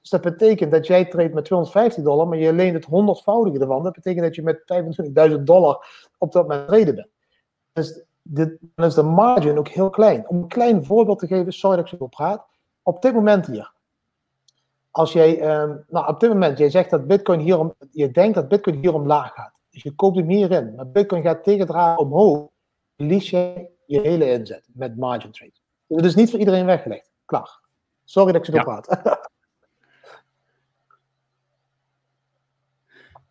Dus 0.00 0.10
dat 0.10 0.20
betekent 0.20 0.70
dat 0.70 0.86
jij 0.86 1.04
trade 1.04 1.34
met 1.34 1.44
250 1.44 2.04
dollar, 2.04 2.28
maar 2.28 2.38
je 2.38 2.52
leent 2.52 2.74
het 2.74 2.84
honderdvoudige 2.84 3.58
ervan. 3.58 3.82
Dat 3.82 3.94
betekent 3.94 4.24
dat 4.24 4.34
je 4.34 4.42
met 4.42 5.30
25.000 5.30 5.42
dollar 5.42 6.08
op 6.18 6.32
dat 6.32 6.48
moment 6.48 6.68
traden 6.68 6.94
bent. 6.94 7.08
Dus 7.72 8.04
dit, 8.32 8.58
dan 8.74 8.86
is 8.86 8.94
de 8.94 9.02
margin 9.02 9.58
ook 9.58 9.68
heel 9.68 9.90
klein. 9.90 10.28
Om 10.28 10.36
een 10.36 10.48
klein 10.48 10.84
voorbeeld 10.84 11.18
te 11.18 11.26
geven, 11.26 11.52
sorry 11.52 11.76
dat 11.76 11.92
ik 11.92 11.98
zo 11.98 12.06
praat. 12.06 12.46
Op 12.82 13.02
dit 13.02 13.14
moment 13.14 13.46
hier. 13.46 13.72
Als 14.90 15.12
jij, 15.12 15.60
um, 15.60 15.84
nou 15.88 16.06
op 16.08 16.20
dit 16.20 16.28
moment, 16.30 16.58
jij 16.58 16.70
zegt 16.70 16.90
dat 16.90 17.06
Bitcoin 17.06 17.40
hier 17.40 17.58
om, 17.58 17.74
je 17.90 18.10
denkt 18.10 18.34
dat 18.34 18.48
Bitcoin 18.48 18.76
hier 18.76 18.94
omlaag 18.94 19.32
gaat. 19.32 19.60
Dus 19.70 19.82
je 19.82 19.94
koopt 19.94 20.16
hem 20.16 20.28
hierin. 20.28 20.74
Maar 20.74 20.90
Bitcoin 20.90 21.22
gaat 21.22 21.44
tegendraaien 21.44 21.98
omhoog. 21.98 22.48
Verlies 22.96 23.30
je 23.30 23.68
je 23.86 24.00
hele 24.00 24.30
inzet 24.30 24.68
met 24.72 24.96
margin 24.96 25.30
trade. 25.30 25.52
Dus 25.86 25.96
het 25.96 26.06
is 26.06 26.14
niet 26.14 26.30
voor 26.30 26.38
iedereen 26.38 26.66
weggelegd. 26.66 27.10
Klaar. 27.24 27.60
Sorry 28.04 28.32
dat 28.32 28.40
ik 28.40 28.54
zo 28.54 28.56
ja. 28.56 28.62
praat. 28.62 29.18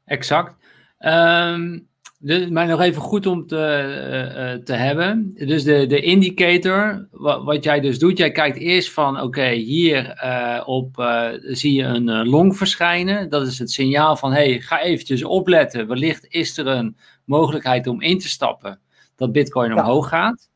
exact. 0.06 0.56
Um, 1.00 1.88
dus, 2.22 2.49
maar 2.49 2.67
nog 2.67 2.82
even 2.82 3.01
goed 3.01 3.26
om 3.26 3.47
te, 3.47 3.55
uh, 3.55 4.63
te 4.63 4.74
hebben. 4.74 5.32
Dus 5.36 5.63
de, 5.63 5.86
de 5.88 6.01
indicator, 6.01 7.07
wat, 7.11 7.43
wat, 7.43 7.63
jij 7.63 7.80
dus 7.80 7.99
doet, 7.99 8.17
jij 8.17 8.32
kijkt 8.32 8.57
eerst 8.57 8.91
van 8.91 9.22
oké, 9.22 9.49
hier 9.49 10.22
uh, 10.24 10.61
op 10.65 11.03
zie 11.41 11.74
je 11.74 11.84
een 11.84 12.28
long 12.28 12.57
verschijnen. 12.57 13.30
Dat 13.30 13.47
is 13.47 13.59
het 13.59 13.72
signaal 13.72 14.15
van 14.15 14.32
hey, 14.32 14.59
ga 14.59 14.82
eventjes 14.82 15.24
opletten. 15.24 15.88
Wellicht 15.88 16.26
is 16.30 16.57
er 16.57 16.67
een 16.67 16.97
mogelijkheid 17.26 17.88
om 17.88 18.01
in 18.01 18.20
te 18.20 18.28
stappen 18.28 18.80
dat 19.15 19.32
Bitcoin 19.32 19.74
omhoog 19.74 20.09
gaat. 20.09 20.49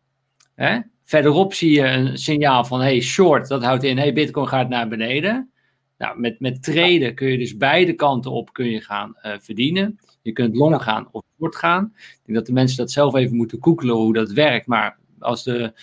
Hè? 0.56 0.80
Verderop 1.04 1.54
zie 1.54 1.72
je 1.72 1.88
een 1.88 2.18
signaal 2.18 2.66
van 2.66 2.82
hey, 2.82 3.02
short, 3.02 3.48
dat 3.48 3.64
houdt 3.64 3.84
in 3.84 3.98
hey, 3.98 4.14
Bitcoin 4.14 4.48
gaat 4.48 4.70
naar 4.70 4.88
beneden. 4.88 5.52
Nou, 5.98 6.20
met, 6.20 6.40
met 6.40 6.64
traden 6.64 7.16
kun 7.16 7.28
je 7.28 7.38
dus 7.38 7.58
beide 7.58 7.94
kanten 7.94 8.32
op 8.32 8.54
kun 8.54 8.70
je 8.70 8.82
gaan 8.82 9.16
verdienen. 9.22 10.00
Je 10.24 10.32
kunt 10.32 10.56
long 10.56 10.84
gaan 10.84 11.08
of 11.12 11.24
short 11.40 11.56
gaan. 11.56 11.92
Ik 11.96 12.20
denk 12.26 12.38
dat 12.38 12.48
de 12.48 12.54
mensen 12.54 12.78
dat 12.78 12.92
zelf 12.92 13.16
even 13.16 13.36
moeten 13.36 13.60
koekelen 13.60 13.96
hoe 13.96 14.14
dat 14.14 14.32
werkt. 14.32 14.68
Maar 14.68 14.98
als 15.20 15.44
de, 15.44 15.74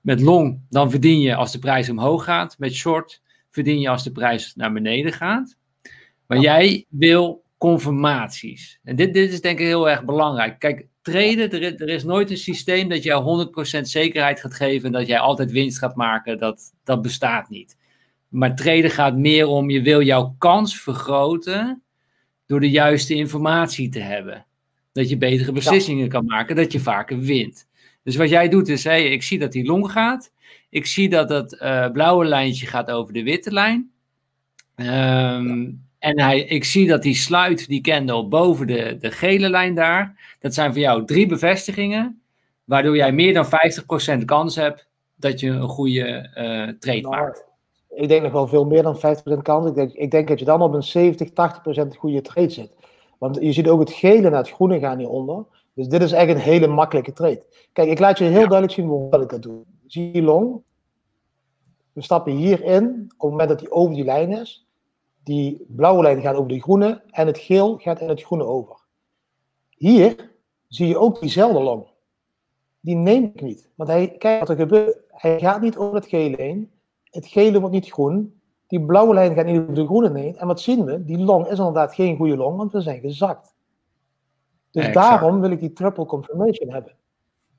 met 0.00 0.20
long, 0.20 0.60
dan 0.68 0.90
verdien 0.90 1.20
je 1.20 1.34
als 1.34 1.52
de 1.52 1.58
prijs 1.58 1.90
omhoog 1.90 2.24
gaat. 2.24 2.58
Met 2.58 2.74
short 2.74 3.22
verdien 3.50 3.80
je 3.80 3.88
als 3.88 4.04
de 4.04 4.12
prijs 4.12 4.54
naar 4.54 4.72
beneden 4.72 5.12
gaat. 5.12 5.56
Maar 6.26 6.38
jij 6.38 6.86
wil 6.88 7.44
confirmaties. 7.58 8.80
En 8.82 8.96
dit, 8.96 9.14
dit 9.14 9.32
is 9.32 9.40
denk 9.40 9.58
ik 9.58 9.66
heel 9.66 9.90
erg 9.90 10.04
belangrijk. 10.04 10.58
Kijk, 10.58 10.86
traden, 11.02 11.50
er, 11.50 11.62
er 11.62 11.88
is 11.88 12.04
nooit 12.04 12.30
een 12.30 12.36
systeem 12.36 12.88
dat 12.88 13.02
jou 13.02 13.46
100% 13.78 13.80
zekerheid 13.80 14.40
gaat 14.40 14.54
geven. 14.54 14.92
Dat 14.92 15.06
jij 15.06 15.18
altijd 15.18 15.50
winst 15.50 15.78
gaat 15.78 15.96
maken. 15.96 16.38
Dat, 16.38 16.72
dat 16.84 17.02
bestaat 17.02 17.48
niet. 17.48 17.76
Maar 18.28 18.56
traden 18.56 18.90
gaat 18.90 19.16
meer 19.16 19.46
om, 19.46 19.70
je 19.70 19.82
wil 19.82 20.02
jouw 20.02 20.34
kans 20.38 20.80
vergroten 20.80 21.83
door 22.46 22.60
de 22.60 22.70
juiste 22.70 23.14
informatie 23.14 23.88
te 23.88 24.00
hebben. 24.00 24.46
Dat 24.92 25.08
je 25.08 25.16
betere 25.16 25.52
beslissingen 25.52 26.08
kan 26.08 26.24
maken, 26.24 26.56
dat 26.56 26.72
je 26.72 26.80
vaker 26.80 27.18
wint. 27.18 27.68
Dus 28.02 28.16
wat 28.16 28.28
jij 28.28 28.48
doet 28.48 28.68
is, 28.68 28.84
hey, 28.84 29.10
ik 29.10 29.22
zie 29.22 29.38
dat 29.38 29.52
die 29.52 29.64
long 29.64 29.90
gaat. 29.90 30.32
Ik 30.70 30.86
zie 30.86 31.08
dat 31.08 31.28
dat 31.28 31.52
uh, 31.62 31.90
blauwe 31.90 32.24
lijntje 32.24 32.66
gaat 32.66 32.90
over 32.90 33.12
de 33.12 33.22
witte 33.22 33.52
lijn. 33.52 33.90
Ehm, 34.74 35.70
en 35.98 36.20
hij, 36.20 36.40
ik 36.40 36.64
zie 36.64 36.86
dat 36.86 37.02
die 37.02 37.14
sluit 37.14 37.66
die 37.66 37.80
candle 37.80 38.28
boven 38.28 38.66
de, 38.66 38.96
de 39.00 39.10
gele 39.10 39.48
lijn 39.48 39.74
daar. 39.74 40.36
Dat 40.40 40.54
zijn 40.54 40.72
voor 40.72 40.80
jou 40.80 41.06
drie 41.06 41.26
bevestigingen. 41.26 42.22
Waardoor 42.64 42.96
jij 42.96 43.12
meer 43.12 43.34
dan 43.34 43.46
50% 44.20 44.24
kans 44.24 44.56
hebt 44.56 44.88
dat 45.16 45.40
je 45.40 45.48
een 45.48 45.68
goede 45.68 46.30
uh, 46.36 46.78
trade 46.78 47.08
maakt. 47.08 47.44
Ik 47.94 48.08
denk 48.08 48.22
nog 48.22 48.32
wel 48.32 48.46
veel 48.46 48.66
meer 48.66 48.82
dan 48.82 48.96
50% 48.96 49.42
kans. 49.42 49.68
Ik 49.68 49.74
denk, 49.74 49.92
ik 49.92 50.10
denk 50.10 50.28
dat 50.28 50.38
je 50.38 50.44
dan 50.44 50.62
op 50.62 50.74
een 50.74 50.82
70, 50.82 51.28
80% 51.28 51.96
goede 51.98 52.20
trade 52.20 52.50
zit. 52.50 52.76
Want 53.18 53.36
je 53.40 53.52
ziet 53.52 53.68
ook 53.68 53.80
het 53.80 53.92
gele 53.92 54.30
naar 54.30 54.38
het 54.38 54.50
groene 54.50 54.78
gaan 54.78 54.98
hieronder. 54.98 55.44
Dus 55.74 55.88
dit 55.88 56.02
is 56.02 56.12
echt 56.12 56.30
een 56.30 56.36
hele 56.36 56.66
makkelijke 56.66 57.12
trade. 57.12 57.46
Kijk, 57.72 57.88
ik 57.88 57.98
laat 57.98 58.18
je 58.18 58.24
heel 58.24 58.48
duidelijk 58.48 58.72
zien 58.72 58.86
hoe 58.86 59.20
ik 59.20 59.28
dat 59.28 59.42
doe. 59.42 59.62
Zie 59.86 60.14
je 60.14 60.22
long? 60.22 60.62
We 61.92 62.02
stappen 62.02 62.32
hierin 62.32 63.04
op 63.16 63.20
het 63.20 63.30
moment 63.30 63.48
dat 63.48 63.60
hij 63.60 63.70
over 63.70 63.94
die 63.94 64.04
lijn 64.04 64.32
is. 64.32 64.66
Die 65.22 65.64
blauwe 65.68 66.02
lijn 66.02 66.20
gaat 66.20 66.34
over 66.34 66.48
de 66.48 66.60
groene 66.60 67.02
en 67.10 67.26
het 67.26 67.38
geel 67.38 67.78
gaat 67.78 68.00
in 68.00 68.08
het 68.08 68.22
groene 68.22 68.44
over. 68.44 68.76
Hier 69.68 70.30
zie 70.68 70.88
je 70.88 70.98
ook 70.98 71.20
diezelfde 71.20 71.60
long. 71.60 71.86
Die 72.80 72.96
neem 72.96 73.24
ik 73.24 73.40
niet. 73.40 73.70
Want 73.74 73.88
hij, 73.88 74.08
kijk 74.18 74.40
wat 74.40 74.48
er 74.48 74.56
gebeurt. 74.56 74.98
Hij 75.08 75.38
gaat 75.38 75.60
niet 75.60 75.76
over 75.76 75.94
het 75.94 76.06
gele 76.06 76.36
heen. 76.36 76.70
Het 77.14 77.26
gele 77.26 77.60
wordt 77.60 77.74
niet 77.74 77.90
groen. 77.90 78.40
Die 78.66 78.84
blauwe 78.84 79.14
lijn 79.14 79.34
gaat 79.34 79.46
niet 79.46 79.60
over 79.60 79.74
de 79.74 79.84
groene 79.84 80.18
heen. 80.18 80.36
En 80.36 80.46
wat 80.46 80.60
zien 80.60 80.84
we? 80.84 81.04
Die 81.04 81.18
long 81.18 81.46
is 81.46 81.58
inderdaad 81.58 81.94
geen 81.94 82.16
goede 82.16 82.36
long, 82.36 82.56
want 82.56 82.72
we 82.72 82.80
zijn 82.80 83.00
gezakt. 83.00 83.54
Dus 84.70 84.92
daarom 84.92 85.40
wil 85.40 85.50
ik 85.50 85.60
die 85.60 85.72
triple 85.72 86.06
confirmation 86.06 86.72
hebben. 86.72 86.92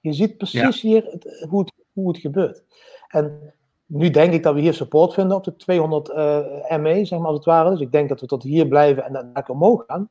Je 0.01 0.13
ziet 0.13 0.37
precies 0.37 0.81
hier 0.81 1.05
het, 1.05 1.45
hoe, 1.49 1.59
het, 1.59 1.73
hoe 1.93 2.07
het 2.07 2.17
gebeurt. 2.17 2.63
En 3.07 3.53
nu 3.85 4.09
denk 4.09 4.33
ik 4.33 4.43
dat 4.43 4.53
we 4.53 4.61
hier 4.61 4.73
support 4.73 5.13
vinden 5.13 5.37
op 5.37 5.43
de 5.43 5.55
200 5.55 6.09
uh, 6.09 6.77
ME, 6.77 7.05
zeg 7.05 7.19
maar 7.19 7.27
als 7.27 7.37
het 7.37 7.45
ware. 7.45 7.69
Dus 7.69 7.79
ik 7.79 7.91
denk 7.91 8.09
dat 8.09 8.21
we 8.21 8.27
tot 8.27 8.43
hier 8.43 8.67
blijven 8.67 9.05
en 9.05 9.13
dan 9.13 9.49
omhoog 9.49 9.83
gaan. 9.87 10.09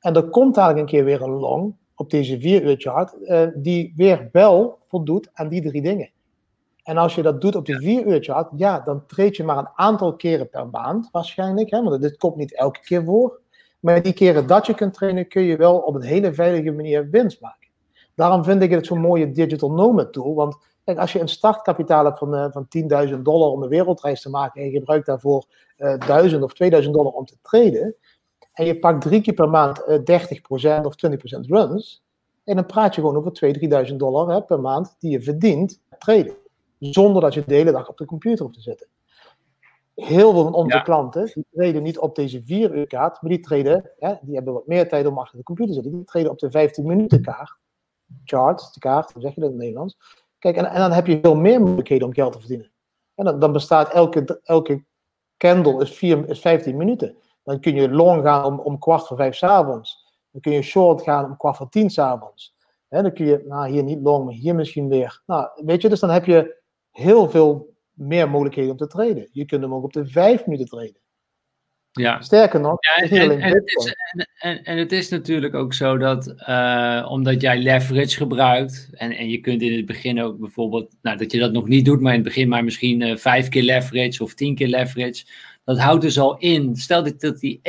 En 0.00 0.14
er 0.14 0.28
komt 0.28 0.56
eigenlijk 0.56 0.78
een 0.78 0.96
keer 0.96 1.04
weer 1.04 1.22
een 1.22 1.38
long 1.38 1.74
op 1.94 2.10
deze 2.10 2.40
4 2.40 2.64
uur 2.64 2.76
chart, 2.78 3.16
uh, 3.20 3.46
die 3.54 3.92
weer 3.96 4.28
wel 4.32 4.78
voldoet 4.88 5.30
aan 5.32 5.48
die 5.48 5.62
drie 5.62 5.82
dingen. 5.82 6.10
En 6.84 6.96
als 6.96 7.14
je 7.14 7.22
dat 7.22 7.40
doet 7.40 7.56
op 7.56 7.66
de 7.66 7.78
4 7.78 8.06
uur 8.06 8.22
chart, 8.22 8.48
ja, 8.56 8.80
dan 8.80 9.06
treed 9.06 9.36
je 9.36 9.44
maar 9.44 9.58
een 9.58 9.68
aantal 9.74 10.16
keren 10.16 10.48
per 10.48 10.68
maand 10.68 11.08
waarschijnlijk. 11.12 11.70
Hè, 11.70 11.82
want 11.82 12.02
dit 12.02 12.16
komt 12.16 12.36
niet 12.36 12.54
elke 12.54 12.80
keer 12.80 13.04
voor. 13.04 13.40
Maar 13.80 14.02
die 14.02 14.12
keren 14.12 14.46
dat 14.46 14.66
je 14.66 14.74
kunt 14.74 14.94
trainen, 14.94 15.28
kun 15.28 15.42
je 15.42 15.56
wel 15.56 15.78
op 15.78 15.94
een 15.94 16.02
hele 16.02 16.34
veilige 16.34 16.70
manier 16.70 17.10
winst 17.10 17.40
maken. 17.40 17.68
Daarom 18.14 18.44
vind 18.44 18.62
ik 18.62 18.70
het 18.70 18.86
zo'n 18.86 19.00
mooie 19.00 19.30
digital 19.30 19.70
nomad 19.70 20.12
tool. 20.12 20.34
Want 20.34 20.56
kijk, 20.84 20.98
als 20.98 21.12
je 21.12 21.20
een 21.20 21.28
startkapitaal 21.28 22.04
hebt 22.04 22.18
van, 22.18 22.34
uh, 22.34 22.46
van 22.50 22.66
10.000 23.08 23.22
dollar 23.22 23.50
om 23.50 23.62
een 23.62 23.68
wereldreis 23.68 24.20
te 24.22 24.30
maken 24.30 24.60
en 24.60 24.66
je 24.66 24.78
gebruikt 24.78 25.06
daarvoor 25.06 25.44
uh, 25.78 25.92
eh, 25.92 26.00
1000 26.00 26.42
of 26.42 26.54
2000 26.54 26.94
dollar 26.94 27.12
om 27.12 27.24
te 27.24 27.36
traden, 27.42 27.94
en 28.52 28.66
je 28.66 28.78
pakt 28.78 29.00
drie 29.00 29.20
keer 29.20 29.34
per 29.34 29.48
maand 29.48 29.82
uh, 29.88 30.80
30% 30.80 30.84
of 30.84 30.94
20% 31.06 31.16
runs, 31.40 32.04
en 32.44 32.56
dan 32.56 32.66
praat 32.66 32.94
je 32.94 33.00
gewoon 33.00 33.16
over 33.16 33.54
2.000, 33.84 33.88
3.000 33.90 33.96
dollar 33.96 34.28
hè, 34.28 34.42
per 34.42 34.60
maand 34.60 34.96
die 34.98 35.10
je 35.10 35.22
verdient 35.22 35.80
traden. 35.98 36.36
Zonder 36.92 37.22
dat 37.22 37.34
je 37.34 37.44
de 37.46 37.54
hele 37.54 37.72
dag 37.72 37.88
op 37.88 37.96
de 37.96 38.04
computer 38.04 38.44
hoeft 38.44 38.56
te 38.56 38.62
zitten 38.62 38.88
heel 39.94 40.32
veel 40.32 40.42
van 40.42 40.54
onze 40.54 40.82
klanten, 40.82 41.30
die 41.34 41.46
treden 41.52 41.82
niet 41.82 41.98
op 41.98 42.14
deze 42.14 42.42
4 42.42 42.74
uur 42.74 42.86
kaart, 42.86 43.22
maar 43.22 43.30
die 43.30 43.40
treden, 43.40 43.90
hè, 43.98 44.14
die 44.22 44.34
hebben 44.34 44.54
wat 44.54 44.66
meer 44.66 44.88
tijd 44.88 45.06
om 45.06 45.18
achter 45.18 45.38
de 45.38 45.44
computer 45.44 45.74
te 45.74 45.80
zitten, 45.80 45.98
die 45.98 46.08
treden 46.08 46.30
op 46.30 46.38
de 46.38 46.50
15 46.50 46.86
minuten 46.86 47.22
kaart, 47.22 47.56
chart, 48.24 48.74
de 48.74 48.80
kaart, 48.80 49.12
hoe 49.12 49.22
zeg 49.22 49.34
je 49.34 49.40
dat 49.40 49.50
in 49.50 49.54
het 49.54 49.64
Nederlands. 49.64 49.96
Kijk, 50.38 50.56
en, 50.56 50.64
en 50.64 50.78
dan 50.78 50.92
heb 50.92 51.06
je 51.06 51.18
veel 51.22 51.36
meer 51.36 51.60
mogelijkheden 51.60 52.06
om 52.06 52.14
geld 52.14 52.32
te 52.32 52.38
verdienen. 52.38 52.72
En 53.14 53.24
dan, 53.24 53.38
dan 53.38 53.52
bestaat 53.52 53.92
elke, 53.92 54.40
elke 54.42 54.84
candle 55.36 55.82
is, 55.82 55.92
vier, 55.92 56.28
is 56.28 56.40
15 56.40 56.76
minuten. 56.76 57.16
Dan 57.42 57.60
kun 57.60 57.74
je 57.74 57.90
long 57.90 58.22
gaan 58.22 58.44
om, 58.44 58.60
om 58.60 58.78
kwart 58.78 59.06
voor 59.06 59.16
vijf 59.16 59.34
s'avonds. 59.34 60.12
Dan 60.30 60.40
kun 60.40 60.52
je 60.52 60.62
short 60.62 61.02
gaan 61.02 61.24
om 61.24 61.36
kwart 61.36 61.56
voor 61.56 61.68
tien 61.68 61.90
s'avonds. 61.90 62.56
Dan 62.88 63.12
kun 63.12 63.26
je, 63.26 63.44
nou 63.46 63.68
hier 63.68 63.82
niet 63.82 64.00
long, 64.02 64.24
maar 64.24 64.34
hier 64.34 64.54
misschien 64.54 64.88
weer. 64.88 65.22
Nou, 65.26 65.48
weet 65.54 65.82
je, 65.82 65.88
dus 65.88 66.00
dan 66.00 66.10
heb 66.10 66.24
je 66.24 66.62
heel 66.94 67.30
veel 67.30 67.74
meer 67.92 68.30
mogelijkheden 68.30 68.70
om 68.70 68.76
te 68.76 68.86
traden. 68.86 69.28
Je 69.32 69.44
kunt 69.44 69.62
hem 69.62 69.74
ook 69.74 69.84
op 69.84 69.92
de 69.92 70.06
vijf 70.06 70.46
minuten 70.46 70.66
traden. 70.66 71.02
Ja. 71.92 72.20
Sterker 72.20 72.60
nog, 72.60 72.76
ja, 72.80 73.08
en, 73.08 73.40
en, 73.40 73.52
het 73.52 73.62
is, 73.64 73.94
en, 74.38 74.64
en, 74.64 74.78
het 74.78 74.92
is 74.92 75.08
natuurlijk 75.08 75.54
ook 75.54 75.74
zo 75.74 75.96
dat 75.96 76.34
uh, 76.48 77.06
omdat 77.10 77.40
jij 77.40 77.58
leverage 77.58 78.16
gebruikt, 78.16 78.88
en, 78.92 79.12
en 79.12 79.28
je 79.28 79.38
kunt 79.38 79.62
in 79.62 79.76
het 79.76 79.86
begin 79.86 80.22
ook 80.22 80.38
bijvoorbeeld, 80.38 80.96
nou 81.02 81.16
dat 81.16 81.32
je 81.32 81.38
dat 81.38 81.52
nog 81.52 81.68
niet 81.68 81.84
doet, 81.84 82.00
maar 82.00 82.12
in 82.12 82.18
het 82.18 82.28
begin 82.28 82.48
maar 82.48 82.64
misschien 82.64 83.00
uh, 83.00 83.16
vijf 83.16 83.48
keer 83.48 83.62
leverage 83.62 84.22
of 84.22 84.34
tien 84.34 84.54
keer 84.54 84.68
leverage, 84.68 85.24
dat 85.64 85.78
houdt 85.78 86.02
dus 86.02 86.18
al 86.18 86.38
in, 86.38 86.76
stel 86.76 87.02
dat, 87.02 87.20
dat 87.20 87.38
die 87.40 87.60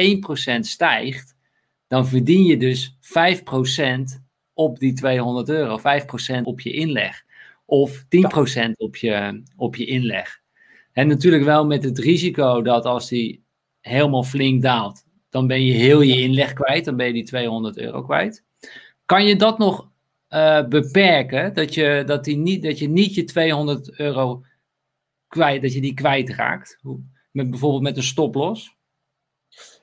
1% 0.55 0.59
stijgt, 0.59 1.36
dan 1.88 2.07
verdien 2.07 2.43
je 2.43 2.57
dus 2.57 2.95
5% 3.01 4.21
op 4.53 4.80
die 4.80 4.93
200 4.93 5.49
euro, 5.49 5.80
5% 5.80 6.41
op 6.43 6.61
je 6.61 6.71
inleg. 6.71 7.23
Of 7.66 8.03
10% 8.03 8.72
op, 8.78 8.95
je, 8.95 9.43
op 9.55 9.76
je 9.76 9.86
inleg. 9.86 10.41
En 10.91 11.07
natuurlijk 11.07 11.43
wel 11.43 11.66
met 11.66 11.84
het 11.84 11.99
risico 11.99 12.61
dat 12.61 12.86
als 12.86 13.09
die 13.09 13.43
helemaal 13.82 14.24
flink 14.24 14.61
daalt, 14.61 15.05
dan 15.30 15.47
ben 15.47 15.66
je 15.66 15.74
heel 15.74 16.01
je 16.01 16.22
inleg 16.22 16.53
kwijt. 16.53 16.86
Dan 16.86 16.95
ben 16.95 17.07
je 17.07 17.13
die 17.13 17.24
200 17.24 17.78
euro 17.78 18.03
kwijt. 18.03 18.43
Kan 19.05 19.26
je 19.26 19.36
dat 19.36 19.57
nog 19.57 19.89
uh, 20.30 20.68
beperken? 20.68 21.53
Dat 21.53 21.74
je, 21.74 22.03
dat, 22.05 22.24
die 22.24 22.38
niet, 22.38 22.63
dat 22.63 22.80
je 22.80 22.89
niet 22.89 23.16
je 23.16 23.24
200 23.24 23.99
euro 23.99 24.43
kwijt, 25.28 25.61
dat 25.61 25.74
je 25.74 25.82
die 25.82 25.93
kwijtraakt? 25.93 26.80
Met, 27.32 27.49
bijvoorbeeld 27.49 27.84
met 27.84 27.97
een 27.97 28.03
stoploss? 28.03 28.74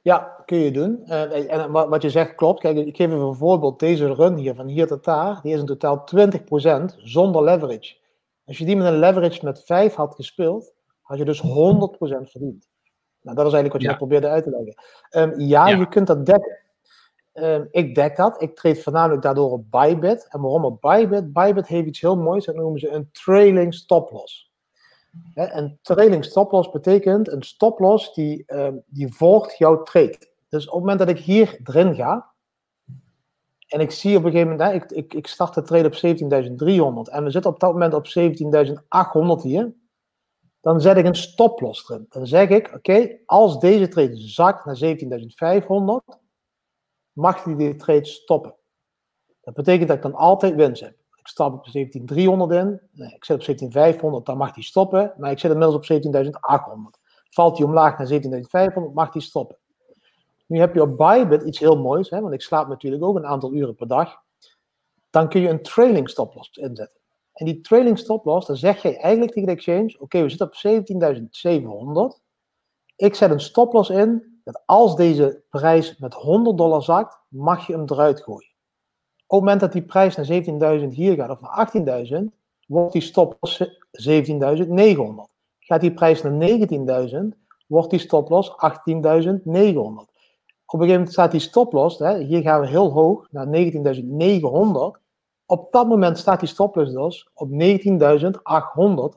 Ja, 0.02 0.42
kun 0.46 0.58
je 0.58 0.70
doen. 0.70 1.02
Uh, 1.04 1.52
en 1.52 1.70
wat 1.70 2.02
je 2.02 2.10
zegt 2.10 2.34
klopt. 2.34 2.60
Kijk, 2.60 2.76
ik 2.76 2.96
geef 2.96 3.06
even 3.06 3.20
een 3.20 3.34
voorbeeld. 3.34 3.78
Deze 3.78 4.14
run 4.14 4.36
hier, 4.36 4.54
van 4.54 4.66
hier 4.66 4.86
tot 4.86 5.04
daar, 5.04 5.40
die 5.42 5.52
is 5.54 5.60
in 5.60 5.66
totaal 5.66 6.04
20% 6.90 6.94
zonder 6.96 7.42
leverage. 7.42 7.96
Als 8.44 8.58
je 8.58 8.64
die 8.64 8.76
met 8.76 8.86
een 8.86 8.98
leverage 8.98 9.44
met 9.44 9.64
5 9.64 9.94
had 9.94 10.14
gespeeld, 10.14 10.74
had 11.02 11.18
je 11.18 11.24
dus 11.24 11.42
100% 11.42 11.44
verdiend. 12.22 12.70
Nou, 13.20 13.36
dat 13.36 13.46
is 13.46 13.52
eigenlijk 13.52 13.72
wat 13.72 13.82
je 13.82 13.88
ja. 13.88 13.96
probeerde 13.96 14.28
uit 14.28 14.44
te 14.44 14.50
leggen. 14.50 14.74
Um, 15.10 15.40
ja, 15.40 15.68
ja, 15.68 15.76
je 15.76 15.88
kunt 15.88 16.06
dat 16.06 16.26
dekken. 16.26 16.58
Um, 17.32 17.68
ik 17.70 17.94
dek 17.94 18.16
dat. 18.16 18.42
Ik 18.42 18.56
treed 18.56 18.82
voornamelijk 18.82 19.22
daardoor 19.22 19.50
op 19.50 19.70
Bybit. 19.70 20.26
En 20.28 20.40
waarom 20.40 20.64
op 20.64 20.80
Bybit? 20.80 21.32
Bybit 21.32 21.66
heeft 21.66 21.86
iets 21.86 22.00
heel 22.00 22.16
moois. 22.16 22.44
Dat 22.44 22.54
noemen 22.54 22.80
ze 22.80 22.88
een 22.88 23.08
trailing 23.12 23.74
stop 23.74 24.10
loss. 24.10 24.51
Een 25.34 25.78
trailing 25.82 26.24
stoploss 26.24 26.70
betekent 26.70 27.28
een 27.28 27.42
stoploss 27.42 28.14
die, 28.14 28.44
uh, 28.46 28.68
die 28.86 29.14
volgt 29.14 29.58
jouw 29.58 29.82
trade. 29.82 30.30
Dus 30.48 30.66
op 30.66 30.72
het 30.72 30.80
moment 30.80 30.98
dat 30.98 31.08
ik 31.08 31.18
hier 31.18 31.60
erin 31.64 31.94
ga, 31.94 32.32
en 33.72 33.80
ik 33.80 33.90
zie 33.90 34.16
op 34.16 34.24
een 34.24 34.30
gegeven 34.30 34.50
moment, 34.50 34.70
hè, 34.70 34.76
ik, 34.76 34.90
ik, 34.90 35.14
ik 35.14 35.26
start 35.26 35.54
de 35.54 35.62
trade 35.62 35.86
op 35.86 35.94
17.300 35.94 37.12
en 37.12 37.24
we 37.24 37.30
zitten 37.30 37.50
op 37.50 37.60
dat 37.60 37.72
moment 37.72 37.94
op 37.94 38.06
17.800 39.38 39.42
hier, 39.42 39.74
dan 40.60 40.80
zet 40.80 40.96
ik 40.96 41.04
een 41.04 41.14
stoploss 41.14 41.90
erin. 41.90 42.06
Dan 42.08 42.26
zeg 42.26 42.48
ik, 42.48 42.72
oké, 42.74 43.18
als 43.26 43.58
deze 43.58 43.88
trade 43.88 44.16
zakt 44.16 44.64
naar 44.64 44.96
17.500, 46.14 46.20
mag 47.12 47.42
die 47.42 47.56
de 47.56 47.76
trade 47.76 48.04
stoppen. 48.04 48.54
Dat 49.40 49.54
betekent 49.54 49.88
dat 49.88 49.96
ik 49.96 50.02
dan 50.02 50.14
altijd 50.14 50.54
winst 50.54 50.82
heb. 50.82 51.01
Ik 51.22 51.28
stap 51.28 51.52
op 51.52 51.66
17.300 51.66 52.52
in. 52.52 52.80
Nee, 52.92 53.14
ik 53.14 53.24
zit 53.24 53.48
op 53.64 54.20
17.500, 54.20 54.24
dan 54.24 54.36
mag 54.36 54.52
die 54.52 54.64
stoppen. 54.64 55.14
Maar 55.16 55.30
ik 55.30 55.38
zit 55.38 55.50
inmiddels 55.50 55.90
op 55.90 56.02
17.800. 56.04 57.00
Valt 57.28 57.56
die 57.56 57.64
omlaag 57.64 57.98
naar 57.98 58.08
17.500, 58.70 58.92
mag 58.94 59.10
die 59.10 59.22
stoppen. 59.22 59.56
Nu 60.46 60.58
heb 60.58 60.74
je 60.74 60.82
op 60.82 60.96
Bybit 60.96 61.42
iets 61.42 61.58
heel 61.58 61.76
moois, 61.76 62.10
hè, 62.10 62.20
want 62.20 62.34
ik 62.34 62.42
slaap 62.42 62.68
natuurlijk 62.68 63.04
ook 63.04 63.16
een 63.16 63.26
aantal 63.26 63.52
uren 63.52 63.74
per 63.74 63.88
dag. 63.88 64.22
Dan 65.10 65.28
kun 65.28 65.40
je 65.40 65.48
een 65.48 65.62
trailing 65.62 66.10
stoploss 66.10 66.50
inzetten. 66.56 67.00
En 67.32 67.46
die 67.46 67.60
trailing 67.60 67.98
stoploss, 67.98 68.46
dan 68.46 68.56
zeg 68.56 68.82
je 68.82 68.98
eigenlijk 68.98 69.32
tegen 69.32 69.48
de 69.48 69.54
exchange: 69.54 69.96
Oké, 69.98 70.22
we 70.22 70.28
zitten 70.28 70.46
op 70.46 72.14
17.700. 72.16 72.20
Ik 72.96 73.14
zet 73.14 73.30
een 73.30 73.40
stoploss 73.40 73.90
in 73.90 74.40
dat 74.44 74.62
als 74.66 74.96
deze 74.96 75.42
prijs 75.50 75.98
met 75.98 76.14
100 76.14 76.58
dollar 76.58 76.82
zakt, 76.82 77.20
mag 77.28 77.66
je 77.66 77.72
hem 77.72 77.82
eruit 77.86 78.22
gooien. 78.22 78.51
Op 79.32 79.38
het 79.38 79.48
moment 79.48 79.60
dat 79.60 79.72
die 79.72 79.82
prijs 79.82 80.16
naar 80.16 80.80
17.000 80.80 80.86
hier 80.88 81.14
gaat 81.14 81.30
of 81.30 81.40
naar 81.40 81.70
18.000, 82.06 82.16
wordt 82.66 82.92
die 82.92 83.02
stoploss 83.02 83.80
17.900. 84.10 84.16
Gaat 85.58 85.80
die 85.80 85.92
prijs 85.92 86.22
naar 86.22 86.32
19.000, 86.32 86.36
wordt 87.66 87.90
die 87.90 87.98
stoploss 87.98 88.50
18.900. 88.50 88.54
Op 88.54 88.66
een 89.84 90.06
gegeven 90.66 90.76
moment 90.76 91.12
staat 91.12 91.30
die 91.30 91.40
stoploss, 91.40 91.98
hè, 91.98 92.18
hier 92.18 92.42
gaan 92.42 92.60
we 92.60 92.66
heel 92.66 92.90
hoog, 92.90 93.28
naar 93.30 93.46
19.900. 93.46 95.00
Op 95.46 95.72
dat 95.72 95.88
moment 95.88 96.18
staat 96.18 96.40
die 96.40 96.48
stoploss 96.48 96.92
dus 96.92 97.30
op 97.34 97.50
19.800 97.50 97.56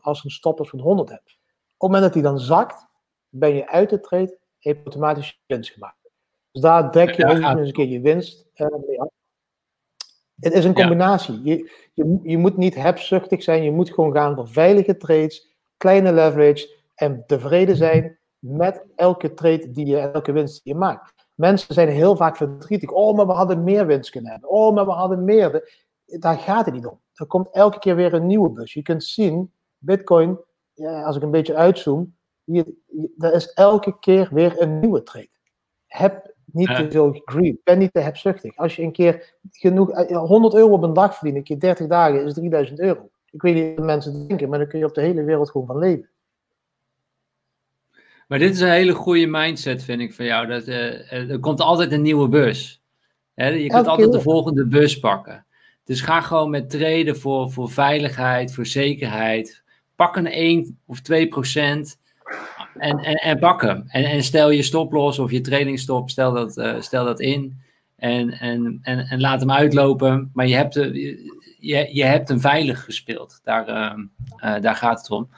als 0.02 0.22
je 0.22 0.26
een 0.26 0.32
stoploss 0.32 0.70
van 0.70 0.80
100 0.80 1.10
hebt. 1.10 1.38
Op 1.78 1.78
het 1.78 1.90
moment 1.90 2.04
dat 2.04 2.14
die 2.14 2.22
dan 2.22 2.40
zakt 2.40 2.88
ben 3.30 3.56
je 3.56 3.68
uit 3.68 3.90
de 3.90 4.00
trade, 4.00 4.38
heb 4.60 4.76
je 4.76 4.84
automatisch 4.84 5.42
winst 5.46 5.72
gemaakt. 5.72 6.10
Dus 6.52 6.62
daar 6.62 6.92
dek 6.92 7.16
je 7.16 7.26
ook 7.26 7.38
eens 7.38 7.68
een 7.68 7.72
keer 7.72 7.88
je 7.88 8.02
winst 8.02 8.46
uh, 8.56 8.68
Het 10.46 10.54
is 10.54 10.66
een 10.66 10.74
combinatie. 10.74 11.42
Je, 11.44 11.72
je, 11.94 12.20
je 12.24 12.38
moet 12.38 12.58
niet 12.58 12.76
hebzuchtig 12.76 13.44
zijn, 13.44 13.64
je 13.64 13.72
moet 13.72 13.94
gewoon 13.94 14.14
gaan 14.14 14.36
voor 14.36 14.48
veilige 14.48 14.98
trades, 14.98 15.48
kleine 15.78 16.14
leverage 16.14 16.78
en 16.96 17.24
tevreden 17.28 17.76
zijn 17.76 18.18
met 18.40 18.84
elke 18.96 19.34
trade 19.34 19.72
die 19.72 19.86
je, 19.86 19.98
elke 19.98 20.32
winst 20.32 20.64
die 20.64 20.74
je 20.74 20.80
maakt. 20.80 21.14
Mensen 21.34 21.74
zijn 21.74 21.90
heel 21.90 22.16
vaak 22.16 22.38
verdrietig. 22.38 22.92
Oh, 22.92 23.16
maar 23.16 23.28
we 23.28 23.34
hadden 23.34 23.64
meer 23.64 23.86
winst 23.86 24.10
kunnen 24.10 24.32
hebben. 24.32 24.50
Oh, 24.50 24.74
maar 24.74 24.86
we 24.86 24.92
hadden 24.92 25.24
meer. 25.24 25.82
Daar 26.06 26.38
gaat 26.38 26.66
het 26.66 26.74
niet 26.74 26.86
om. 26.86 27.00
Er 27.14 27.26
komt 27.26 27.50
elke 27.52 27.80
keer 27.80 27.96
weer 27.96 28.14
een 28.14 28.28
nieuwe 28.28 28.50
bus. 28.50 28.74
Je 28.74 28.82
kunt 28.82 29.04
zien, 29.04 29.52
Bitcoin, 29.78 30.40
ja, 30.74 31.04
als 31.04 31.16
ik 31.16 31.22
een 31.22 31.32
beetje 31.32 31.56
uitzoom, 31.56 32.16
hier, 32.44 32.66
er 33.18 33.34
is 33.34 33.54
elke 33.54 34.00
keer 34.00 34.30
weer 34.32 34.62
een 34.62 34.80
nieuwe 34.80 35.04
trade. 35.04 35.30
Heb 35.88 36.35
niet 36.56 36.76
te 36.76 36.92
veel 36.92 37.22
greed. 37.26 37.64
Ben 37.64 37.78
niet 37.78 37.94
te 37.94 38.00
hebzuchtig. 38.00 38.58
Als 38.58 38.76
je 38.76 38.84
een 38.84 38.92
keer 38.92 39.34
genoeg, 39.52 40.08
100 40.08 40.54
eh, 40.54 40.60
euro 40.60 40.74
op 40.74 40.84
een 40.84 40.94
dag 40.94 41.16
verdient, 41.16 41.38
een 41.38 41.44
keer 41.44 41.60
30 41.60 41.88
dagen, 41.88 42.26
is 42.26 42.34
3000 42.34 42.80
euro. 42.80 43.10
Ik 43.32 43.42
weet 43.42 43.56
niet 43.56 43.76
wat 43.76 43.86
mensen 43.86 44.28
denken, 44.28 44.50
maar 44.50 44.60
dan 44.60 44.68
kun 44.68 44.80
je 44.80 44.86
op 44.86 44.94
de 44.94 45.02
hele 45.02 45.24
wereld 45.24 45.50
gewoon 45.50 45.68
van 45.68 45.78
leven. 45.78 46.10
Maar 48.28 48.40
dit 48.40 48.54
is 48.54 48.60
een 48.60 48.70
hele 48.70 48.94
goede 48.94 49.28
mindset, 49.28 49.84
vind 49.84 50.02
ik, 50.02 50.14
van 50.14 50.26
jou. 50.26 50.48
Dat, 50.48 50.68
uh, 50.68 51.30
er 51.30 51.40
komt 51.40 51.62
altijd 51.62 51.92
een 51.92 52.02
nieuwe 52.02 52.28
bus. 52.28 52.82
Hè? 53.34 53.48
Je 53.48 53.68
kunt 53.68 53.88
altijd 53.88 54.12
de 54.12 54.22
volgende 54.22 54.66
bus 54.66 55.00
pakken. 55.00 55.46
Dus 55.84 56.02
ga 56.02 56.22
gewoon 56.22 56.50
met 56.50 56.70
treden 56.70 57.18
voor, 57.18 57.52
voor 57.52 57.70
veiligheid, 57.70 58.54
voor 58.54 58.66
zekerheid. 58.66 59.64
Pak 59.96 60.16
een 60.16 60.28
1 60.28 60.80
of 60.86 61.02
2 61.02 61.28
procent 61.28 62.00
en, 62.78 62.98
en, 62.98 63.16
en 63.16 63.40
pak 63.40 63.62
hem. 63.62 63.84
En, 63.88 64.04
en 64.04 64.24
stel 64.24 64.52
je 64.52 64.64
stoploss 64.64 65.20
of 65.20 65.32
je 65.32 65.42
trainingsstop, 65.42 66.10
stel 66.10 66.34
dat, 66.34 66.58
uh, 66.58 66.82
stel 66.82 67.06
dat 67.06 67.20
in. 67.20 67.64
En, 67.96 68.32
en, 68.32 68.80
en, 68.82 69.00
en 69.00 69.20
laat 69.20 69.40
hem 69.40 69.52
uitlopen. 69.52 70.30
Maar 70.34 70.48
je 70.48 70.56
hebt, 70.56 70.74
je, 70.74 71.90
je 71.92 72.04
hebt 72.04 72.30
hem 72.30 72.40
veilig 72.40 72.84
gespeeld. 72.84 73.40
Daar, 73.44 73.70
uh, 73.70 74.62
daar 74.62 74.76
gaat 74.76 75.00
het 75.00 75.10
om. 75.10 75.30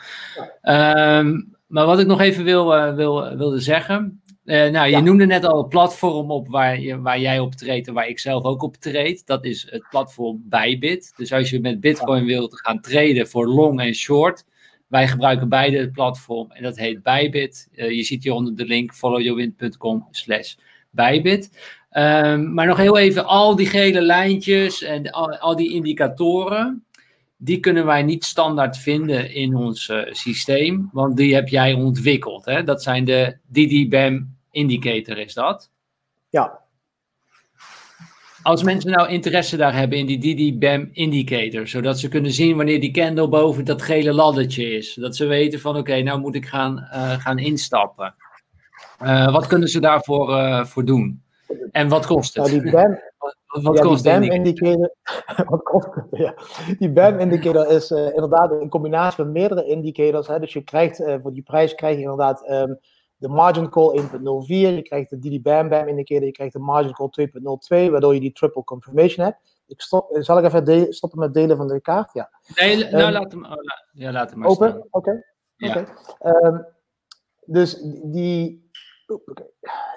Um, 0.61 1.55
maar 1.67 1.85
wat 1.85 1.99
ik 1.99 2.07
nog 2.07 2.21
even 2.21 2.43
wil, 2.43 2.93
wil, 2.95 3.37
wilde 3.37 3.59
zeggen. 3.59 4.21
Nou, 4.43 4.89
je 4.89 5.01
noemde 5.01 5.25
net 5.25 5.45
al 5.45 5.57
het 5.57 5.69
platform 5.69 6.31
op 6.31 6.47
waar, 6.47 6.79
je, 6.79 7.01
waar 7.01 7.19
jij 7.19 7.39
op 7.39 7.55
treedt 7.55 7.87
en 7.87 7.93
waar 7.93 8.07
ik 8.07 8.19
zelf 8.19 8.43
ook 8.43 8.63
op 8.63 8.75
treed. 8.75 9.25
Dat 9.25 9.45
is 9.45 9.67
het 9.69 9.87
platform 9.89 10.43
Bybit. 10.49 11.13
Dus 11.15 11.33
als 11.33 11.49
je 11.49 11.59
met 11.59 11.79
Bitcoin 11.79 12.25
wilt 12.25 12.59
gaan 12.59 12.81
traden 12.81 13.27
voor 13.27 13.47
long 13.47 13.81
en 13.81 13.93
short. 13.93 14.45
Wij 14.87 15.07
gebruiken 15.07 15.49
beide 15.49 15.77
het 15.77 15.91
platform 15.91 16.51
en 16.51 16.63
dat 16.63 16.77
heet 16.77 17.03
Bybit. 17.03 17.67
Uh, 17.75 17.91
je 17.91 18.03
ziet 18.03 18.23
hier 18.23 18.33
onder 18.33 18.55
de 18.55 18.65
link 18.65 18.93
followyourwind.com 18.93 20.07
slash 20.11 20.55
Bybit. 20.89 21.75
Um, 21.91 22.53
maar 22.53 22.67
nog 22.67 22.77
heel 22.77 22.97
even, 22.97 23.25
al 23.25 23.55
die 23.55 23.67
gele 23.67 24.01
lijntjes 24.01 24.83
en 24.83 25.11
al, 25.11 25.55
die 25.55 25.73
indicatoren 25.73 26.85
die 27.37 27.59
kunnen 27.59 27.85
wij 27.85 28.03
niet 28.03 28.25
standaard 28.25 28.77
vinden 28.77 29.33
in 29.33 29.55
ons 29.55 29.87
uh, 29.87 30.01
systeem, 30.11 30.89
want 30.91 31.17
die 31.17 31.33
heb 31.33 31.47
jij 31.47 31.73
ontwikkeld. 31.73 32.45
Hè? 32.45 32.63
Dat 32.63 32.83
zijn 32.83 33.05
de 33.05 33.37
DDBAM 33.51 34.35
indicator, 34.51 35.17
is 35.17 35.33
dat? 35.33 35.71
Ja. 36.29 36.59
Als 38.43 38.63
mensen 38.63 38.91
nou 38.91 39.09
interesse 39.09 39.57
daar 39.57 39.75
hebben 39.75 39.97
in 39.97 40.05
die 40.05 40.35
DDBAM 40.35 40.89
indicator, 40.91 41.67
zodat 41.67 41.99
ze 41.99 42.07
kunnen 42.07 42.31
zien 42.31 42.57
wanneer 42.57 42.79
die 42.79 42.91
candle 42.91 43.27
boven 43.27 43.65
dat 43.65 43.81
gele 43.81 44.13
laddertje 44.13 44.71
is, 44.71 44.93
dat 44.93 45.15
ze 45.15 45.25
weten 45.25 45.59
van 45.59 45.77
oké, 45.77 46.01
nou 46.01 46.19
moet 46.19 46.35
ik 46.35 46.45
gaan, 46.45 46.77
uh, 46.77 47.11
gaan 47.11 47.37
instappen. 47.37 48.15
Uh, 49.03 49.31
wat 49.31 49.47
kunnen 49.47 49.67
ze 49.67 49.79
daarvoor 49.79 50.65
voor 50.67 50.85
doen? 50.85 51.23
En 51.71 51.87
wat 51.87 52.05
kost 52.05 52.35
het? 52.35 52.47
Nou, 52.47 52.61
die 52.61 52.71
BAM, 52.71 52.99
wat 53.63 53.77
ja, 53.77 53.81
kost 53.81 54.03
die 54.03 54.11
BAM 54.13 54.23
indicator, 54.23 54.93
wat 55.49 55.63
kost 55.63 55.89
Ja. 56.11 56.33
Die 56.79 56.91
BAM 56.91 57.19
indicator 57.19 57.71
is 57.71 57.91
inderdaad 57.91 58.51
een 58.51 58.69
combinatie 58.69 59.23
van 59.23 59.31
meerdere 59.31 59.65
indicators. 59.65 60.27
Hè. 60.27 60.39
Dus 60.39 60.53
je 60.53 60.63
krijgt 60.63 61.03
voor 61.21 61.33
die 61.33 61.43
prijs 61.43 61.75
krijg 61.75 61.95
je 61.95 62.01
inderdaad 62.01 62.49
um, 62.49 62.79
de 63.17 63.27
margin 63.27 63.69
call 63.69 64.01
1.04, 64.01 64.05
je 64.47 64.81
krijgt 64.81 65.09
de 65.09 65.19
DD 65.19 65.41
BAM 65.41 65.69
BAM 65.69 65.87
indicator, 65.87 66.25
je 66.25 66.31
krijgt 66.31 66.53
de 66.53 66.59
margin 66.59 66.93
call 66.93 67.09
2.02, 67.87 67.91
waardoor 67.91 68.13
je 68.13 68.19
die 68.19 68.31
triple 68.31 68.63
confirmation 68.63 69.25
hebt. 69.25 69.37
Ik 69.67 69.81
stop, 69.81 70.11
eh, 70.11 70.21
zal 70.21 70.37
ik 70.37 70.45
even 70.45 70.65
de, 70.65 70.93
stoppen 70.93 71.19
met 71.19 71.33
delen 71.33 71.57
van 71.57 71.67
de 71.67 71.81
kaart? 71.81 72.13
Ja. 72.13 72.29
Nee, 72.55 72.77
nou 72.77 73.03
um, 73.03 73.11
laat 73.11 73.31
hem, 73.31 73.45
oh, 73.45 73.51
ja, 73.91 74.11
laat 74.11 74.29
hem 74.29 74.39
maar 74.39 74.49
Open? 74.49 74.75
Oké. 74.75 74.87
Okay. 74.91 75.23
Ja. 75.55 75.69
Okay. 75.69 75.85
Um, 76.43 76.65
dus 77.45 77.81
die 78.03 78.67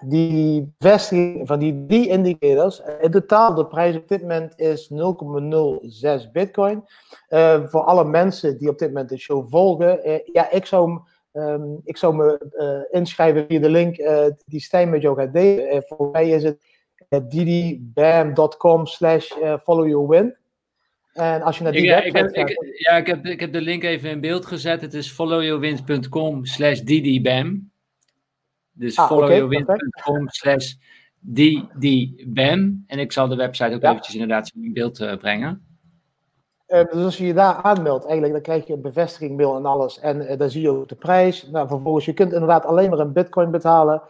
die 0.07 0.75
vestiging 0.79 1.47
van 1.47 1.59
die 1.59 1.87
drie 1.87 2.09
indicators, 2.09 2.83
eh, 2.83 2.95
in 3.01 3.11
totaal 3.11 3.55
de 3.55 3.67
prijs 3.67 3.97
op 3.97 4.09
dit 4.09 4.21
moment 4.21 4.59
is 4.59 4.89
0,06 4.89 6.31
bitcoin. 6.33 6.85
Uh, 7.29 7.67
voor 7.67 7.83
alle 7.83 8.05
mensen 8.05 8.59
die 8.59 8.69
op 8.69 8.79
dit 8.79 8.89
moment 8.89 9.09
de 9.09 9.19
show 9.19 9.51
volgen, 9.51 10.09
uh, 10.09 10.19
ja, 10.25 10.51
ik 10.51 10.67
zou, 10.67 11.01
um, 11.33 11.81
ik 11.85 11.97
zou 11.97 12.15
me 12.15 12.51
uh, 12.93 13.01
inschrijven 13.01 13.47
via 13.47 13.61
de 13.61 13.71
link 13.71 13.97
die 14.45 14.61
Stijn 14.61 14.91
met 14.91 15.03
jou 15.03 15.17
gaat 15.17 15.33
delen. 15.33 15.83
voor 15.87 16.11
mij 16.11 16.29
is 16.29 16.43
het 16.43 17.31
didibam.com 17.31 18.87
slash 18.87 19.31
followyourwin. 19.63 20.37
En 21.13 21.43
als 21.43 21.59
je 21.59 21.63
naar 21.63 21.73
die 21.73 21.85
ja, 21.85 22.03
ik 22.03 22.17
heb, 22.17 22.31
ik, 22.31 22.75
ja, 22.79 22.97
ik 22.97 23.07
heb, 23.07 23.27
ik 23.27 23.41
heb 23.41 23.53
de 23.53 23.61
link 23.61 23.83
even 23.83 24.11
in 24.11 24.21
beeld 24.21 24.47
gezet. 24.47 24.81
Het 24.81 24.95
is 24.95 25.11
followyourwin.com 25.11 26.45
slash 26.45 26.81
didibam. 26.81 27.71
Dus 28.73 28.97
ah, 28.97 29.07
followyourwin.com 29.07 30.29
slash 30.29 30.75
ddbam. 31.21 32.85
En 32.87 32.99
ik 32.99 33.13
zal 33.13 33.29
de 33.29 33.37
website 33.37 33.75
ook 33.75 33.83
eventjes 33.83 34.15
inderdaad 34.15 34.53
in 34.55 34.73
beeld 34.73 35.01
uh, 35.01 35.17
brengen. 35.17 35.70
Uh, 36.71 36.85
dus 36.91 37.05
als 37.05 37.19
je 37.19 37.27
je 37.27 37.35
daar 37.35 37.55
aanmeldt, 37.55 38.05
eigenlijk, 38.05 38.33
dan 38.33 38.43
krijg 38.43 38.67
je 38.67 38.73
een 38.73 38.81
bevestiging 38.81 39.37
mail 39.37 39.57
en 39.57 39.67
alles. 39.67 39.99
En 39.99 40.21
uh, 40.21 40.39
dan 40.39 40.51
zie 40.51 40.63
je 40.63 40.71
ook 40.71 40.89
de 40.89 40.95
prijs. 40.95 41.49
Nou, 41.53 41.69
vervolgens, 41.69 42.05
je 42.05 42.13
kunt 42.13 42.33
inderdaad 42.33 42.65
alleen 42.65 42.91
maar 42.91 42.99
een 42.99 43.13
bitcoin 43.13 43.51
betalen. 43.51 44.03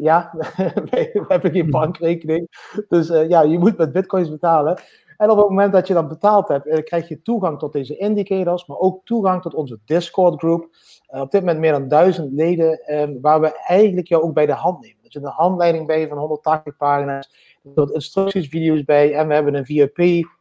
ja, 0.00 0.30
we 0.90 1.24
hebben 1.28 1.52
geen 1.52 1.70
bankrekening. 1.70 2.48
Dus 2.88 3.08
ja, 3.08 3.42
je 3.42 3.58
moet 3.58 3.76
met 3.76 3.92
bitcoins 3.92 4.30
betalen. 4.30 4.78
En 5.16 5.30
op 5.30 5.36
het 5.36 5.48
moment 5.48 5.72
dat 5.72 5.86
je 5.86 5.94
dan 5.94 6.08
betaald 6.08 6.48
hebt, 6.48 6.82
krijg 6.84 7.08
je 7.08 7.22
toegang 7.22 7.58
tot 7.58 7.72
deze 7.72 7.96
indicators, 7.96 8.66
maar 8.66 8.78
ook 8.78 9.04
toegang 9.04 9.42
tot 9.42 9.54
onze 9.54 9.78
Discord 9.84 10.38
groep. 10.38 10.68
Op 11.06 11.30
dit 11.30 11.40
moment 11.40 11.58
meer 11.58 11.72
dan 11.72 11.88
duizend 11.88 12.32
leden, 12.32 13.00
um, 13.00 13.20
waar 13.20 13.40
we 13.40 13.64
eigenlijk 13.66 14.08
jou 14.08 14.22
ook 14.22 14.34
bij 14.34 14.46
de 14.46 14.52
hand 14.52 14.80
nemen. 14.80 14.96
Zit 15.02 15.22
een 15.22 15.30
handleiding 15.30 15.86
bij 15.86 16.08
van 16.08 16.18
180 16.18 16.76
pagina's, 16.76 17.30
er 17.62 17.70
zitten 17.74 17.94
instructies, 17.94 18.48
video's 18.48 18.84
bij 18.84 19.14
en 19.14 19.28
we 19.28 19.34
hebben 19.34 19.54
een 19.54 19.66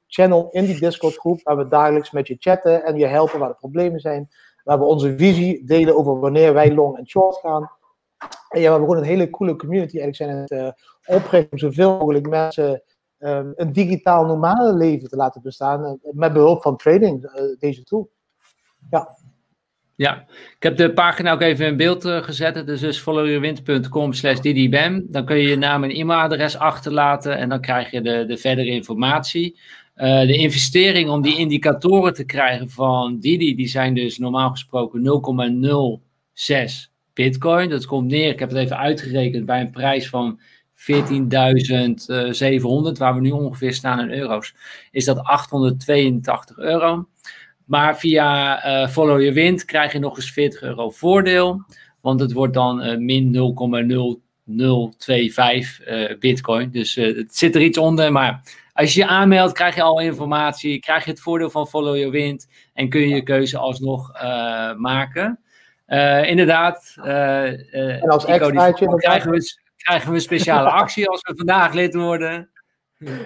VIP-channel 0.07 0.49
in 0.51 0.65
die 0.65 0.79
Discord-groep 0.79 1.43
waar 1.43 1.57
we 1.57 1.67
dagelijks 1.67 2.11
met 2.11 2.27
je 2.27 2.35
chatten 2.39 2.83
en 2.83 2.97
je 2.97 3.05
helpen 3.05 3.39
waar 3.39 3.49
de 3.49 3.55
problemen 3.55 3.99
zijn. 3.99 4.29
Waar 4.63 4.79
we 4.79 4.85
onze 4.85 5.17
visie 5.17 5.65
delen 5.65 5.97
over 5.97 6.19
wanneer 6.19 6.53
wij 6.53 6.73
long 6.73 6.97
en 6.97 7.07
short 7.07 7.35
gaan. 7.37 7.71
En 8.49 8.59
ja, 8.61 8.65
we 8.65 8.69
hebben 8.69 8.79
gewoon 8.79 8.97
een 8.97 9.09
hele 9.09 9.29
coole 9.29 9.55
community. 9.55 9.99
Eigenlijk 9.99 10.47
zijn 10.47 10.63
het 10.69 10.75
uh, 11.35 11.45
om 11.51 11.57
zoveel 11.57 11.97
mogelijk 11.97 12.29
mensen 12.29 12.83
um, 13.19 13.53
een 13.55 13.73
digitaal 13.73 14.25
normale 14.25 14.73
leven 14.73 15.09
te 15.09 15.15
laten 15.15 15.41
bestaan. 15.41 15.83
Uh, 15.83 16.13
met 16.13 16.33
behulp 16.33 16.61
van 16.61 16.77
trading, 16.77 17.23
uh, 17.23 17.59
deze 17.59 17.83
tool. 17.83 18.09
Ja. 18.89 19.15
Ja, 19.95 20.25
ik 20.29 20.63
heb 20.63 20.77
de 20.77 20.93
pagina 20.93 21.31
ook 21.31 21.41
even 21.41 21.65
in 21.65 21.77
beeld 21.77 22.05
gezet. 22.05 22.67
Is 22.67 22.79
dus 22.79 22.99
followyourwind.com 22.99 24.13
slash. 24.13 24.39
Dan 25.03 25.25
kun 25.25 25.37
je 25.37 25.47
je 25.47 25.57
naam 25.57 25.83
en 25.83 25.89
e-mailadres 25.89 26.57
achterlaten 26.57 27.37
en 27.37 27.49
dan 27.49 27.61
krijg 27.61 27.91
je 27.91 28.01
de, 28.01 28.25
de 28.25 28.37
verdere 28.37 28.69
informatie. 28.69 29.59
Uh, 29.97 30.21
de 30.21 30.37
investering 30.37 31.09
om 31.09 31.21
die 31.21 31.37
indicatoren 31.37 32.13
te 32.13 32.25
krijgen 32.25 32.69
van 32.69 33.19
Didi, 33.19 33.55
die 33.55 33.67
zijn 33.67 33.93
dus 33.93 34.17
normaal 34.17 34.49
gesproken 34.49 35.01
0,06 35.03 36.91
bitcoin. 37.13 37.69
Dat 37.69 37.85
komt 37.85 38.07
neer, 38.07 38.29
ik 38.29 38.39
heb 38.39 38.49
het 38.49 38.57
even 38.57 38.77
uitgerekend, 38.77 39.45
bij 39.45 39.61
een 39.61 39.71
prijs 39.71 40.09
van 40.09 40.39
14.700, 40.75 40.85
waar 42.97 43.15
we 43.15 43.21
nu 43.21 43.31
ongeveer 43.31 43.73
staan 43.73 43.99
in 43.99 44.11
euro's, 44.11 44.53
is 44.91 45.05
dat 45.05 45.23
882 45.23 46.57
euro. 46.57 47.07
Maar 47.65 47.97
via 47.97 48.65
uh, 48.65 48.87
Follow 48.89 49.19
Your 49.19 49.33
Wind 49.33 49.65
krijg 49.65 49.93
je 49.93 49.99
nog 49.99 50.15
eens 50.15 50.31
40 50.31 50.61
euro 50.61 50.89
voordeel. 50.89 51.65
Want 52.01 52.19
het 52.19 52.33
wordt 52.33 52.53
dan 52.53 52.85
uh, 52.85 52.97
min 52.97 53.35
0,0025 53.35 53.39
uh, 55.87 56.17
bitcoin. 56.19 56.71
Dus 56.71 56.95
het 56.95 57.35
zit 57.35 57.55
er 57.55 57.61
iets 57.61 57.77
onder. 57.77 58.11
Maar 58.11 58.41
als 58.77 58.93
je 58.93 58.99
je 59.01 59.07
aanmeldt, 59.07 59.53
krijg 59.53 59.75
je 59.75 59.81
al 59.81 59.99
informatie. 59.99 60.79
Krijg 60.79 61.03
je 61.05 61.09
het 61.09 61.19
voordeel 61.19 61.49
van 61.49 61.67
Follow 61.67 61.95
Your 61.95 62.11
Wind. 62.11 62.47
En 62.73 62.89
kun 62.89 63.01
je 63.01 63.15
je 63.15 63.23
keuze 63.23 63.57
alsnog 63.57 64.11
maken. 64.77 65.39
inderdaad. 66.25 66.95
en 67.03 68.09
als 68.09 68.25
extraatje... 68.25 68.95
Krijgen 68.95 69.31
we, 69.31 69.57
krijgen 69.77 70.09
we 70.09 70.15
een 70.15 70.21
speciale 70.21 70.69
actie 70.81 71.09
als 71.09 71.21
we 71.21 71.33
vandaag 71.35 71.73
lid 71.73 71.95
worden. 71.95 72.49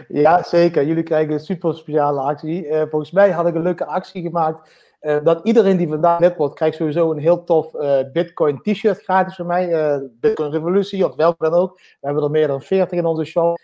Ja, 0.08 0.44
zeker. 0.44 0.86
Jullie 0.86 1.04
krijgen 1.04 1.34
een 1.34 1.40
super 1.40 1.76
speciale 1.76 2.20
actie. 2.20 2.68
Uh, 2.68 2.82
volgens 2.90 3.12
mij 3.12 3.32
had 3.32 3.48
ik 3.48 3.56
een 3.56 3.62
leuke 3.62 3.86
actie 3.86 4.22
gemaakt 4.22 4.90
dat 5.24 5.40
iedereen 5.44 5.78
die 5.78 5.88
vandaag 5.88 6.20
lid 6.20 6.36
wordt, 6.36 6.56
krijgt 6.56 6.76
sowieso 6.76 7.12
een 7.12 7.18
heel 7.18 7.44
tof 7.44 7.72
Bitcoin 8.14 8.62
t-shirt 8.62 9.04
gratis 9.04 9.36
van 9.36 9.46
mij. 9.46 10.00
Bitcoin 10.20 10.52
Revolutie 10.52 11.06
of 11.06 11.16
welke 11.16 11.44
dan 11.50 11.54
ook. 11.54 11.78
We 11.78 12.08
hebben 12.08 12.24
er 12.24 12.32
meer 12.32 12.48
dan 12.48 12.62
40 12.62 12.98
in 12.98 13.06
onze 13.06 13.24
show. 13.24 13.56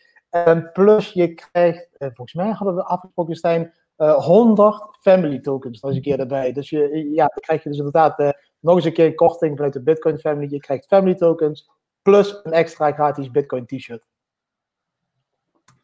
En 0.46 0.72
plus 0.72 1.12
je 1.12 1.34
krijgt, 1.34 1.88
volgens 1.98 2.34
mij 2.34 2.52
hadden 2.52 2.76
we 2.76 2.84
afgesproken 2.84 3.36
Stijn, 3.36 3.74
100 3.98 4.98
family 5.02 5.40
tokens 5.40 5.84
eens 5.84 5.96
een 5.96 6.02
keer 6.02 6.20
erbij. 6.20 6.52
Dus 6.52 6.70
je, 6.70 7.10
ja, 7.14 7.26
dan 7.26 7.40
krijg 7.40 7.64
je 7.64 7.70
dus 7.70 7.78
inderdaad 7.78 8.36
nog 8.60 8.76
eens 8.76 8.86
een 8.86 8.94
keer 8.94 9.16
korting 9.16 9.56
vanuit 9.56 9.74
de 9.74 9.84
Bitcoin 9.84 10.18
family. 10.18 10.48
Je 10.50 10.60
krijgt 10.60 10.86
family 10.86 11.16
tokens 11.16 11.70
plus 12.02 12.40
een 12.44 12.52
extra 12.52 12.92
gratis 12.92 13.32
Bitcoin 13.32 13.66
t-shirt. 13.66 14.06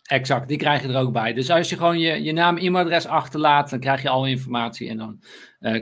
Exact, 0.03 0.47
die 0.47 0.57
krijg 0.57 0.81
je 0.81 0.87
er 0.87 0.99
ook 0.99 1.11
bij. 1.11 1.33
Dus 1.33 1.49
als 1.49 1.69
je 1.69 1.77
gewoon 1.77 1.99
je, 1.99 2.23
je 2.23 2.31
naam 2.31 2.57
e-mailadres 2.57 3.07
achterlaat, 3.07 3.69
dan 3.69 3.79
krijg 3.79 4.01
je 4.01 4.09
alle 4.09 4.29
informatie 4.29 4.89
en 4.89 4.97
dan 4.97 5.19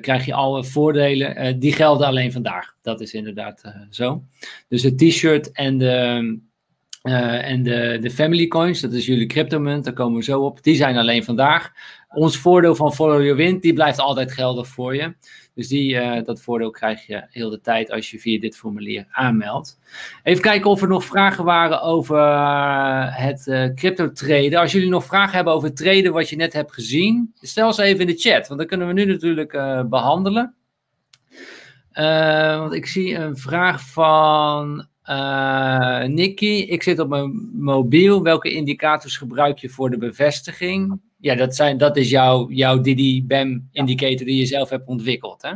krijg 0.02 0.26
je 0.26 0.34
alle 0.34 0.64
voordelen. 0.64 1.60
Die 1.60 1.74
gelden 1.74 2.08
alleen 2.08 2.32
vandaag. 2.32 2.76
Dat 2.82 3.02
is 3.02 3.14
inderdaad 3.14 3.74
zo. 3.90 4.24
Dus 4.68 4.84
het 4.84 4.98
t-shirt 4.98 5.52
en 5.52 5.78
de, 5.78 6.40
en 7.02 7.64
de, 7.64 7.98
de 8.02 8.12
family 8.12 8.48
coins, 8.48 8.80
dat 8.82 8.94
is 8.94 9.06
jullie 9.06 9.26
cryptomunt, 9.26 9.84
daar 9.84 9.94
komen 9.94 10.18
we 10.18 10.24
zo 10.24 10.42
op. 10.42 10.64
Die 10.64 10.76
zijn 10.76 10.98
alleen 10.98 11.24
vandaag. 11.24 11.72
Ons 12.10 12.38
voordeel 12.38 12.76
van 12.76 12.94
Follow 12.94 13.22
Your 13.22 13.36
Wind, 13.36 13.62
die 13.62 13.74
blijft 13.74 14.00
altijd 14.00 14.32
geldig 14.32 14.68
voor 14.68 14.96
je. 14.96 15.16
Dus 15.56 15.68
die, 15.68 15.94
uh, 15.94 16.24
dat 16.24 16.42
voordeel 16.42 16.70
krijg 16.70 17.06
je 17.08 17.26
heel 17.30 17.50
de 17.50 17.62
tijd 17.62 17.92
als 17.92 18.12
je 18.12 18.20
via 18.20 18.40
dit 18.40 18.58
formulier 18.58 19.06
aanmeldt. 19.12 19.80
Even 20.24 20.42
kijken 20.42 20.70
of 20.70 20.82
er 20.82 20.88
nog 20.88 21.06
vragen 21.06 21.44
waren 21.44 21.82
over 21.82 22.18
uh, 22.18 23.18
het 23.18 23.48
uh, 23.48 23.74
crypto 23.74 24.12
traden. 24.12 24.60
Als 24.60 24.72
jullie 24.72 24.90
nog 24.90 25.06
vragen 25.06 25.36
hebben 25.36 25.54
over 25.54 25.74
traden 25.74 26.14
wat 26.14 26.30
je 26.30 26.36
net 26.36 26.54
hebt 26.54 26.74
gezien, 26.74 27.34
stel 27.40 27.74
ze 27.74 27.84
even 27.84 28.00
in 28.00 28.08
de 28.08 28.20
chat, 28.20 28.48
want 28.48 28.60
dan 28.60 28.70
kunnen 28.70 28.88
we 28.88 28.94
nu 28.94 29.06
natuurlijk 29.06 29.52
behandelen. 29.90 30.56
want 32.58 32.74
ik 32.74 32.86
zie 32.86 33.16
een 33.16 33.38
vraag 33.38 33.82
van 33.82 34.90
uh, 35.10 36.04
Nicky, 36.04 36.66
ik 36.70 36.84
zit 36.84 37.00
op 37.00 37.08
mijn 37.08 37.50
mobiel. 37.54 38.24
Welke 38.24 38.52
indicators 38.52 39.18
gebruik 39.18 39.58
je 39.60 39.70
voor 39.70 39.90
de 39.90 39.98
bevestiging? 39.98 41.00
Ja, 41.18 41.36
dat, 41.36 41.56
zijn, 41.56 41.78
dat 41.78 41.98
is 41.98 42.10
jouw, 42.10 42.50
jouw 42.50 42.82
Didi-BAM 42.82 43.68
indicator 43.72 44.26
die 44.26 44.38
je 44.38 44.46
zelf 44.46 44.70
hebt 44.70 44.88
ontwikkeld, 44.88 45.42
hè? 45.42 45.52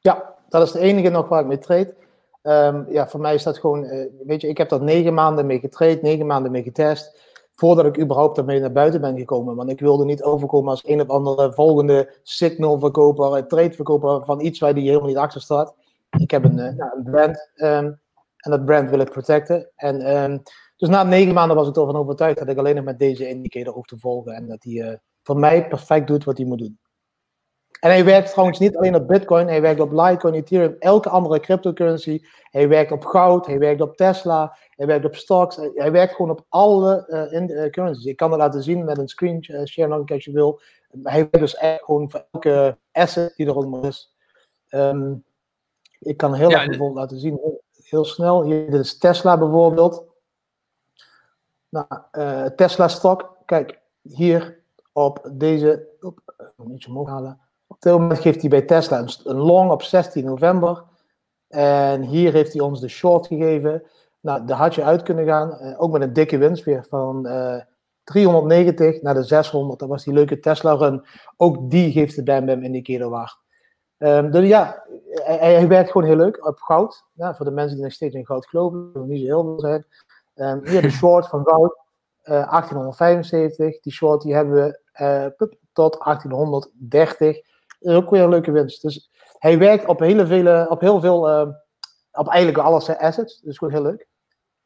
Ja, 0.00 0.34
dat 0.48 0.62
is 0.62 0.72
de 0.72 0.78
enige 0.78 1.08
nog 1.08 1.28
waar 1.28 1.40
ik 1.40 1.46
mee 1.46 1.58
trade. 1.58 1.94
Um, 2.42 2.86
ja, 2.90 3.08
voor 3.08 3.20
mij 3.20 3.34
is 3.34 3.42
dat 3.42 3.58
gewoon, 3.58 3.84
uh, 3.84 4.06
weet 4.26 4.40
je, 4.40 4.48
ik 4.48 4.58
heb 4.58 4.68
daar 4.68 4.82
negen 4.82 5.14
maanden 5.14 5.46
mee 5.46 5.58
getraind, 5.58 6.02
negen 6.02 6.26
maanden 6.26 6.52
mee 6.52 6.62
getest, 6.62 7.20
voordat 7.54 7.86
ik 7.86 8.00
überhaupt 8.00 8.38
ermee 8.38 8.60
naar 8.60 8.72
buiten 8.72 9.00
ben 9.00 9.18
gekomen. 9.18 9.56
Want 9.56 9.70
ik 9.70 9.80
wilde 9.80 10.04
niet 10.04 10.22
overkomen 10.22 10.70
als 10.70 10.82
een 10.86 11.00
of 11.00 11.08
andere 11.08 11.52
volgende 11.52 12.14
signalverkoper, 12.22 13.46
tradeverkoper 13.46 14.24
van 14.24 14.40
iets 14.40 14.58
waar 14.58 14.74
die 14.74 14.88
helemaal 14.88 15.08
niet 15.08 15.16
achter 15.16 15.40
staat. 15.40 15.74
Ik 16.18 16.30
heb 16.30 16.44
een, 16.44 16.58
uh, 16.58 16.64
een 16.64 17.02
brand 17.04 17.50
um, 17.56 18.00
en 18.40 18.50
dat 18.50 18.64
brand 18.64 18.90
wil 18.90 19.00
ik 19.00 19.10
protecten. 19.10 19.70
En 19.76 20.16
um, 20.16 20.42
dus 20.76 20.88
na 20.88 21.02
negen 21.02 21.34
maanden 21.34 21.56
was 21.56 21.68
ik 21.68 21.76
ervan 21.76 21.96
overtuigd 21.96 22.38
dat 22.38 22.48
ik 22.48 22.58
alleen 22.58 22.74
nog 22.74 22.84
met 22.84 22.98
deze 22.98 23.28
indicator 23.28 23.74
hoef 23.74 23.86
te 23.86 23.98
volgen. 23.98 24.32
En 24.32 24.48
dat 24.48 24.62
hij 24.62 24.72
uh, 24.72 24.94
voor 25.22 25.38
mij 25.38 25.68
perfect 25.68 26.06
doet 26.06 26.24
wat 26.24 26.36
hij 26.36 26.46
moet 26.46 26.58
doen. 26.58 26.78
En 27.80 27.90
hij 27.90 28.04
werkt 28.04 28.30
trouwens 28.30 28.58
niet 28.58 28.76
alleen 28.76 28.94
op 28.94 29.08
Bitcoin, 29.08 29.46
hij 29.46 29.60
werkt 29.60 29.80
op 29.80 29.92
Litecoin, 29.92 30.34
Ethereum, 30.34 30.76
elke 30.78 31.08
andere 31.08 31.40
cryptocurrency. 31.40 32.20
Hij 32.42 32.68
werkt 32.68 32.92
op 32.92 33.04
goud, 33.04 33.46
hij 33.46 33.58
werkt 33.58 33.80
op 33.80 33.96
Tesla, 33.96 34.56
hij 34.70 34.86
werkt 34.86 35.04
op 35.04 35.14
stocks. 35.14 35.56
Hij 35.74 35.92
werkt 35.92 36.14
gewoon 36.14 36.30
op 36.30 36.44
alle 36.48 37.06
uh, 37.08 37.40
in, 37.40 37.50
uh, 37.50 37.70
currencies. 37.70 38.04
Ik 38.04 38.16
kan 38.16 38.30
het 38.30 38.40
laten 38.40 38.62
zien 38.62 38.84
met 38.84 38.98
een 38.98 39.08
screen 39.08 39.44
share 39.66 39.88
nog 39.88 40.10
als 40.10 40.24
je 40.24 40.32
wil. 40.32 40.60
Hij 41.02 41.18
werkt 41.18 41.38
dus 41.38 41.54
echt 41.54 41.84
gewoon 41.84 42.10
voor 42.10 42.26
elke 42.30 42.78
asset 42.92 43.36
die 43.36 43.46
eronder 43.46 43.84
is. 43.84 44.14
Um, 44.68 45.24
ik 45.98 46.16
kan 46.16 46.34
heel 46.34 46.50
ja, 46.50 46.58
erg 46.58 46.68
bijvoorbeeld 46.68 46.98
laten 46.98 47.18
zien, 47.18 47.59
heel, 47.90 48.04
snel. 48.04 48.42
Hier 48.42 48.70
dit 48.70 48.80
is 48.80 48.98
Tesla 48.98 49.38
bijvoorbeeld. 49.38 50.04
Nou, 51.68 51.86
uh, 52.12 52.44
Tesla 52.44 52.88
stok, 52.88 53.36
kijk, 53.44 53.80
hier 54.02 54.58
op 54.92 55.30
deze, 55.32 55.88
op, 56.00 56.20
een 56.36 56.68
beetje 56.68 56.88
omhoog 56.88 57.08
halen. 57.08 57.40
Op 57.66 57.80
dit 57.80 57.92
moment 57.92 58.20
geeft 58.20 58.40
hij 58.40 58.50
bij 58.50 58.62
Tesla 58.62 59.04
een 59.24 59.36
long 59.36 59.70
op 59.70 59.82
16 59.82 60.24
november. 60.24 60.84
En 61.48 62.02
hier 62.02 62.32
heeft 62.32 62.52
hij 62.52 62.62
ons 62.62 62.80
de 62.80 62.88
short 62.88 63.26
gegeven. 63.26 63.82
Nou, 64.20 64.46
daar 64.46 64.56
had 64.56 64.74
je 64.74 64.84
uit 64.84 65.02
kunnen 65.02 65.26
gaan. 65.26 65.58
Uh, 65.60 65.82
ook 65.82 65.92
met 65.92 66.02
een 66.02 66.12
dikke 66.12 66.38
winst 66.38 66.64
weer 66.64 66.84
van 66.88 67.26
uh, 67.26 67.54
eh, 67.54 67.62
390 68.04 69.02
naar 69.02 69.14
de 69.14 69.22
600. 69.22 69.78
Dat 69.78 69.88
was 69.88 70.04
die 70.04 70.14
leuke 70.14 70.40
Tesla 70.40 70.72
run. 70.72 71.04
Ook 71.36 71.70
die 71.70 71.92
geeft 71.92 72.16
de 72.16 72.22
Bam 72.22 72.46
Bam 72.46 72.62
indicator 72.62 73.10
waard. 73.10 73.38
Um, 74.02 74.30
dus 74.30 74.48
ja, 74.48 74.84
hij, 75.10 75.54
hij, 75.54 75.68
werkt 75.68 75.90
gewoon 75.90 76.06
heel 76.06 76.16
leuk 76.16 76.46
op 76.46 76.60
goud. 76.60 77.04
Ja, 77.12 77.34
voor 77.34 77.44
de 77.44 77.50
mensen 77.50 77.74
die 77.74 77.84
nog 77.84 77.92
steeds 77.92 78.14
in 78.14 78.26
goud 78.26 78.46
geloven, 78.46 78.90
dat 78.92 79.06
niet 79.06 79.20
zo 79.20 79.26
heel 79.26 79.42
veel 79.42 79.60
zijn. 79.60 79.86
Um, 80.34 80.66
hier 80.66 80.82
de 80.82 80.90
short 81.00 81.28
van 81.28 81.44
goud, 81.44 81.78
uh, 82.24 82.40
eh, 82.40 82.50
1875. 82.50 83.80
Die 83.80 83.92
short 83.92 84.22
die 84.22 84.34
hebben 84.34 84.54
we 84.54 84.80
uh, 85.04 85.46
tot 85.72 85.98
1830. 86.04 87.34
Dat 87.78 87.92
is 87.92 87.94
ook 87.94 88.10
weer 88.10 88.22
een 88.22 88.28
leuke 88.28 88.50
winst. 88.50 88.82
Dus 88.82 89.10
hij 89.38 89.58
werkt 89.58 89.86
op, 89.86 89.98
hele 89.98 90.26
vele, 90.26 90.66
op 90.68 90.80
heel 90.80 91.00
veel, 91.00 91.28
uh, 91.28 91.48
op 92.12 92.28
eigenlijk 92.28 92.64
alle 92.64 92.98
assets. 92.98 93.40
Dus 93.40 93.58
gewoon 93.58 93.72
heel 93.72 93.82
leuk. 93.82 94.08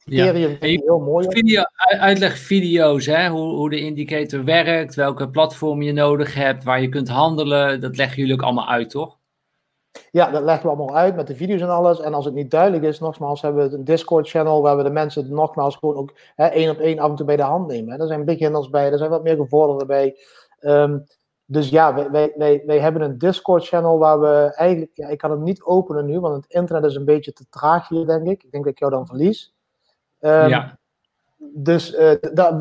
Ethereum 0.05 0.51
ja. 0.51 0.57
heel 0.61 1.01
mooi. 1.01 1.26
Video, 1.30 1.62
uitlegvideo's, 1.99 3.07
hè? 3.07 3.28
Hoe, 3.28 3.55
hoe 3.55 3.70
de 3.70 3.80
indicator 3.80 4.45
werkt, 4.45 4.95
welke 4.95 5.30
platform 5.30 5.82
je 5.82 5.93
nodig 5.93 6.35
hebt, 6.35 6.64
waar 6.64 6.80
je 6.80 6.89
kunt 6.89 7.09
handelen. 7.09 7.80
Dat 7.80 7.97
leggen 7.97 8.16
jullie 8.16 8.35
ook 8.35 8.43
allemaal 8.43 8.68
uit, 8.68 8.91
toch? 8.91 9.22
Ja, 10.11 10.31
dat 10.31 10.43
leggen 10.43 10.63
we 10.63 10.77
allemaal 10.77 10.97
uit 10.97 11.17
met 11.17 11.27
de 11.27 11.37
video's 11.37 11.61
en 11.61 11.69
alles. 11.69 12.01
En 12.01 12.15
als 12.15 12.25
het 12.25 12.35
niet 12.35 12.51
duidelijk 12.51 12.83
is, 12.83 13.01
nogmaals, 13.01 13.43
hebben 13.43 13.71
we 13.71 13.77
een 13.77 13.85
Discord-channel 13.85 14.63
waar 14.63 14.77
we 14.77 14.83
de 14.83 14.91
mensen 14.91 15.35
nogmaals 15.35 15.77
gewoon 15.77 15.97
ook 15.97 16.13
hè, 16.35 16.47
één 16.47 16.71
op 16.71 16.79
één 16.79 16.99
af 16.99 17.11
en 17.11 17.17
toe 17.17 17.27
bij 17.27 17.37
de 17.37 17.43
hand 17.43 17.67
nemen. 17.67 18.01
Er 18.01 18.07
zijn 18.07 18.25
beginners 18.25 18.71
bij, 18.71 18.93
er 18.93 18.99
zijn 18.99 19.11
wat 19.11 19.23
meer 19.23 19.37
gevorderden 19.37 19.87
bij. 19.87 20.19
Um, 20.61 21.05
dus 21.47 21.69
ja, 21.69 21.95
wij, 21.95 22.11
wij, 22.11 22.33
wij, 22.37 22.63
wij, 22.67 22.79
hebben 22.79 23.03
een 23.03 23.19
Discord-channel 23.19 23.99
waar 23.99 24.21
we 24.21 24.53
eigenlijk, 24.55 24.91
ja, 24.95 25.09
ik 25.09 25.19
kan 25.19 25.31
het 25.31 25.41
niet 25.41 25.63
openen 25.63 26.07
nu, 26.07 26.21
want 26.21 26.35
het 26.35 26.53
internet 26.53 26.85
is 26.85 26.95
een 26.95 27.05
beetje 27.05 27.33
te 27.33 27.45
traag 27.51 27.89
hier, 27.89 28.07
denk 28.07 28.27
ik. 28.27 28.43
Ik 28.43 28.51
denk 28.51 28.65
dat 28.65 28.73
ik 28.73 28.79
jou 28.79 28.91
dan 28.91 29.07
verlies. 29.07 29.55
Um, 30.21 30.49
ja. 30.49 30.79
Dus 31.53 31.93
uh, 31.93 32.13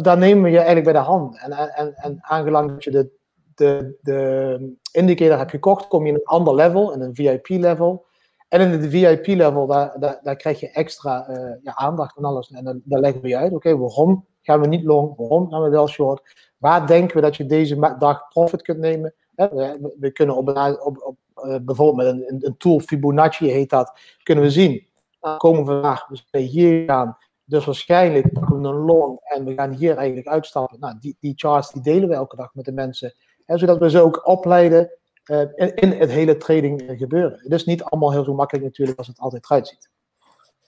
daar 0.01 0.17
nemen 0.17 0.43
we 0.43 0.49
je 0.49 0.55
eigenlijk 0.55 0.85
bij 0.85 0.93
de 0.93 1.07
hand. 1.07 1.39
En, 1.39 1.51
en, 1.51 1.95
en 1.95 2.17
aangelang 2.21 2.69
dat 2.69 2.83
je 2.83 2.91
de 2.91 3.11
de, 3.55 3.97
de 4.01 4.75
indicator 4.91 5.37
heb 5.37 5.49
gekocht, 5.49 5.87
kom 5.87 6.05
je 6.05 6.11
in 6.11 6.15
een 6.15 6.25
ander 6.25 6.55
level, 6.55 6.93
in 6.93 7.01
een 7.01 7.15
VIP-level. 7.15 8.05
En 8.49 8.61
in 8.61 8.81
de 8.81 8.89
VIP-level, 8.89 9.67
daar, 9.67 9.99
daar, 9.99 10.19
daar, 10.23 10.35
krijg 10.35 10.59
je 10.59 10.71
extra 10.71 11.29
uh, 11.29 11.53
ja, 11.63 11.75
aandacht 11.75 12.17
en 12.17 12.23
alles. 12.23 12.51
En 12.51 12.63
dan, 12.63 12.81
daar 12.83 12.99
leggen 12.99 13.21
we 13.21 13.27
je 13.27 13.37
uit, 13.37 13.53
oké, 13.53 13.77
waarom 13.77 14.25
gaan 14.41 14.61
we 14.61 14.67
niet 14.67 14.83
long, 14.83 15.17
waarom 15.17 15.49
gaan 15.49 15.63
we 15.63 15.69
wel 15.69 15.87
short? 15.87 16.51
Waar 16.57 16.87
denken 16.87 17.15
we 17.15 17.21
dat 17.21 17.35
je 17.35 17.45
deze 17.45 17.95
dag 17.99 18.27
profit 18.27 18.61
kunt 18.61 18.79
nemen? 18.79 19.13
We, 19.35 19.93
we 19.99 20.11
kunnen 20.11 20.35
op, 20.35 20.47
op, 20.83 21.15
uh, 21.45 21.55
bijvoorbeeld 21.61 22.15
met 22.15 22.29
een, 22.31 22.45
een, 22.45 22.57
tool, 22.57 22.79
Fibonacci 22.79 23.49
heet 23.49 23.69
dat, 23.69 23.99
kunnen 24.23 24.43
we 24.43 24.49
zien. 24.49 24.87
Dan 25.19 25.37
komen 25.37 25.65
we 25.65 25.71
vandaag, 25.71 26.07
dus 26.07 26.27
hier 26.31 26.85
gaan. 26.85 27.17
Dus 27.45 27.65
waarschijnlijk 27.65 28.33
pakken 28.33 28.61
we 28.61 28.67
een 28.67 28.75
long 28.75 29.19
en 29.23 29.45
we 29.45 29.53
gaan 29.53 29.71
hier 29.71 29.97
eigenlijk 29.97 30.27
uitstappen. 30.27 30.79
Nou, 30.79 30.95
die, 30.99 31.17
die 31.19 31.33
charts 31.35 31.71
die 31.71 31.81
delen 31.81 32.09
we 32.09 32.15
elke 32.15 32.35
dag 32.35 32.53
met 32.53 32.65
de 32.65 32.71
mensen 32.71 33.13
zodat 33.45 33.77
we 33.79 33.89
ze 33.89 34.01
ook 34.01 34.27
opleiden 34.27 34.91
uh, 35.31 35.41
in, 35.55 35.91
het 35.91 36.11
hele 36.11 36.37
trading 36.37 36.93
gebeuren. 36.97 37.39
Het 37.41 37.51
is 37.51 37.65
niet 37.65 37.83
allemaal 37.83 38.11
heel 38.11 38.23
zo 38.23 38.33
makkelijk 38.33 38.65
natuurlijk 38.65 38.97
als 38.97 39.07
het 39.07 39.19
altijd 39.19 39.45
eruit 39.45 39.67
ziet. 39.67 39.89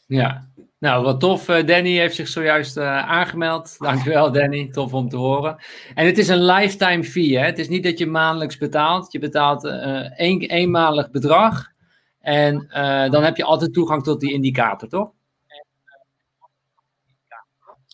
Ja, 0.07 0.49
nou 0.79 1.03
wat 1.03 1.19
tof. 1.19 1.49
Uh, 1.49 1.65
Danny 1.65 1.97
heeft 1.97 2.15
zich 2.15 2.27
zojuist 2.27 2.77
aangemeld. 2.77 3.75
Dankjewel 3.79 4.31
Danny, 4.31 4.69
tof 4.71 4.93
om 4.93 5.09
te 5.09 5.17
horen. 5.17 5.57
En 5.93 6.05
het 6.05 6.17
is 6.17 6.27
een 6.27 6.45
lifetime 6.45 7.03
fee. 7.03 7.37
Hè? 7.37 7.45
Het 7.45 7.59
is 7.59 7.69
niet 7.69 7.83
dat 7.83 7.97
je 7.97 8.05
maandelijks 8.05 8.57
betaalt. 8.57 9.11
Je 9.11 9.19
betaalt 9.19 9.65
één, 10.15 10.41
eenmalig 10.41 11.11
bedrag. 11.11 11.73
En 12.19 12.67
dan 13.11 13.23
heb 13.23 13.37
je 13.37 13.43
altijd 13.43 13.73
toegang 13.73 14.03
tot 14.03 14.19
die 14.19 14.33
indicator, 14.33 14.89
toch? 14.89 15.11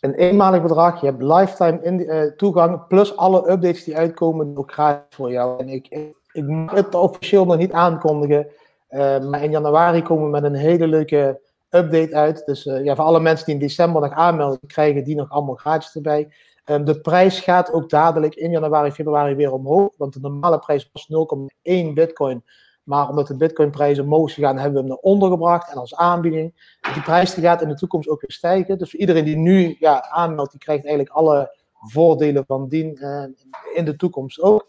Een 0.01 0.13
eenmalig 0.13 0.61
bedrag. 0.61 1.01
Je 1.01 1.05
hebt 1.05 1.21
lifetime 1.21 2.05
uh, 2.05 2.31
toegang, 2.31 2.87
plus 2.87 3.17
alle 3.17 3.51
updates 3.51 3.83
die 3.83 3.97
uitkomen, 3.97 4.57
ook 4.57 4.71
gratis 4.71 5.15
voor 5.15 5.31
jou. 5.31 5.59
En 5.59 5.69
ik, 5.69 6.13
ik, 6.31 6.47
mag 6.47 6.71
het 6.71 6.95
officieel 6.95 7.45
nog 7.45 7.57
niet 7.57 7.71
aankondigen, 7.71 8.47
uh, 8.89 9.19
maar 9.19 9.43
in 9.43 9.51
januari 9.51 10.01
komen 10.01 10.25
we 10.25 10.29
met 10.29 10.43
een 10.43 10.55
hele 10.55 10.87
leuke 10.87 11.41
update 11.69 12.15
uit. 12.15 12.45
Dus 12.45 12.65
uh, 12.65 12.83
ja, 12.83 12.95
voor 12.95 13.05
alle 13.05 13.19
mensen 13.19 13.45
die 13.45 13.55
in 13.55 13.61
december 13.61 14.01
nog 14.01 14.11
aanmelden, 14.11 14.59
krijgen 14.67 15.03
die 15.03 15.15
nog 15.15 15.29
allemaal 15.29 15.55
gratis 15.55 15.95
erbij. 15.95 16.31
Um, 16.65 16.85
de 16.85 17.01
prijs 17.01 17.39
gaat 17.39 17.73
ook 17.73 17.89
dadelijk 17.89 18.35
in 18.35 18.51
januari, 18.51 18.91
februari 18.91 19.35
weer 19.35 19.53
omhoog, 19.53 19.93
want 19.97 20.13
de 20.13 20.19
normale 20.19 20.59
prijs 20.59 20.89
was 20.93 21.07
0,1 21.89 21.93
bitcoin. 21.93 22.43
Maar 22.91 23.09
omdat 23.09 23.27
de 23.27 23.35
bitcoinprijzen 23.35 24.03
omhoog 24.03 24.33
gaan, 24.33 24.55
hebben 24.55 24.73
we 24.73 24.79
hem 24.79 24.87
naar 24.87 24.97
onder 24.97 25.29
gebracht. 25.29 25.71
En 25.71 25.77
als 25.77 25.95
aanbieding. 25.95 26.77
Die 26.93 27.01
prijs 27.01 27.33
die 27.33 27.43
gaat 27.43 27.61
in 27.61 27.67
de 27.67 27.75
toekomst 27.75 28.09
ook 28.09 28.21
weer 28.21 28.31
stijgen. 28.31 28.77
Dus 28.77 28.95
iedereen 28.95 29.25
die 29.25 29.37
nu 29.37 29.75
ja, 29.79 30.09
aanmeldt, 30.09 30.51
die 30.51 30.59
krijgt 30.59 30.85
eigenlijk 30.85 31.15
alle 31.15 31.57
voordelen 31.73 32.45
van 32.45 32.67
dien 32.67 32.97
uh, 33.01 33.23
in 33.73 33.85
de 33.85 33.95
toekomst 33.95 34.41
ook. 34.41 34.67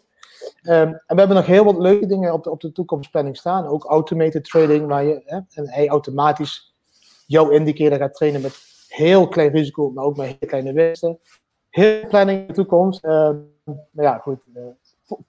Ehm, 0.61 0.87
en 0.87 1.01
we 1.07 1.15
hebben 1.15 1.35
nog 1.35 1.45
heel 1.45 1.63
wat 1.63 1.77
leuke 1.77 2.05
dingen 2.05 2.33
op 2.33 2.43
de, 2.43 2.51
op 2.51 2.61
de 2.61 2.71
toekomstplanning 2.71 3.37
staan. 3.37 3.67
Ook 3.67 3.83
automated 3.83 4.43
trading, 4.43 4.87
waar 4.87 5.03
je 5.03 5.21
hè, 5.25 5.39
en 5.53 5.69
hij 5.69 5.87
automatisch 5.87 6.75
jouw 7.25 7.49
indicator 7.49 7.97
gaat 7.97 8.13
trainen 8.13 8.41
met 8.41 8.85
heel 8.87 9.27
klein 9.27 9.51
risico, 9.51 9.91
maar 9.91 10.03
ook 10.03 10.17
met 10.17 10.25
heel 10.25 10.47
kleine 10.47 10.73
winsten. 10.73 11.19
Heel 11.69 12.07
planning 12.07 12.41
in 12.41 12.47
de 12.47 12.53
toekomst. 12.53 13.03
Ehm, 13.03 13.37
maar 13.63 14.05
ja, 14.05 14.17
goed. 14.17 14.39
Uh, 14.53 14.63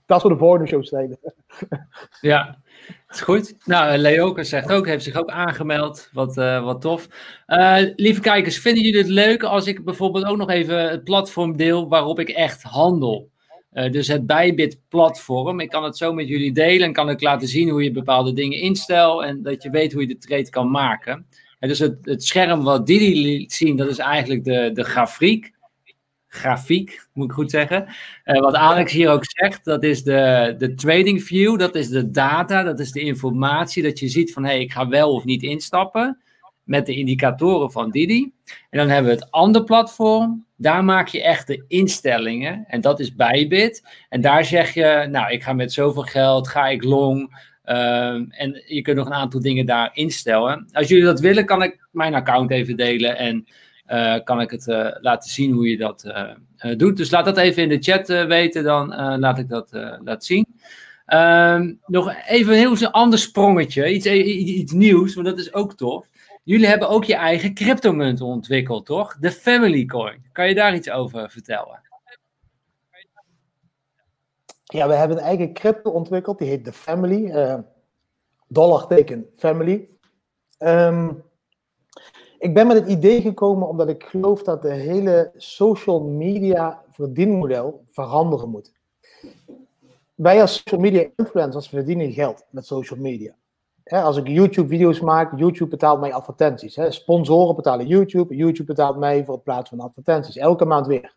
dat 0.06 0.20
voor 0.20 0.30
de 0.30 0.36
volgende 0.36 0.66
show 0.66 0.84
ja, 2.20 2.58
is 3.08 3.20
goed. 3.20 3.54
Nou, 3.64 3.96
Leoke 3.96 4.44
zegt 4.44 4.72
ook, 4.72 4.86
heeft 4.86 5.04
zich 5.04 5.16
ook 5.16 5.30
aangemeld. 5.30 6.08
Wat, 6.12 6.36
uh, 6.36 6.64
wat 6.64 6.80
tof. 6.80 7.08
Uh, 7.46 7.78
lieve 7.96 8.20
kijkers, 8.20 8.58
vinden 8.58 8.82
jullie 8.82 8.98
het 8.98 9.08
leuk 9.08 9.42
als 9.42 9.66
ik 9.66 9.84
bijvoorbeeld 9.84 10.24
ook 10.24 10.36
nog 10.36 10.50
even 10.50 10.90
het 10.90 11.04
platform 11.04 11.56
deel 11.56 11.88
waarop 11.88 12.20
ik 12.20 12.28
echt 12.28 12.62
handel? 12.62 13.32
Dus 13.90 14.08
het 14.08 14.26
Bybit 14.26 14.80
platform. 14.88 15.60
Ik 15.60 15.68
kan 15.68 15.84
het 15.84 15.96
zo 15.96 16.12
met 16.12 16.28
jullie 16.28 16.52
delen 16.52 16.86
en 16.86 16.92
kan 16.92 17.10
ik 17.10 17.20
laten 17.20 17.48
zien 17.48 17.68
hoe 17.68 17.82
je 17.82 17.90
bepaalde 17.90 18.32
dingen 18.32 18.58
instelt 18.58 19.22
en 19.22 19.42
dat 19.42 19.62
je 19.62 19.70
weet 19.70 19.92
hoe 19.92 20.02
je 20.02 20.08
de 20.08 20.18
trade 20.18 20.50
kan 20.50 20.70
maken. 20.70 21.26
En 21.58 21.68
dus 21.68 21.78
het, 21.78 21.98
het 22.02 22.24
scherm 22.24 22.62
wat 22.62 22.86
Didi 22.86 23.22
liet 23.22 23.52
zien, 23.52 23.76
dat 23.76 23.88
is 23.88 23.98
eigenlijk 23.98 24.44
de, 24.44 24.70
de 24.74 24.84
grafiek 24.84 25.53
grafiek, 26.34 27.06
moet 27.12 27.24
ik 27.24 27.32
goed 27.32 27.50
zeggen. 27.50 27.86
Uh, 28.24 28.40
wat 28.40 28.54
Alex 28.54 28.92
hier 28.92 29.10
ook 29.10 29.24
zegt, 29.24 29.64
dat 29.64 29.82
is 29.82 30.02
de, 30.02 30.54
de 30.58 30.74
trading 30.74 31.22
view, 31.22 31.58
dat 31.58 31.74
is 31.74 31.88
de 31.88 32.10
data, 32.10 32.62
dat 32.62 32.80
is 32.80 32.92
de 32.92 33.00
informatie, 33.00 33.82
dat 33.82 33.98
je 33.98 34.08
ziet 34.08 34.32
van 34.32 34.44
hé, 34.44 34.50
hey, 34.50 34.60
ik 34.60 34.72
ga 34.72 34.88
wel 34.88 35.12
of 35.12 35.24
niet 35.24 35.42
instappen 35.42 36.18
met 36.64 36.86
de 36.86 36.94
indicatoren 36.94 37.72
van 37.72 37.90
Didi. 37.90 38.32
En 38.70 38.78
dan 38.78 38.88
hebben 38.88 39.12
we 39.12 39.18
het 39.20 39.30
andere 39.30 39.64
platform, 39.64 40.46
daar 40.56 40.84
maak 40.84 41.08
je 41.08 41.22
echt 41.22 41.46
de 41.46 41.64
instellingen 41.68 42.64
en 42.66 42.80
dat 42.80 43.00
is 43.00 43.14
Bybit. 43.14 43.82
En 44.08 44.20
daar 44.20 44.44
zeg 44.44 44.74
je, 44.74 45.06
nou, 45.10 45.32
ik 45.32 45.42
ga 45.42 45.52
met 45.52 45.72
zoveel 45.72 46.02
geld, 46.02 46.48
ga 46.48 46.68
ik 46.68 46.84
long, 46.84 47.42
ehm, 47.62 48.24
en 48.28 48.62
je 48.66 48.82
kunt 48.82 48.96
nog 48.96 49.06
een 49.06 49.12
aantal 49.12 49.40
dingen 49.40 49.66
daar 49.66 49.90
instellen. 49.92 50.68
Als 50.72 50.88
jullie 50.88 51.04
dat 51.04 51.20
willen, 51.20 51.44
kan 51.44 51.62
ik 51.62 51.88
mijn 51.90 52.14
account 52.14 52.50
even 52.50 52.76
delen 52.76 53.18
en 53.18 53.46
kan 54.24 54.40
ik 54.40 54.50
het 54.50 54.66
uh, 54.66 54.88
laten 55.00 55.30
zien 55.30 55.52
hoe 55.52 55.68
je 55.68 55.76
dat 55.76 56.04
uh, 56.04 56.76
doet. 56.76 56.96
Dus 56.96 57.10
laat 57.10 57.24
dat 57.24 57.36
even 57.36 57.62
in 57.62 57.68
de 57.68 57.82
chat 57.82 58.06
weten, 58.06 58.64
dan 58.64 58.88
laat 59.18 59.38
ik 59.38 59.48
dat 59.48 59.68
laten 59.72 60.22
zien. 60.22 60.46
Um, 61.06 61.80
nog 61.86 62.14
even 62.26 62.52
een 62.52 62.58
heel 62.58 62.90
ander 62.90 63.18
sprongetje, 63.18 63.92
iets, 63.92 64.06
iets 64.06 64.72
nieuws, 64.72 65.14
want 65.14 65.26
dat 65.26 65.38
is 65.38 65.54
ook 65.54 65.74
tof. 65.74 66.08
Jullie 66.42 66.66
hebben 66.66 66.88
ook 66.88 67.04
je 67.04 67.14
eigen 67.14 67.54
cryptomunt 67.54 68.20
ontwikkeld, 68.20 68.86
toch? 68.86 69.16
De 69.18 69.30
Family 69.30 69.84
Coin. 69.84 70.26
Kan 70.32 70.48
je 70.48 70.54
daar 70.54 70.74
iets 70.74 70.90
over 70.90 71.30
vertellen? 71.30 71.80
Ja, 74.64 74.88
we 74.88 74.94
hebben 74.94 75.16
een 75.16 75.22
eigen 75.22 75.52
crypto 75.52 75.90
ontwikkeld, 75.90 76.38
die 76.38 76.48
heet 76.48 76.64
The 76.64 76.72
Family. 76.72 77.32
dollar 78.48 78.86
teken 78.86 79.26
Family. 79.36 79.88
Um, 80.58 81.22
ik 82.44 82.54
ben 82.54 82.66
met 82.66 82.76
het 82.76 82.88
idee 82.88 83.20
gekomen 83.20 83.68
omdat 83.68 83.88
ik 83.88 84.04
geloof 84.04 84.42
dat 84.42 84.62
de 84.62 84.72
hele 84.72 85.32
social 85.36 86.00
media 86.00 86.82
verdienmodel 86.90 87.84
veranderen 87.90 88.48
moet. 88.48 88.72
Wij 90.14 90.40
als 90.40 90.56
social 90.56 90.80
media 90.80 91.08
influencers 91.16 91.68
verdienen 91.68 92.12
geld 92.12 92.44
met 92.50 92.66
social 92.66 93.00
media. 93.00 93.34
als 93.84 94.16
ik 94.16 94.28
YouTube-video's 94.28 95.00
maak, 95.00 95.38
YouTube 95.38 95.70
betaalt 95.70 96.00
mij 96.00 96.12
advertenties. 96.12 96.78
Sponsoren 96.88 97.56
betalen 97.56 97.86
YouTube, 97.86 98.36
YouTube 98.36 98.68
betaalt 98.68 98.96
mij 98.96 99.24
voor 99.24 99.34
het 99.34 99.44
plaatsen 99.44 99.76
van 99.76 99.86
advertenties. 99.86 100.36
Elke 100.36 100.64
maand 100.64 100.86
weer. 100.86 101.14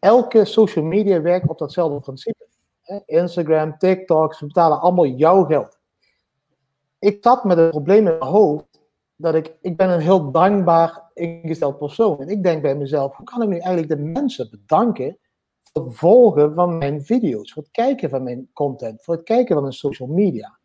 Elke 0.00 0.44
social 0.44 0.84
media 0.84 1.20
werkt 1.20 1.48
op 1.48 1.58
datzelfde 1.58 2.00
principe. 2.00 2.46
Instagram, 3.06 3.78
TikTok, 3.78 4.34
ze 4.34 4.46
betalen 4.46 4.80
allemaal 4.80 5.06
jouw 5.06 5.44
geld. 5.44 5.78
Ik 6.98 7.18
zat 7.20 7.44
met 7.44 7.58
een 7.58 7.70
probleem 7.70 8.06
in 8.06 8.18
mijn 8.18 8.30
hoofd 8.30 8.73
dat 9.24 9.34
ik, 9.34 9.56
ik 9.60 9.76
ben 9.76 9.90
een 9.90 10.00
heel 10.00 10.30
dankbaar 10.30 11.10
ingesteld 11.14 11.78
persoon. 11.78 12.20
En 12.20 12.28
ik 12.28 12.42
denk 12.42 12.62
bij 12.62 12.76
mezelf, 12.76 13.16
hoe 13.16 13.26
kan 13.26 13.42
ik 13.42 13.48
nu 13.48 13.54
eigenlijk 13.58 13.88
de 13.88 13.96
mensen 13.96 14.50
bedanken 14.50 15.18
voor 15.62 15.84
het 15.84 15.96
volgen 15.96 16.54
van 16.54 16.78
mijn 16.78 17.04
video's, 17.04 17.52
voor 17.52 17.62
het 17.62 17.72
kijken 17.72 18.10
van 18.10 18.22
mijn 18.22 18.50
content, 18.52 19.04
voor 19.04 19.14
het 19.14 19.24
kijken 19.24 19.54
van 19.54 19.62
mijn 19.62 19.74
social 19.74 20.08
media. 20.08 20.58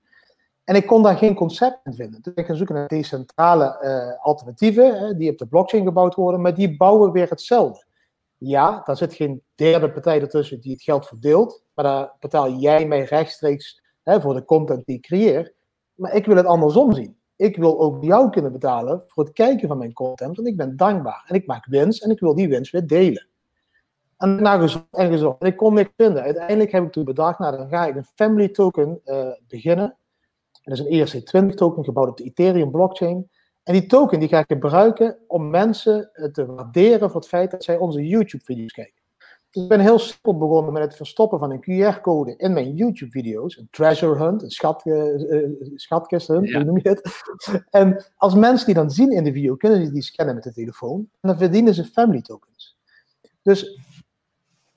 En 0.64 0.76
ik 0.76 0.86
kon 0.86 1.04
daar 1.04 1.18
geen 1.18 1.36
concept 1.36 1.80
in 1.84 1.94
vinden. 1.94 2.22
Dus 2.22 2.34
ik 2.36 2.46
ga 2.46 2.54
zoeken 2.54 2.76
naar 2.76 2.88
decentrale 2.88 3.80
uh, 3.82 4.26
alternatieven 4.26 5.18
die 5.18 5.32
op 5.32 5.38
de 5.38 5.48
blockchain 5.48 5.86
gebouwd 5.86 6.16
worden, 6.16 6.42
maar 6.42 6.56
die 6.56 6.78
bouwen 6.78 7.12
weer 7.12 7.30
hetzelfde. 7.30 7.86
Ja, 8.38 8.82
daar 8.86 8.98
zit 8.98 9.14
geen 9.14 9.44
derde 9.56 9.92
partij 9.92 10.22
ertussen 10.22 10.62
die 10.62 10.72
het 10.72 10.82
geld 10.82 11.08
verdeelt, 11.08 11.64
maar 11.74 11.86
daar 11.86 12.12
betaal 12.20 12.52
jij 12.52 12.88
mij 12.88 13.04
rechtstreeks 13.04 13.82
hè, 14.04 14.22
voor 14.22 14.34
de 14.34 14.46
content 14.46 14.86
die 14.86 14.96
ik 14.96 15.02
creëer. 15.02 15.54
Maar 15.94 16.16
ik 16.16 16.26
wil 16.26 16.36
het 16.36 16.46
andersom 16.46 16.94
zien 16.94 17.19
ik 17.40 17.58
wil 17.58 17.80
ook 17.80 18.04
jou 18.04 18.30
kunnen 18.30 18.52
betalen 18.52 19.04
voor 19.08 19.24
het 19.24 19.34
kijken 19.34 19.68
van 19.68 19.78
mijn 19.78 19.94
content, 19.94 20.36
want 20.36 20.48
ik 20.48 20.58
ben 20.58 20.78
dankbaar. 20.78 21.24
En 21.28 21.36
ik 21.36 21.46
maak 21.46 21.66
winst 21.66 22.04
en 22.04 22.10
ik 22.10 22.20
wil 22.20 22.36
die 22.36 22.50
winst 22.50 22.72
weer 22.72 22.88
delen. 22.88 23.28
En 24.18 24.42
naar 24.42 24.60
gezocht 24.60 24.86
en 24.92 25.12
gezocht. 25.12 25.42
En 25.42 25.48
ik 25.48 25.58
kon 25.58 25.74
niks 25.74 25.90
vinden. 25.98 26.24
Uiteindelijk 26.24 26.72
heb 26.72 26.84
ik 26.84 26.92
toen 26.92 27.04
bedacht, 27.04 27.40
nou 27.40 27.58
dan 27.58 27.70
ga 27.70 27.86
ik 27.86 27.96
een 27.96 28.06
family 28.16 28.50
token 28.50 29.02
uh, 29.06 29.28
beginnen. 29.48 29.98
En 30.64 30.76
dat 30.76 30.88
is 30.88 31.08
een 31.10 31.48
ERC20 31.52 31.54
token 31.54 31.84
gebouwd 31.84 32.10
op 32.10 32.18
de 32.18 32.24
Ethereum 32.24 32.72
blockchain. 32.72 33.30
En 33.64 33.74
die 33.74 33.86
token 33.86 34.20
die 34.20 34.30
ga 34.30 34.40
ik 34.40 34.48
gebruiken 34.48 35.18
om 35.28 35.50
mensen 35.50 36.12
te 36.32 36.46
waarderen 36.46 37.10
voor 37.12 37.20
het 37.20 37.30
feit 37.30 37.52
dat 37.52 37.64
zij 37.64 37.78
onze 37.78 38.08
YouTube 38.08 38.44
video's 38.44 38.72
kijken. 38.72 38.99
Dus 39.52 39.64
ik 39.64 39.70
ben 39.70 39.80
heel 39.80 40.00
simpel 40.00 40.38
begonnen 40.38 40.74
met 40.74 40.82
het 40.82 40.96
verstoppen 40.96 41.40
van 41.40 41.52
een 41.52 41.62
QR-code 41.62 42.36
in 42.38 42.54
mijn 42.54 42.76
YouTube-video's. 42.76 43.58
Een 43.58 43.68
treasure 43.72 44.24
hunt, 44.24 44.44
een 44.44 44.50
schat, 44.50 44.86
uh, 44.86 45.50
schatkist 45.76 46.28
hunt, 46.28 46.54
hoe 46.54 46.64
noem 46.64 46.80
je 46.84 46.90
het? 46.90 47.24
En 47.70 48.06
als 48.18 48.36
mensen 48.36 48.66
die 48.66 48.76
dan 48.76 48.92
zien 48.92 49.12
in 49.12 49.24
de 49.24 49.32
video, 49.32 49.56
kunnen 49.56 49.86
ze 49.86 49.92
die 49.92 50.02
scannen 50.02 50.36
met 50.36 50.44
de 50.44 50.54
telefoon. 50.54 51.00
En 51.00 51.30
dan 51.30 51.38
verdienen 51.38 51.74
ze 51.74 51.86
family 51.86 52.22
tokens. 52.22 52.78
Dus 53.42 53.80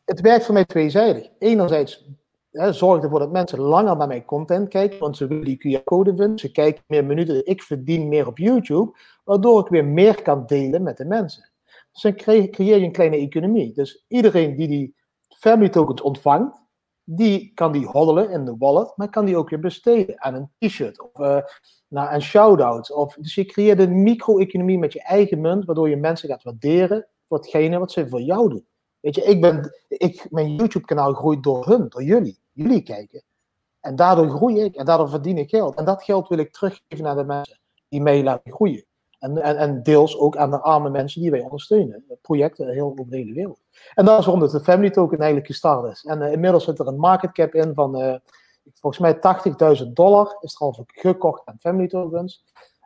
het 0.04 0.20
werkt 0.20 0.44
voor 0.44 0.54
mij 0.54 0.64
tweezijdig. 0.64 1.28
Enerzijds 1.38 2.08
hè, 2.50 2.72
zorgt 2.72 3.04
ervoor 3.04 3.18
dat 3.18 3.32
mensen 3.32 3.60
langer 3.60 3.96
naar 3.96 4.08
mijn 4.08 4.24
content 4.24 4.68
kijken, 4.68 4.98
want 4.98 5.16
ze 5.16 5.26
willen 5.26 5.44
die 5.44 5.80
QR-code 5.80 6.16
vinden. 6.16 6.38
Ze 6.38 6.52
kijken 6.52 6.84
meer 6.86 7.04
minuten, 7.04 7.46
ik 7.46 7.62
verdien 7.62 8.08
meer 8.08 8.26
op 8.26 8.38
YouTube, 8.38 8.98
waardoor 9.24 9.60
ik 9.60 9.68
weer 9.68 9.84
meer 9.84 10.22
kan 10.22 10.46
delen 10.46 10.82
met 10.82 10.96
de 10.96 11.04
mensen. 11.04 11.51
Dus 11.92 12.02
dan 12.02 12.14
creëer 12.50 12.78
je 12.78 12.84
een 12.84 12.92
kleine 12.92 13.16
economie. 13.16 13.72
Dus 13.72 14.04
iedereen 14.08 14.56
die 14.56 14.68
die 14.68 14.94
family 15.38 15.68
tokens 15.68 16.00
ontvangt, 16.02 16.60
die 17.04 17.52
kan 17.54 17.72
die 17.72 17.86
hoddelen 17.86 18.30
in 18.30 18.44
de 18.44 18.56
wallet, 18.58 18.92
maar 18.96 19.10
kan 19.10 19.24
die 19.24 19.36
ook 19.36 19.50
weer 19.50 19.60
besteden 19.60 20.22
aan 20.22 20.34
een 20.34 20.50
t-shirt 20.58 21.00
of 21.00 21.20
uh, 21.20 21.38
naar 21.88 22.14
een 22.14 22.22
shout-out. 22.22 22.92
Of, 22.92 23.14
dus 23.14 23.34
je 23.34 23.44
creëert 23.44 23.78
een 23.78 24.02
micro-economie 24.02 24.78
met 24.78 24.92
je 24.92 25.02
eigen 25.02 25.40
munt, 25.40 25.64
waardoor 25.64 25.88
je 25.88 25.96
mensen 25.96 26.28
gaat 26.28 26.42
waarderen 26.42 27.08
voor 27.28 27.38
hetgene 27.38 27.78
wat 27.78 27.92
ze 27.92 28.08
voor 28.08 28.20
jou 28.20 28.48
doen. 28.48 28.66
Weet 29.00 29.14
je, 29.14 29.22
ik 29.22 29.40
ben, 29.40 29.72
ik, 29.88 30.26
mijn 30.30 30.54
YouTube-kanaal 30.54 31.12
groeit 31.12 31.42
door 31.42 31.66
hun, 31.66 31.88
door 31.88 32.02
jullie. 32.02 32.38
Jullie 32.52 32.82
kijken. 32.82 33.22
En 33.80 33.96
daardoor 33.96 34.30
groei 34.30 34.60
ik 34.60 34.74
en 34.74 34.84
daardoor 34.84 35.08
verdien 35.08 35.38
ik 35.38 35.48
geld. 35.48 35.74
En 35.74 35.84
dat 35.84 36.02
geld 36.02 36.28
wil 36.28 36.38
ik 36.38 36.52
teruggeven 36.52 37.04
naar 37.04 37.16
de 37.16 37.24
mensen 37.24 37.60
die 37.88 38.00
mij 38.00 38.22
laten 38.22 38.52
groeien. 38.52 38.84
En, 39.22 39.38
en, 39.58 39.82
deels 39.82 40.18
ook 40.18 40.36
aan 40.36 40.50
de 40.50 40.60
arme 40.60 40.90
mensen 40.90 41.20
die 41.20 41.30
wij 41.30 41.40
ondersteunen. 41.40 42.04
Projecten 42.22 42.68
heel 42.68 42.90
over 42.90 43.10
de 43.10 43.16
hele 43.16 43.32
wereld. 43.32 43.60
En 43.94 44.04
dat 44.04 44.18
is 44.18 44.26
waarom 44.26 44.48
de 44.48 44.60
Family 44.60 44.90
Token 44.90 45.18
eigenlijk 45.18 45.46
gestart 45.46 45.92
is. 45.92 46.04
En 46.04 46.20
uh, 46.20 46.32
inmiddels 46.32 46.64
zit 46.64 46.78
er 46.78 46.86
een 46.86 46.98
market 46.98 47.32
cap 47.32 47.54
in 47.54 47.74
van 47.74 48.00
uh, 48.00 48.14
volgens 48.74 49.02
mij 49.02 49.16
80.000 49.84 49.86
dollar. 49.92 50.36
Is 50.40 50.54
er 50.54 50.60
al 50.60 50.84
gekocht 50.86 51.42
aan 51.44 51.56
Family 51.60 51.88
Tokens. 51.88 52.44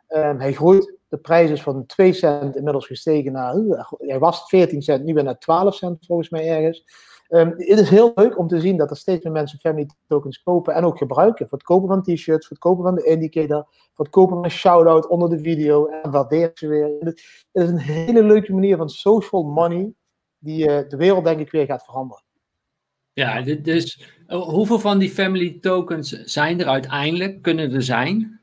Um, 0.09 0.39
hij 0.39 0.53
groeit. 0.53 0.95
De 1.07 1.17
prijs 1.17 1.49
is 1.49 1.61
van 1.61 1.85
2 1.85 2.13
cent 2.13 2.55
inmiddels 2.55 2.87
gestegen 2.87 3.31
naar. 3.31 3.55
Hij 3.97 4.19
was 4.19 4.47
14 4.47 4.81
cent, 4.81 5.03
nu 5.03 5.13
weer 5.13 5.23
naar 5.23 5.39
12 5.39 5.75
cent 5.75 6.05
volgens 6.05 6.29
mij 6.29 6.49
ergens. 6.49 6.85
Um, 7.29 7.53
het 7.57 7.79
is 7.79 7.89
heel 7.89 8.11
leuk 8.15 8.37
om 8.37 8.47
te 8.47 8.59
zien 8.59 8.77
dat 8.77 8.89
er 8.89 8.97
steeds 8.97 9.23
meer 9.23 9.33
mensen 9.33 9.59
family 9.59 9.89
tokens 10.07 10.43
kopen 10.43 10.73
en 10.73 10.83
ook 10.83 10.97
gebruiken. 10.97 11.47
Voor 11.47 11.57
het 11.57 11.67
kopen 11.67 11.87
van 11.87 12.01
t-shirts, 12.01 12.47
voor 12.47 12.55
het 12.55 12.65
kopen 12.65 12.83
van 12.83 12.95
de 12.95 13.03
indicator, 13.03 13.67
voor 13.93 14.05
het 14.05 14.13
kopen 14.13 14.35
van 14.35 14.43
een 14.43 14.51
shout-out 14.51 15.07
onder 15.07 15.29
de 15.29 15.39
video 15.39 15.85
en 15.85 16.11
waardeer 16.11 16.51
ze 16.53 16.67
weer. 16.67 16.95
Het 16.99 17.21
is 17.51 17.69
een 17.69 17.77
hele 17.77 18.23
leuke 18.23 18.53
manier 18.53 18.77
van 18.77 18.89
social 18.89 19.43
money 19.43 19.93
die 20.39 20.69
uh, 20.69 20.89
de 20.89 20.97
wereld 20.97 21.23
denk 21.23 21.39
ik 21.39 21.51
weer 21.51 21.65
gaat 21.65 21.85
veranderen. 21.85 22.23
Ja, 23.13 23.41
dus 23.41 24.15
uh, 24.27 24.41
hoeveel 24.41 24.79
van 24.79 24.97
die 24.97 25.09
family 25.09 25.57
tokens 25.61 26.09
zijn 26.09 26.59
er 26.59 26.67
uiteindelijk, 26.67 27.41
kunnen 27.41 27.73
er 27.73 27.83
zijn? 27.83 28.39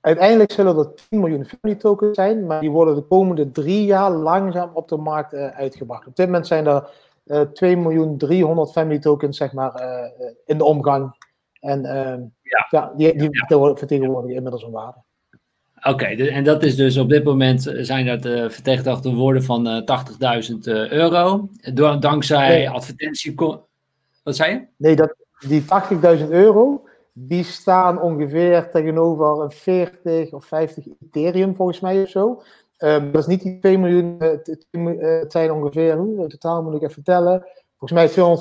Uiteindelijk 0.00 0.52
zullen 0.52 0.76
er 0.76 0.94
10 1.08 1.20
miljoen 1.20 1.44
family 1.44 1.78
tokens 1.78 2.16
zijn, 2.16 2.46
maar 2.46 2.60
die 2.60 2.70
worden 2.70 2.94
de 2.94 3.02
komende 3.02 3.50
drie 3.50 3.84
jaar 3.84 4.10
langzaam 4.10 4.70
op 4.74 4.88
de 4.88 4.96
markt 4.96 5.32
uh, 5.32 5.46
uitgebracht. 5.46 6.06
Op 6.06 6.16
dit 6.16 6.26
moment 6.26 6.46
zijn 6.46 6.66
er 6.66 6.90
uh, 7.26 7.40
2 7.40 7.76
miljoen 7.76 8.18
300 8.18 8.72
family 8.72 8.98
tokens 8.98 9.36
zeg 9.36 9.52
maar, 9.52 9.82
uh, 9.82 10.28
in 10.44 10.58
de 10.58 10.64
omgang. 10.64 11.16
En 11.60 11.84
uh, 11.84 12.14
ja. 12.42 12.66
ja. 12.70 12.92
die, 12.96 13.18
die 13.18 13.28
ja. 13.48 13.74
vertegenwoordigen 13.74 14.36
inmiddels 14.36 14.62
een 14.62 14.70
waarde. 14.70 15.04
Oké, 15.76 15.88
okay, 15.88 16.28
en 16.28 16.44
dat 16.44 16.62
is 16.62 16.76
dus 16.76 16.96
op 16.96 17.08
dit 17.08 17.24
moment 17.24 17.72
zijn 17.76 18.06
dat 18.06 18.26
uh, 18.26 18.48
vertegenwoordigde 18.48 19.14
woorden 19.14 19.42
van 19.42 19.68
uh, 19.68 19.82
80.000 20.50 20.58
euro. 20.90 21.48
Door, 21.74 22.00
dankzij 22.00 22.48
nee. 22.48 22.70
advertentie. 22.70 23.34
Wat 24.22 24.36
zei 24.36 24.52
je? 24.52 24.66
Nee, 24.76 24.96
dat, 24.96 25.14
die 25.48 25.62
80.000 26.18 26.28
euro, 26.28 26.84
die 27.12 27.44
staan 27.44 28.00
ongeveer 28.00 28.70
tegenover 28.70 29.44
een 29.44 29.50
40 29.50 30.32
of 30.32 30.44
50 30.44 30.84
Ethereum 31.02 31.54
volgens 31.54 31.80
mij 31.80 32.02
of 32.02 32.08
zo. 32.08 32.42
Um, 32.78 33.12
dat 33.12 33.20
is 33.20 33.26
niet 33.26 33.42
die 33.42 33.58
2 33.58 33.78
miljoen, 33.78 34.16
uh, 34.18 35.20
het 35.20 35.32
zijn 35.32 35.50
ongeveer, 35.50 35.96
hoe, 35.96 36.28
totaal 36.28 36.62
moet 36.62 36.74
ik 36.74 36.82
even 36.82 36.94
vertellen, 36.94 37.46
volgens 37.76 38.16
mij 38.16 38.34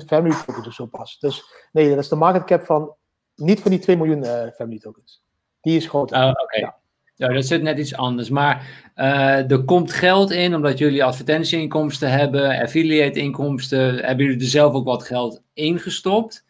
250.000 0.00 0.06
family 0.06 0.34
tokens 0.46 0.66
of 0.66 0.72
zo 0.72 0.86
pas. 0.86 1.18
Dus 1.18 1.44
nee, 1.72 1.88
dat 1.88 1.98
is 1.98 2.08
de 2.08 2.16
market 2.16 2.44
cap 2.44 2.64
van, 2.64 2.94
niet 3.34 3.60
van 3.60 3.70
die 3.70 3.80
2 3.80 3.96
miljoen 3.96 4.24
uh, 4.24 4.46
family 4.54 4.78
tokens. 4.78 5.22
Die 5.60 5.76
is 5.76 5.86
groter. 5.86 6.16
Oh, 6.16 6.28
oké. 6.28 6.58
Ja. 6.58 6.82
Ja, 7.16 7.28
dat 7.28 7.46
zit 7.46 7.62
net 7.62 7.78
iets 7.78 7.96
anders. 7.96 8.28
Maar 8.28 8.66
uh, 8.96 9.50
er 9.50 9.64
komt 9.64 9.92
geld 9.92 10.30
in 10.30 10.54
omdat 10.54 10.78
jullie 10.78 11.04
advertentieinkomsten 11.04 12.10
hebben, 12.10 12.60
affiliate-inkomsten. 12.60 13.94
Hebben 13.94 14.26
jullie 14.26 14.40
er 14.40 14.46
zelf 14.46 14.74
ook 14.74 14.84
wat 14.84 15.02
geld 15.02 15.42
ingestopt? 15.52 16.44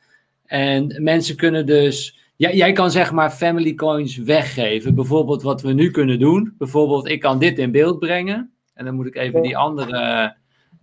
En 0.44 1.02
mensen 1.02 1.36
kunnen 1.36 1.66
dus. 1.66 2.18
Ja, 2.44 2.52
jij 2.52 2.72
kan 2.72 2.90
zeg 2.90 3.12
maar 3.12 3.30
family 3.30 3.74
coins 3.74 4.16
weggeven. 4.16 4.94
Bijvoorbeeld 4.94 5.42
wat 5.42 5.62
we 5.62 5.72
nu 5.72 5.90
kunnen 5.90 6.18
doen. 6.18 6.54
Bijvoorbeeld, 6.58 7.08
ik 7.08 7.20
kan 7.20 7.38
dit 7.38 7.58
in 7.58 7.70
beeld 7.70 7.98
brengen. 7.98 8.52
En 8.74 8.84
dan 8.84 8.94
moet 8.94 9.06
ik 9.06 9.16
even 9.16 9.42
die 9.42 9.56
andere 9.56 10.36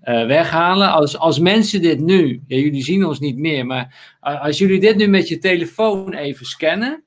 uh, 0.04 0.26
weghalen. 0.26 0.92
Als, 0.92 1.18
als 1.18 1.40
mensen 1.40 1.82
dit 1.82 2.00
nu, 2.00 2.44
ja, 2.48 2.58
jullie 2.58 2.84
zien 2.84 3.06
ons 3.06 3.20
niet 3.20 3.38
meer, 3.38 3.66
maar 3.66 4.16
als 4.20 4.58
jullie 4.58 4.80
dit 4.80 4.96
nu 4.96 5.08
met 5.08 5.28
je 5.28 5.38
telefoon 5.38 6.14
even 6.14 6.46
scannen. 6.46 7.04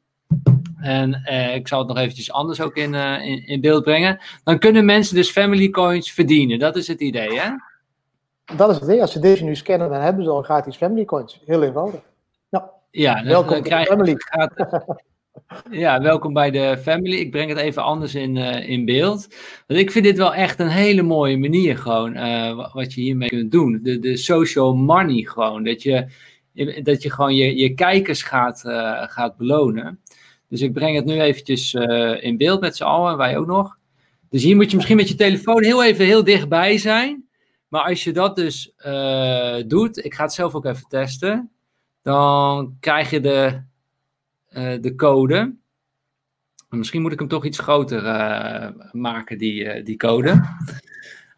En 0.77 1.23
uh, 1.31 1.55
ik 1.55 1.69
zal 1.69 1.79
het 1.79 1.89
nog 1.89 1.99
eventjes 1.99 2.33
anders 2.33 2.61
ook 2.61 2.77
in, 2.77 2.93
uh, 2.93 3.27
in, 3.27 3.47
in, 3.47 3.61
beeld 3.61 3.85
brengen. 3.85 4.21
Dan 4.45 4.59
kunnen 4.59 4.85
mensen 4.85 5.15
dus 5.15 5.31
family 5.31 5.71
coins 5.71 6.13
verdienen. 6.13 6.59
Dat 6.59 6.77
is 6.77 6.89
het 6.89 7.01
idee, 7.01 7.41
hè? 7.41 7.51
Dat 8.57 8.71
is 8.71 8.75
het 8.75 8.85
idee. 8.85 9.01
Als 9.01 9.13
ze 9.13 9.19
deze 9.19 9.45
nu 9.45 9.57
scannen, 9.57 9.91
dan 9.91 10.01
hebben 10.01 10.25
ze 10.25 10.31
al 10.31 10.43
gratis 10.43 10.77
family 10.77 11.05
coins. 11.05 11.41
Heel 11.45 11.63
eenvoudig. 11.63 12.01
Ja, 12.97 13.25
welkom 13.25 13.63
bij 13.63 13.85
de 13.85 13.87
family. 13.87 14.15
Gaat, 14.17 14.53
ja, 15.71 16.01
welkom 16.01 16.33
bij 16.33 16.51
de 16.51 16.79
family. 16.83 17.17
Ik 17.17 17.31
breng 17.31 17.49
het 17.49 17.59
even 17.59 17.83
anders 17.83 18.15
in, 18.15 18.37
uh, 18.37 18.69
in 18.69 18.85
beeld. 18.85 19.29
Want 19.67 19.81
ik 19.81 19.91
vind 19.91 20.05
dit 20.05 20.17
wel 20.17 20.35
echt 20.35 20.59
een 20.59 20.69
hele 20.69 21.03
mooie 21.03 21.39
manier 21.39 21.79
gewoon, 21.79 22.13
wat 22.73 22.95
je 22.95 23.01
hiermee 23.01 23.29
kunt 23.29 23.53
doen. 23.53 23.81
De, 23.83 23.99
de 23.99 24.17
social 24.17 24.75
money 24.75 25.23
gewoon. 25.23 25.65
Dat 25.65 25.83
je, 25.83 26.07
dat 26.83 27.03
je 27.03 27.11
gewoon 27.11 27.35
je, 27.35 27.57
je 27.57 27.75
kijkers 27.75 28.23
gaat, 28.23 28.61
gaat 29.11 29.37
belonen. 29.37 30.01
Dus 30.49 30.61
ik 30.61 30.73
breng 30.73 30.97
het 30.97 31.05
nu 31.05 31.21
eventjes 31.21 31.75
in 32.21 32.37
beeld 32.37 32.61
met 32.61 32.77
z'n 32.77 32.85
allen, 32.85 33.17
wij 33.17 33.37
ook 33.37 33.47
nog. 33.47 33.79
Dus 34.31 34.43
hier 34.43 34.57
moet 34.57 34.71
je 34.71 34.77
misschien 34.77 34.97
met 34.97 35.09
je 35.09 35.15
telefoon 35.15 35.63
heel 35.63 35.85
even 35.85 36.05
heel 36.05 36.25
dichtbij 36.25 36.79
zijn. 36.79 37.29
Maar 37.69 37.83
als 37.83 38.05
je 38.05 38.13
dat 38.13 38.37
dus 38.37 38.75
doet, 39.67 40.05
ik 40.05 40.15
ga 40.15 40.23
het 40.23 40.33
zelf 40.33 40.55
ook 40.55 40.65
even 40.65 40.89
testen, 40.89 41.49
dan 42.05 42.77
krijg 42.81 43.11
je 43.11 43.21
de, 43.21 43.63
uh, 44.51 44.75
de 44.81 44.95
code. 44.95 45.55
Misschien 46.69 47.03
moet 47.03 47.13
ik 47.13 47.19
hem 47.19 47.29
toch 47.29 47.45
iets 47.45 47.59
groter 47.59 48.03
maken, 48.93 49.39
die, 49.39 49.83
die 49.83 49.97
code. 49.97 50.31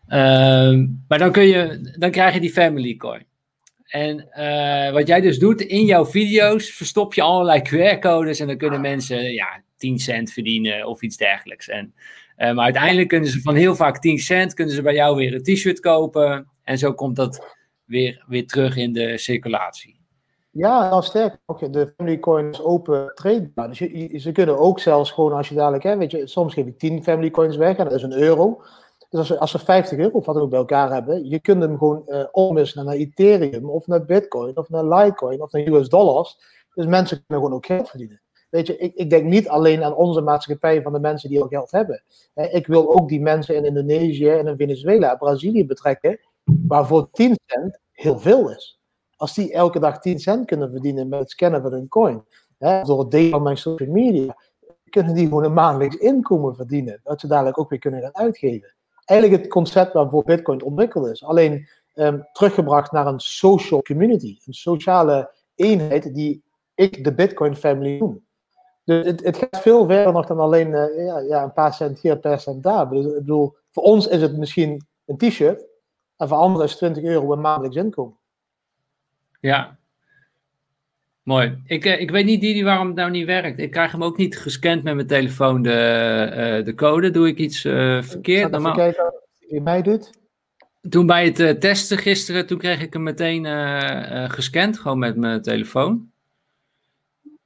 Ehm, 0.06 0.86
maar 1.08 1.18
dan, 1.18 1.32
kun 1.32 1.46
je, 1.46 1.90
dan 1.98 2.10
krijg 2.10 2.34
je 2.34 2.40
die 2.40 2.52
family 2.52 2.96
coin. 2.96 3.26
En 3.86 4.28
wat 4.92 5.06
jij 5.06 5.20
dus 5.20 5.38
doet 5.38 5.60
in 5.60 5.84
jouw 5.84 6.06
video's, 6.06 6.70
verstop 6.70 7.14
je 7.14 7.22
allerlei 7.22 7.60
QR-codes 7.60 8.40
en 8.40 8.46
dan 8.46 8.56
kunnen 8.56 8.80
mensen 8.80 9.32
ja, 9.32 9.62
10 9.76 9.98
cent 9.98 10.32
verdienen 10.32 10.86
of 10.86 11.02
iets 11.02 11.16
dergelijks. 11.16 11.68
En, 11.68 11.94
maar 12.36 12.64
uiteindelijk 12.64 13.08
kunnen 13.08 13.28
ze 13.28 13.40
van 13.40 13.54
heel 13.54 13.74
vaak 13.76 13.98
10 13.98 14.18
cent, 14.18 14.54
kunnen 14.54 14.74
ze 14.74 14.82
bij 14.82 14.94
jou 14.94 15.16
weer 15.16 15.34
een 15.34 15.42
t-shirt 15.42 15.80
kopen. 15.80 16.48
En 16.62 16.78
zo 16.78 16.92
komt 16.92 17.16
dat 17.16 17.56
weer, 17.84 18.24
weer 18.26 18.46
terug 18.46 18.76
in 18.76 18.92
de 18.92 19.18
circulatie. 19.18 19.95
Ja, 20.56 20.88
nou 20.88 21.02
sterk. 21.02 21.38
De 21.70 21.92
Family 21.96 22.18
Coins 22.18 22.62
open 22.62 23.12
tradebaar. 23.14 23.68
Dus 23.68 23.78
je, 23.78 24.18
ze 24.18 24.32
kunnen 24.32 24.58
ook 24.58 24.80
zelfs 24.80 25.10
gewoon 25.10 25.32
als 25.32 25.48
je 25.48 25.54
dadelijk, 25.54 25.82
hè, 25.82 25.96
weet 25.96 26.10
je, 26.10 26.26
soms 26.26 26.54
geef 26.54 26.66
ik 26.66 26.78
10 26.78 27.02
Family 27.02 27.30
Coins 27.30 27.56
weg 27.56 27.76
en 27.76 27.84
dat 27.84 27.92
is 27.92 28.02
een 28.02 28.12
euro. 28.12 28.62
Dus 29.10 29.18
als, 29.18 29.38
als 29.38 29.50
ze 29.50 29.58
50 29.58 29.98
euro 29.98 30.18
of 30.18 30.26
wat 30.26 30.36
ook 30.36 30.50
bij 30.50 30.58
elkaar 30.58 30.92
hebben, 30.92 31.28
je 31.28 31.40
kunt 31.40 31.62
hem 31.62 31.78
gewoon 31.78 32.02
uh, 32.06 32.24
omwisselen 32.30 32.84
naar 32.84 32.94
Ethereum 32.94 33.70
of 33.70 33.86
naar 33.86 34.04
Bitcoin 34.04 34.56
of 34.56 34.68
naar 34.68 34.84
Litecoin 34.84 35.42
of 35.42 35.52
naar 35.52 35.66
US 35.66 35.88
dollars. 35.88 36.38
Dus 36.74 36.86
mensen 36.86 37.24
kunnen 37.26 37.44
gewoon 37.44 37.58
ook 37.58 37.66
geld 37.66 37.88
verdienen. 37.88 38.22
Weet 38.50 38.66
je, 38.66 38.76
ik, 38.76 38.94
ik 38.94 39.10
denk 39.10 39.24
niet 39.24 39.48
alleen 39.48 39.84
aan 39.84 39.94
onze 39.94 40.20
maatschappij 40.20 40.82
van 40.82 40.92
de 40.92 41.00
mensen 41.00 41.28
die 41.28 41.42
al 41.42 41.48
geld 41.48 41.70
hebben. 41.70 42.02
ik 42.34 42.66
wil 42.66 42.94
ook 42.98 43.08
die 43.08 43.20
mensen 43.20 43.54
in 43.56 43.64
Indonesië 43.64 44.28
en 44.28 44.46
in 44.46 44.56
Venezuela, 44.56 45.14
Brazilië 45.14 45.66
betrekken, 45.66 46.20
waarvoor 46.44 47.10
10 47.10 47.36
cent 47.46 47.80
heel 47.92 48.18
veel 48.18 48.50
is. 48.50 48.80
Als 49.16 49.34
die 49.34 49.52
elke 49.52 49.78
dag 49.78 49.98
10 49.98 50.18
cent 50.18 50.46
kunnen 50.46 50.70
verdienen 50.70 51.08
met 51.08 51.18
het 51.18 51.30
scannen 51.30 51.62
van 51.62 51.72
hun 51.72 51.88
coin, 51.88 52.24
hè, 52.58 52.82
door 52.82 52.98
het 52.98 53.10
delen 53.10 53.30
van 53.30 53.42
mijn 53.42 53.56
social 53.56 53.90
media, 53.90 54.36
kunnen 54.90 55.14
die 55.14 55.26
gewoon 55.26 55.44
een 55.44 55.52
maandelijks 55.52 55.96
inkomen 55.96 56.54
verdienen, 56.54 57.00
dat 57.02 57.20
ze 57.20 57.26
dadelijk 57.26 57.58
ook 57.58 57.70
weer 57.70 57.78
kunnen 57.78 58.00
gaan 58.00 58.16
uitgeven 58.16 58.74
eigenlijk 59.06 59.42
het 59.42 59.50
concept 59.50 59.92
waarvoor 59.92 60.24
Bitcoin 60.24 60.62
ontwikkeld 60.62 61.06
is. 61.06 61.24
Alleen 61.24 61.68
um, 61.94 62.28
teruggebracht 62.32 62.92
naar 62.92 63.06
een 63.06 63.20
social 63.20 63.82
community, 63.82 64.38
een 64.44 64.54
sociale 64.54 65.32
eenheid 65.54 66.14
die 66.14 66.44
ik 66.74 67.04
de 67.04 67.14
Bitcoin 67.14 67.56
family 67.56 67.98
noem. 67.98 68.24
Dus 68.84 69.06
het, 69.06 69.24
het 69.24 69.36
gaat 69.36 69.60
veel 69.62 69.86
verder 69.86 70.12
nog 70.12 70.26
dan 70.26 70.38
alleen 70.38 70.68
uh, 70.68 71.06
ja, 71.06 71.18
ja, 71.18 71.42
een 71.42 71.52
paar 71.52 71.74
cent 71.74 71.98
hier, 71.98 72.12
een 72.12 72.20
paar 72.20 72.40
cent 72.40 72.62
daar. 72.62 72.90
Dus, 72.90 73.04
ik 73.04 73.14
bedoel, 73.14 73.56
voor 73.70 73.82
ons 73.82 74.06
is 74.06 74.22
het 74.22 74.36
misschien 74.36 74.86
een 75.04 75.16
t-shirt 75.16 75.66
en 76.16 76.28
voor 76.28 76.36
anderen 76.36 76.66
is 76.66 76.76
20 76.76 77.02
euro 77.02 77.32
een 77.32 77.40
maandelijks 77.40 77.76
inkomen. 77.76 78.18
Ja, 79.46 79.78
Mooi. 81.22 81.62
Ik, 81.66 81.84
uh, 81.84 82.00
ik 82.00 82.10
weet 82.10 82.24
niet 82.24 82.40
die, 82.40 82.64
waarom 82.64 82.86
het 82.86 82.96
nou 82.96 83.10
niet 83.10 83.26
werkt. 83.26 83.58
Ik 83.58 83.70
krijg 83.70 83.92
hem 83.92 84.04
ook 84.04 84.16
niet 84.16 84.38
gescand 84.38 84.82
met 84.82 84.94
mijn 84.94 85.06
telefoon, 85.06 85.62
de, 85.62 86.58
uh, 86.58 86.64
de 86.64 86.74
code. 86.74 87.10
Doe 87.10 87.28
ik 87.28 87.38
iets 87.38 87.64
uh, 87.64 88.02
verkeerd? 88.02 88.54
Even 88.54 88.74
kijken 88.74 89.04
wat 89.04 89.24
je 89.48 89.60
mij 89.60 89.82
doet. 89.82 90.10
Toen 90.88 91.06
bij 91.06 91.24
het 91.24 91.60
testen 91.60 91.98
gisteren, 91.98 92.46
toen 92.46 92.58
kreeg 92.58 92.80
ik 92.82 92.92
hem 92.92 93.02
meteen 93.02 93.46
gescand, 94.30 94.78
gewoon 94.78 94.98
met 94.98 95.16
mijn 95.16 95.42
telefoon. 95.42 96.10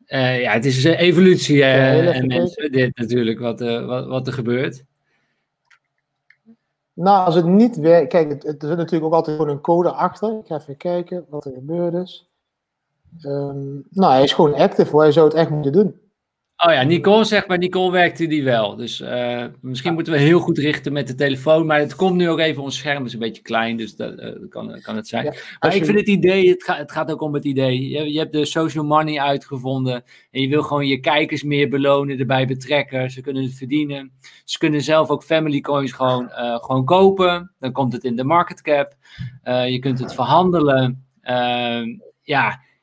ja, 0.06 0.52
het 0.52 0.64
is 0.64 0.84
evolutie 0.84 1.64
en 1.64 2.26
mensen, 2.26 2.72
dit 2.72 2.96
natuurlijk, 2.96 3.38
wat, 3.38 3.60
wat, 3.60 4.06
wat 4.06 4.26
er 4.26 4.32
gebeurt. 4.32 4.84
Nou, 6.92 7.26
als 7.26 7.34
het 7.34 7.46
niet 7.46 7.76
werkt, 7.76 8.08
kijk, 8.08 8.44
er 8.44 8.54
zit 8.58 8.76
natuurlijk 8.76 9.04
ook 9.04 9.12
altijd 9.12 9.36
gewoon 9.36 9.52
een 9.52 9.60
code 9.60 9.90
achter. 9.90 10.38
Ik 10.38 10.46
ga 10.46 10.56
even 10.56 10.76
kijken 10.76 11.26
wat 11.28 11.44
er 11.44 11.52
gebeurd 11.52 11.94
is. 11.94 12.30
Um, 13.22 13.86
nou, 13.90 14.12
hij 14.12 14.22
is 14.22 14.32
gewoon 14.32 14.54
active 14.54 14.90
hoor. 14.90 15.02
Hij 15.02 15.12
zou 15.12 15.26
het 15.26 15.36
echt 15.36 15.50
moeten 15.50 15.72
doen. 15.72 16.00
Oh 16.66 16.72
ja, 16.72 16.82
Nicole 16.82 17.24
zegt, 17.24 17.48
maar 17.48 17.58
Nicole 17.58 17.90
werkte 17.90 18.26
die 18.26 18.44
wel. 18.44 18.76
Dus 18.76 19.00
uh, 19.00 19.44
misschien 19.60 19.94
moeten 19.94 20.12
we 20.12 20.18
heel 20.18 20.40
goed 20.40 20.58
richten 20.58 20.92
met 20.92 21.06
de 21.06 21.14
telefoon. 21.14 21.66
Maar 21.66 21.78
het 21.78 21.94
komt 21.94 22.16
nu 22.16 22.28
ook 22.28 22.38
even, 22.38 22.62
ons 22.62 22.76
scherm 22.76 23.04
is 23.04 23.12
een 23.12 23.18
beetje 23.18 23.42
klein, 23.42 23.76
dus 23.76 23.96
dat, 23.96 24.18
uh, 24.18 24.28
kan, 24.48 24.80
kan 24.82 24.96
het 24.96 25.08
zijn. 25.08 25.24
Ja, 25.24 25.32
maar 25.60 25.74
ik 25.74 25.84
vind 25.84 25.98
het 25.98 26.08
idee, 26.08 26.48
het, 26.48 26.62
ga, 26.62 26.76
het 26.76 26.92
gaat 26.92 27.10
ook 27.12 27.20
om 27.20 27.34
het 27.34 27.44
idee. 27.44 27.88
Je, 27.88 28.12
je, 28.12 28.18
hebt 28.18 28.32
de 28.32 28.44
social 28.44 28.84
money 28.84 29.20
uitgevonden. 29.20 30.04
En 30.30 30.40
je 30.40 30.48
wil 30.48 30.62
gewoon 30.62 30.86
je 30.86 31.00
kijkers 31.00 31.42
meer 31.42 31.68
belonen, 31.68 32.18
erbij 32.18 32.46
betrekken. 32.46 33.10
Ze 33.10 33.20
kunnen 33.20 33.42
het 33.42 33.54
verdienen. 33.54 34.12
Ze 34.44 34.58
kunnen 34.58 34.82
zelf 34.82 35.08
ook 35.08 35.24
family 35.24 35.60
coins 35.60 35.92
gewoon, 35.92 36.24
uh, 36.24 36.56
gewoon 36.56 36.84
kopen. 36.84 37.54
Dan 37.58 37.72
komt 37.72 37.92
het 37.92 38.04
in 38.04 38.16
de 38.16 38.24
market 38.24 38.62
cap. 38.62 38.96
je 39.44 39.78
kunt 39.80 39.98
het 39.98 40.14
verhandelen. 40.14 41.06
Ehm, 41.22 41.88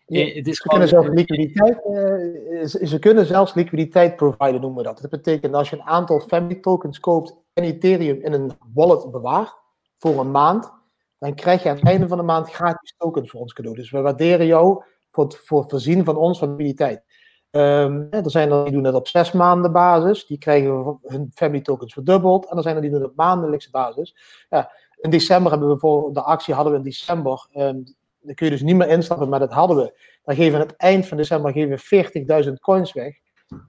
ja, 0.08 0.26
het 0.26 0.48
is 0.48 0.58
ze, 0.58 0.68
kunnen 0.68 0.88
zelfs 0.88 1.10
liquiditeit, 1.10 1.82
uh, 1.86 2.66
ze, 2.66 2.98
kunnen 3.00 3.26
zelfs 3.26 3.54
liquiditeit 3.54 4.16
providen, 4.16 4.62
noemen 4.62 4.78
we 4.78 4.84
dat. 4.84 5.02
Dat 5.02 5.12
betekent 5.12 5.52
dat 5.52 5.54
als 5.54 5.70
je 5.70 5.76
een 5.76 5.84
aantal 5.84 6.20
family 6.20 6.56
tokens 6.56 7.00
koopt 7.00 7.36
en 7.54 7.64
Ethereum 7.64 8.22
in 8.22 8.34
een 8.34 8.52
wallet 8.74 9.12
bewaart 9.12 9.56
voor 9.98 10.20
een 10.20 10.32
maand, 10.32 10.72
dan 11.18 11.36
krijg 11.36 11.64
je 11.64 11.70
aan 11.70 11.76
het 11.76 11.86
einde 11.86 12.08
van 12.08 12.18
de 12.18 12.24
maand 12.24 12.52
gratis 12.52 12.96
tokens 12.98 13.30
voor 13.30 13.40
ons 13.40 13.54
cadeau. 13.54 13.78
Dus 13.78 13.92
we 13.92 14.02
waarderen 14.02 14.46
jou 14.46 14.84
voor 15.12 15.24
het, 15.24 15.38
voor 15.38 15.66
voorzien 15.68 16.06
van 16.06 16.18
ons 16.18 16.40
van 16.40 16.50
liquiditeit. 16.50 17.04
Um, 17.52 18.08
er 18.10 18.32
zijn 18.32 18.52
er 18.52 18.64
die 18.64 18.74
doen 18.74 18.84
het 18.84 18.96
op 18.96 19.08
zes 19.08 19.32
maanden 19.32 19.72
basis, 19.72 20.26
die 20.26 20.38
krijgen 20.38 21.00
hun 21.02 21.32
family 21.34 21.62
tokens 21.62 21.94
verdubbeld. 21.94 22.50
En 22.50 22.58
er 22.58 22.64
zijn 22.64 22.76
er 22.76 22.82
die 22.82 22.92
doen 22.92 23.02
het 23.02 23.10
op 23.10 23.16
maandelijkse 23.16 23.70
basis. 23.70 24.16
Ja, 24.50 24.72
in 24.96 25.10
december 25.10 25.52
hebben 25.52 25.70
we 25.70 25.80
voor 25.80 26.14
de 26.14 26.22
actie 26.22 26.54
hadden 26.54 26.74
we 26.74 26.80
in 26.80 26.84
december 26.84 27.48
um, 27.54 27.84
dan 28.22 28.36
kun 28.36 28.46
je 28.46 28.52
dus 28.52 28.62
niet 28.62 28.76
meer 28.76 28.90
instappen, 28.90 29.30
maar 29.30 29.40
dat 29.40 29.52
hadden 29.52 29.78
we. 29.78 30.00
Dan 30.24 30.36
geven 30.36 30.52
we 30.52 30.60
aan 30.60 30.68
het 30.68 30.78
eind 30.78 31.08
van 31.08 31.18
december 31.18 31.52
geven 31.52 31.80
we 31.90 32.46
40.000 32.46 32.54
coins 32.54 32.94
weg. 32.94 33.16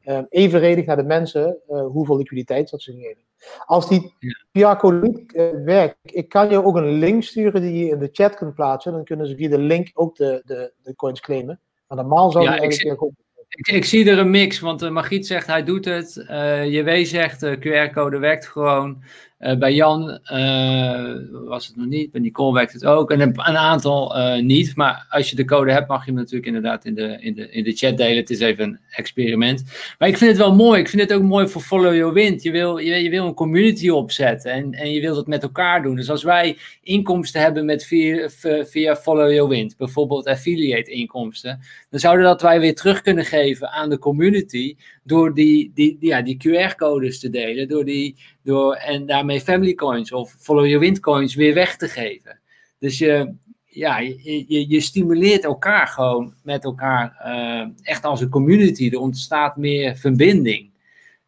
Um, 0.05 0.27
evenredig 0.29 0.87
naar 0.87 0.97
de 0.97 1.03
mensen 1.03 1.59
uh, 1.69 1.87
hoeveel 1.87 2.16
liquiditeit 2.16 2.70
dat 2.70 2.83
ze 2.83 2.93
geven. 2.93 3.23
Als 3.65 3.89
die 3.89 4.15
QR-code 4.59 5.01
niet 5.01 5.35
uh, 5.35 5.65
werkt, 5.65 5.97
ik 6.03 6.29
kan 6.29 6.51
je 6.51 6.65
ook 6.65 6.77
een 6.77 6.99
link 6.99 7.23
sturen 7.23 7.61
die 7.61 7.85
je 7.85 7.91
in 7.91 7.99
de 7.99 8.09
chat 8.12 8.35
kunt 8.35 8.55
plaatsen. 8.55 8.93
Dan 8.93 9.05
kunnen 9.05 9.27
ze 9.27 9.37
via 9.37 9.49
de 9.49 9.59
link 9.59 9.91
ook 9.95 10.16
de, 10.16 10.43
de, 10.45 10.73
de 10.83 10.95
coins 10.95 11.20
claimen. 11.20 11.61
Maar 11.87 11.99
normaal 11.99 12.31
zou 12.31 12.45
je 12.45 12.51
eigenlijk 12.51 13.03
ik, 13.49 13.66
ik, 13.66 13.75
ik, 13.75 13.85
zie 13.85 14.11
er 14.11 14.19
een 14.19 14.31
mix, 14.31 14.61
want 14.61 14.83
uh, 14.83 14.91
Magiet 14.91 15.27
zegt 15.27 15.47
hij 15.47 15.65
doet 15.65 15.85
het. 15.85 16.25
JW 16.65 17.05
zegt 17.05 17.45
QR-code 17.45 18.19
werkt 18.19 18.47
gewoon. 18.47 19.03
Uh, 19.40 19.56
bij 19.56 19.74
Jan 19.74 20.20
uh, 20.32 21.15
was 21.31 21.66
het 21.66 21.77
nog 21.77 21.86
niet, 21.86 22.10
bij 22.10 22.20
Nicole 22.20 22.52
werkt 22.52 22.73
het 22.73 22.85
ook. 22.85 23.10
En 23.10 23.20
een, 23.20 23.28
een 23.28 23.56
aantal 23.56 24.19
uh, 24.19 24.43
niet. 24.43 24.77
Maar 24.77 25.06
als 25.10 25.31
je 25.31 25.36
de 25.36 25.44
code 25.44 25.73
hebt, 25.73 25.89
mag 25.89 26.05
je 26.05 26.10
hem 26.10 26.20
natuurlijk 26.20 26.47
inderdaad 26.47 26.85
in 26.85 26.94
de, 26.94 27.16
in, 27.20 27.35
de, 27.35 27.51
in 27.51 27.65
de 27.65 27.73
chat 27.73 27.97
delen. 27.97 28.16
Het 28.16 28.31
is 28.31 28.40
even 28.40 28.65
een 28.65 28.78
experiment. 28.90 29.65
Maar 29.98 30.09
ik 30.09 30.16
vind 30.16 30.31
het 30.31 30.40
wel 30.40 30.55
mooi. 30.55 30.81
Ik 30.81 30.89
vind 30.89 31.02
het 31.02 31.12
ook 31.12 31.23
mooi 31.23 31.48
voor 31.48 31.62
Follow 31.62 31.94
Your 31.94 32.12
Wind. 32.12 32.43
Je 32.43 32.51
wil, 32.51 32.78
je, 32.78 33.02
je 33.02 33.10
wil 33.10 33.27
een 33.27 33.35
community 33.35 33.89
opzetten 33.89 34.52
en, 34.52 34.73
en 34.73 34.93
je 34.93 35.01
wilt 35.01 35.16
het 35.16 35.27
met 35.27 35.43
elkaar 35.43 35.82
doen. 35.82 35.97
Dus 35.97 36.10
als 36.10 36.23
wij 36.23 36.56
inkomsten 36.82 37.40
hebben 37.40 37.65
met 37.65 37.85
via, 37.85 38.28
via 38.65 38.97
Follow 38.97 39.32
Your 39.32 39.48
Wind, 39.48 39.77
bijvoorbeeld 39.77 40.27
affiliate 40.27 40.90
inkomsten, 40.90 41.60
dan 41.90 42.01
zouden 42.01 42.24
dat 42.24 42.43
wij 42.43 42.60
weer 42.60 42.74
terug 42.74 43.02
kunnen 43.02 43.24
geven 43.24 43.70
aan 43.70 43.90
de 43.90 43.98
community 43.98 44.77
door 45.09 45.35
die, 45.35 45.71
die, 45.75 45.97
ja, 46.01 46.23
die 46.23 46.37
QR-codes 46.37 47.21
te 47.21 47.31
delen, 47.31 47.69
door 47.69 47.85
die, 47.85 48.17
door, 48.43 48.75
en 48.75 49.07
daarmee 49.07 49.41
family 49.41 49.75
coins 49.75 50.13
of 50.13 50.35
follow 50.39 50.65
your 50.65 50.81
wind 50.81 51.01
coins 51.01 51.35
weer 51.35 51.55
weg 51.55 51.77
te 51.77 51.89
geven. 51.89 52.41
Dus 52.79 52.99
je, 52.99 53.35
ja, 53.79 53.99
je, 53.99 54.65
je, 54.69 54.81
stimuleert 54.81 55.45
elkaar 55.45 55.87
gewoon 55.87 56.35
met 56.43 56.65
elkaar, 56.65 57.21
uh, 57.25 57.69
echt 57.83 58.05
als 58.05 58.21
een 58.21 58.29
community. 58.29 58.89
Er 58.93 58.99
ontstaat 58.99 59.57
meer 59.57 59.97
verbinding. 59.97 60.71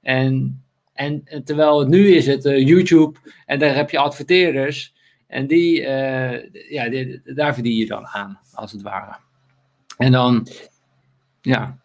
En, 0.02 0.62
en, 0.92 1.24
terwijl 1.44 1.78
het 1.78 1.88
nu 1.88 2.14
is 2.14 2.26
het 2.26 2.44
uh, 2.44 2.66
YouTube 2.66 3.18
en 3.46 3.58
daar 3.58 3.74
heb 3.74 3.90
je 3.90 3.98
adverteerders. 3.98 4.94
En 5.26 5.46
die, 5.46 5.80
uh, 5.80 6.70
ja, 6.70 6.88
die, 6.88 7.20
daar 7.24 7.54
verdien 7.54 7.76
je 7.76 7.86
dan 7.86 8.06
aan, 8.06 8.40
als 8.52 8.72
het 8.72 8.82
ware. 8.82 9.16
En 9.96 10.12
dan, 10.12 10.46
ja, 11.40 11.78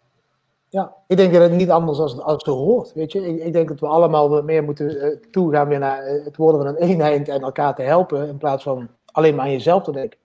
ja, 0.76 0.94
ik 1.08 1.18
denk 1.18 1.34
dat 1.34 1.42
het 1.42 1.52
niet 1.52 1.70
anders 1.70 2.00
als, 2.00 2.20
als 2.20 2.34
het 2.34 2.46
hoort. 2.46 2.94
Weet 2.94 3.12
je? 3.12 3.28
Ik, 3.28 3.44
ik 3.44 3.54
denk 3.54 3.68
dat 3.68 3.80
we 3.80 3.88
allemaal 3.88 4.44
meer 4.44 4.64
moeten 4.64 4.96
uh, 4.96 5.18
toegaan 5.32 5.68
weer 5.68 5.80
naar 5.80 6.16
uh, 6.16 6.26
het 6.26 6.38
worden 6.38 6.62
van 6.62 6.70
een 6.70 6.90
eenheid 6.90 7.28
en 7.28 7.42
elkaar 7.42 7.76
te 7.76 7.82
helpen. 7.82 8.28
In 8.28 8.38
plaats 8.38 8.64
van 8.64 8.88
alleen 9.06 9.36
maar 9.36 9.46
aan 9.46 9.52
jezelf 9.52 9.84
te 9.84 9.92
denken. 9.92 10.20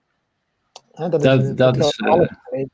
Hè, 0.91 1.09
dat, 1.09 1.21
dat, 1.21 1.41
is, 1.41 1.55
dat, 1.55 1.77
is, 1.77 1.99
uh, 1.99 2.65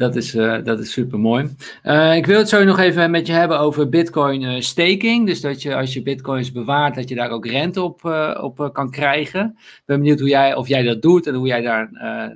dat 0.00 0.16
is, 0.16 0.34
uh, 0.34 0.64
dat 0.64 0.80
is 0.80 0.92
super 0.92 1.18
mooi. 1.18 1.56
Uh, 1.84 2.16
ik 2.16 2.26
wil 2.26 2.38
het 2.38 2.48
zo 2.48 2.64
nog 2.64 2.78
even 2.78 3.10
met 3.10 3.26
je 3.26 3.32
hebben 3.32 3.58
over 3.58 3.88
Bitcoin 3.88 4.42
uh, 4.42 4.60
staking. 4.60 5.26
Dus 5.26 5.40
dat 5.40 5.62
je 5.62 5.76
als 5.76 5.92
je 5.92 6.02
Bitcoins 6.02 6.52
bewaart, 6.52 6.94
dat 6.94 7.08
je 7.08 7.14
daar 7.14 7.30
ook 7.30 7.46
rente 7.46 7.82
op, 7.82 8.04
op 8.40 8.70
kan 8.72 8.90
krijgen. 8.90 9.56
Ik 9.58 9.82
ben 9.84 9.98
benieuwd 9.98 10.18
hoe 10.18 10.28
jij, 10.28 10.54
of 10.54 10.68
jij 10.68 10.82
dat 10.82 11.02
doet 11.02 11.26
en 11.26 11.34
hoe 11.34 11.46
jij 11.46 11.60
daar 11.60 11.88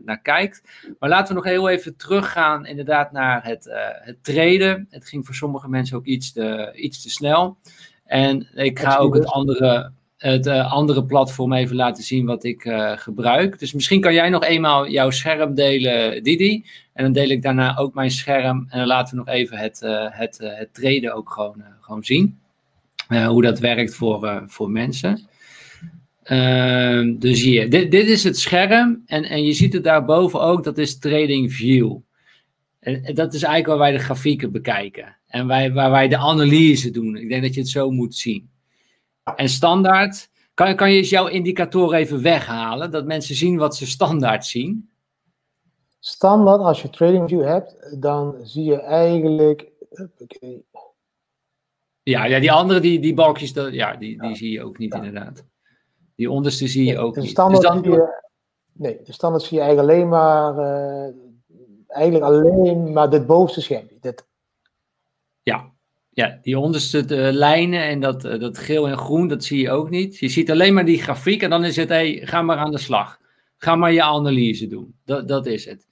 naar 0.04 0.20
kijkt. 0.22 0.62
Maar 0.98 1.08
laten 1.08 1.28
we 1.28 1.34
nog 1.34 1.44
heel 1.44 1.68
even 1.68 1.96
teruggaan, 1.96 2.66
inderdaad, 2.66 3.12
naar 3.12 3.44
het, 3.44 3.68
het 4.02 4.24
traden. 4.24 4.86
Het 4.90 5.08
ging 5.08 5.26
voor 5.26 5.34
sommige 5.34 5.68
mensen 5.68 5.96
ook 5.96 6.06
iets 6.06 6.32
te, 6.32 6.72
iets 6.74 7.02
te 7.02 7.10
snel. 7.10 7.56
En 8.04 8.48
ik 8.54 8.78
ga 8.78 8.96
ook 8.96 9.14
het 9.14 9.26
andere 9.26 9.92
het 10.30 10.46
uh, 10.46 10.72
andere 10.72 11.04
platform 11.04 11.52
even 11.52 11.76
laten 11.76 12.04
zien 12.04 12.26
wat 12.26 12.44
ik 12.44 12.64
uh, 12.64 12.92
gebruik. 12.96 13.58
Dus 13.58 13.72
misschien 13.72 14.00
kan 14.00 14.14
jij 14.14 14.28
nog 14.28 14.44
eenmaal 14.44 14.88
jouw 14.88 15.10
scherm 15.10 15.54
delen, 15.54 16.22
Didi. 16.22 16.64
En 16.92 17.04
dan 17.04 17.12
deel 17.12 17.28
ik 17.28 17.42
daarna 17.42 17.76
ook 17.76 17.94
mijn 17.94 18.10
scherm. 18.10 18.66
En 18.68 18.78
dan 18.78 18.86
laten 18.86 19.16
we 19.16 19.24
nog 19.24 19.34
even 19.34 19.58
het, 19.58 19.82
uh, 19.82 20.06
het, 20.08 20.38
het 20.38 20.74
treden 20.74 21.14
ook 21.14 21.30
gewoon, 21.30 21.64
gewoon 21.80 22.04
zien. 22.04 22.38
hoe 23.26 23.42
dat 23.42 23.58
werkt 23.58 23.94
voor, 23.94 24.42
voor 24.46 24.70
mensen. 24.70 25.28
Ehm, 26.22 27.18
dus 27.18 27.42
hier, 27.42 27.70
dit, 27.70 27.90
dit 27.90 28.06
is 28.06 28.24
het 28.24 28.38
scherm. 28.38 29.02
En, 29.06 29.24
en 29.24 29.44
je 29.44 29.52
ziet 29.52 29.72
het 29.72 29.84
daarboven 29.84 30.40
ook, 30.40 30.64
dat 30.64 30.78
is 30.78 30.98
Trading 30.98 31.52
View. 31.52 31.96
En 32.80 33.14
dat 33.14 33.34
is 33.34 33.42
eigenlijk 33.42 33.66
waar 33.66 33.88
wij 33.88 33.98
de 33.98 34.04
grafieken 34.04 34.52
bekijken. 34.52 35.16
En 35.26 35.46
wij, 35.46 35.72
waar 35.72 35.90
wij 35.90 36.08
de 36.08 36.16
analyse 36.16 36.90
doen. 36.90 37.16
Ik 37.16 37.28
denk 37.28 37.42
dat 37.42 37.54
je 37.54 37.60
het 37.60 37.68
zo 37.68 37.90
moet 37.90 38.14
zien. 38.14 38.52
En 39.36 39.48
standaard, 39.48 40.30
kan, 40.54 40.76
kan 40.76 40.90
je 40.90 40.96
eens 40.96 41.10
jouw 41.10 41.26
indicator 41.26 41.94
even 41.94 42.22
weghalen, 42.22 42.90
dat 42.90 43.06
mensen 43.06 43.34
zien 43.34 43.56
wat 43.56 43.76
ze 43.76 43.86
standaard 43.86 44.46
zien? 44.46 44.90
Standaard, 45.98 46.60
als 46.60 46.82
je 46.82 46.90
TradingView 46.90 47.42
hebt, 47.42 47.96
dan 48.00 48.36
zie 48.42 48.64
je 48.64 48.80
eigenlijk. 48.80 49.72
Okay. 50.18 50.64
Ja, 52.02 52.24
ja, 52.24 52.40
die 52.40 52.52
andere, 52.52 52.80
die, 52.80 53.00
die 53.00 53.14
balkjes, 53.14 53.52
dat, 53.52 53.72
ja, 53.72 53.96
die, 53.96 54.22
die 54.22 54.36
zie 54.36 54.50
je 54.50 54.64
ook 54.64 54.78
niet 54.78 54.92
ja. 54.92 55.02
inderdaad. 55.02 55.44
Die 56.14 56.30
onderste 56.30 56.66
zie 56.66 56.84
je 56.84 56.98
ook 56.98 57.14
de 57.14 57.20
niet. 57.20 57.30
Standaard 57.30 57.62
dus 57.62 57.70
dan... 57.70 57.84
zie 57.84 57.92
je, 57.92 58.22
nee, 58.72 59.02
de 59.02 59.12
standaard 59.12 59.42
zie 59.42 59.58
je 59.58 59.62
eigenlijk 59.62 59.92
alleen 59.92 60.08
maar, 60.08 60.58
uh, 60.58 61.14
eigenlijk 61.88 62.24
alleen 62.24 62.92
maar 62.92 63.10
dit 63.10 63.26
bovenste 63.26 63.60
schermpje. 63.60 63.96
Dit. 64.00 64.26
Ja, 65.42 65.73
ja, 66.14 66.38
die 66.42 66.58
onderste 66.58 67.04
uh, 67.08 67.32
lijnen 67.32 67.82
en 67.82 68.00
dat, 68.00 68.24
uh, 68.24 68.40
dat 68.40 68.58
geel 68.58 68.88
en 68.88 68.98
groen, 68.98 69.28
dat 69.28 69.44
zie 69.44 69.60
je 69.60 69.70
ook 69.70 69.90
niet. 69.90 70.18
Je 70.18 70.28
ziet 70.28 70.50
alleen 70.50 70.74
maar 70.74 70.84
die 70.84 71.02
grafiek 71.02 71.42
en 71.42 71.50
dan 71.50 71.64
is 71.64 71.76
het, 71.76 71.88
hey, 71.88 72.20
ga 72.24 72.42
maar 72.42 72.56
aan 72.56 72.70
de 72.70 72.78
slag. 72.78 73.18
Ga 73.58 73.76
maar 73.76 73.92
je 73.92 74.02
analyse 74.02 74.66
doen. 74.66 74.94
Dat, 75.04 75.28
dat 75.28 75.46
is 75.46 75.64
het. 75.64 75.86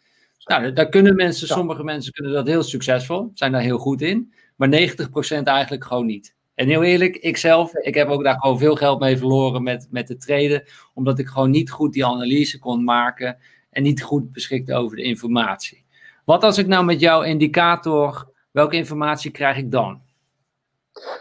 Nou, 0.44 0.72
daar 0.72 0.88
kunnen 0.88 1.14
mensen, 1.14 1.46
sommige 1.46 1.84
mensen 1.84 2.12
kunnen 2.12 2.32
dat 2.32 2.46
heel 2.46 2.62
succesvol, 2.62 3.30
zijn 3.34 3.52
daar 3.52 3.60
heel 3.60 3.78
goed 3.78 4.02
in. 4.02 4.32
Maar 4.56 4.68
90% 4.68 5.42
eigenlijk 5.42 5.84
gewoon 5.84 6.06
niet. 6.06 6.34
En 6.54 6.68
heel 6.68 6.82
eerlijk, 6.82 7.16
ik 7.16 7.36
zelf, 7.36 7.74
ik 7.74 7.94
heb 7.94 8.08
ook 8.08 8.24
daar 8.24 8.40
gewoon 8.40 8.58
veel 8.58 8.74
geld 8.74 9.00
mee 9.00 9.16
verloren 9.16 9.62
met, 9.62 9.86
met 9.90 10.08
de 10.08 10.16
treden. 10.16 10.62
Omdat 10.94 11.18
ik 11.18 11.26
gewoon 11.26 11.50
niet 11.50 11.70
goed 11.70 11.92
die 11.92 12.06
analyse 12.06 12.58
kon 12.58 12.84
maken 12.84 13.36
en 13.70 13.82
niet 13.82 14.02
goed 14.02 14.32
beschikte 14.32 14.74
over 14.74 14.96
de 14.96 15.02
informatie. 15.02 15.84
Wat 16.24 16.44
als 16.44 16.58
ik 16.58 16.66
nou 16.66 16.84
met 16.84 17.00
jouw 17.00 17.22
indicator, 17.22 18.32
welke 18.50 18.76
informatie 18.76 19.30
krijg 19.30 19.56
ik 19.56 19.70
dan? 19.70 20.00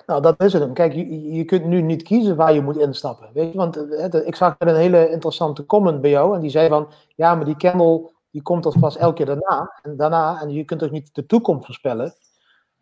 Nou, 0.05 0.21
dat 0.21 0.43
is 0.43 0.53
het. 0.53 0.73
Kijk, 0.73 0.93
je, 0.93 1.31
je 1.31 1.45
kunt 1.45 1.65
nu 1.65 1.81
niet 1.81 2.03
kiezen 2.03 2.35
waar 2.35 2.53
je 2.53 2.61
moet 2.61 2.77
instappen. 2.77 3.29
Weet 3.33 3.51
je? 3.51 3.57
Want 3.57 3.75
het, 3.75 4.13
ik 4.13 4.35
zag 4.35 4.55
een 4.57 4.75
hele 4.75 5.09
interessante 5.09 5.65
comment 5.65 6.01
bij 6.01 6.09
jou. 6.09 6.35
En 6.35 6.41
die 6.41 6.49
zei 6.49 6.69
van, 6.69 6.89
ja, 7.15 7.35
maar 7.35 7.45
die 7.45 7.55
candle, 7.55 8.11
die 8.31 8.41
komt 8.41 8.63
toch 8.63 8.79
pas 8.79 8.97
elke 8.97 9.13
keer 9.13 9.25
daarna. 9.25 9.79
En 9.81 9.97
daarna, 9.97 10.41
en 10.41 10.49
je 10.49 10.65
kunt 10.65 10.79
toch 10.79 10.91
niet 10.91 11.15
de 11.15 11.25
toekomst 11.25 11.65
voorspellen. 11.65 12.13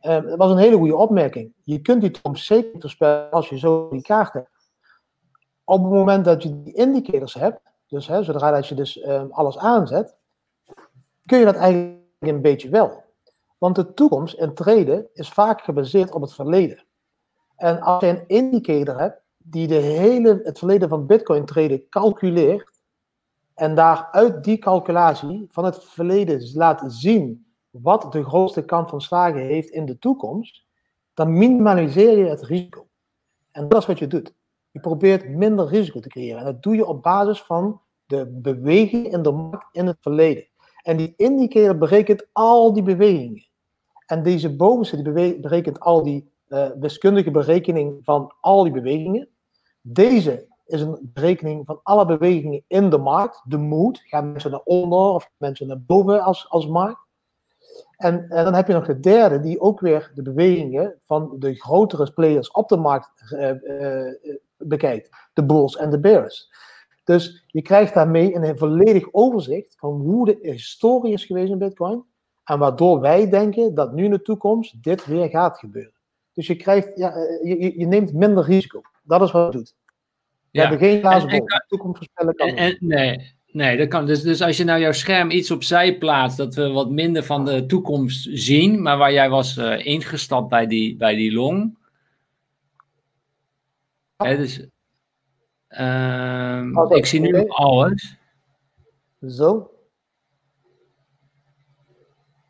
Um, 0.01 0.25
dat 0.25 0.37
was 0.37 0.51
een 0.51 0.57
hele 0.57 0.75
goede 0.75 0.95
opmerking. 0.95 1.53
Je 1.63 1.81
kunt 1.81 2.01
die 2.01 2.11
toekomst 2.11 2.45
zeker 2.45 2.79
voorspellen 2.79 3.31
als 3.31 3.49
je 3.49 3.57
zo 3.57 3.89
die 3.89 4.01
kaart 4.01 4.33
hebt. 4.33 4.49
Op 5.63 5.83
het 5.83 5.91
moment 5.91 6.25
dat 6.25 6.43
je 6.43 6.63
die 6.63 6.73
indicators 6.73 7.33
hebt, 7.33 7.61
dus 7.87 8.05
zodra 8.05 8.57
je 8.57 8.75
dus 8.75 9.05
um, 9.05 9.31
alles 9.31 9.57
aanzet, 9.57 10.15
kun 11.25 11.39
je 11.39 11.45
dat 11.45 11.55
eigenlijk 11.55 11.99
een 12.19 12.41
beetje 12.41 12.69
wel. 12.69 13.03
Want 13.59 13.75
de 13.75 13.93
toekomst 13.93 14.33
en 14.33 14.53
treden 14.53 15.07
is 15.13 15.29
vaak 15.29 15.61
gebaseerd 15.61 16.11
op 16.11 16.21
het 16.21 16.33
verleden. 16.33 16.83
En 17.55 17.81
als 17.81 18.01
je 18.01 18.07
een 18.07 18.27
indicator 18.27 18.99
hebt 18.99 19.21
die 19.37 19.67
de 19.67 19.75
hele, 19.75 20.39
het 20.43 20.57
verleden 20.57 20.89
van 20.89 21.05
Bitcoin 21.05 21.45
treden 21.45 21.89
calculeert 21.89 22.81
en 23.53 23.75
daaruit 23.75 24.43
die 24.43 24.57
calculatie 24.57 25.47
van 25.49 25.65
het 25.65 25.83
verleden 25.83 26.51
laat 26.53 26.83
zien 26.87 27.53
wat 27.69 28.11
de 28.11 28.23
grootste 28.23 28.65
kans 28.65 28.89
van 28.89 29.01
slagen 29.01 29.41
heeft 29.41 29.69
in 29.69 29.85
de 29.85 29.97
toekomst, 29.97 30.65
dan 31.13 31.37
minimaliseer 31.37 32.17
je 32.17 32.25
het 32.25 32.41
risico. 32.41 32.87
En 33.51 33.67
dat 33.67 33.81
is 33.81 33.87
wat 33.87 33.99
je 33.99 34.07
doet. 34.07 34.33
Je 34.71 34.79
probeert 34.79 35.29
minder 35.29 35.67
risico 35.67 35.99
te 35.99 36.09
creëren. 36.09 36.39
En 36.39 36.45
dat 36.45 36.63
doe 36.63 36.75
je 36.75 36.85
op 36.85 37.03
basis 37.03 37.41
van 37.41 37.81
de 38.05 38.27
beweging 38.27 39.11
in 39.11 39.21
de 39.21 39.31
markt 39.31 39.67
in 39.71 39.87
het 39.87 39.97
verleden. 40.01 40.47
En 40.81 40.97
die 40.97 41.13
indicator 41.17 41.77
berekent 41.77 42.27
al 42.31 42.73
die 42.73 42.83
bewegingen. 42.83 43.48
En 44.09 44.23
deze 44.23 44.55
bovenste 44.55 45.01
berekent 45.41 45.79
al 45.79 46.03
die 46.03 46.31
uh, 46.47 46.69
wiskundige 46.79 47.31
berekening 47.31 47.99
van 48.03 48.33
al 48.41 48.63
die 48.63 48.71
bewegingen. 48.71 49.27
Deze 49.81 50.47
is 50.65 50.81
een 50.81 51.09
berekening 51.13 51.65
van 51.65 51.79
alle 51.83 52.05
bewegingen 52.05 52.63
in 52.67 52.89
de 52.89 52.97
markt. 52.97 53.41
De 53.45 53.57
mood. 53.57 53.99
Gaan 54.03 54.31
mensen 54.31 54.51
naar 54.51 54.61
onder 54.63 54.99
of 54.99 55.31
mensen 55.37 55.67
naar 55.67 55.81
boven 55.81 56.23
als, 56.23 56.49
als 56.49 56.67
markt? 56.67 56.99
En, 57.97 58.29
en 58.29 58.43
dan 58.43 58.53
heb 58.53 58.67
je 58.67 58.73
nog 58.73 58.85
de 58.85 58.99
derde, 58.99 59.39
die 59.39 59.59
ook 59.59 59.79
weer 59.79 60.11
de 60.15 60.21
bewegingen 60.21 60.99
van 61.05 61.35
de 61.39 61.55
grotere 61.55 62.11
players 62.13 62.51
op 62.51 62.69
de 62.69 62.77
markt 62.77 63.31
uh, 63.31 63.51
bekijkt. 64.57 65.09
De 65.33 65.45
bulls 65.45 65.77
en 65.77 65.89
de 65.89 65.99
bears. 65.99 66.49
Dus 67.03 67.43
je 67.47 67.61
krijgt 67.61 67.93
daarmee 67.93 68.35
een 68.35 68.57
volledig 68.57 69.07
overzicht 69.11 69.75
van 69.77 69.91
hoe 69.91 70.25
de 70.25 70.37
historie 70.41 71.13
is 71.13 71.25
geweest 71.25 71.51
in 71.51 71.57
Bitcoin. 71.57 72.03
En 72.49 72.59
waardoor 72.59 72.99
wij 72.99 73.29
denken 73.29 73.73
dat 73.75 73.93
nu 73.93 74.03
in 74.03 74.11
de 74.11 74.21
toekomst 74.21 74.83
dit 74.83 75.05
weer 75.05 75.29
gaat 75.29 75.57
gebeuren. 75.57 75.93
Dus 76.33 76.47
je, 76.47 76.55
krijgt, 76.55 76.91
ja, 76.95 77.13
je, 77.43 77.79
je 77.79 77.85
neemt 77.85 78.13
minder 78.13 78.43
risico. 78.43 78.81
Dat 79.03 79.21
is 79.21 79.31
wat 79.31 79.43
het 79.43 79.53
doet. 79.53 79.75
We 79.85 79.93
ja. 80.51 80.61
hebben 80.61 80.79
geen 80.87 80.99
glazen 80.99 81.29
bol. 81.29 81.45
De 81.45 81.63
toekomst 81.67 81.97
voorspellen 81.97 82.35
kan 82.35 82.47
en, 82.47 82.55
en, 82.55 82.77
nee, 82.79 83.33
nee, 83.47 83.77
dat 83.77 83.87
kan. 83.87 84.05
Dus, 84.05 84.21
dus 84.21 84.41
als 84.41 84.57
je 84.57 84.63
nou 84.63 84.79
jouw 84.79 84.91
scherm 84.91 85.29
iets 85.29 85.51
opzij 85.51 85.97
plaatst, 85.97 86.37
dat 86.37 86.55
we 86.55 86.69
wat 86.69 86.89
minder 86.89 87.23
van 87.23 87.45
de 87.45 87.65
toekomst 87.65 88.29
zien, 88.31 88.81
maar 88.81 88.97
waar 88.97 89.13
jij 89.13 89.29
was 89.29 89.57
uh, 89.57 89.85
ingestapt 89.85 90.49
bij 90.49 90.67
die, 90.67 90.97
bij 90.97 91.15
die 91.15 91.33
long. 91.33 91.77
Hè, 94.17 94.37
dus, 94.37 94.67
uh, 95.69 96.85
ik 96.89 97.05
zie 97.05 97.19
nu 97.19 97.47
alles. 97.47 98.17
Zo. 99.27 99.71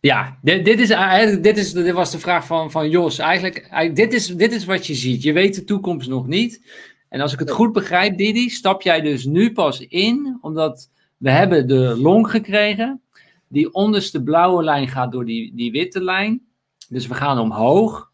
Ja, 0.02 0.38
dit, 0.42 0.66
dit, 0.66 0.80
is, 0.80 0.90
eigenlijk, 0.90 1.44
dit, 1.44 1.58
is, 1.58 1.72
dit 1.72 1.92
was 1.92 2.12
de 2.12 2.20
vraag 2.20 2.46
van, 2.46 2.72
van 2.72 2.90
Jos. 2.90 3.18
Eigenlijk, 3.18 3.58
eigenlijk 3.58 3.96
dit, 3.96 4.14
is, 4.14 4.28
dit 4.28 4.52
is 4.52 4.66
wat 4.66 4.88
je 4.88 4.96
ziet. 4.96 5.24
Je 5.24 5.34
weet 5.34 5.56
de 5.56 5.64
toekomst 5.64 6.10
nog 6.10 6.28
niet. 6.28 6.62
En 7.10 7.22
als 7.22 7.34
ik 7.34 7.40
het 7.40 7.52
goed 7.52 7.74
begrijp, 7.74 8.18
Didi, 8.18 8.50
stap 8.50 8.82
jij 8.82 9.02
dus 9.02 9.26
nu 9.26 9.54
pas 9.54 9.80
in, 9.80 10.38
omdat 10.42 10.90
we 11.18 11.32
hebben 11.32 11.68
de 11.68 11.98
long 11.98 12.30
gekregen. 12.30 13.02
Die 13.48 13.74
onderste 13.74 14.24
blauwe 14.24 14.64
lijn 14.64 14.88
gaat 14.88 15.12
door 15.12 15.26
die, 15.26 15.56
die 15.56 15.72
witte 15.72 16.04
lijn. 16.04 16.48
Dus 16.90 17.08
we 17.08 17.14
gaan 17.14 17.40
omhoog. 17.40 18.12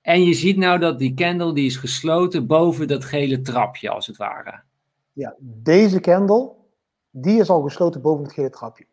En 0.00 0.24
je 0.24 0.34
ziet 0.34 0.56
nou 0.56 0.78
dat 0.78 0.98
die 0.98 1.14
candle 1.14 1.54
die 1.54 1.66
is 1.66 1.76
gesloten 1.76 2.46
boven 2.46 2.88
dat 2.88 3.04
gele 3.04 3.40
trapje, 3.40 3.90
als 3.90 4.06
het 4.06 4.16
ware. 4.16 4.62
Ja, 5.12 5.34
deze 5.40 6.00
candle, 6.00 6.52
die 7.10 7.40
is 7.40 7.48
al 7.48 7.62
gesloten 7.62 8.00
boven 8.00 8.24
het 8.24 8.32
gele 8.32 8.50
trapje. 8.50 8.86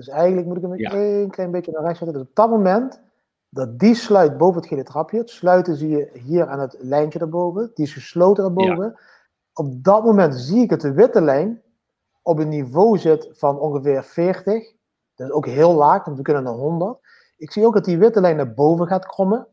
Dus 0.00 0.08
eigenlijk 0.08 0.46
moet 0.46 0.56
ik 0.56 0.62
hem 0.62 0.76
ja. 0.76 0.92
een 0.94 1.30
klein 1.30 1.50
beetje 1.50 1.72
naar 1.72 1.82
rechts 1.82 1.98
zetten. 1.98 2.18
Dus 2.18 2.28
op 2.28 2.34
dat 2.34 2.50
moment 2.50 3.00
dat 3.48 3.78
die 3.78 3.94
sluit 3.94 4.38
boven 4.38 4.60
het 4.60 4.68
gele 4.68 4.82
trapje. 4.82 5.18
Het 5.18 5.30
sluiten 5.30 5.76
zie 5.76 5.88
je 5.88 6.10
hier 6.12 6.46
aan 6.46 6.60
het 6.60 6.76
lijntje 6.78 7.18
daarboven. 7.18 7.70
Die 7.74 7.84
is 7.84 7.92
gesloten 7.92 8.42
daarboven. 8.42 8.98
Op 9.52 9.84
dat 9.84 10.04
moment 10.04 10.34
zie 10.34 10.62
ik 10.62 10.68
dat 10.68 10.80
de 10.80 10.92
witte 10.92 11.20
lijn 11.20 11.62
op 12.22 12.38
een 12.38 12.48
niveau 12.48 12.98
zit 12.98 13.28
van 13.32 13.58
ongeveer 13.58 14.04
40. 14.04 14.72
Dat 15.14 15.28
is 15.28 15.32
ook 15.32 15.46
heel 15.46 15.74
laag, 15.74 16.04
want 16.04 16.16
we 16.16 16.22
kunnen 16.22 16.42
naar 16.42 16.52
100. 16.52 16.98
Ik 17.36 17.50
zie 17.50 17.66
ook 17.66 17.74
dat 17.74 17.84
die 17.84 17.98
witte 17.98 18.20
lijn 18.20 18.36
naar 18.36 18.54
boven 18.54 18.86
gaat 18.86 19.06
krommen. 19.06 19.46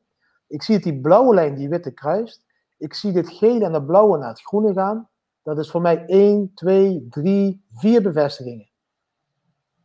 Ik 0.48 0.64
zie 0.64 0.76
dat 0.76 0.84
die 0.84 1.02
blauwe 1.02 1.34
lijn 1.34 1.56
die 1.56 1.70
witte 1.70 1.92
kruist. 1.92 2.46
Ik 2.78 2.94
zie 2.94 3.12
dit 3.12 3.30
gele 3.30 3.66
en 3.66 3.72
de 3.72 3.84
blauwe 3.84 4.18
naar 4.18 4.30
het 4.30 4.42
groene 4.42 4.74
gaan. 4.74 5.10
Dat 5.44 5.60
is 5.60 5.72
voor 5.72 5.82
mij 5.82 6.06
1, 6.06 6.52
2, 6.54 7.08
3, 7.10 7.66
4 7.70 8.02
bevestigingen. 8.02 8.67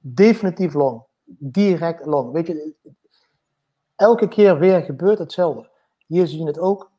Definitief 0.03 0.75
long. 0.75 1.03
Direct 1.25 2.07
long. 2.07 2.33
Weet 2.33 2.47
je, 2.47 2.75
elke 3.97 4.29
keer 4.29 4.59
weer 4.59 4.83
gebeurt 4.83 5.19
hetzelfde. 5.19 5.71
Hier 6.07 6.27
zie 6.27 6.39
je 6.39 6.47
het 6.47 6.59
ook. 6.59 6.91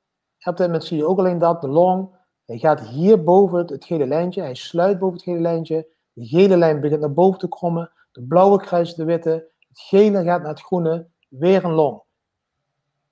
Op 0.44 0.58
dit 0.58 0.66
moment 0.66 0.84
zie 0.84 0.98
je 0.98 1.08
ook 1.08 1.18
alleen 1.18 1.38
dat, 1.38 1.62
de 1.62 1.68
long. 1.68 2.10
Hij 2.46 2.58
gaat 2.58 2.80
hier 2.80 3.24
boven 3.24 3.58
het, 3.58 3.86
gele 3.86 4.08
lijntje. 4.08 4.42
Hij 4.42 4.56
sluit 4.56 5.00
boven 5.00 5.16
het 5.16 5.24
gele 5.24 5.40
lijntje. 5.40 5.88
De 6.14 6.26
gele 6.26 6.58
lijn 6.58 6.82
begint 6.82 7.00
naar 7.00 7.14
boven 7.14 7.40
te 7.40 7.48
krommen. 7.48 7.92
De 8.12 8.22
blauwe 8.22 8.58
kruist 8.58 8.96
de 8.96 9.04
witte. 9.04 9.50
Het 9.70 9.80
gele 9.80 10.24
gaat 10.24 10.42
naar 10.42 10.50
het 10.50 10.62
groene. 10.62 11.08
Weer 11.28 11.64
een 11.64 11.74
long. 11.74 12.02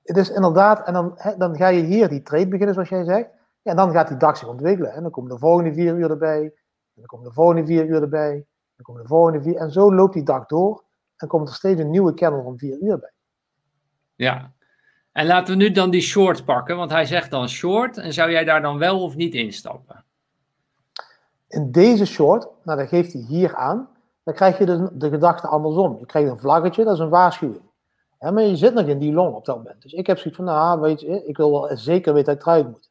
Het 0.03 0.17
is 0.17 0.29
inderdaad, 0.29 0.87
en 0.87 0.93
dan, 0.93 1.19
dan 1.37 1.55
ga 1.55 1.67
je 1.67 1.83
hier 1.83 2.09
die 2.09 2.21
trade 2.21 2.47
beginnen, 2.47 2.73
zoals 2.73 2.89
jij 2.89 3.03
zegt. 3.03 3.29
Ja, 3.61 3.71
en 3.71 3.75
dan 3.75 3.91
gaat 3.91 4.07
die 4.07 4.17
dag 4.17 4.37
zich 4.37 4.47
ontwikkelen. 4.47 4.93
En 4.93 5.01
dan 5.01 5.11
komen 5.11 5.29
de 5.29 5.37
volgende 5.37 5.73
vier 5.73 5.95
uur 5.95 6.09
erbij. 6.09 6.41
En 6.41 6.51
dan 6.95 7.05
komen 7.05 7.27
de 7.27 7.33
volgende 7.33 7.65
vier 7.65 7.85
uur 7.85 8.01
erbij. 8.01 8.45
Dan 8.81 8.95
komen 8.95 9.01
de 9.01 9.15
volgende 9.15 9.41
vier. 9.41 9.55
En 9.55 9.71
zo 9.71 9.93
loopt 9.93 10.13
die 10.13 10.23
dag 10.23 10.45
door. 10.45 10.83
En 11.17 11.27
komt 11.27 11.49
er 11.49 11.55
steeds 11.55 11.79
een 11.79 11.89
nieuwe 11.89 12.13
candle 12.13 12.41
om 12.41 12.57
vier 12.57 12.77
uur 12.79 12.99
bij. 12.99 13.11
Ja. 14.15 14.51
En 15.11 15.25
laten 15.25 15.57
we 15.57 15.63
nu 15.63 15.71
dan 15.71 15.89
die 15.89 16.01
short 16.01 16.45
pakken, 16.45 16.77
want 16.77 16.91
hij 16.91 17.05
zegt 17.05 17.31
dan 17.31 17.49
short. 17.49 17.97
En 17.97 18.13
zou 18.13 18.31
jij 18.31 18.43
daar 18.43 18.61
dan 18.61 18.77
wel 18.77 19.03
of 19.03 19.15
niet 19.15 19.33
instappen? 19.33 20.05
In 21.47 21.71
deze 21.71 22.05
short, 22.05 22.47
nou 22.63 22.79
dat 22.79 22.87
geeft 22.87 23.13
hij 23.13 23.21
hier 23.21 23.55
aan, 23.55 23.89
dan 24.23 24.33
krijg 24.33 24.57
je 24.57 24.65
de, 24.65 24.89
de 24.93 25.09
gedachte 25.09 25.47
andersom. 25.47 25.97
Je 25.99 26.05
krijgt 26.05 26.29
een 26.29 26.39
vlaggetje, 26.39 26.83
dat 26.83 26.93
is 26.93 26.99
een 26.99 27.09
waarschuwing. 27.09 27.61
maar 28.19 28.41
je 28.41 28.55
zit 28.55 28.73
nog 28.73 28.85
in 28.85 28.99
die 28.99 29.13
long 29.13 29.35
op 29.35 29.45
dat 29.45 29.57
moment. 29.57 29.81
Dus 29.81 29.93
ik 29.93 30.07
heb 30.07 30.17
zoiets 30.17 30.35
van, 30.35 30.45
nou 30.45 30.79
weet 30.79 31.01
je, 31.01 31.25
ik 31.25 31.37
wil 31.37 31.51
wel 31.51 31.77
zeker 31.77 32.13
weten 32.13 32.33
dat 32.33 32.41
ik 32.41 32.47
eruit 32.47 32.69
moet. 32.69 32.89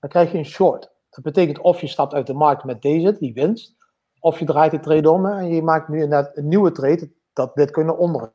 Dan 0.00 0.10
krijg 0.10 0.32
je 0.32 0.38
een 0.38 0.44
short. 0.44 0.90
Dat 1.10 1.24
betekent 1.24 1.58
of 1.58 1.80
je 1.80 1.86
stapt 1.86 2.14
uit 2.14 2.26
de 2.26 2.34
markt 2.34 2.64
met 2.64 2.82
deze, 2.82 3.16
die 3.18 3.32
winst, 3.32 3.75
of 4.26 4.38
je 4.38 4.44
draait 4.44 4.70
de 4.70 4.80
trade 4.80 5.10
om 5.10 5.26
en 5.26 5.48
je 5.48 5.62
maakt 5.62 5.88
nu 5.88 6.02
een, 6.02 6.28
een 6.32 6.48
nieuwe 6.48 6.72
trade, 6.72 7.10
dat 7.32 7.54
bitcoin 7.54 7.86
naar 7.86 7.96
onderen. 7.96 8.32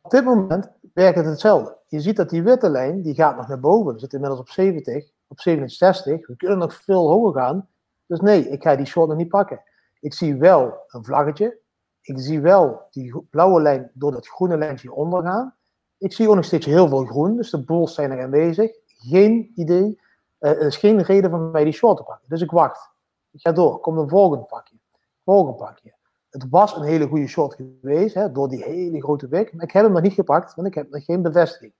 Op 0.00 0.10
dit 0.10 0.24
moment 0.24 0.70
werkt 0.94 1.16
het 1.16 1.26
hetzelfde. 1.26 1.78
Je 1.86 2.00
ziet 2.00 2.16
dat 2.16 2.30
die 2.30 2.42
witte 2.42 2.68
lijn, 2.68 3.02
die 3.02 3.14
gaat 3.14 3.36
nog 3.36 3.48
naar 3.48 3.60
boven. 3.60 3.92
We 3.92 3.98
zitten 3.98 4.18
inmiddels 4.18 4.48
op 4.48 4.48
70, 4.48 5.10
op 5.26 5.40
67. 5.40 6.26
We 6.26 6.36
kunnen 6.36 6.58
nog 6.58 6.74
veel 6.74 7.08
hoger 7.08 7.40
gaan. 7.40 7.68
Dus 8.06 8.20
nee, 8.20 8.48
ik 8.48 8.62
ga 8.62 8.76
die 8.76 8.86
short 8.86 9.08
nog 9.08 9.16
niet 9.16 9.28
pakken. 9.28 9.62
Ik 10.00 10.14
zie 10.14 10.36
wel 10.36 10.84
een 10.88 11.04
vlaggetje. 11.04 11.58
Ik 12.00 12.18
zie 12.18 12.40
wel 12.40 12.86
die 12.90 13.26
blauwe 13.30 13.62
lijn 13.62 13.90
door 13.94 14.12
dat 14.12 14.28
groene 14.28 14.56
lijntje 14.56 14.92
ondergaan. 14.92 15.54
Ik 15.98 16.12
zie 16.12 16.28
ook 16.28 16.34
nog 16.34 16.44
steeds 16.44 16.66
heel 16.66 16.88
veel 16.88 17.04
groen, 17.04 17.36
dus 17.36 17.50
de 17.50 17.64
bulls 17.64 17.94
zijn 17.94 18.10
er 18.10 18.22
aanwezig. 18.22 18.70
Geen 18.86 19.52
idee, 19.54 20.00
uh, 20.40 20.50
er 20.50 20.66
is 20.66 20.76
geen 20.76 21.02
reden 21.02 21.30
voor 21.30 21.40
mij 21.40 21.64
die 21.64 21.72
short 21.72 21.96
te 21.96 22.02
pakken. 22.02 22.28
Dus 22.28 22.40
ik 22.40 22.50
wacht. 22.50 22.94
Ga 23.36 23.52
door, 23.52 23.80
komt 23.80 23.98
een 23.98 24.08
volgend 24.08 24.46
pakje. 24.46 24.76
Volgend 25.24 25.56
pakje 25.56 25.96
het 26.38 26.46
was 26.50 26.76
een 26.76 26.82
hele 26.82 27.06
goede 27.06 27.26
shot 27.26 27.54
geweest, 27.54 28.14
hè, 28.14 28.32
door 28.32 28.48
die 28.48 28.62
hele 28.62 29.02
grote 29.02 29.28
wick. 29.28 29.52
Maar 29.52 29.64
ik 29.64 29.72
heb 29.72 29.84
hem 29.84 29.92
nog 29.92 30.02
niet 30.02 30.12
gepakt, 30.12 30.54
want 30.54 30.68
ik 30.68 30.74
heb 30.74 30.90
nog 30.90 31.04
geen 31.04 31.22
bevestiging. 31.22 31.72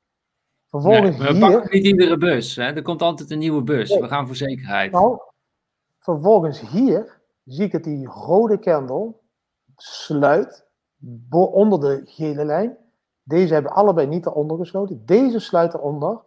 Vervolgens 0.71 1.19
nee, 1.19 1.29
we 1.29 1.35
hier... 1.35 1.51
pakken 1.51 1.71
niet 1.71 1.85
iedere 1.85 2.17
bus. 2.17 2.57
Hè? 2.57 2.63
Er 2.63 2.83
komt 2.83 3.03
altijd 3.03 3.31
een 3.31 3.39
nieuwe 3.39 3.63
bus. 3.63 3.99
We 3.99 4.09
gaan 4.09 4.27
voor 4.27 4.37
zekerheid. 4.37 4.93
Nou, 4.93 5.19
vervolgens 5.99 6.61
hier 6.61 7.21
zie 7.45 7.65
ik 7.65 7.73
dat 7.73 7.85
die 7.85 8.07
rode 8.07 8.59
candle 8.59 9.15
sluit 9.77 10.67
onder 11.31 11.81
de 11.81 12.01
gele 12.05 12.45
lijn. 12.45 12.77
Deze 13.23 13.55
hebben 13.55 13.73
allebei 13.73 14.07
niet 14.07 14.27
eronder 14.27 14.57
gesloten. 14.59 15.03
Deze 15.07 15.39
sluit 15.39 15.75
eronder. 15.75 16.21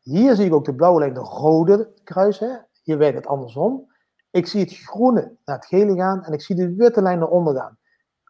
Hier 0.00 0.34
zie 0.34 0.46
ik 0.46 0.54
ook 0.54 0.64
de 0.64 0.74
blauwe 0.74 0.98
lijn, 0.98 1.14
de 1.14 1.20
rode 1.20 1.92
kruis. 2.04 2.38
Hè? 2.38 2.56
Hier 2.82 2.98
werkt 2.98 3.16
het 3.16 3.26
andersom. 3.26 3.94
Ik 4.36 4.46
zie 4.46 4.60
het 4.60 4.76
groene 4.76 5.36
naar 5.44 5.56
het 5.56 5.66
gele 5.66 5.94
gaan 5.94 6.24
en 6.24 6.32
ik 6.32 6.40
zie 6.40 6.56
de 6.56 6.74
witte 6.74 7.02
lijn 7.02 7.18
naar 7.18 7.28
onder 7.28 7.56
gaan. 7.56 7.78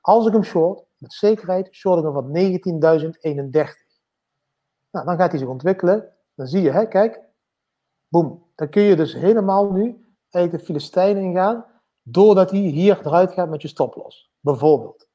Als 0.00 0.26
ik 0.26 0.32
hem 0.32 0.42
short, 0.42 0.84
met 0.96 1.12
zekerheid, 1.12 1.68
short 1.74 1.98
ik 1.98 2.04
hem 2.04 2.12
van 2.12 2.34
19.031. 2.34 3.70
Nou, 4.90 5.06
dan 5.06 5.16
gaat 5.16 5.30
hij 5.30 5.38
zich 5.38 5.48
ontwikkelen. 5.48 6.12
Dan 6.34 6.46
zie 6.46 6.62
je, 6.62 6.70
hè, 6.70 6.88
kijk, 6.88 7.20
boem. 8.08 8.44
Dan 8.54 8.68
kun 8.68 8.82
je 8.82 8.96
dus 8.96 9.14
helemaal 9.14 9.72
nu 9.72 10.06
eigenlijk 10.30 10.64
de 10.64 10.68
Filistijn 10.68 11.16
ingaan, 11.16 11.64
doordat 12.02 12.50
hij 12.50 12.60
hier 12.60 13.06
eruit 13.06 13.32
gaat 13.32 13.48
met 13.48 13.62
je 13.62 13.68
stoploss. 13.68 14.30
Bijvoorbeeld. 14.40 15.08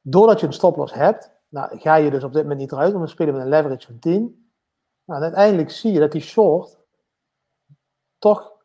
Doordat 0.00 0.40
je 0.40 0.46
een 0.46 0.52
stoploss 0.52 0.92
hebt, 0.92 1.30
nou, 1.48 1.78
ga 1.78 1.94
je 1.94 2.10
dus 2.10 2.24
op 2.24 2.32
dit 2.32 2.42
moment 2.42 2.60
niet 2.60 2.72
eruit, 2.72 2.92
want 2.92 3.04
we 3.04 3.10
spelen 3.10 3.34
met 3.34 3.42
een 3.42 3.48
leverage 3.48 3.86
van 3.86 3.98
10. 3.98 4.52
Nou, 5.04 5.22
uiteindelijk 5.22 5.70
zie 5.70 5.92
je 5.92 5.98
dat 5.98 6.12
die 6.12 6.20
short 6.20 6.78
toch 8.18 8.58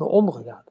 naar 0.00 0.08
onderen 0.08 0.44
gaat. 0.44 0.70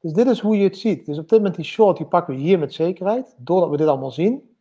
Dus 0.00 0.12
dit 0.12 0.26
is 0.26 0.40
hoe 0.40 0.56
je 0.56 0.64
het 0.64 0.78
ziet. 0.78 1.06
Dus 1.06 1.18
op 1.18 1.28
dit 1.28 1.38
moment 1.38 1.56
die 1.56 1.64
short, 1.64 1.96
die 1.96 2.06
pakken 2.06 2.34
we 2.34 2.40
hier 2.40 2.58
met 2.58 2.74
zekerheid, 2.74 3.34
doordat 3.38 3.70
we 3.70 3.76
dit 3.76 3.86
allemaal 3.86 4.10
zien. 4.10 4.56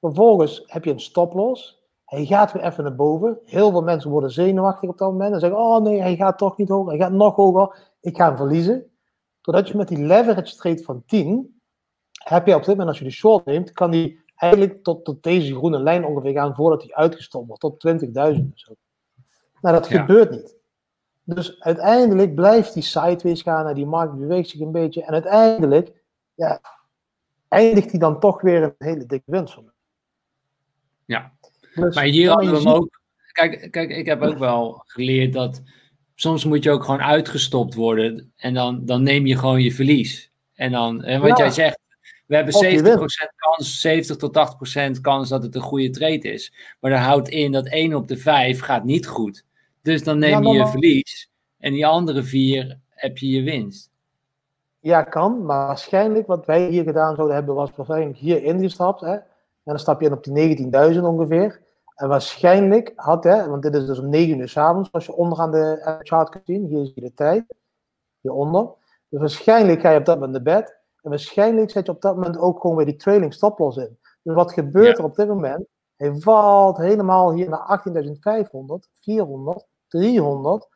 Vervolgens 0.00 0.62
heb 0.66 0.84
je 0.84 0.90
een 0.90 1.00
stoploss. 1.00 1.82
Hij 2.04 2.24
gaat 2.24 2.52
weer 2.52 2.62
even 2.62 2.84
naar 2.84 2.94
boven. 2.94 3.38
Heel 3.44 3.70
veel 3.70 3.82
mensen 3.82 4.10
worden 4.10 4.30
zenuwachtig 4.30 4.88
op 4.88 4.98
dat 4.98 5.10
moment 5.10 5.34
en 5.34 5.40
zeggen, 5.40 5.58
oh 5.58 5.82
nee, 5.82 6.00
hij 6.00 6.16
gaat 6.16 6.38
toch 6.38 6.56
niet 6.56 6.68
hoger, 6.68 6.90
hij 6.90 7.00
gaat 7.00 7.12
nog 7.12 7.36
hoger. 7.36 7.92
Ik 8.00 8.16
ga 8.16 8.26
hem 8.26 8.36
verliezen. 8.36 8.90
Doordat 9.40 9.68
je 9.68 9.76
met 9.76 9.88
die 9.88 9.98
leverage 9.98 10.56
trade 10.56 10.82
van 10.82 11.02
10, 11.06 11.60
heb 12.24 12.46
je 12.46 12.54
op 12.54 12.60
dit 12.60 12.68
moment, 12.68 12.88
als 12.88 12.98
je 12.98 13.04
de 13.04 13.10
short 13.10 13.44
neemt, 13.44 13.72
kan 13.72 13.90
die 13.90 14.20
eigenlijk 14.36 14.82
tot, 14.82 15.04
tot 15.04 15.22
deze 15.22 15.54
groene 15.54 15.78
lijn 15.78 16.04
ongeveer 16.04 16.32
gaan 16.32 16.54
voordat 16.54 16.82
hij 16.82 16.94
uitgestopt 16.94 17.46
wordt, 17.46 17.60
tot 17.60 17.86
20.000 17.86 18.08
of 18.12 18.58
zo. 18.58 18.74
Nou, 19.60 19.74
dat 19.74 19.86
gebeurt 19.86 20.30
niet. 20.30 20.59
Dus 21.34 21.60
uiteindelijk 21.60 22.34
blijft 22.34 22.74
die 22.74 22.82
sideways 22.82 23.42
gaan 23.42 23.66
en 23.66 23.74
die 23.74 23.86
markt 23.86 24.18
beweegt 24.18 24.48
zich 24.48 24.60
een 24.60 24.72
beetje. 24.72 25.04
En 25.04 25.12
uiteindelijk 25.12 25.92
ja, 26.34 26.60
eindigt 27.48 27.90
hij 27.90 28.00
dan 28.00 28.20
toch 28.20 28.40
weer 28.40 28.62
een 28.62 28.74
hele 28.78 29.06
dikke 29.06 29.30
winst 29.30 29.54
van 29.54 29.72
Ja, 31.04 31.32
dus, 31.74 31.94
maar 31.94 32.04
hier 32.04 32.30
hadden 32.30 32.50
we 32.50 32.56
hem 32.56 32.68
ook. 32.68 33.00
Kijk, 33.32 33.70
kijk, 33.70 33.90
ik 33.90 34.06
heb 34.06 34.22
ook 34.22 34.38
wel 34.38 34.82
geleerd 34.86 35.32
dat 35.32 35.62
soms 36.14 36.44
moet 36.44 36.64
je 36.64 36.70
ook 36.70 36.84
gewoon 36.84 37.02
uitgestopt 37.02 37.74
worden. 37.74 38.32
En 38.36 38.54
dan, 38.54 38.84
dan 38.84 39.02
neem 39.02 39.26
je 39.26 39.36
gewoon 39.36 39.62
je 39.62 39.72
verlies. 39.72 40.30
En 40.54 40.72
dan, 40.72 41.02
en 41.04 41.20
wat 41.20 41.38
jij 41.38 41.50
zegt, 41.50 41.78
we 42.26 42.36
hebben 42.36 42.54
70% 42.54 43.34
kans, 43.36 43.80
70 43.80 44.16
tot 44.16 44.36
80% 44.96 45.00
kans 45.00 45.28
dat 45.28 45.42
het 45.42 45.54
een 45.54 45.60
goede 45.60 45.90
trade 45.90 46.32
is. 46.32 46.52
Maar 46.80 46.90
dat 46.90 47.00
houdt 47.00 47.28
in 47.28 47.52
dat 47.52 47.68
1 47.68 47.94
op 47.94 48.08
de 48.08 48.16
5 48.16 48.60
gaat 48.60 48.84
niet 48.84 49.06
goed. 49.06 49.44
Dus 49.82 50.04
dan 50.04 50.18
neem 50.18 50.42
je 50.42 50.58
je 50.58 50.66
verlies 50.66 51.30
en 51.58 51.72
die 51.72 51.86
andere 51.86 52.22
vier 52.22 52.78
heb 52.88 53.18
je 53.18 53.28
je 53.28 53.42
winst. 53.42 53.90
Ja, 54.78 55.02
kan, 55.02 55.44
maar 55.44 55.66
waarschijnlijk 55.66 56.26
wat 56.26 56.46
wij 56.46 56.68
hier 56.68 56.84
gedaan 56.84 57.14
zouden 57.14 57.36
hebben, 57.36 57.54
was 57.54 57.70
waarschijnlijk 57.76 58.18
hier 58.18 58.42
ingestapt. 58.42 59.00
Hè? 59.00 59.12
En 59.12 59.24
dan 59.62 59.78
stap 59.78 60.00
je 60.00 60.06
in 60.06 60.12
op 60.12 60.24
die 60.24 60.92
19.000 60.94 61.00
ongeveer. 61.02 61.60
En 61.94 62.08
waarschijnlijk 62.08 62.92
had, 62.96 63.24
hè, 63.24 63.48
want 63.48 63.62
dit 63.62 63.74
is 63.74 63.86
dus 63.86 63.98
om 63.98 64.08
9 64.08 64.38
uur 64.38 64.48
s'avonds, 64.48 64.92
als 64.92 65.06
je 65.06 65.14
onderaan 65.14 65.50
de 65.50 65.98
chart 66.02 66.28
kunt 66.28 66.46
zien, 66.46 66.66
hier 66.66 66.84
zie 66.84 66.92
je 66.94 67.00
de 67.00 67.14
tijd, 67.14 67.44
hieronder. 68.20 68.68
Dus 69.08 69.20
waarschijnlijk 69.20 69.80
ga 69.80 69.90
je 69.90 69.98
op 69.98 70.04
dat 70.04 70.14
moment 70.14 70.32
naar 70.32 70.60
bed. 70.60 70.78
En 71.02 71.10
waarschijnlijk 71.10 71.70
zet 71.70 71.86
je 71.86 71.92
op 71.92 72.00
dat 72.00 72.14
moment 72.14 72.38
ook 72.38 72.60
gewoon 72.60 72.76
weer 72.76 72.86
die 72.86 72.96
trailing 72.96 73.34
stoploss 73.34 73.76
in. 73.76 73.98
Dus 74.22 74.34
wat 74.34 74.52
gebeurt 74.52 74.98
er 74.98 75.04
op 75.04 75.16
dit 75.16 75.28
moment? 75.28 75.66
Hij 75.96 76.14
valt 76.14 76.76
helemaal 76.76 77.32
hier 77.32 77.48
naar 77.48 77.82
18.500, 77.88 78.90
400, 79.00 79.66
300. 79.90 80.68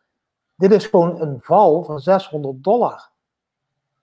Dit 0.55 0.73
is 0.73 0.87
gewoon 0.87 1.21
een 1.21 1.41
val 1.41 1.85
van 1.85 2.01
600 2.01 2.65
dollar. 2.65 3.11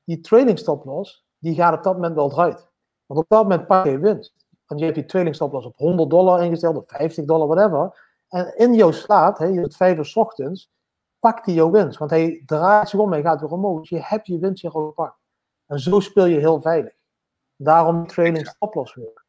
Die 0.03 0.19
trailing 0.19 0.59
stop 0.59 0.85
loss, 0.85 1.25
die 1.37 1.55
gaat 1.55 1.77
op 1.77 1.83
dat 1.83 1.93
moment 1.93 2.15
wel 2.15 2.31
eruit. 2.31 2.69
Want 3.05 3.19
op 3.19 3.25
dat 3.29 3.43
moment 3.43 3.67
pak 3.67 3.85
je 3.85 3.99
winst. 3.99 4.35
Want 4.65 4.79
je 4.79 4.85
hebt 4.85 4.97
die 4.97 5.07
trailing 5.07 5.35
stop 5.35 5.51
loss 5.51 5.65
op 5.65 5.75
100 5.75 6.09
dollar 6.09 6.43
ingesteld, 6.43 6.77
of 6.77 6.83
50 6.87 7.25
dollar, 7.25 7.47
whatever. 7.47 8.09
En 8.27 8.57
in 8.57 8.73
jouw 8.73 8.91
slaap, 8.91 9.37
hè, 9.37 9.45
je 9.45 9.59
hebt 9.59 9.75
5 9.75 9.97
uur 9.97 10.05
s 10.05 10.15
ochtends, 10.15 10.71
pakt 11.19 11.45
hij 11.45 11.55
jouw 11.55 11.71
winst. 11.71 11.97
Want 11.97 12.11
hij 12.11 12.43
draait 12.45 12.89
zich 12.89 12.99
om, 12.99 13.11
hij 13.11 13.21
gaat 13.21 13.41
weer 13.41 13.51
omhoog. 13.51 13.79
Dus 13.79 13.89
je 13.89 14.01
hebt 14.01 14.27
je 14.27 14.39
winst 14.39 14.61
hier 14.61 14.71
gepakt. 14.71 15.17
En 15.65 15.79
zo 15.79 15.99
speel 15.99 16.25
je 16.25 16.39
heel 16.39 16.61
veilig. 16.61 16.93
Daarom 17.55 18.07
training 18.07 18.47
stoploss 18.47 18.95
weer. 18.95 19.20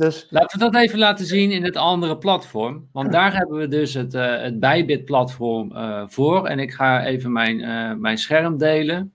Dus... 0.00 0.26
Laten 0.30 0.58
we 0.58 0.70
dat 0.70 0.82
even 0.82 0.98
laten 0.98 1.26
zien 1.26 1.50
in 1.50 1.64
het 1.64 1.76
andere 1.76 2.18
platform. 2.18 2.88
Want 2.92 3.12
daar 3.18 3.36
hebben 3.36 3.58
we 3.58 3.68
dus 3.68 3.94
het, 3.94 4.14
uh, 4.14 4.40
het 4.42 4.60
Bybit-platform 4.60 5.72
uh, 5.72 6.02
voor. 6.06 6.46
En 6.46 6.58
ik 6.58 6.72
ga 6.72 7.04
even 7.04 7.32
mijn, 7.32 7.58
uh, 7.58 7.92
mijn 7.94 8.18
scherm 8.18 8.58
delen. 8.58 9.12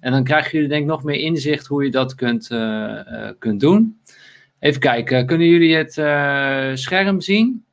En 0.00 0.12
dan 0.12 0.24
krijgen 0.24 0.50
jullie 0.50 0.68
denk 0.68 0.82
ik 0.82 0.88
nog 0.88 1.04
meer 1.04 1.20
inzicht 1.20 1.66
hoe 1.66 1.84
je 1.84 1.90
dat 1.90 2.14
kunt, 2.14 2.46
kunt 3.38 3.60
doen. 3.60 4.00
Even 4.58 4.80
kijken, 4.80 5.26
kunnen 5.26 5.46
jullie 5.46 5.76
het 5.76 5.92
scherm 6.78 7.20
zien? 7.20 7.64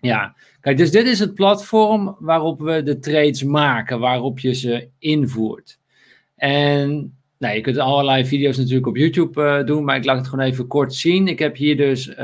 Ja, 0.00 0.34
kijk, 0.60 0.76
dus 0.76 0.90
dit 0.90 1.06
is 1.06 1.18
het 1.18 1.34
platform 1.34 2.16
waarop 2.18 2.60
we 2.60 2.82
de 2.82 2.98
trades 2.98 3.42
maken, 3.44 4.00
waarop 4.00 4.38
je 4.38 4.54
ze 4.54 4.88
invoert. 4.98 5.78
En 6.36 7.19
nou, 7.40 7.54
je 7.54 7.60
kunt 7.60 7.78
allerlei 7.78 8.26
video's 8.26 8.56
natuurlijk 8.56 8.86
op 8.86 8.96
YouTube 8.96 9.42
uh, 9.42 9.66
doen, 9.66 9.84
maar 9.84 9.96
ik 9.96 10.04
laat 10.04 10.18
het 10.18 10.28
gewoon 10.28 10.44
even 10.44 10.66
kort 10.66 10.94
zien. 10.94 11.28
Ik 11.28 11.38
heb 11.38 11.56
hier 11.56 11.76
dus 11.76 12.08
uh, 12.08 12.16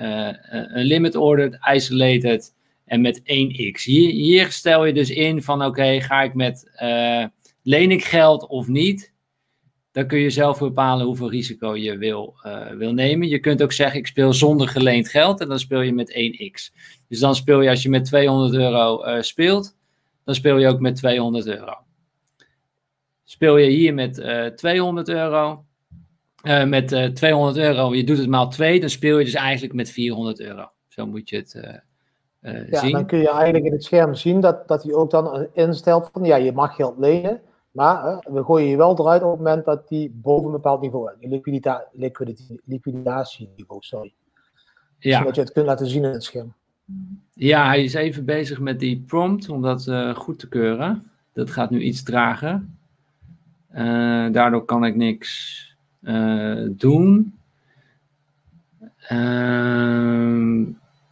uh, 0.00 0.32
een 0.48 0.84
limit 0.84 1.14
ordered, 1.14 1.58
isolated 1.74 2.54
en 2.84 3.00
met 3.00 3.20
1x. 3.20 3.82
Hier, 3.82 4.10
hier 4.10 4.52
stel 4.52 4.84
je 4.84 4.92
dus 4.92 5.10
in 5.10 5.42
van 5.42 5.64
oké, 5.64 6.00
ga 6.00 6.22
ik 6.22 6.34
met, 6.34 6.70
leen 7.62 7.90
ik 7.90 8.04
geld 8.04 8.46
of 8.46 8.68
niet? 8.68 9.12
Dan 9.92 10.06
kun 10.06 10.18
je 10.18 10.30
zelf 10.30 10.58
bepalen 10.58 11.06
hoeveel 11.06 11.30
risico 11.30 11.76
je 11.76 11.98
wil, 11.98 12.34
wil 12.78 12.92
nemen. 12.92 13.28
Je 13.28 13.38
kunt 13.38 13.62
ook 13.62 13.72
zeggen 13.72 13.98
ik 13.98 14.06
speel 14.06 14.32
zonder 14.32 14.68
geleend 14.68 15.08
geld 15.08 15.40
en 15.40 15.48
dan 15.48 15.58
speel 15.58 15.80
je 15.80 15.92
met 15.92 16.12
1x. 16.12 16.74
Dus 17.08 17.18
dan 17.18 17.34
speel 17.34 17.60
je 17.60 17.70
als 17.70 17.82
je 17.82 17.88
met 17.88 18.04
200 18.04 18.54
euro 18.54 19.20
speelt, 19.22 19.76
dan 20.24 20.34
speel 20.34 20.58
je 20.58 20.68
ook 20.68 20.80
met 20.80 20.96
200 20.96 21.46
euro. 21.46 21.85
Speel 23.28 23.56
je 23.56 23.70
hier 23.70 23.94
met 23.94 24.18
uh, 24.18 24.46
eh, 24.46 24.54
200 24.54 25.08
euro. 25.08 25.64
Uh, 26.42 26.64
met 26.64 26.92
uh, 26.92 27.04
eh, 27.04 27.12
200 27.12 27.56
euro, 27.56 27.94
je 27.94 28.04
doet 28.04 28.18
het 28.18 28.28
maal 28.28 28.48
2, 28.48 28.80
dan 28.80 28.90
speel 28.90 29.18
je 29.18 29.24
dus 29.24 29.34
eigenlijk 29.34 29.74
met 29.74 29.90
400 29.90 30.40
euro. 30.40 30.70
Zo 30.88 31.06
moet 31.06 31.28
je 31.28 31.36
het 31.36 31.82
ja, 32.70 32.80
zien. 32.80 32.92
Dan 32.92 33.06
kun 33.06 33.18
je 33.18 33.30
eigenlijk 33.30 33.64
in 33.64 33.72
het 33.72 33.84
scherm 33.84 34.14
zien 34.14 34.40
dat, 34.40 34.68
dat 34.68 34.82
hij 34.82 34.92
ook 34.92 35.10
dan 35.10 35.46
instelt 35.52 36.08
van 36.12 36.24
ja, 36.24 36.36
je 36.36 36.52
mag 36.52 36.74
geld 36.74 36.98
lenen. 36.98 37.40
Maar 37.70 38.24
we 38.30 38.44
gooien 38.44 38.68
je 38.68 38.76
wel 38.76 38.98
eruit 38.98 39.22
op 39.22 39.30
het 39.30 39.38
moment 39.38 39.64
dat 39.64 39.88
die 39.88 40.10
boven 40.14 40.46
een 40.46 40.52
bepaald 40.52 40.80
niveau 40.80 41.10
is. 41.10 41.28
Liquidita 41.28 41.84
liquidatieniveau, 42.64 43.82
sorry. 43.82 44.14
Ja. 44.98 45.18
Zodat 45.18 45.34
je 45.34 45.40
het 45.40 45.52
kunt 45.52 45.66
laten 45.66 45.86
zien 45.86 46.04
in 46.04 46.10
het 46.10 46.24
scherm. 46.24 46.54
Ja, 47.34 47.66
hij 47.66 47.84
is 47.84 47.94
even 47.94 48.24
bezig 48.24 48.60
met 48.60 48.80
die 48.80 49.04
prompt 49.06 49.48
om 49.48 49.62
dat 49.62 49.90
goed 50.14 50.38
te 50.38 50.48
keuren. 50.48 51.10
Dat 51.32 51.50
gaat 51.50 51.70
nu 51.70 51.80
iets 51.80 52.02
trager. 52.02 52.62
Uh, 53.76 54.32
daardoor 54.32 54.64
kan 54.64 54.84
ik 54.84 54.96
niks 54.96 55.60
uh, 56.02 56.66
doen. 56.70 57.38
Uh, 59.10 60.60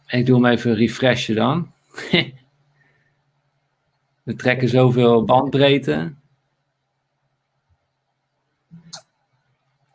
ik 0.07 0.25
doe 0.25 0.35
hem 0.35 0.45
even 0.45 0.75
refreshen 0.75 1.35
dan. 1.35 1.71
We 4.23 4.35
trekken 4.43 4.69
zoveel 4.69 5.23
bandbreedte. 5.23 6.13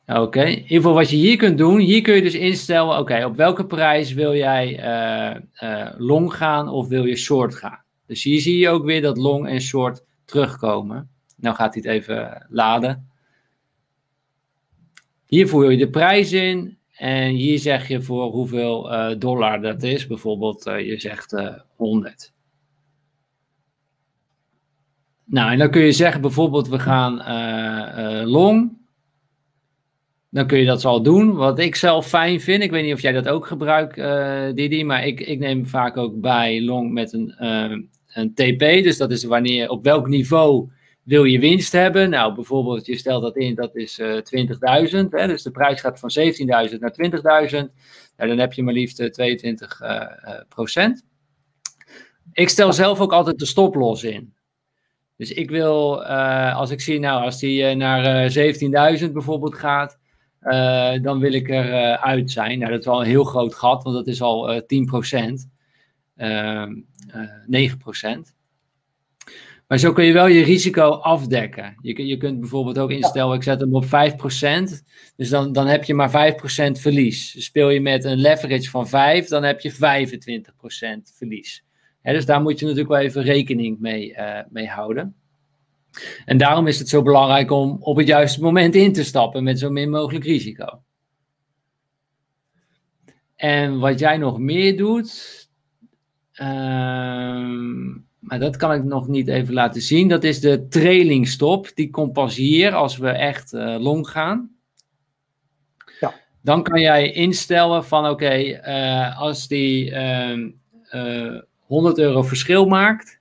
Oké, 0.06 0.42
in 0.42 0.56
ieder 0.56 0.76
geval 0.76 0.94
wat 0.94 1.10
je 1.10 1.16
hier 1.16 1.36
kunt 1.36 1.58
doen, 1.58 1.78
hier 1.78 2.02
kun 2.02 2.14
je 2.14 2.22
dus 2.22 2.34
instellen, 2.34 2.98
oké, 2.98 3.24
op 3.24 3.36
welke 3.36 3.66
prijs 3.66 4.12
wil 4.12 4.34
jij 4.34 4.84
uh, 5.62 5.90
long 5.96 6.34
gaan 6.34 6.68
of 6.68 6.88
wil 6.88 7.04
je 7.04 7.16
short 7.16 7.54
gaan? 7.54 7.82
Dus 8.06 8.22
hier 8.22 8.40
zie 8.40 8.58
je 8.58 8.68
ook 8.68 8.84
weer 8.84 9.02
dat 9.02 9.16
long 9.16 9.46
en 9.46 9.60
short 9.60 10.04
terugkomen. 10.24 11.10
Nou 11.40 11.56
gaat 11.56 11.74
hij 11.74 11.82
het 11.84 11.92
even 11.92 12.46
laden. 12.48 13.08
Hier 15.26 15.48
voer 15.48 15.70
je 15.70 15.76
de 15.76 15.90
prijs 15.90 16.32
in 16.32 16.78
en 16.96 17.28
hier 17.28 17.58
zeg 17.58 17.88
je 17.88 18.02
voor 18.02 18.30
hoeveel 18.30 18.92
uh, 18.92 19.18
dollar 19.18 19.60
dat 19.60 19.82
is. 19.82 20.06
Bijvoorbeeld, 20.06 20.66
uh, 20.66 20.86
je 20.86 21.00
zegt 21.00 21.32
uh, 21.32 21.46
eh, 21.46 21.54
100. 21.76 22.32
Nou, 25.24 25.52
en 25.52 25.58
dan 25.58 25.70
kun 25.70 25.82
je 25.82 25.92
zeggen 25.92 26.20
bijvoorbeeld, 26.20 26.68
we 26.68 26.78
gaan 26.78 27.14
long. 28.26 28.78
Dan 30.30 30.46
kun 30.46 30.58
je 30.58 30.66
dat 30.66 30.80
zo 30.80 31.00
doen. 31.00 31.34
Wat 31.34 31.58
ik 31.58 31.74
zelf 31.74 32.06
fijn 32.06 32.40
vind, 32.40 32.62
ik 32.62 32.70
weet 32.70 32.84
niet 32.84 32.94
of 32.94 33.00
jij 33.00 33.12
dat 33.12 33.28
ook 33.28 33.46
gebruikt, 33.46 33.94
Didi, 34.56 34.84
maar 34.84 35.06
ik, 35.06 35.20
ik 35.20 35.38
neem 35.38 35.66
vaak 35.66 35.96
ook 35.96 36.20
bij 36.20 36.62
long 36.62 36.92
met 36.92 37.12
een, 37.12 37.34
een 38.06 38.34
TP. 38.34 38.58
Dus 38.58 38.96
dat 38.96 39.10
is 39.10 39.24
wanneer, 39.24 39.68
op 39.68 39.84
welk 39.84 40.08
niveau 40.08 40.68
wil 41.10 41.24
je 41.24 41.38
winst 41.38 41.72
hebben? 41.72 42.10
Nou, 42.10 42.34
bijvoorbeeld, 42.34 42.86
je 42.86 42.96
stelt 42.96 43.22
dat 43.22 43.36
in, 43.36 43.54
dat 43.54 43.76
is 43.76 43.98
uh, 43.98 44.16
eh, 44.16 44.22
20.000. 44.92 45.08
Dus 45.08 45.42
de 45.42 45.50
prijs 45.50 45.80
gaat 45.80 45.98
van 45.98 46.10
17.000 46.18 46.78
naar 46.78 46.94
20.000. 47.50 47.72
Nou, 48.16 48.28
dan 48.28 48.38
heb 48.38 48.52
je 48.52 48.62
maar 48.62 48.74
liefst 48.74 49.12
22 49.12 49.80
uh, 49.80 49.88
uh, 49.88 50.40
procent. 50.48 51.04
Ik 52.32 52.48
stel 52.48 52.72
zelf 52.72 53.00
ook 53.00 53.12
altijd 53.12 53.38
de 53.38 53.46
stoploss 53.46 54.04
in. 54.04 54.34
Dus 55.16 55.32
ik 55.32 55.50
wil, 55.50 56.04
als 56.54 56.70
ik 56.70 56.80
zie, 56.80 56.98
nou, 56.98 57.24
als 57.24 57.38
die 57.38 57.74
naar 57.74 58.32
17.000 59.00 59.12
bijvoorbeeld 59.12 59.54
gaat, 59.54 59.98
dan 61.02 61.18
wil 61.18 61.32
ik 61.32 61.50
er 61.50 61.96
uit 61.96 62.30
zijn. 62.30 62.58
Nou, 62.58 62.70
dat 62.70 62.80
is 62.80 62.86
wel 62.86 63.00
een 63.00 63.06
heel 63.06 63.24
groot 63.24 63.54
gat, 63.54 63.82
want 63.82 63.96
dat 63.96 64.06
is 64.06 64.22
al 64.22 64.62
10 64.66 64.84
procent. 64.84 65.48
9 67.46 67.78
procent. 67.78 68.34
Maar 69.70 69.78
zo 69.78 69.92
kun 69.92 70.04
je 70.04 70.12
wel 70.12 70.26
je 70.26 70.42
risico 70.42 70.88
afdekken. 70.90 71.76
Je, 71.82 72.06
je 72.06 72.16
kunt 72.16 72.40
bijvoorbeeld 72.40 72.78
ook 72.78 72.90
instellen, 72.90 73.36
ik 73.36 73.42
zet 73.42 73.60
hem 73.60 73.74
op 73.74 73.84
5%. 73.84 73.88
Dus 75.16 75.28
dan, 75.28 75.52
dan 75.52 75.66
heb 75.66 75.84
je 75.84 75.94
maar 75.94 76.34
5% 76.34 76.42
verlies. 76.72 77.44
Speel 77.44 77.70
je 77.70 77.80
met 77.80 78.04
een 78.04 78.18
leverage 78.18 78.70
van 78.70 78.88
5, 78.88 79.28
dan 79.28 79.42
heb 79.42 79.60
je 79.60 79.72
25% 79.72 79.76
verlies. 81.16 81.64
dus 82.02 82.26
daar 82.26 82.42
moet 82.42 82.58
je 82.58 82.64
natuurlijk 82.64 82.92
wel 82.92 83.00
even 83.00 83.22
rekening 83.22 83.80
mee, 83.80 84.10
uh, 84.10 84.40
mee 84.48 84.66
houden. 84.68 85.14
En 86.24 86.38
daarom 86.38 86.66
is 86.66 86.78
het 86.78 86.88
zo 86.88 87.02
belangrijk 87.02 87.50
om 87.50 87.76
op 87.80 87.96
het 87.96 88.06
juiste 88.06 88.40
moment 88.40 88.74
in 88.74 88.92
te 88.92 89.04
stappen 89.04 89.42
met 89.42 89.58
zo 89.58 89.70
min 89.70 89.90
mogelijk 89.90 90.24
risico. 90.24 90.82
En 93.36 93.78
wat 93.78 93.98
jij 93.98 94.16
nog 94.16 94.38
meer 94.38 94.76
doet. 94.76 95.38
Uh, 96.34 97.59
maar 98.30 98.38
dat 98.38 98.56
kan 98.56 98.72
ik 98.72 98.84
nog 98.84 99.08
niet 99.08 99.28
even 99.28 99.54
laten 99.54 99.82
zien. 99.82 100.08
Dat 100.08 100.24
is 100.24 100.40
de 100.40 100.68
trailing 100.68 101.28
stop. 101.28 101.70
Die 101.74 101.90
komt 101.90 102.12
pas 102.12 102.36
hier 102.36 102.74
als 102.74 102.96
we 102.96 103.08
echt 103.08 103.52
uh, 103.52 103.76
long 103.78 104.08
gaan. 104.08 104.50
Ja. 106.00 106.14
Dan 106.42 106.62
kan 106.62 106.80
jij 106.80 107.12
instellen 107.12 107.84
van 107.84 108.04
oké, 108.04 108.12
okay, 108.12 108.44
uh, 108.44 109.06
eh, 109.06 109.20
als 109.20 109.48
die 109.48 109.90
uh, 109.90 110.30
ehm, 110.30 111.40
100 111.58 111.98
eh, 111.98 112.04
euro 112.04 112.22
verschil 112.22 112.66
maakt, 112.66 113.20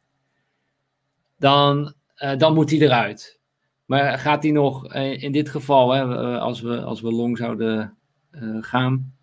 dan, 1.38 1.94
dan 2.38 2.53
moet 2.53 2.69
die 2.69 2.81
eruit. 2.81 3.40
Maar 3.86 4.19
gaat 4.19 4.41
die 4.41 4.52
nog, 4.52 4.94
in 4.95 5.31
dit 5.31 5.49
geval, 5.49 5.91
hè, 5.91 6.03
als, 6.40 6.61
we, 6.61 6.81
als 6.81 7.02
we 7.02 7.11
long 7.11 7.38
zouden 7.38 7.98
gaan, 8.61 9.14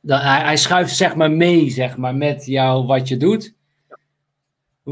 dan, 0.00 0.20
hij, 0.20 0.40
hij 0.40 0.56
schuift 0.56 0.96
zeg 0.96 1.14
maar 1.14 1.30
mee 1.30 1.70
zeg 1.70 1.96
maar, 1.96 2.14
met 2.14 2.46
jou 2.46 2.86
wat 2.86 3.08
je 3.08 3.16
doet. 3.16 3.58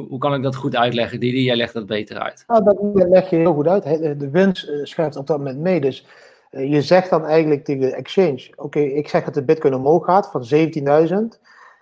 Hoe, 0.08 0.18
kan 0.18 0.34
ik 0.34 0.42
dat 0.42 0.56
goed 0.56 0.76
uitleggen, 0.76 1.20
Didi? 1.20 1.42
Jij 1.42 1.56
legt 1.56 1.72
dat 1.72 1.86
beter 1.86 2.18
uit. 2.18 2.44
Nou, 2.46 2.64
dat 2.64 3.08
leg 3.08 3.30
je 3.30 3.36
heel 3.36 3.54
goed 3.54 3.68
uit. 3.68 3.82
De 4.20 4.30
winst 4.30 4.68
uh, 4.68 4.84
schuift 4.84 5.16
op 5.16 5.26
dat 5.26 5.38
moment 5.38 5.58
mee. 5.58 5.80
Dus 5.80 6.06
uh, 6.50 6.70
je 6.70 6.82
zegt 6.82 7.10
dan 7.10 7.24
eigenlijk 7.24 7.64
tegen 7.64 7.80
de 7.80 7.94
exchange: 7.94 8.50
Oké, 8.56 8.80
ik 8.80 9.08
zeg 9.08 9.24
dat 9.24 9.34
de 9.34 9.44
Bitcoin 9.44 9.74
omhoog 9.74 10.04
gaat 10.04 10.30
van 10.30 10.48
17.000. 10.54 11.40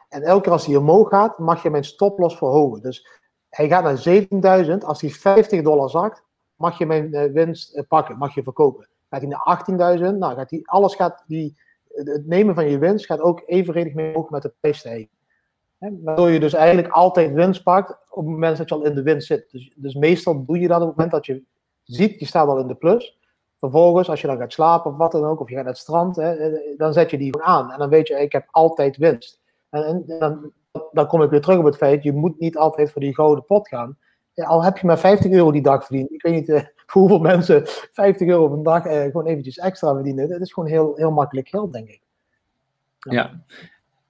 En 0.08 0.22
elke 0.22 0.42
keer 0.42 0.52
als 0.52 0.66
hij 0.66 0.76
omhoog 0.76 1.08
gaat, 1.08 1.38
mag 1.38 1.62
je 1.62 1.70
mijn 1.70 1.84
stoploss 1.84 2.36
verhogen. 2.36 2.82
Dus 2.82 3.06
hij 3.48 3.68
gaat 3.68 3.82
naar 3.82 4.66
17.000. 4.66 4.78
Als 4.78 5.00
hij 5.00 5.10
50 5.10 5.62
dollar 5.62 5.90
zakt, 5.90 6.22
mag 6.54 6.78
je 6.78 6.86
mijn 6.86 7.08
uh, 7.14 7.32
winst 7.32 7.84
pakken, 7.88 8.18
mag 8.18 8.34
je 8.34 8.42
verkopen. 8.42 8.88
Gaat 9.10 9.20
hij 9.20 9.30
naar 9.30 9.96
18.000, 9.98 10.18
nou 10.18 10.34
gaat 10.34 10.50
hij, 10.50 10.60
alles 10.62 10.94
gaat, 10.94 11.24
die, 11.26 11.56
het 11.88 12.26
nemen 12.26 12.54
van 12.54 12.70
je 12.70 12.78
winst 12.78 13.06
gaat 13.06 13.20
ook 13.20 13.42
evenredig 13.46 13.94
mee 13.94 14.08
omhoog 14.08 14.30
met 14.30 14.42
de 14.42 14.54
prijsstijging. 14.60 15.08
Waardoor 15.78 16.30
je 16.30 16.40
dus 16.40 16.52
eigenlijk 16.52 16.88
altijd 16.88 17.32
winst 17.32 17.62
pakt 17.62 17.90
op 17.90 18.24
het 18.24 18.32
moment 18.32 18.56
dat 18.56 18.68
je 18.68 18.74
al 18.74 18.84
in 18.84 18.94
de 18.94 19.02
winst 19.02 19.26
zit. 19.26 19.50
Dus, 19.50 19.72
dus 19.74 19.94
meestal 19.94 20.44
doe 20.44 20.58
je 20.58 20.68
dat 20.68 20.80
op 20.80 20.86
het 20.86 20.96
moment 20.96 21.14
dat 21.14 21.26
je 21.26 21.42
ziet, 21.82 22.20
je 22.20 22.26
staat 22.26 22.48
al 22.48 22.58
in 22.58 22.66
de 22.66 22.74
plus. 22.74 23.18
Vervolgens, 23.58 24.08
als 24.08 24.20
je 24.20 24.26
dan 24.26 24.38
gaat 24.38 24.52
slapen 24.52 24.90
of 24.90 24.96
wat 24.96 25.12
dan 25.12 25.24
ook, 25.24 25.40
of 25.40 25.48
je 25.48 25.54
gaat 25.54 25.64
naar 25.64 25.72
het 25.72 25.82
strand, 25.82 26.16
hè, 26.16 26.32
eh, 26.34 26.78
dan 26.78 26.92
zet 26.92 27.10
je 27.10 27.18
die 27.18 27.32
gewoon 27.32 27.46
aan. 27.46 27.72
En 27.72 27.78
dan 27.78 27.88
weet 27.88 28.08
je, 28.08 28.14
ik 28.14 28.32
heb 28.32 28.48
altijd 28.50 28.96
winst. 28.96 29.40
En, 29.70 29.84
en 29.84 30.04
dan, 30.18 30.52
dan 30.92 31.06
kom 31.06 31.22
ik 31.22 31.30
weer 31.30 31.40
terug 31.40 31.58
op 31.58 31.64
het 31.64 31.76
feit, 31.76 32.02
je 32.02 32.12
moet 32.12 32.40
niet 32.40 32.56
altijd 32.56 32.92
voor 32.92 33.00
die 33.00 33.14
gouden 33.14 33.44
pot 33.44 33.68
gaan. 33.68 33.98
al 34.34 34.64
heb 34.64 34.78
je 34.78 34.86
maar 34.86 34.98
50 34.98 35.30
euro 35.30 35.52
die 35.52 35.62
dag 35.62 35.84
verdiend. 35.84 36.12
Ik 36.12 36.22
weet 36.22 36.34
niet 36.34 36.48
uh, 36.48 36.62
hoeveel 36.92 37.18
mensen 37.18 37.62
50 37.92 38.28
euro 38.28 38.44
op 38.44 38.52
een 38.52 38.62
dag 38.62 38.86
uh, 38.86 39.02
gewoon 39.02 39.26
eventjes 39.26 39.58
extra 39.58 39.94
verdienen. 39.94 40.28
Dat 40.28 40.40
is 40.40 40.52
gewoon 40.52 40.68
heel, 40.68 40.92
heel 40.96 41.10
makkelijk 41.10 41.48
geld, 41.48 41.72
denk 41.72 41.88
ik. 41.88 42.00
ja. 42.98 43.44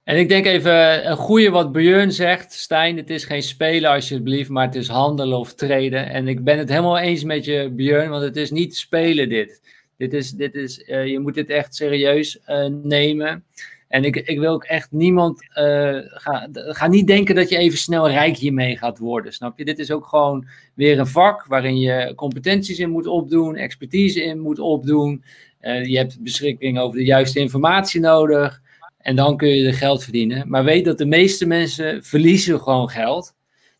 En 0.07 0.17
ik 0.17 0.29
denk 0.29 0.45
even 0.45 1.09
een 1.09 1.17
goede 1.17 1.49
wat 1.49 1.71
Björn 1.71 2.11
zegt. 2.11 2.53
Stijn, 2.53 2.97
het 2.97 3.09
is 3.09 3.23
geen 3.23 3.43
spelen 3.43 3.91
alsjeblieft, 3.91 4.49
maar 4.49 4.65
het 4.65 4.75
is 4.75 4.87
handelen 4.87 5.37
of 5.37 5.53
treden. 5.53 6.09
En 6.09 6.27
ik 6.27 6.43
ben 6.43 6.57
het 6.57 6.69
helemaal 6.69 6.97
eens 6.97 7.23
met 7.23 7.45
je 7.45 7.69
Björn, 7.71 8.09
want 8.09 8.23
het 8.23 8.35
is 8.35 8.51
niet 8.51 8.75
spelen 8.75 9.29
dit. 9.29 9.61
Dit 9.97 10.13
is, 10.13 10.31
dit 10.31 10.55
is, 10.55 10.79
uh, 10.87 11.05
je 11.05 11.19
moet 11.19 11.33
dit 11.33 11.49
echt 11.49 11.75
serieus 11.75 12.39
uh, 12.47 12.65
nemen. 12.83 13.43
En 13.87 14.03
ik, 14.03 14.15
ik 14.15 14.39
wil 14.39 14.53
ook 14.53 14.63
echt 14.63 14.91
niemand, 14.91 15.43
uh, 15.43 15.99
ga, 16.03 16.47
ga 16.51 16.87
niet 16.87 17.07
denken 17.07 17.35
dat 17.35 17.49
je 17.49 17.57
even 17.57 17.77
snel 17.77 18.09
rijk 18.09 18.37
hiermee 18.37 18.77
gaat 18.77 18.97
worden, 18.97 19.33
snap 19.33 19.57
je? 19.57 19.65
Dit 19.65 19.79
is 19.79 19.91
ook 19.91 20.05
gewoon 20.05 20.47
weer 20.73 20.99
een 20.99 21.07
vak 21.07 21.45
waarin 21.45 21.77
je 21.77 22.13
competenties 22.15 22.79
in 22.79 22.89
moet 22.89 23.07
opdoen, 23.07 23.55
expertise 23.55 24.23
in 24.23 24.39
moet 24.39 24.59
opdoen. 24.59 25.23
je 25.61 25.97
hebt 25.97 26.23
beschikking 26.23 26.79
over 26.79 26.97
de 26.97 27.05
juiste 27.05 27.39
informatie 27.39 27.99
nodig. 28.01 28.65
En 29.07 29.15
dan 29.15 29.37
kun 29.37 29.47
je 29.47 29.67
er 29.67 29.73
geld 29.73 30.03
verdienen. 30.03 30.49
Maar 30.49 30.63
weet 30.63 30.85
dat 30.85 30.97
de 30.97 31.05
meeste 31.05 31.45
mensen 31.45 32.03
verliezen 32.03 32.61
gewoon 32.61 32.89
geld. 32.89 33.35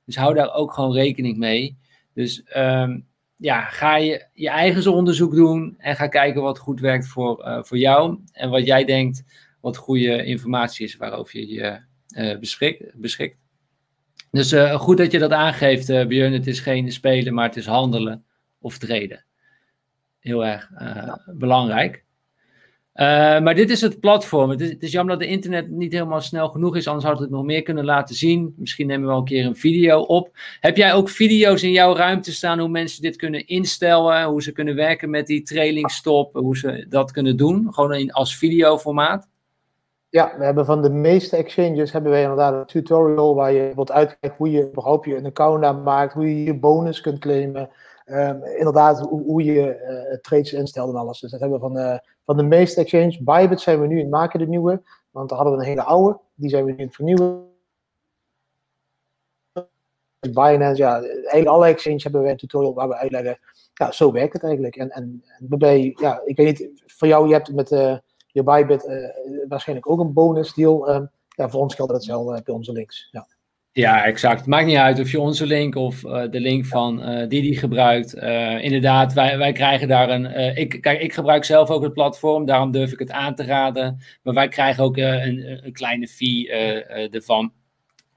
Dus 0.06 0.16
hou 0.16 0.34
daar 0.34 0.54
ook 0.54 0.74
gewoon 0.74 0.94
rekening 0.94 1.38
mee. 1.38 1.78
Dus 2.14 2.44
um, 2.56 3.08
ja, 3.38 3.62
ga 3.62 3.98
je 3.98 4.28
je 4.34 4.50
eigen 4.50 4.94
onderzoek 4.94 5.36
doen 5.36 5.76
en 5.78 5.96
ga 5.96 6.08
kijken 6.08 6.42
wat 6.42 6.60
goed 6.60 6.80
werkt 6.80 7.08
voor, 7.08 7.46
uh, 7.46 7.64
voor 7.64 7.78
jou. 7.78 8.20
En 8.32 8.50
wat 8.50 8.66
jij 8.66 8.86
denkt 8.86 9.24
wat 9.62 9.78
goede 9.78 10.26
informatie 10.26 10.86
is 10.86 10.96
waarover 10.96 11.40
je 11.40 11.48
je 11.48 11.80
uh, 12.10 12.40
beschikt, 12.40 12.84
beschikt. 12.96 13.38
Dus 14.32 14.54
uh, 14.54 14.74
goed 14.74 14.98
dat 14.98 15.12
je 15.12 15.20
dat 15.20 15.32
aangeeft, 15.32 15.90
uh, 15.90 16.06
Björn. 16.06 16.34
Het 16.34 16.48
is 16.48 16.60
geen 16.60 16.92
spelen, 16.92 17.34
maar 17.34 17.48
het 17.48 17.58
is 17.58 17.66
handelen 17.66 18.26
of 18.60 18.78
treden. 18.78 19.26
Heel 20.20 20.46
erg 20.46 20.72
ja. 20.80 21.22
belangrijk. 21.26 22.06
Uh, 22.98 23.06
maar 23.40 23.56
dit 23.56 23.70
is 23.70 23.82
het 23.82 24.00
platform. 24.00 24.50
Het 24.50 24.62
is, 24.62 24.70
het 24.70 24.92
jammer 24.92 25.18
dat 25.18 25.28
de 25.28 25.34
internet 25.34 25.70
niet 25.70 25.92
helemaal 25.92 26.22
snel 26.22 26.50
genoeg 26.50 26.76
is, 26.76 26.88
anders 26.88 27.06
hadden 27.06 27.24
we 27.24 27.30
het 27.30 27.38
nog 27.38 27.48
meer 27.48 27.62
kunnen 27.62 27.86
laten 27.86 28.16
zien. 28.16 28.54
Misschien 28.58 28.88
nemen 28.88 29.02
we 29.02 29.08
wel 29.08 29.18
een 29.18 29.26
keer 29.26 29.46
een 29.46 29.56
video 29.56 30.00
op. 30.00 30.30
Heb 30.60 30.78
jij 30.78 30.94
ook 30.94 31.10
video's 31.10 31.64
in 31.64 31.72
jouw 31.72 31.96
ruimte 31.96 32.34
staan 32.34 32.60
hoe 32.60 32.70
mensen 32.70 33.02
dit 33.02 33.16
kunnen 33.16 33.48
instellen, 33.48 34.24
hoe 34.24 34.42
ze 34.42 34.52
kunnen 34.52 34.76
werken 34.76 35.10
met 35.10 35.28
die 35.28 35.42
trailingstop, 35.42 36.34
hoe 36.34 36.58
ze 36.58 36.86
dat 36.90 37.12
kunnen 37.12 37.38
doen, 37.38 37.74
gewoon 37.74 37.94
in, 37.94 38.12
als 38.12 38.38
videoformaat? 38.38 39.28
Ja, 40.10 40.34
we 40.38 40.46
hebben 40.46 40.66
van 40.66 40.82
de 40.82 40.90
meeste 40.90 41.36
exchanges 41.36 41.92
hebben 41.92 42.12
wij 42.12 42.22
inderdaad 42.22 42.54
een 42.54 42.66
tutorial 42.66 43.36
waar 43.36 43.52
je 43.52 43.72
wat 43.76 43.92
uitkijkt 43.92 44.38
hoe 44.38 44.52
je 44.52 44.68
überhaupt 44.68 45.06
je 45.06 45.16
een 45.16 45.26
account 45.26 45.64
aanmaakt, 45.64 46.14
hoe 46.14 46.30
je 46.30 46.44
je 46.44 46.60
bonus 46.60 47.02
kunt 47.02 47.20
claimen. 47.20 47.70
Um, 48.10 48.44
inderdaad, 48.44 49.00
hoe, 49.00 49.44
je 49.44 49.80
uh, 50.12 50.18
trades 50.18 50.54
instelt 50.54 50.90
en 50.90 50.96
alles. 50.96 51.20
Dus 51.20 51.32
dat 51.32 51.40
hebben 51.40 51.60
we 51.60 51.66
van, 51.66 51.78
uh, 51.78 51.98
van 52.26 52.38
de 52.38 52.44
meeste 52.44 52.82
exchanges. 52.82 53.20
Bybit 53.20 53.62
zijn 53.62 53.82
we 53.82 53.88
nu 53.88 53.96
in 53.96 54.02
het 54.02 54.10
maken, 54.10 54.40
de 54.40 54.48
nieuwe. 54.48 54.82
Want 55.12 55.30
daar 55.30 55.38
hadden 55.38 55.58
we 55.58 55.64
een 55.64 55.70
hele 55.70 55.84
oude. 55.84 56.20
Die 56.36 56.50
zijn 56.50 56.66
we 56.66 56.72
nu 56.72 56.78
in 56.78 56.86
het 56.86 56.96
vernieuwen. 56.96 57.46
Binance, 60.20 60.82
ja, 60.82 61.02
eigenlijk 61.02 61.48
alle 61.48 61.68
exchanges 61.68 62.04
hebben 62.04 62.22
we 62.22 62.30
een 62.30 62.38
tutorial 62.38 62.74
waar 62.74 62.88
we 62.88 62.96
uitleggen. 62.96 63.40
Ja, 63.74 63.92
zo 63.92 64.12
werkt 64.12 64.34
het 64.34 64.44
eigenlijk. 64.44 64.76
En, 64.76 64.90
en, 64.90 65.24
waarbij, 65.40 65.96
ja, 66.00 66.22
ik 66.26 66.38
weet 66.38 66.60
niet, 66.60 66.84
voor 66.86 67.08
jou, 67.08 67.28
je 67.28 67.34
hebt 67.34 67.54
met 67.54 67.72
uh, 67.72 67.98
je 68.28 68.44
Bybit 68.44 69.12
waarschijnlijk 69.48 69.90
ook 69.90 70.00
een 70.00 70.14
bonus 70.14 70.54
deal. 70.54 70.90
Um, 70.90 71.10
ja, 71.28 71.50
voor 71.50 71.62
ons 71.62 71.76
geldt 71.76 71.92
hetzelfde 71.92 72.42
bij 72.44 72.54
onze 72.54 72.72
links. 72.72 73.08
Ja. 73.12 73.28
Ja, 73.78 74.06
exact. 74.06 74.46
Maakt 74.46 74.66
niet 74.66 74.78
uit 74.78 75.00
of 75.00 75.12
je 75.12 75.20
onze 75.20 75.46
link 75.46 75.76
of 75.76 76.04
uh, 76.04 76.24
de 76.30 76.40
link 76.40 76.66
van 76.66 77.10
uh, 77.10 77.28
Didi 77.28 77.56
gebruikt. 77.56 78.16
Uh, 78.16 78.64
inderdaad, 78.64 79.14
wij, 79.14 79.38
wij 79.38 79.52
krijgen 79.52 79.88
daar 79.88 80.10
een. 80.10 80.58
ik, 80.58 80.82
kijk, 80.82 81.02
ik 81.02 81.14
gebruik 81.14 81.44
zelf 81.46 81.70
ook 81.70 81.84
het 81.84 81.94
platform, 81.94 82.46
daarom 82.46 82.72
durf 82.72 82.92
ik 82.92 83.00
het 83.00 83.12
aan 83.12 83.36
te 83.36 83.44
raden. 83.44 84.02
Maar 84.24 84.34
wij 84.34 84.48
krijgen 84.48 84.84
ook 84.84 84.98
een, 84.98 85.66
een, 85.66 85.74
kleine 85.74 86.08
fee 86.08 86.52
ervan. 87.10 87.52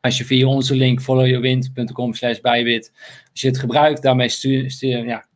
Als 0.01 0.19
je 0.19 0.25
via 0.25 0.47
onze 0.47 0.75
link 0.75 1.01
followyourwind.com 1.01 2.15
slash 2.15 2.41
bijwit, 2.41 2.93
als 3.31 3.41
je 3.41 3.49
het 3.49 3.59
gebruikt, 3.59 4.03
daarmee 4.03 4.29
stuur, 4.29 4.71
stuur 4.71 5.05
ja, 5.05 5.27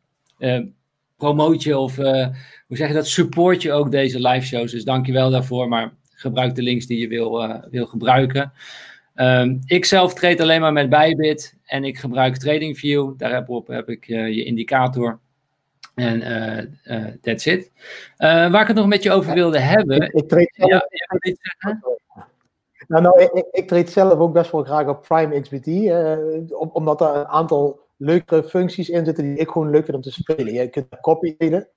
promoot 1.17 1.63
je 1.63 1.79
of 1.79 1.97
hoe 1.97 2.77
zeg 2.77 2.89
je 2.89 2.95
dat, 2.95 3.07
support 3.07 3.63
je 3.63 3.73
ook 3.73 3.91
deze 3.91 4.29
live 4.29 4.47
shows. 4.47 4.71
Dus 4.71 4.85
dankjewel 4.85 5.31
daarvoor, 5.31 5.69
maar 5.69 5.93
gebruik 6.15 6.55
de 6.55 6.63
links 6.63 6.87
die 6.87 6.99
je 6.99 7.09
wil, 7.09 7.61
wil 7.71 7.87
gebruiken. 7.87 8.53
Um, 9.15 9.61
ik 9.65 9.85
zelf 9.85 10.15
trade 10.15 10.43
alleen 10.43 10.61
maar 10.61 10.73
met 10.73 10.89
Bybit 10.89 11.57
en 11.65 11.85
ik 11.85 11.99
gebruik 11.99 12.37
TradingView. 12.37 13.13
Daarop 13.17 13.67
heb 13.67 13.89
ik 13.89 14.09
uh, 14.09 14.29
je 14.29 14.45
indicator. 14.45 15.19
En 15.95 16.21
uh, 16.21 16.99
uh, 16.99 17.13
that's 17.21 17.47
it. 17.47 17.71
waar 18.17 18.61
ik 18.61 18.67
het 18.67 18.77
nog 18.77 18.87
met 18.87 19.03
je 19.03 19.13
over 19.13 19.35
wilde 19.35 19.59
hebben. 19.59 20.03
Ik, 20.03 20.13
ik 20.13 20.29
trade 20.29 20.51
zelf, 20.53 20.71
ja, 20.71 21.81
nou, 22.89 23.03
nou, 23.03 23.23
ik, 23.23 23.47
ik 23.51 23.69
trade 23.69 23.91
zelf 23.91 24.19
ook 24.19 24.33
best 24.33 24.51
wel 24.51 24.65
graag 24.65 24.89
op 24.89 25.03
Prime 25.03 25.41
XBT. 25.41 25.67
omdat 26.73 27.01
er 27.01 27.17
een 27.17 27.27
aantal 27.27 27.81
leukere 27.97 28.45
functies 28.45 28.89
in 28.89 29.05
zitten 29.05 29.25
die 29.25 29.39
ik 29.39 29.49
gewoon 29.49 29.71
leuk 29.71 29.85
vind 29.85 29.97
om 29.97 30.03
te 30.03 30.13
spelen. 30.13 30.53
Je 30.53 30.69
kunt 30.69 31.01
copy 31.01 31.37
traden. 31.37 31.69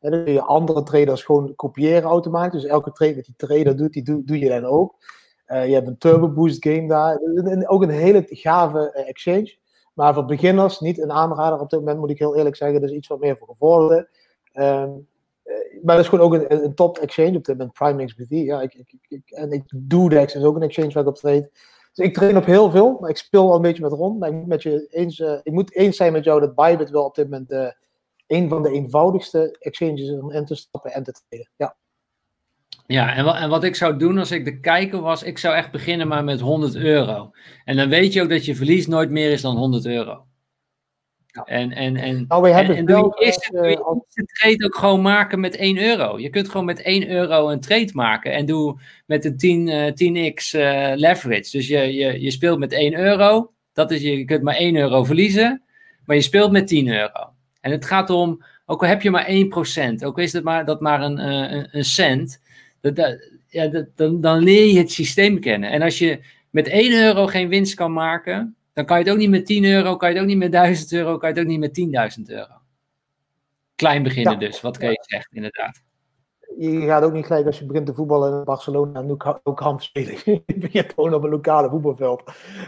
En 0.00 0.10
dan 0.10 0.24
kun 0.24 0.32
je 0.32 0.42
andere 0.42 0.82
traders 0.82 1.22
gewoon 1.22 1.54
kopiëren 1.54 2.02
automatisch. 2.02 2.60
Dus 2.62 2.70
elke 2.70 2.92
trade 2.92 3.14
wat 3.14 3.24
die 3.24 3.34
trader 3.36 3.76
doet, 3.76 3.92
die 3.92 4.02
doe, 4.02 4.24
doe 4.24 4.38
je 4.38 4.48
dan 4.48 4.64
ook. 4.64 4.94
Uh, 5.46 5.66
je 5.66 5.74
hebt 5.74 5.86
een 5.86 5.98
Turbo 5.98 6.28
Boost 6.28 6.64
game 6.64 6.88
daar. 6.88 7.20
Ook 7.66 7.82
een 7.82 7.90
hele 7.90 8.24
gave 8.28 8.92
uh, 8.96 9.08
exchange. 9.08 9.56
Maar 9.94 10.14
voor 10.14 10.24
beginners 10.24 10.80
niet 10.80 11.00
een 11.02 11.12
aanrader 11.12 11.60
op 11.60 11.70
dit 11.70 11.78
moment, 11.78 11.98
moet 11.98 12.10
ik 12.10 12.18
heel 12.18 12.36
eerlijk 12.36 12.56
zeggen. 12.56 12.80
Dus 12.80 12.90
iets 12.90 13.08
wat 13.08 13.20
meer 13.20 13.36
voor 13.36 13.48
gevorderden. 13.48 14.08
Um, 14.54 15.08
uh, 15.44 15.82
maar 15.82 15.94
dat 15.96 16.04
is 16.04 16.10
gewoon 16.10 16.24
ook 16.24 16.34
een, 16.34 16.64
een 16.64 16.74
top 16.74 16.98
exchange 16.98 17.36
op 17.36 17.44
dit 17.44 17.56
moment, 17.56 17.72
Prime 17.72 18.04
XBT. 18.04 18.28
Ja, 18.28 18.60
ik, 18.60 18.74
ik, 18.74 18.94
ik, 19.08 19.30
en 19.30 19.52
ik 19.52 19.62
Dudex 19.74 20.34
is 20.34 20.42
ook 20.42 20.56
een 20.56 20.62
exchange 20.62 20.92
waar 20.92 21.02
ik 21.02 21.08
op 21.08 21.16
trade. 21.16 21.50
Dus 21.92 22.06
ik 22.06 22.14
train 22.14 22.36
op 22.36 22.44
heel 22.44 22.70
veel, 22.70 22.96
maar 23.00 23.10
ik 23.10 23.16
speel 23.16 23.48
al 23.48 23.54
een 23.56 23.62
beetje 23.62 23.82
met 23.82 23.92
rond. 23.92 24.18
Maar 24.18 24.28
ik 24.28 24.34
moet, 24.34 24.46
met 24.46 24.62
je 24.62 24.86
eens, 24.90 25.18
ik 25.18 25.52
moet 25.52 25.74
eens 25.74 25.96
zijn 25.96 26.12
met 26.12 26.24
jou 26.24 26.40
dat 26.40 26.54
Bybit 26.54 26.90
wel 26.90 27.04
op 27.04 27.14
dit 27.14 27.30
moment 27.30 27.74
een 28.26 28.48
van 28.48 28.62
de 28.62 28.70
eenvoudigste 28.70 29.56
exchanges 29.58 30.00
is 30.00 30.18
om 30.20 30.30
in 30.30 30.44
te 30.44 30.54
stappen 30.54 30.92
en 30.92 31.02
te 31.02 31.12
traden. 31.12 31.50
Ja. 31.56 31.76
Ja, 32.86 33.14
en 33.14 33.24
wat, 33.24 33.36
en 33.36 33.48
wat 33.48 33.64
ik 33.64 33.74
zou 33.74 33.96
doen 33.98 34.18
als 34.18 34.30
ik 34.30 34.44
de 34.44 34.60
kijker 34.60 35.00
was, 35.00 35.22
ik 35.22 35.38
zou 35.38 35.54
echt 35.54 35.70
beginnen 35.70 36.08
maar 36.08 36.24
met 36.24 36.40
100 36.40 36.74
euro. 36.76 37.30
En 37.64 37.76
dan 37.76 37.88
weet 37.88 38.12
je 38.12 38.22
ook 38.22 38.28
dat 38.28 38.44
je 38.44 38.54
verlies 38.54 38.86
nooit 38.86 39.10
meer 39.10 39.30
is 39.30 39.40
dan 39.40 39.56
100 39.56 39.86
euro. 39.86 40.26
Ja. 41.26 41.44
En, 41.44 41.72
en, 41.72 41.96
en, 41.96 42.24
nou, 42.28 42.42
we 42.42 42.48
hebben 42.48 42.76
en, 42.76 42.86
en 42.86 42.96
je 42.96 43.24
eerste, 43.24 43.52
uh, 43.52 43.62
eerste 43.62 44.24
trade 44.32 44.64
ook 44.64 44.76
gewoon 44.76 45.02
maken 45.02 45.40
met 45.40 45.56
1 45.56 45.78
euro. 45.78 46.18
Je 46.18 46.30
kunt 46.30 46.48
gewoon 46.48 46.66
met 46.66 46.82
1 46.82 47.10
euro 47.10 47.48
een 47.48 47.60
trade 47.60 47.90
maken. 47.92 48.32
En 48.32 48.46
doe 48.46 48.80
met 49.06 49.24
een 49.24 49.36
10, 49.36 49.66
uh, 49.66 50.32
10x 50.32 50.58
uh, 50.58 50.92
leverage. 50.94 51.50
Dus 51.50 51.68
je, 51.68 51.94
je, 51.94 52.20
je 52.20 52.30
speelt 52.30 52.58
met 52.58 52.72
1 52.72 52.94
euro. 52.98 53.52
Dat 53.72 53.90
is, 53.90 54.02
je 54.02 54.24
kunt 54.24 54.42
maar 54.42 54.56
1 54.56 54.76
euro 54.76 55.04
verliezen. 55.04 55.62
Maar 56.04 56.16
je 56.16 56.22
speelt 56.22 56.52
met 56.52 56.66
10 56.66 56.88
euro. 56.88 57.32
En 57.60 57.70
het 57.70 57.84
gaat 57.84 58.10
om, 58.10 58.44
ook 58.66 58.82
al 58.82 58.88
heb 58.88 59.02
je 59.02 59.10
maar 59.10 59.28
1%. 60.00 60.04
Ook 60.04 60.18
is 60.18 60.32
het 60.32 60.44
maar, 60.44 60.64
dat 60.64 60.80
maar 60.80 61.02
een, 61.02 61.18
een, 61.18 61.68
een 61.70 61.84
cent 61.84 62.40
dat, 62.94 63.30
ja, 63.46 63.66
dat, 63.66 63.86
dan, 63.94 64.20
dan 64.20 64.38
leer 64.38 64.66
je 64.66 64.78
het 64.78 64.90
systeem 64.90 65.40
kennen. 65.40 65.70
En 65.70 65.82
als 65.82 65.98
je 65.98 66.20
met 66.50 66.68
1 66.68 66.92
euro 66.92 67.26
geen 67.26 67.48
winst 67.48 67.74
kan 67.74 67.92
maken, 67.92 68.56
dan 68.72 68.84
kan 68.84 68.98
je 68.98 69.04
het 69.04 69.12
ook 69.12 69.18
niet 69.18 69.30
met 69.30 69.46
10 69.46 69.64
euro, 69.64 69.96
kan 69.96 70.08
je 70.08 70.14
het 70.14 70.22
ook 70.22 70.30
niet 70.30 70.38
met 70.38 70.52
1000 70.52 70.92
euro, 70.92 71.16
kan 71.16 71.28
je 71.28 71.34
het 71.34 71.44
ook 71.44 71.50
niet 71.50 71.92
met 71.92 72.16
10.000 72.18 72.22
euro. 72.24 72.54
Klein 73.74 74.02
beginnen 74.02 74.38
dus, 74.38 74.60
wat 74.60 74.78
kan 74.78 74.90
je 74.90 74.98
zegt, 75.00 75.32
inderdaad. 75.32 75.82
Je 76.58 76.80
gaat 76.80 77.02
ook 77.02 77.12
niet 77.12 77.26
gelijk 77.26 77.46
als 77.46 77.58
je 77.58 77.66
begint 77.66 77.86
te 77.86 77.94
voetballen 77.94 78.38
in 78.38 78.44
Barcelona 78.44 79.00
en 79.00 79.10
ook 79.42 79.56
kamp 79.56 79.82
spelen. 79.82 80.16
je 80.24 80.42
begint 80.56 80.92
gewoon 80.92 81.14
op 81.14 81.22
een 81.22 81.30
lokale 81.30 81.68
voetbalveld. 81.68 82.22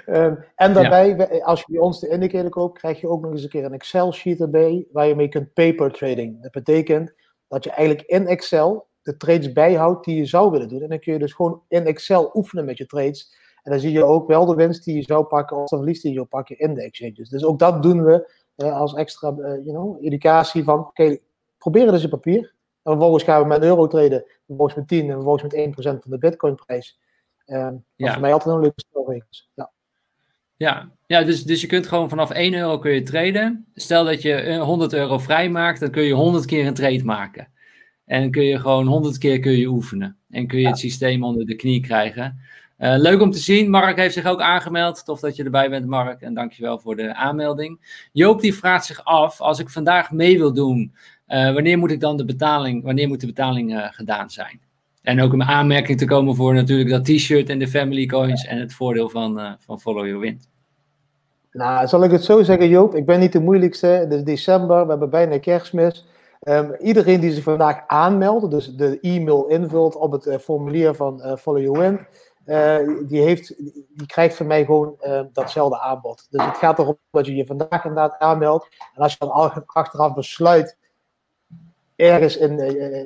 Um, 0.06 0.44
en 0.54 0.74
daarbij, 0.74 1.08
ja. 1.08 1.44
als 1.44 1.60
je 1.60 1.72
bij 1.72 1.80
ons 1.80 2.00
de 2.00 2.08
indicator 2.08 2.50
koopt, 2.50 2.78
krijg 2.78 3.00
je 3.00 3.08
ook 3.08 3.22
nog 3.22 3.32
eens 3.32 3.42
een 3.42 3.48
keer 3.48 3.64
een 3.64 3.72
Excel-sheet 3.72 4.40
erbij 4.40 4.86
waar 4.92 5.06
je 5.06 5.14
mee 5.14 5.28
kunt 5.28 5.52
paper 5.52 5.92
trading. 5.92 6.42
Dat 6.42 6.52
betekent 6.52 7.14
dat 7.48 7.64
je 7.64 7.70
eigenlijk 7.70 8.08
in 8.08 8.26
Excel 8.26 8.87
de 9.08 9.16
trades 9.16 9.52
bijhoudt 9.52 10.04
die 10.04 10.16
je 10.16 10.24
zou 10.24 10.50
willen 10.50 10.68
doen. 10.68 10.82
En 10.82 10.88
dan 10.88 10.98
kun 10.98 11.12
je 11.12 11.18
dus 11.18 11.32
gewoon 11.32 11.62
in 11.68 11.86
Excel 11.86 12.30
oefenen 12.34 12.64
met 12.64 12.78
je 12.78 12.86
trades. 12.86 13.36
En 13.62 13.70
dan 13.70 13.80
zie 13.80 13.92
je 13.92 14.04
ook 14.04 14.26
wel 14.26 14.46
de 14.46 14.54
winst 14.54 14.84
die 14.84 14.96
je 14.96 15.02
zou 15.02 15.24
pakken 15.24 15.56
of 15.56 15.68
de 15.68 15.76
verlies 15.76 16.00
die 16.00 16.10
je 16.10 16.16
zou 16.16 16.28
pakken 16.28 16.58
in 16.58 16.74
de 16.74 16.82
exchanges. 16.82 17.28
Dus 17.28 17.44
ook 17.44 17.58
dat 17.58 17.82
doen 17.82 18.04
we 18.04 18.30
uh, 18.56 18.76
als 18.76 18.94
extra 18.94 19.34
uh, 19.38 19.44
you 19.44 19.70
know, 19.70 20.04
educatie 20.04 20.64
van, 20.64 20.78
oké, 20.78 21.02
okay, 21.02 21.20
probeer 21.58 21.84
het 21.84 21.92
eens 21.92 22.02
in 22.02 22.08
papier. 22.08 22.54
En 22.82 22.92
vervolgens 22.92 23.24
gaan 23.24 23.42
we 23.42 23.48
met 23.48 23.62
euro 23.62 23.86
traden, 23.86 24.24
vervolgens 24.46 24.76
met 24.76 24.88
10 24.88 25.06
en 25.06 25.12
vervolgens 25.12 25.54
met 25.54 25.74
1% 25.76 25.82
van 25.82 26.10
de 26.10 26.18
bitcoin 26.18 26.54
prijs. 26.54 27.00
Um, 27.46 27.84
ja. 27.96 28.12
voor 28.12 28.20
mij 28.20 28.32
altijd 28.32 28.54
een 28.54 28.60
leuke 28.60 28.80
spelregels. 28.88 29.50
Ja. 29.54 29.70
Ja, 30.56 30.90
ja 31.06 31.22
dus, 31.22 31.44
dus 31.44 31.60
je 31.60 31.66
kunt 31.66 31.86
gewoon 31.86 32.08
vanaf 32.08 32.30
1 32.30 32.54
euro 32.54 32.78
kun 32.78 32.92
je 32.92 33.02
traden. 33.02 33.66
Stel 33.74 34.04
dat 34.04 34.22
je 34.22 34.56
100 34.56 34.92
euro 34.92 35.18
vrijmaakt, 35.18 35.80
dan 35.80 35.90
kun 35.90 36.02
je 36.02 36.12
100 36.12 36.44
keer 36.44 36.66
een 36.66 36.74
trade 36.74 37.04
maken. 37.04 37.48
En 38.08 38.30
kun 38.30 38.44
je 38.44 38.58
gewoon 38.58 38.86
honderd 38.86 39.18
keer 39.18 39.40
kun 39.40 39.52
je 39.52 39.66
oefenen. 39.66 40.16
En 40.30 40.46
kun 40.46 40.60
je 40.60 40.66
het 40.66 40.78
systeem 40.78 41.24
onder 41.24 41.46
de 41.46 41.54
knie 41.54 41.80
krijgen. 41.80 42.40
Uh, 42.78 42.94
leuk 42.96 43.20
om 43.20 43.30
te 43.30 43.38
zien. 43.38 43.70
Mark 43.70 43.96
heeft 43.96 44.14
zich 44.14 44.26
ook 44.26 44.40
aangemeld. 44.40 45.04
Tof 45.04 45.20
dat 45.20 45.36
je 45.36 45.44
erbij 45.44 45.70
bent, 45.70 45.86
Mark. 45.86 46.20
En 46.20 46.34
dankjewel 46.34 46.78
voor 46.78 46.96
de 46.96 47.14
aanmelding. 47.14 48.06
Joop 48.12 48.40
die 48.40 48.54
vraagt 48.54 48.84
zich 48.84 49.04
af, 49.04 49.40
als 49.40 49.58
ik 49.58 49.68
vandaag 49.68 50.12
mee 50.12 50.38
wil 50.38 50.52
doen, 50.52 50.94
uh, 51.28 51.52
wanneer 51.52 51.78
moet 51.78 51.90
ik 51.90 52.00
dan 52.00 52.16
de 52.16 52.24
betaling, 52.24 52.84
wanneer 52.84 53.08
moet 53.08 53.20
de 53.20 53.26
betaling 53.26 53.72
uh, 53.72 53.86
gedaan 53.90 54.30
zijn? 54.30 54.60
En 55.02 55.20
ook 55.20 55.32
een 55.32 55.44
aanmerking 55.44 55.98
te 55.98 56.04
komen 56.04 56.34
voor 56.34 56.54
natuurlijk 56.54 56.90
dat 56.90 57.04
t-shirt 57.04 57.48
en 57.48 57.58
de 57.58 57.68
family 57.68 58.06
coins 58.06 58.46
en 58.46 58.58
het 58.58 58.72
voordeel 58.72 59.08
van, 59.08 59.56
van 59.58 59.80
Follow 59.80 60.04
Your 60.04 60.20
Wind. 60.20 60.48
Nou, 61.52 61.86
zal 61.86 62.04
ik 62.04 62.10
het 62.10 62.24
zo 62.24 62.42
zeggen, 62.42 62.68
Joop? 62.68 62.94
Ik 62.94 63.06
ben 63.06 63.20
niet 63.20 63.32
de 63.32 63.40
moeilijkste. 63.40 63.86
Het 63.86 64.12
is 64.12 64.22
december, 64.22 64.82
we 64.82 64.90
hebben 64.90 65.10
bijna 65.10 65.38
kerstmis. 65.38 66.06
Um, 66.40 66.74
iedereen 66.74 67.20
die 67.20 67.32
zich 67.32 67.44
vandaag 67.44 67.86
aanmeldt, 67.86 68.50
dus 68.50 68.76
de 68.76 69.00
e-mail 69.00 69.46
invult 69.46 69.96
op 69.96 70.12
het 70.12 70.26
uh, 70.26 70.36
formulier 70.36 70.94
van 70.94 71.20
uh, 71.20 71.36
Follow 71.36 71.62
Your 71.62 71.78
Wind, 71.78 72.00
uh, 72.46 73.06
die, 73.08 73.22
heeft, 73.22 73.54
die 73.88 74.06
krijgt 74.06 74.36
van 74.36 74.46
mij 74.46 74.64
gewoon 74.64 74.96
datzelfde 75.32 75.80
aanbod. 75.80 76.26
Dus 76.30 76.44
het 76.44 76.56
gaat 76.56 76.78
erom 76.78 76.98
dat 77.10 77.26
je 77.26 77.34
je 77.34 77.46
vandaag 77.46 77.84
inderdaad 77.84 78.18
aanmeldt. 78.18 78.68
En 78.94 79.02
als 79.02 79.12
je 79.12 79.18
dan 79.18 79.66
achteraf 79.66 80.14
besluit 80.14 80.76
ergens 81.96 82.36
in, 82.36 82.58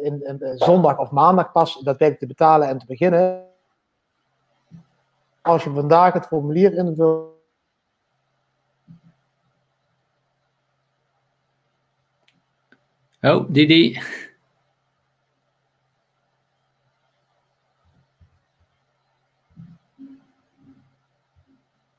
in, 0.05 0.25
in, 0.25 0.59
zondag 0.59 0.99
of 0.99 1.11
maandag 1.11 1.53
pas 1.53 1.75
daadwerkelijk 1.75 2.19
te 2.19 2.27
betalen 2.27 2.69
en 2.69 2.79
te 2.79 2.87
beginnen. 2.87 3.45
Als 5.43 5.65
je 5.65 5.71
vandaag 5.71 6.13
het 6.13 6.27
formulier 6.27 6.75
invult. 6.75 7.32
Oh, 13.25 13.47
Didi. 13.49 13.99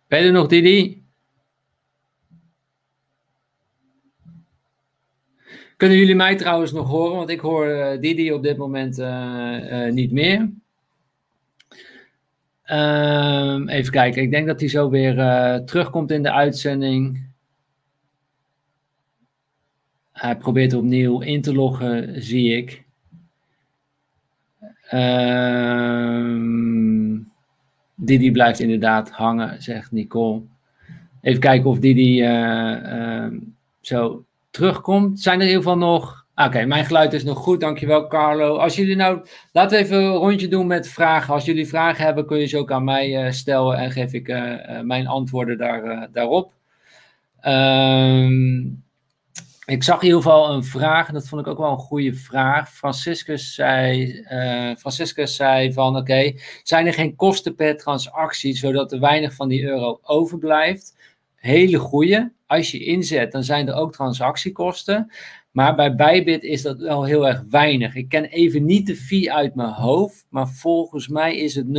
Ben 0.07 0.19
je 0.19 0.25
er 0.25 0.31
nog, 0.31 0.47
Didi? 0.47 1.03
Kunnen 5.77 5.97
jullie 5.97 6.15
mij 6.15 6.35
trouwens 6.35 6.71
nog 6.71 6.87
horen? 6.87 7.15
Want 7.15 7.29
ik 7.29 7.39
hoor 7.39 7.67
uh, 7.67 7.99
Didi 7.99 8.31
op 8.31 8.43
dit 8.43 8.57
moment 8.57 8.99
uh, 8.99 9.85
uh, 9.85 9.91
niet 9.91 10.11
meer. 10.11 10.49
Ehm, 12.63 13.67
even 13.67 13.91
kijken, 13.91 14.21
ik 14.21 14.31
denk 14.31 14.47
dat 14.47 14.59
hij 14.59 14.69
zo 14.69 14.89
weer 14.89 15.15
terugkomt 15.65 16.11
in 16.11 16.23
de 16.23 16.31
uitzending. 16.31 17.32
Hij 20.23 20.37
probeert 20.37 20.73
opnieuw 20.73 21.21
in 21.21 21.41
te 21.41 21.53
loggen, 21.53 22.23
zie 22.23 22.57
ik. 22.57 22.83
Ehm, 24.87 26.33
Didi 27.95 28.31
blijft 28.31 28.59
inderdaad 28.59 29.11
hangen, 29.11 29.61
zegt 29.61 29.91
Nicole. 29.91 30.41
Even 31.21 31.39
kijken 31.39 31.69
of 31.69 31.79
Didi 31.79 32.21
ehm, 32.21 33.39
zo 33.81 34.25
terugkomt. 34.49 35.19
Zijn 35.19 35.35
er 35.35 35.41
in 35.41 35.47
ieder 35.47 35.63
geval 35.63 35.77
nog. 35.77 36.25
Ah, 36.33 36.47
oké, 36.47 36.65
mijn 36.65 36.85
geluid 36.85 37.13
is 37.13 37.23
nog 37.23 37.37
goed. 37.37 37.59
Dankjewel, 37.59 38.07
Carlo. 38.07 38.57
Als 38.57 38.75
jullie 38.75 38.95
nou. 38.95 39.25
Laten 39.51 39.77
we 39.77 39.83
even 39.83 39.97
een 39.97 40.13
rondje 40.13 40.47
doen 40.47 40.67
met 40.67 40.87
vragen. 40.87 41.33
Als 41.33 41.45
jullie 41.45 41.67
vragen 41.67 42.05
hebben, 42.05 42.25
kun 42.25 42.39
je 42.39 42.45
ze 42.45 42.57
ook 42.57 42.71
aan 42.71 42.83
mij 42.83 43.25
uh, 43.25 43.31
stellen 43.31 43.77
en 43.77 43.91
geef 43.91 44.13
ik 44.13 44.27
uh, 44.27 44.37
uh, 44.37 44.79
mijn 44.81 45.07
antwoorden 45.07 45.57
daar, 45.57 46.11
daarop. 46.11 46.53
Um, 47.45 48.83
ik 49.65 49.83
zag 49.83 50.01
in 50.01 50.05
ieder 50.05 50.21
geval 50.21 50.53
een 50.53 50.63
vraag, 50.63 51.07
en 51.07 51.13
dat 51.13 51.27
vond 51.27 51.41
ik 51.41 51.47
ook 51.47 51.57
wel 51.57 51.71
een 51.71 51.77
goede 51.77 52.13
vraag. 52.13 52.73
Franciscus 52.73 53.53
zei, 53.53 54.13
Franciscus 54.77 55.35
zei 55.35 55.73
van, 55.73 55.97
oké, 55.97 56.33
zijn 56.63 56.87
er 56.87 56.93
geen 56.93 57.15
kosten 57.15 57.55
per 57.55 57.77
transactie, 57.77 58.55
zodat 58.55 58.91
er 58.91 58.99
weinig 58.99 59.33
van 59.33 59.47
die 59.47 59.63
euro 59.63 59.99
overblijft? 60.01 60.97
Hele 61.35 61.77
goede 61.77 62.33
als 62.47 62.71
je 62.71 62.83
inzet, 62.83 63.31
dan 63.31 63.43
zijn 63.43 63.67
er 63.67 63.75
ook 63.75 63.93
transactiekosten. 63.93 65.11
Maar 65.51 65.75
bij 65.75 65.95
Bybit 65.95 66.43
is 66.43 66.61
dat 66.61 66.79
wel 66.79 67.03
heel 67.03 67.27
erg 67.27 67.43
weinig. 67.49 67.95
Ik 67.95 68.09
ken 68.09 68.25
even 68.25 68.65
niet 68.65 68.87
de 68.87 68.95
fee 68.95 69.33
uit 69.33 69.55
mijn 69.55 69.69
hoofd, 69.69 70.25
maar 70.29 70.47
volgens 70.47 71.07
mij 71.07 71.37
is 71.37 71.55
het 71.55 71.65
0,02 71.65 71.71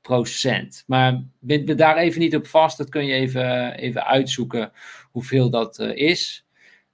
procent. 0.00 0.84
Maar 0.86 1.22
bind 1.40 1.66
me 1.66 1.74
daar 1.74 1.96
even 1.96 2.20
niet 2.20 2.36
op 2.36 2.46
vast. 2.46 2.78
Dat 2.78 2.88
kun 2.88 3.06
je 3.06 3.12
even, 3.12 3.74
even 3.74 4.06
uitzoeken 4.06 4.72
hoeveel 5.10 5.50
dat 5.50 5.78
uh, 5.78 5.96
is. 5.96 6.46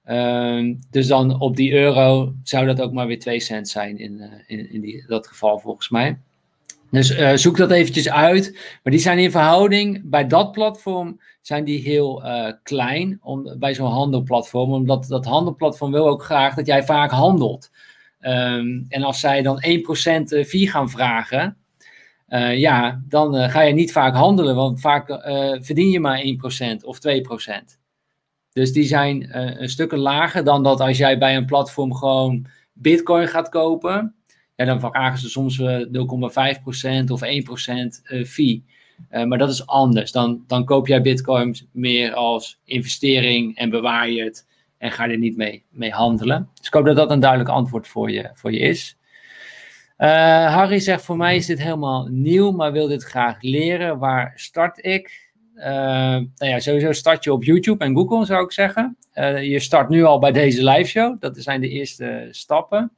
Uh, 0.05 0.75
dus 0.89 1.07
dan 1.07 1.39
op 1.39 1.55
die 1.55 1.73
euro 1.73 2.33
zou 2.43 2.65
dat 2.65 2.81
ook 2.81 2.93
maar 2.93 3.07
weer 3.07 3.19
2 3.19 3.39
cent 3.39 3.69
zijn 3.69 3.97
in, 3.97 4.13
uh, 4.13 4.25
in, 4.47 4.71
in 4.71 4.81
die, 4.81 5.03
dat 5.07 5.27
geval 5.27 5.59
volgens 5.59 5.89
mij. 5.89 6.19
Dus 6.91 7.19
uh, 7.19 7.35
zoek 7.35 7.57
dat 7.57 7.71
eventjes 7.71 8.09
uit. 8.09 8.53
Maar 8.83 8.93
die 8.93 9.01
zijn 9.01 9.19
in 9.19 9.31
verhouding 9.31 10.01
bij 10.03 10.27
dat 10.27 10.51
platform 10.51 11.21
zijn 11.41 11.63
die 11.63 11.79
heel 11.79 12.23
klein 12.63 13.19
om, 13.21 13.55
bij 13.59 13.73
zo'n 13.73 13.91
handelplatform. 13.91 14.73
Omdat 14.73 15.07
dat 15.07 15.25
handelplatform 15.25 15.91
wil 15.91 16.07
ook 16.07 16.23
graag 16.23 16.55
dat 16.55 16.65
jij 16.65 16.83
vaak 16.83 17.11
handelt. 17.11 17.71
Um, 18.21 18.85
en 18.89 19.03
als 19.03 19.19
zij 19.19 19.41
dan 19.41 19.63
1% 20.41 20.47
fee 20.47 20.69
gaan 20.69 20.89
vragen, 20.89 21.57
ja, 22.55 23.01
dan 23.07 23.49
ga 23.49 23.61
je 23.61 23.73
niet 23.73 23.91
vaak 23.91 24.15
handelen. 24.15 24.55
Want 24.55 24.79
vaak 24.79 25.07
verdien 25.61 25.89
je 25.89 25.99
maar 25.99 26.23
1% 26.81 26.83
of 26.83 26.99
2%. 26.99 27.84
Dus 28.55 28.73
die 28.73 28.83
zijn 28.83 29.37
een 29.61 29.69
stukken 29.69 29.99
lager 29.99 30.43
dan 30.43 30.63
dat 30.63 30.79
als 30.79 30.97
jij 30.97 31.17
bij 31.17 31.35
een 31.35 31.45
platform 31.45 31.93
gewoon 31.93 32.45
bitcoin 32.73 33.27
gaat 33.27 33.49
kopen 33.49 34.15
ja, 34.55 34.65
dan 34.65 34.79
vragen 34.79 35.19
ze 35.19 35.29
soms 35.29 35.61
0,5% 35.61 35.65
of 37.11 37.21
1% 37.23 38.25
fee. 38.25 38.63
Uh, 39.11 39.23
maar 39.23 39.37
dat 39.37 39.49
is 39.49 39.67
anders. 39.67 40.11
Dan, 40.11 40.43
dan 40.47 40.65
koop 40.65 40.87
jij 40.87 41.01
Bitcoin 41.01 41.55
meer 41.71 42.13
als 42.13 42.59
investering 42.63 43.57
en 43.57 43.69
bewaar 43.69 44.09
je 44.09 44.23
het 44.23 44.47
en 44.77 44.91
ga 44.91 45.09
er 45.09 45.17
niet 45.17 45.37
mee, 45.37 45.63
mee 45.69 45.91
handelen. 45.91 46.49
Dus 46.53 46.67
ik 46.67 46.73
hoop 46.73 46.85
dat 46.85 46.95
dat 46.95 47.11
een 47.11 47.19
duidelijk 47.19 47.49
antwoord 47.49 47.87
voor 47.87 48.11
je, 48.11 48.29
voor 48.33 48.51
je 48.51 48.59
is. 48.59 48.97
Harry 49.97 50.79
zegt: 50.79 51.03
Voor 51.05 51.17
mij 51.17 51.35
is 51.35 51.45
dit 51.45 51.61
helemaal 51.61 52.07
nieuw, 52.07 52.51
maar 52.51 52.71
wil 52.71 52.87
dit 52.87 53.03
graag 53.03 53.41
leren. 53.41 53.99
Waar 53.99 54.33
start 54.35 54.85
ik? 54.85 55.24
Uh, 55.57 55.63
nou 55.65 56.27
ja, 56.37 56.59
sowieso 56.59 56.91
start 56.91 57.23
je 57.23 57.33
op 57.33 57.43
YouTube 57.43 57.85
en 57.85 57.95
Google, 57.95 58.25
zou 58.25 58.43
ik 58.43 58.51
zeggen. 58.51 58.97
je 59.41 59.59
start 59.59 59.89
nu 59.89 60.03
al 60.03 60.19
bij 60.19 60.31
deze 60.31 60.63
live 60.63 60.89
show. 60.89 61.21
Dat 61.21 61.37
zijn 61.37 61.61
de 61.61 61.69
eerste 61.69 62.27
stappen. 62.31 62.91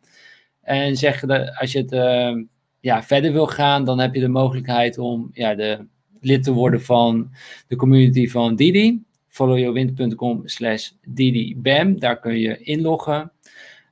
En 0.62 0.96
zeggen 0.96 1.28
dat 1.28 1.58
als 1.58 1.72
je 1.72 1.80
het 1.80 1.92
uh, 1.92 2.44
ja, 2.80 3.04
verder 3.04 3.32
wil 3.32 3.48
gaan, 3.48 3.86
dan 3.86 4.00
heb 4.00 4.14
je 4.14 4.20
de 4.20 4.28
mogelijkheid 4.28 4.98
om 4.98 5.30
ja, 5.34 5.56
de 5.56 5.88
lid 6.22 6.44
te 6.44 6.52
worden 6.52 6.82
van 6.82 7.32
de 7.68 7.76
community 7.76 8.28
van 8.28 8.56
Didi. 8.56 9.04
followyourwind.com 9.28 10.42
slash 10.46 10.92
didibam. 11.08 12.00
Daar 12.00 12.20
kun 12.20 12.40
je 12.40 12.58
inloggen. 12.58 13.32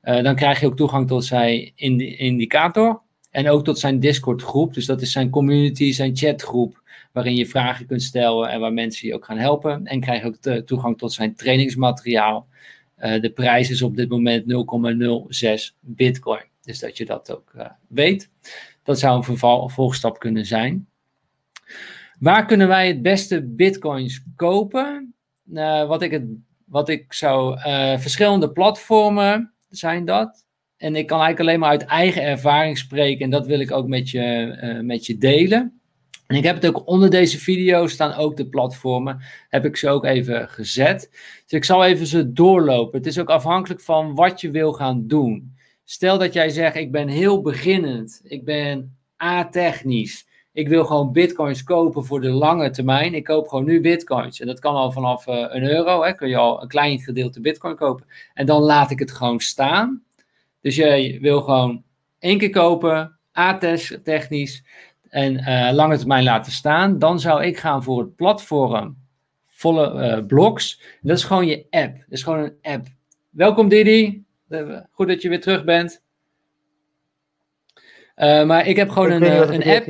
Dan 0.02 0.36
krijg 0.36 0.60
je 0.60 0.66
ook 0.66 0.78
toegang 0.78 1.08
tot 1.08 1.26
zijn 1.26 1.72
indicator. 2.18 3.02
En 3.32 3.50
ook 3.50 3.64
tot 3.64 3.80
zijn 3.80 4.00
Discord 4.00 4.42
groep. 4.42 4.74
Dus 4.74 4.86
dat 4.86 5.02
is 5.02 5.12
zijn 5.12 5.30
community, 5.30 5.92
zijn 5.92 6.16
chatgroep. 6.16 6.84
Waarin 7.16 7.36
je 7.36 7.46
vragen 7.46 7.86
kunt 7.86 8.02
stellen 8.02 8.50
en 8.50 8.60
waar 8.60 8.74
mensen 8.74 9.08
je 9.08 9.14
ook 9.14 9.26
gaan 9.26 9.38
helpen. 9.38 9.86
En 9.86 10.00
krijg 10.00 10.22
je 10.22 10.28
ook 10.28 10.66
toegang 10.66 10.98
tot 10.98 11.14
zijn 11.14 11.36
trainingsmateriaal. 11.36 12.48
Uh, 13.00 13.22
de 13.22 13.30
prijs 13.30 13.70
is 13.70 13.82
op 13.82 13.96
dit 13.96 14.10
moment 14.10 14.44
0,06 14.44 15.76
bitcoin. 15.80 16.44
Dus 16.62 16.80
dat 16.80 16.98
je 16.98 17.06
dat 17.06 17.32
ook 17.32 17.52
uh, 17.56 17.66
weet. 17.88 18.30
Dat 18.84 19.00
zou 19.00 19.18
een 19.18 19.38
vervolgstap 19.38 20.20
kunnen 20.20 20.46
zijn. 20.46 20.88
Waar 22.20 22.46
kunnen 22.46 22.68
wij 22.68 22.88
het 22.88 23.02
beste 23.02 23.44
bitcoins 23.44 24.24
kopen? 24.36 25.14
Uh, 25.54 25.88
wat, 25.88 26.02
ik 26.02 26.12
het, 26.12 26.24
wat 26.66 26.90
ik 26.90 27.14
zou. 27.14 27.60
Verschillende 28.00 28.52
platformen 28.52 29.54
zijn 29.70 30.06
dat. 30.06 30.46
En 30.78 30.96
ik 30.96 31.08
kan 31.08 31.20
eigenlijk 31.20 31.50
alleen 31.50 31.60
maar 31.60 31.80
uit 31.80 31.86
eigen 31.86 32.24
ervaring 32.24 32.78
spreken. 32.78 33.24
En 33.24 33.30
dat 33.30 33.48
wil 33.48 33.60
ik 33.60 33.72
ook 33.72 33.88
met 33.88 34.10
je, 34.10 34.80
met 34.84 35.06
je 35.06 35.18
delen. 35.18 35.75
En 36.28 36.36
ik 36.36 36.44
heb 36.44 36.56
het 36.56 36.68
ook 36.68 36.88
onder 36.88 37.10
deze 37.10 37.40
video 37.40 37.88
staan 37.88 38.14
ook 38.14 38.38
de 38.38 38.50
platformen. 38.50 39.22
Heb 39.50 39.66
ik 39.66 39.78
ze 39.78 39.90
ook 39.90 40.06
even 40.06 40.50
gezet. 40.50 41.10
Dus 41.12 41.52
ik 41.52 41.64
zal 41.64 41.86
even 41.86 42.08
ze 42.08 42.34
doorlopen. 42.34 42.98
Het 42.98 43.08
is 43.08 43.20
ook 43.20 43.30
afhankelijk 43.30 43.82
van 43.82 44.16
wat 44.16 44.42
je 44.42 44.52
wil 44.52 44.74
gaan 44.74 45.08
doen. 45.08 45.56
Stel 45.84 46.18
dat 46.18 46.34
jij 46.34 46.50
zegt, 46.50 46.76
ik 46.76 46.92
ben 46.92 47.08
heel 47.08 47.42
beginnend, 47.42 48.22
ik 48.24 48.46
ben 48.46 48.98
a-technisch, 49.24 50.28
ik 50.54 50.68
wil 50.68 50.86
gewoon 50.86 51.12
bitcoins 51.12 51.64
kopen 51.64 52.06
voor 52.06 52.22
de 52.22 52.30
lange 52.30 52.70
termijn. 52.70 53.14
Ik 53.14 53.24
koop 53.24 53.48
gewoon 53.48 53.66
nu 53.66 53.82
bitcoins. 53.82 54.40
En 54.40 54.48
dat 54.48 54.60
kan 54.60 54.76
al 54.76 54.92
vanaf 54.92 55.28
uh, 55.28 55.46
een 55.50 55.64
euro, 55.64 56.04
hè, 56.04 56.14
kun 56.14 56.30
je 56.30 56.38
al 56.38 56.62
een 56.62 56.68
klein 56.68 57.00
gedeelte 57.00 57.42
bitcoin 57.42 57.76
kopen. 57.76 58.06
En 58.34 58.46
dan 58.46 58.62
laat 58.62 58.92
ik 58.92 59.00
het 59.00 59.12
gewoon 59.12 59.40
staan. 59.40 60.04
Dus 60.62 60.76
je 60.76 61.18
wil 61.22 61.42
gewoon 61.42 61.84
één 62.20 62.38
keer 62.38 62.50
kopen, 62.50 63.20
a-technisch, 63.38 64.64
en 65.16 65.40
uh, 65.40 65.70
lange 65.74 65.98
termijn 65.98 66.24
laten 66.24 66.52
staan. 66.52 67.00
Dan 67.00 67.20
zou 67.20 67.44
ik 67.44 67.58
gaan 67.58 67.84
voor 67.84 68.00
het 68.00 68.16
platform 68.16 68.98
volle 69.46 70.18
uh, 70.18 70.26
blocks. 70.26 70.82
Dat 71.02 71.18
is 71.18 71.24
gewoon 71.24 71.48
je 71.48 71.66
app. 71.70 71.96
Dat 71.96 72.06
is 72.10 72.24
gewoon 72.24 72.40
een 72.40 72.58
app. 72.62 72.86
Welkom 73.30 73.70
Didi. 73.70 74.24
Goed 74.92 75.08
dat 75.08 75.22
je 75.22 75.30
weer 75.30 75.42
terug 75.42 75.64
bent. 75.64 76.02
Uh, 78.16 78.46
maar 78.46 78.68
ik 78.68 78.76
heb 78.76 78.90
gewoon 78.90 79.12
ik 79.12 79.22
een, 79.22 79.54
een 79.54 79.76
app. 79.76 79.86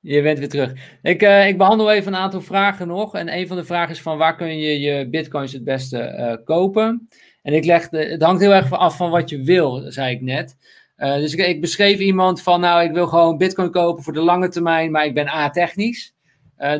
Je 0.00 0.22
bent 0.22 0.38
weer 0.38 0.48
terug. 0.48 0.72
Ik, 1.02 1.22
uh, 1.22 1.48
ik 1.48 1.58
behandel 1.58 1.90
even 1.90 2.12
een 2.12 2.20
aantal 2.20 2.40
vragen 2.40 2.88
nog. 2.88 3.14
En 3.14 3.32
een 3.32 3.46
van 3.46 3.56
de 3.56 3.64
vragen 3.64 3.90
is 3.90 4.02
van 4.02 4.18
waar 4.18 4.36
kun 4.36 4.58
je 4.58 4.80
je 4.80 5.08
bitcoins 5.08 5.52
het 5.52 5.64
beste 5.64 6.16
uh, 6.18 6.44
kopen? 6.44 7.08
En 7.42 7.52
ik 7.52 7.64
leg 7.64 7.88
de, 7.88 7.98
het 7.98 8.22
hangt 8.22 8.40
heel 8.40 8.54
erg 8.54 8.72
af 8.72 8.96
van 8.96 9.10
wat 9.10 9.30
je 9.30 9.42
wil, 9.42 9.92
zei 9.92 10.14
ik 10.14 10.20
net. 10.20 10.56
Uh, 11.00 11.14
dus 11.14 11.32
ik, 11.32 11.46
ik, 11.46 11.60
beschreef 11.60 11.98
iemand 11.98 12.42
van, 12.42 12.60
nou, 12.60 12.82
ik 12.82 12.92
wil 12.92 13.06
gewoon 13.06 13.36
bitcoin 13.36 13.70
kopen 13.70 14.02
voor 14.02 14.12
de 14.12 14.20
lange 14.20 14.48
termijn, 14.48 14.90
maar 14.90 15.04
ik 15.04 15.14
ben 15.14 15.28
a-technisch. 15.28 16.14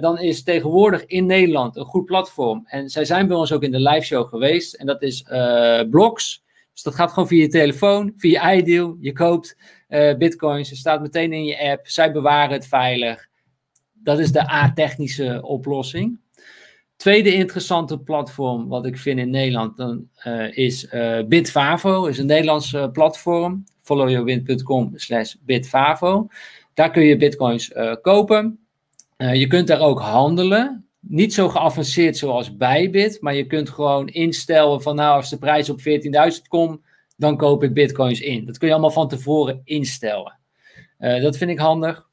dan 0.00 0.18
is 0.18 0.42
tegenwoordig 0.42 1.06
in 1.06 1.26
Nederland 1.26 1.76
een 1.76 1.84
goed 1.84 2.04
platform. 2.04 2.62
En 2.66 2.88
zij 2.88 3.04
zijn 3.04 3.26
bij 3.26 3.36
ons 3.36 3.52
ook 3.52 3.62
in 3.62 3.70
de 3.70 3.80
live 3.80 4.06
show 4.06 4.28
geweest. 4.28 4.74
En 4.74 4.86
dat 4.86 5.02
is 5.02 5.24
Blocks. 5.90 6.42
Dus 6.72 6.92
dat 6.92 6.94
gaat 6.94 7.12
gewoon 7.12 7.28
via 7.28 7.42
je 7.42 7.48
telefoon, 7.48 8.12
via 8.16 8.52
iDeal. 8.52 8.96
Je 9.00 9.12
koopt 9.12 9.56
uh, 9.88 10.14
bitcoins, 10.14 10.68
het 10.68 10.78
staat 10.78 11.00
meteen 11.00 11.32
in 11.32 11.44
je 11.44 11.70
app. 11.70 11.88
Zij 11.88 12.12
bewaren 12.12 12.52
het 12.52 12.66
veilig. 12.66 13.28
Dat 13.92 14.18
is 14.18 14.32
de 14.32 14.50
A-technische 14.50 15.42
oplossing. 15.42 16.18
Tweede 17.00 17.34
interessante 17.34 17.98
platform 17.98 18.68
wat 18.68 18.86
ik 18.86 18.98
vind 18.98 19.18
in 19.18 19.30
Nederland 19.30 19.76
dan, 19.76 20.08
uh, 20.26 20.56
is 20.56 20.92
uh, 20.92 21.18
Bitfavo. 21.26 22.06
is 22.06 22.18
een 22.18 22.26
Nederlands 22.26 22.76
platform. 22.92 23.64
followyourwind.com 23.82 24.92
slash 24.94 25.34
Bitfavo. 25.40 26.28
Daar 26.74 26.90
kun 26.90 27.02
je 27.02 27.16
bitcoins 27.16 27.72
kopen. 28.02 28.58
je 29.16 29.46
kunt 29.46 29.66
daar 29.66 29.80
ook 29.80 30.00
handelen 30.00 30.90
niet 31.00 31.34
zo 31.34 31.48
geavanceerd 31.48 32.16
zoals 32.16 32.56
Bybit, 32.56 33.20
maar 33.20 33.34
je 33.34 33.46
kunt 33.46 33.70
gewoon 33.70 34.08
instellen 34.08 34.82
van 34.82 34.96
nou 34.96 35.16
als 35.16 35.30
de 35.30 35.38
prijs 35.38 35.70
op 35.70 35.80
14.000 35.80 36.48
komt, 36.48 36.80
dan 37.16 37.36
koop 37.36 37.62
ik 37.62 37.74
bitcoins 37.74 38.20
in. 38.20 38.44
Dat 38.44 38.58
kun 38.58 38.66
je 38.66 38.72
allemaal 38.72 38.90
van 38.90 39.08
tevoren 39.08 39.60
instellen. 39.64 40.38
Uh, 40.98 41.22
dat 41.22 41.36
vind 41.36 41.50
ik 41.50 41.58
handig. 41.58 42.08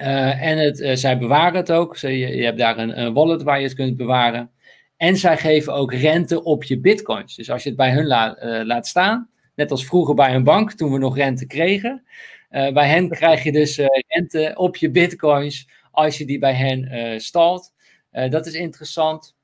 Uh, 0.00 0.42
en 0.42 0.58
het, 0.58 0.80
uh, 0.80 0.94
zij 0.94 1.18
bewaren 1.18 1.56
het 1.56 1.72
ook. 1.72 1.96
je, 1.96 2.08
je, 2.08 2.44
hebt 2.44 2.58
daar 2.58 2.78
een, 2.78 3.00
een, 3.00 3.12
wallet 3.12 3.42
waar 3.42 3.58
je 3.58 3.66
het 3.66 3.74
kunt 3.74 3.96
bewaren. 3.96 4.50
En 4.96 5.16
zij 5.16 5.36
geven 5.36 5.74
ook 5.74 5.92
rente 5.92 6.44
op 6.44 6.64
je 6.64 6.80
bitcoins. 6.80 7.34
Dus 7.36 7.50
als 7.50 7.62
je 7.62 7.68
het 7.68 7.78
bij 7.78 7.92
hun 7.92 8.06
la, 8.06 8.36
laat 8.64 8.86
staan, 8.86 9.30
net 9.54 9.70
als 9.70 9.86
vroeger 9.86 10.14
bij 10.14 10.34
een 10.34 10.44
bank 10.44 10.72
toen 10.72 10.92
we 10.92 10.98
nog 10.98 11.16
rente 11.16 11.46
kregen. 11.46 12.04
bij 12.48 12.88
hen 12.88 13.08
krijg 13.18 13.42
je 13.42 13.52
dus 13.52 13.80
rente 14.06 14.52
op 14.54 14.76
je 14.76 14.90
bitcoins 14.90 15.68
als 15.90 16.18
je 16.18 16.26
die 16.26 16.38
bij 16.38 16.54
hen 16.54 17.20
stalt. 17.20 17.72
Dat 18.10 18.46
is 18.46 18.54
interessant. 18.54 19.36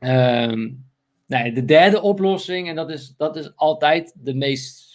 Um, 0.00 0.84
nee, 1.26 1.52
de 1.52 1.64
derde 1.64 2.00
oplossing, 2.00 2.68
en 2.68 2.74
dat 2.74 2.90
is, 2.90 3.14
dat 3.16 3.36
is 3.36 3.56
altijd 3.56 4.14
de 4.16 4.34
meest 4.34 4.85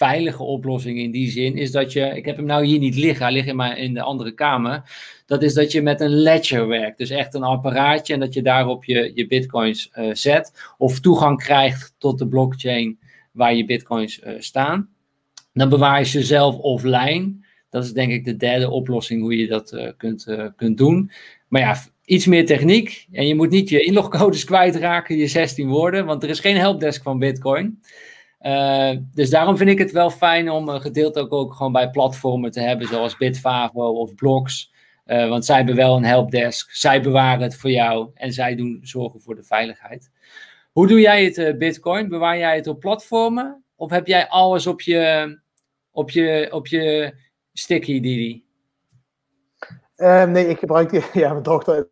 veilige 0.00 0.42
oplossing 0.42 0.98
in 0.98 1.10
die 1.10 1.30
zin, 1.30 1.56
is 1.56 1.70
dat 1.70 1.92
je, 1.92 2.16
ik 2.16 2.24
heb 2.24 2.36
hem 2.36 2.44
nou 2.44 2.64
hier 2.64 2.78
niet 2.78 2.96
liggen, 2.96 3.24
hij 3.24 3.32
ligt 3.32 3.54
mijn, 3.54 3.76
in 3.76 3.94
de 3.94 4.02
andere 4.02 4.32
kamer, 4.32 4.82
dat 5.26 5.42
is 5.42 5.54
dat 5.54 5.72
je 5.72 5.82
met 5.82 6.00
een 6.00 6.10
ledger 6.10 6.66
werkt. 6.68 6.98
Dus 6.98 7.10
echt 7.10 7.34
een 7.34 7.42
apparaatje 7.42 8.14
en 8.14 8.20
dat 8.20 8.34
je 8.34 8.42
daarop 8.42 8.84
je, 8.84 9.12
je 9.14 9.26
bitcoins 9.26 9.90
uh, 9.94 10.10
zet 10.12 10.72
of 10.78 11.00
toegang 11.00 11.38
krijgt 11.38 11.94
tot 11.98 12.18
de 12.18 12.28
blockchain 12.28 12.98
waar 13.32 13.54
je 13.54 13.64
bitcoins 13.64 14.20
uh, 14.20 14.32
staan. 14.38 14.88
Dan 15.52 15.68
bewaar 15.68 15.98
je 15.98 16.04
ze 16.04 16.22
zelf 16.22 16.56
offline. 16.56 17.34
Dat 17.70 17.84
is 17.84 17.92
denk 17.92 18.12
ik 18.12 18.24
de 18.24 18.36
derde 18.36 18.70
oplossing 18.70 19.22
hoe 19.22 19.36
je 19.36 19.46
dat 19.46 19.72
uh, 19.72 19.88
kunt, 19.96 20.26
kunt 20.56 20.78
doen. 20.78 21.10
Maar 21.48 21.60
ja, 21.60 21.76
iets 22.04 22.26
meer 22.26 22.46
techniek. 22.46 23.06
En 23.12 23.26
je 23.26 23.34
moet 23.34 23.50
niet 23.50 23.68
je 23.68 23.80
inlogcodes 23.80 24.44
kwijtraken, 24.44 25.16
je 25.16 25.26
16 25.26 25.68
woorden, 25.68 26.06
want 26.06 26.22
er 26.22 26.28
is 26.28 26.40
geen 26.40 26.56
helpdesk 26.56 27.02
van 27.02 27.18
Bitcoin. 27.18 27.80
Uh, 28.40 28.90
dus 29.12 29.30
daarom 29.30 29.56
vind 29.56 29.70
ik 29.70 29.78
het 29.78 29.90
wel 29.90 30.10
fijn 30.10 30.50
om 30.50 30.68
een 30.68 30.80
gedeelte 30.80 31.20
ook, 31.20 31.32
ook 31.32 31.54
gewoon 31.54 31.72
bij 31.72 31.90
platformen 31.90 32.50
te 32.50 32.60
hebben, 32.60 32.86
zoals 32.86 33.16
Bitfavo 33.16 33.82
of 33.82 34.14
Blocks. 34.14 34.72
Uh, 35.06 35.28
want 35.28 35.44
zij 35.44 35.56
hebben 35.56 35.76
wel 35.76 35.96
een 35.96 36.04
helpdesk, 36.04 36.70
zij 36.70 37.02
bewaren 37.02 37.42
het 37.42 37.56
voor 37.56 37.70
jou 37.70 38.10
en 38.14 38.32
zij 38.32 38.54
doen 38.54 38.78
zorgen 38.82 39.20
voor 39.20 39.34
de 39.34 39.42
veiligheid. 39.42 40.10
Hoe 40.72 40.86
doe 40.86 41.00
jij 41.00 41.24
het, 41.24 41.38
uh, 41.38 41.56
Bitcoin? 41.56 42.08
Bewaar 42.08 42.38
jij 42.38 42.56
het 42.56 42.66
op 42.66 42.80
platformen? 42.80 43.64
Of 43.76 43.90
heb 43.90 44.06
jij 44.06 44.28
alles 44.28 44.66
op 44.66 44.80
je, 44.80 45.38
op 45.90 46.10
je, 46.10 46.48
op 46.50 46.66
je 46.66 47.14
sticky, 47.52 48.00
Didi? 48.00 48.44
nee, 50.26 50.48
ik 50.48 50.58
gebruik 50.58 50.90
die, 50.90 51.02
ja, 51.22 51.30
mijn 51.30 51.42
dochter 51.42 51.88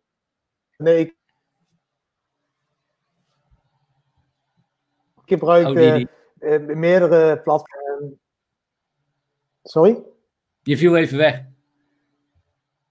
Nee, 0.77 0.99
ik, 0.99 1.15
gebruik 5.25 5.67
oh, 5.67 5.73
uh, 6.39 6.75
meerdere 6.75 7.39
platformen. 7.39 8.19
Sorry? 9.63 10.03
Je 10.61 10.77
viel 10.77 10.95
even 10.95 11.17
weg. 11.17 11.43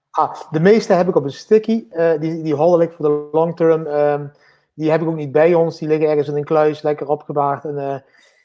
Ah, 0.09 0.51
de 0.51 0.59
meeste 0.59 0.93
heb 0.93 1.07
ik 1.07 1.15
op 1.15 1.23
een 1.23 1.31
sticky. 1.31 1.85
Uh, 1.91 2.19
die, 2.19 2.43
die 2.43 2.55
handel 2.55 2.81
ik 2.81 2.91
voor 2.91 3.05
de 3.05 3.29
long 3.31 3.55
term. 3.55 3.87
Um, 3.87 4.31
die 4.73 4.91
heb 4.91 5.01
ik 5.01 5.07
ook 5.07 5.15
niet 5.15 5.31
bij 5.31 5.53
ons. 5.53 5.77
Die 5.77 5.87
liggen 5.87 6.09
ergens 6.09 6.27
in 6.27 6.35
een 6.35 6.43
kluis, 6.43 6.81
lekker 6.81 7.07
opgebaard. 7.07 7.65
En 7.65 7.75
uh, 7.75 7.95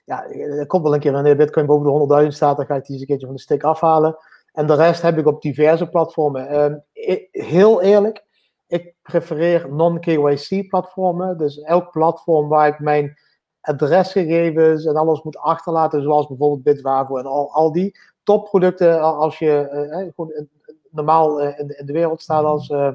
ja, 0.04 0.26
er 0.30 0.66
komt 0.66 0.82
wel 0.82 0.94
een 0.94 1.00
keer 1.00 1.12
wanneer 1.12 1.36
Bitcoin 1.36 1.66
boven 1.66 2.08
de 2.08 2.22
100.000 2.22 2.28
staat, 2.28 2.56
dan 2.56 2.66
ga 2.66 2.74
ik 2.74 2.84
die 2.84 2.92
eens 2.92 3.00
een 3.00 3.06
keertje 3.06 3.26
van 3.26 3.34
de 3.34 3.40
stick 3.40 3.62
afhalen. 3.62 4.16
En 4.52 4.66
de 4.66 4.74
rest 4.74 5.02
heb 5.02 5.18
ik 5.18 5.26
op 5.26 5.42
diverse 5.42 5.88
platformen. 5.88 6.60
Um, 6.60 6.84
heel 7.30 7.82
eerlijk, 7.82 8.24
ik 8.66 8.94
prefereer 9.02 9.74
non-KYC 9.74 10.68
platformen. 10.68 11.38
Dus 11.38 11.58
elk 11.58 11.90
platform 11.90 12.48
waar 12.48 12.68
ik 12.68 12.78
mijn 12.78 13.18
adresgegevens 13.64 14.84
en 14.84 14.96
alles 14.96 15.22
moet 15.22 15.38
achterlaten, 15.38 16.02
zoals 16.02 16.26
bijvoorbeeld 16.26 16.62
Bitwavo 16.62 17.16
en 17.16 17.26
al, 17.26 17.52
al 17.52 17.72
die 17.72 17.98
topproducten, 18.22 19.00
als 19.00 19.38
je 19.38 19.68
uh, 19.72 20.12
gewoon 20.14 20.46
normaal 20.90 21.42
uh, 21.42 21.58
in, 21.58 21.78
in, 21.78 21.86
de 21.86 21.92
wereld 21.92 22.22
staat 22.22 22.44
als. 22.44 22.68
Uh, 22.68 22.90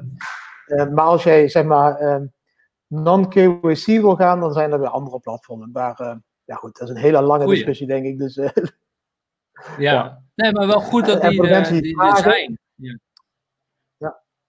maar 0.66 1.04
als 1.04 1.22
jij 1.22 1.48
zeg 1.48 1.64
maar 1.64 2.20
non-KYC 2.86 3.86
wil 3.86 4.16
gaan, 4.16 4.40
dan 4.40 4.52
zijn 4.52 4.72
er 4.72 4.78
weer 4.78 4.88
andere 4.88 5.20
platformen. 5.20 5.70
Maar 5.72 6.20
ja, 6.44 6.54
goed, 6.54 6.78
dat 6.78 6.88
is 6.88 6.94
een 6.94 7.00
hele 7.00 7.22
lange 7.22 7.46
discussie, 7.46 7.86
denk 7.86 8.04
ik. 8.04 8.18
Dus, 8.18 8.34
ja. 8.34 8.52
ja. 9.78 10.22
nee, 10.34 10.52
maar 10.52 10.66
wel 10.66 10.80
goed 10.80 11.06
dat 11.06 11.20
die, 11.20 11.30
die, 11.30 11.82
die, 11.82 12.16
zijn. 12.16 12.58
Ja. 12.74 12.98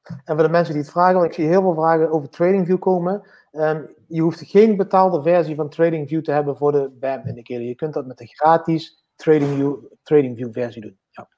En 0.01 0.35
voor 0.35 0.43
de 0.43 0.49
mensen 0.49 0.73
die 0.73 0.83
het 0.83 0.91
vragen, 0.91 1.13
want 1.13 1.25
ik 1.25 1.33
zie 1.33 1.47
heel 1.47 1.61
veel 1.61 1.73
vragen 1.73 2.11
over 2.11 2.29
TradingView 2.29 2.79
komen. 2.79 3.23
Um, 3.51 3.95
je 4.07 4.21
hoeft 4.21 4.49
geen 4.49 4.77
betaalde 4.77 5.21
versie 5.21 5.55
van 5.55 5.69
TradingView 5.69 6.21
te 6.21 6.31
hebben 6.31 6.57
voor 6.57 6.71
de 6.71 6.97
BAM 6.99 7.27
indicator. 7.27 7.63
Je 7.63 7.75
kunt 7.75 7.93
dat 7.93 8.07
met 8.07 8.17
de 8.17 8.25
gratis 8.25 9.03
TradingView, 9.15 10.51
versie 10.51 10.81
doen. 10.81 10.97
Ja. 11.09 11.29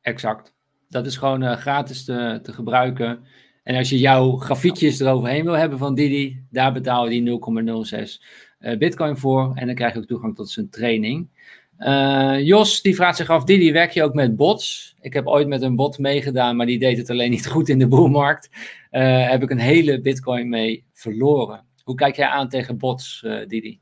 Exact. 0.00 0.54
Dat 0.88 1.06
is 1.06 1.16
gewoon 1.16 1.42
uh, 1.42 1.56
gratis 1.56 2.04
te, 2.04 2.40
gebruiken. 2.42 3.24
En 3.62 3.76
als 3.76 3.88
je 3.88 3.98
jouw 3.98 4.36
grafiekjes 4.36 5.00
eroverheen 5.00 5.44
wil 5.44 5.52
hebben 5.52 5.78
van 5.78 5.94
Didi, 5.94 6.46
daar 6.50 6.72
betaal 6.72 7.08
je 7.08 7.22
die 7.22 7.40
0,06 7.98 8.24
uh, 8.58 8.78
Bitcoin 8.78 9.16
voor. 9.16 9.52
En 9.54 9.66
dan 9.66 9.74
krijg 9.74 9.92
je 9.92 9.98
ook 9.98 10.06
toegang 10.06 10.34
tot 10.34 10.50
zijn 10.50 10.70
training. 10.70 11.28
Uh, 11.78 12.40
Jos, 12.40 12.82
die 12.82 12.94
vraagt 12.94 13.16
zich 13.16 13.30
af, 13.30 13.44
Didi, 13.44 13.72
werk 13.72 13.90
je 13.90 14.02
ook 14.02 14.14
met 14.14 14.36
bots? 14.36 14.96
Ik 15.00 15.12
heb 15.12 15.26
ooit 15.26 15.48
met 15.48 15.62
een 15.62 15.76
bot 15.76 15.98
meegedaan, 15.98 16.56
maar 16.56 16.66
die 16.66 16.78
deed 16.78 16.96
het 16.96 17.10
alleen 17.10 17.30
niet 17.30 17.46
goed 17.54 17.68
in 17.68 17.78
de 17.78 17.88
boelmarkt. 17.88 18.48
Uh, 18.90 19.30
heb 19.30 19.42
ik 19.42 19.50
een 19.50 19.58
hele 19.58 20.00
bitcoin 20.00 20.48
mee 20.48 20.84
verloren. 20.92 21.66
Hoe 21.84 21.94
kijk 21.94 22.16
jij 22.16 22.26
aan 22.26 22.48
tegen 22.48 22.78
bots, 22.78 23.22
uh, 23.26 23.46
Didi? 23.48 23.80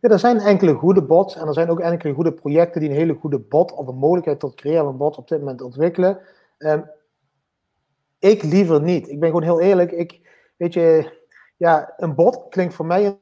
Ja, 0.00 0.08
er 0.08 0.18
zijn 0.18 0.38
enkele 0.38 0.74
goede 0.74 1.02
bots 1.02 1.36
en 1.36 1.46
er 1.46 1.54
zijn 1.54 1.68
ook 1.68 1.80
enkele 1.80 2.14
goede 2.14 2.32
projecten 2.32 2.80
die 2.80 2.90
een 2.90 2.96
hele 2.96 3.14
goede 3.14 3.38
bot 3.38 3.72
of 3.72 3.86
een 3.86 3.96
mogelijkheid 3.96 4.40
tot 4.40 4.54
creëren 4.54 4.84
van 4.84 4.96
bot 4.96 5.16
op 5.16 5.28
dit 5.28 5.38
moment 5.38 5.62
ontwikkelen. 5.62 6.18
Um, 6.58 6.84
ik 8.18 8.42
liever 8.42 8.82
niet. 8.82 9.08
Ik 9.08 9.20
ben 9.20 9.28
gewoon 9.28 9.44
heel 9.44 9.60
eerlijk. 9.60 9.92
Ik, 9.92 10.20
weet 10.56 10.74
je, 10.74 11.18
ja, 11.56 11.94
een 11.96 12.14
bot 12.14 12.48
klinkt 12.48 12.74
voor 12.74 12.86
mij 12.86 13.18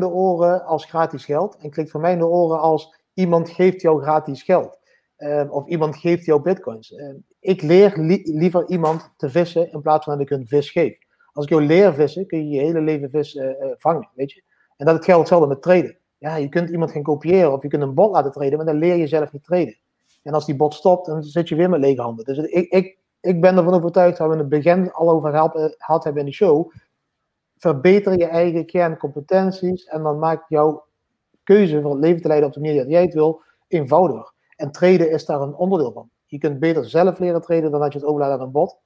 de 0.00 0.08
oren 0.08 0.64
als 0.64 0.84
gratis 0.84 1.24
geld 1.24 1.56
en 1.56 1.70
klinkt 1.70 1.90
voor 1.90 2.00
mij 2.00 2.12
in 2.12 2.18
de 2.18 2.26
oren 2.26 2.60
als 2.60 2.94
iemand 3.14 3.50
geeft 3.50 3.80
jou 3.80 4.02
gratis 4.02 4.42
geld. 4.42 4.78
Um, 5.18 5.50
of 5.50 5.66
iemand 5.66 5.96
geeft 5.96 6.24
jou 6.24 6.42
bitcoins. 6.42 6.92
Um, 6.92 7.24
ik 7.40 7.62
leer 7.62 7.92
liever 8.24 8.68
iemand 8.68 9.12
te 9.16 9.30
vissen 9.30 9.72
in 9.72 9.82
plaats 9.82 10.04
van 10.04 10.18
dat 10.18 10.30
ik 10.30 10.38
een 10.38 10.46
vis 10.46 10.70
geef. 10.70 10.98
Als 11.32 11.44
ik 11.44 11.50
jou 11.50 11.66
leer 11.66 11.94
vissen, 11.94 12.26
kun 12.26 12.48
je 12.48 12.56
je 12.56 12.60
hele 12.60 12.80
leven 12.80 13.10
vis 13.10 13.34
uh, 13.34 13.44
uh, 13.44 13.52
vangen, 13.76 14.08
weet 14.14 14.32
je. 14.32 14.42
En 14.76 14.86
dat 14.86 15.04
geldt 15.04 15.20
hetzelfde 15.20 15.48
met 15.48 15.62
traden. 15.62 15.98
Ja, 16.18 16.36
je 16.36 16.48
kunt 16.48 16.70
iemand 16.70 16.90
gaan 16.90 17.02
kopiëren 17.02 17.52
of 17.52 17.62
je 17.62 17.68
kunt 17.68 17.82
een 17.82 17.94
bot 17.94 18.12
laten 18.12 18.32
traden, 18.32 18.56
maar 18.56 18.66
dan 18.66 18.78
leer 18.78 18.96
je 18.96 19.06
zelf 19.06 19.32
niet 19.32 19.44
traden. 19.44 19.78
En 20.22 20.32
als 20.32 20.46
die 20.46 20.56
bot 20.56 20.74
stopt, 20.74 21.06
dan 21.06 21.22
zit 21.22 21.48
je 21.48 21.54
weer 21.54 21.70
met 21.70 21.80
lege 21.80 22.02
handen. 22.02 22.24
Dus 22.24 22.38
ik, 22.38 22.70
ik, 22.70 22.98
ik 23.20 23.40
ben 23.40 23.56
ervan 23.56 23.74
overtuigd, 23.74 24.18
waar 24.18 24.28
we 24.28 24.34
in 24.34 24.40
het 24.40 24.48
begin 24.48 24.92
al 24.92 25.10
over 25.10 25.30
gehad 25.78 26.04
hebben 26.04 26.22
in 26.22 26.28
de 26.28 26.34
show, 26.34 26.72
verbeter 27.56 28.18
je 28.18 28.26
eigen 28.26 28.66
kerncompetenties 28.66 29.84
en 29.84 30.02
dan 30.02 30.18
maakt 30.18 30.48
jouw 30.48 30.84
keuze 31.42 31.80
voor 31.80 31.90
het 31.90 32.00
leven 32.00 32.22
te 32.22 32.28
leiden 32.28 32.48
op 32.48 32.54
de 32.54 32.60
manier 32.60 32.76
dat 32.82 32.90
jij 32.90 33.02
het 33.02 33.14
wil 33.14 33.42
eenvoudiger. 33.68 34.32
En 34.56 34.70
traden 34.70 35.10
is 35.10 35.24
daar 35.24 35.40
een 35.40 35.54
onderdeel 35.54 35.92
van. 35.92 36.10
Je 36.26 36.38
kunt 36.38 36.58
beter 36.58 36.88
zelf 36.88 37.18
leren 37.18 37.40
traden 37.40 37.70
dan 37.70 37.80
dat 37.80 37.92
je 37.92 37.98
het 37.98 38.08
overlaat 38.08 38.32
aan 38.32 38.46
een 38.46 38.52
bot. 38.52 38.78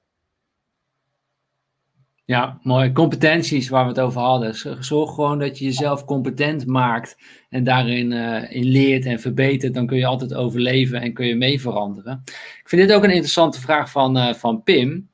Ja, 2.25 2.59
mooi. 2.63 2.91
Competenties 2.91 3.69
waar 3.69 3.83
we 3.83 3.89
het 3.89 3.99
over 3.99 4.21
hadden. 4.21 4.83
Zorg 4.83 5.13
gewoon 5.13 5.39
dat 5.39 5.59
je 5.59 5.65
jezelf 5.65 6.05
competent 6.05 6.65
maakt 6.65 7.17
en 7.49 7.63
daarin 7.63 8.11
uh, 8.11 8.55
in 8.55 8.63
leert 8.63 9.05
en 9.05 9.19
verbetert. 9.19 9.73
Dan 9.73 9.87
kun 9.87 9.97
je 9.97 10.05
altijd 10.05 10.33
overleven 10.33 11.01
en 11.01 11.13
kun 11.13 11.25
je 11.25 11.35
mee 11.35 11.61
veranderen. 11.61 12.21
Ik 12.61 12.63
vind 12.69 12.81
dit 12.81 12.93
ook 12.93 13.03
een 13.03 13.09
interessante 13.09 13.61
vraag 13.61 13.91
van, 13.91 14.17
uh, 14.17 14.33
van 14.33 14.63
Pim. 14.63 15.09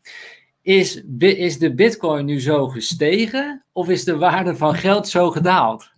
Is, 0.67 1.03
is 1.19 1.59
de 1.59 1.73
bitcoin 1.73 2.25
nu 2.25 2.41
zo 2.41 2.67
gestegen 2.67 3.65
of 3.71 3.89
is 3.89 4.03
de 4.03 4.17
waarde 4.17 4.55
van 4.55 4.73
geld 4.73 5.07
zo 5.07 5.31
gedaald? 5.31 5.91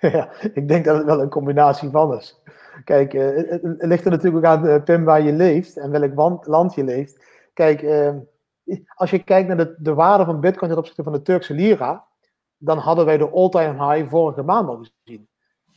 Ja, 0.00 0.32
ik 0.52 0.68
denk 0.68 0.84
dat 0.84 0.96
het 0.96 1.06
wel 1.06 1.20
een 1.20 1.28
combinatie 1.28 1.90
van 1.90 2.16
is. 2.16 2.40
Kijk, 2.84 3.12
uh, 3.12 3.36
het, 3.36 3.60
ligt 3.62 4.04
er 4.04 4.10
natuurlijk 4.10 4.46
ook 4.46 4.52
aan, 4.52 4.82
Pim, 4.82 5.04
waar 5.04 5.22
je 5.22 5.32
leeft 5.32 5.76
en 5.76 5.90
welk 5.90 6.46
land 6.46 6.74
je 6.74 6.84
leeft. 6.84 7.24
Kijk, 7.52 7.82
ehm, 7.82 8.18
als 8.94 9.10
je 9.10 9.24
kijkt 9.24 9.48
naar 9.48 9.56
de, 9.56 9.74
de 9.78 9.94
waarde 9.94 10.24
van 10.24 10.40
Bitcoin 10.40 10.70
ten 10.70 10.78
opzichte 10.78 11.02
van 11.02 11.12
de 11.12 11.22
Turkse 11.22 11.54
lira, 11.54 12.04
dan 12.56 12.78
hadden 12.78 13.04
wij 13.04 13.18
de 13.18 13.30
all-time 13.30 13.92
high 13.92 14.10
vorige 14.10 14.42
maand 14.42 14.68
al 14.68 14.84
gezien. 15.02 15.28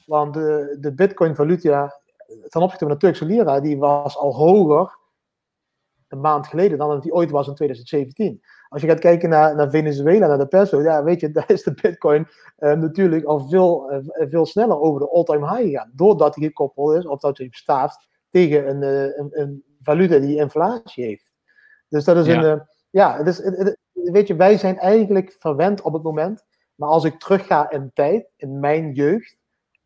Want 0.06 0.34
de, 0.34 0.77
de 0.80 0.94
Bitcoin-valuta 0.94 2.02
ten 2.49 2.61
opzichte 2.61 2.85
van 2.85 2.94
de 2.94 2.99
Turkse 2.99 3.26
lira, 3.26 3.60
die 3.60 3.77
was 3.77 4.18
al 4.18 4.35
hoger 4.35 5.02
een 6.14 6.22
maand 6.22 6.48
geleden 6.48 6.77
dan 6.77 6.90
dat 6.90 7.03
die 7.03 7.14
ooit 7.14 7.31
was 7.31 7.48
in 7.48 7.56
2017. 7.56 8.41
Als 8.69 8.81
je 8.81 8.88
gaat 8.88 8.99
kijken 8.99 9.30
naar, 9.30 9.56
naar 9.56 9.69
Venezuela, 9.69 10.27
naar 10.27 10.38
de 10.38 10.48
peso, 10.48 10.81
ja, 10.81 11.03
weet 11.03 11.19
je, 11.19 11.31
daar 11.38 11.52
is 11.52 11.64
de 11.64 11.73
Bitcoin 11.81 12.27
eh, 12.57 12.73
natuurlijk 12.73 13.26
al 13.26 13.48
veel, 13.48 13.91
eh, 13.91 14.30
veel 14.30 14.45
sneller 14.45 14.80
over 14.80 14.99
de 14.99 15.10
all-time 15.10 15.48
high 15.48 15.69
gegaan. 15.69 15.91
Doordat 15.94 16.35
hij 16.35 16.45
gekoppeld 16.45 16.95
is, 16.98 17.06
of 17.06 17.19
dat 17.19 17.38
hij 17.38 17.48
staat 17.52 18.07
tegen 18.30 18.69
een, 18.69 18.81
uh, 18.81 19.18
een, 19.18 19.30
een, 19.31 19.64
valuta 19.81 20.19
die 20.19 20.38
inflatie 20.38 21.06
heeft. 21.06 21.31
Dus 21.90 22.03
dat 22.03 22.18
is 22.18 22.27
een 22.27 22.61
ja, 22.90 23.23
dus, 23.23 23.41
weet 23.94 24.27
je, 24.27 24.35
wij 24.35 24.57
zijn 24.57 24.77
eigenlijk 24.80 25.35
verwend 25.40 25.81
op 25.81 25.94
het 25.94 26.03
moment. 26.03 26.44
Maar 26.76 26.90
als 26.90 27.03
ik 27.03 27.19
terugga 27.19 27.72
in 27.72 27.91
tijd, 27.94 28.30
in 28.35 28.60
mijn 28.60 28.91
jeugd, 28.91 29.38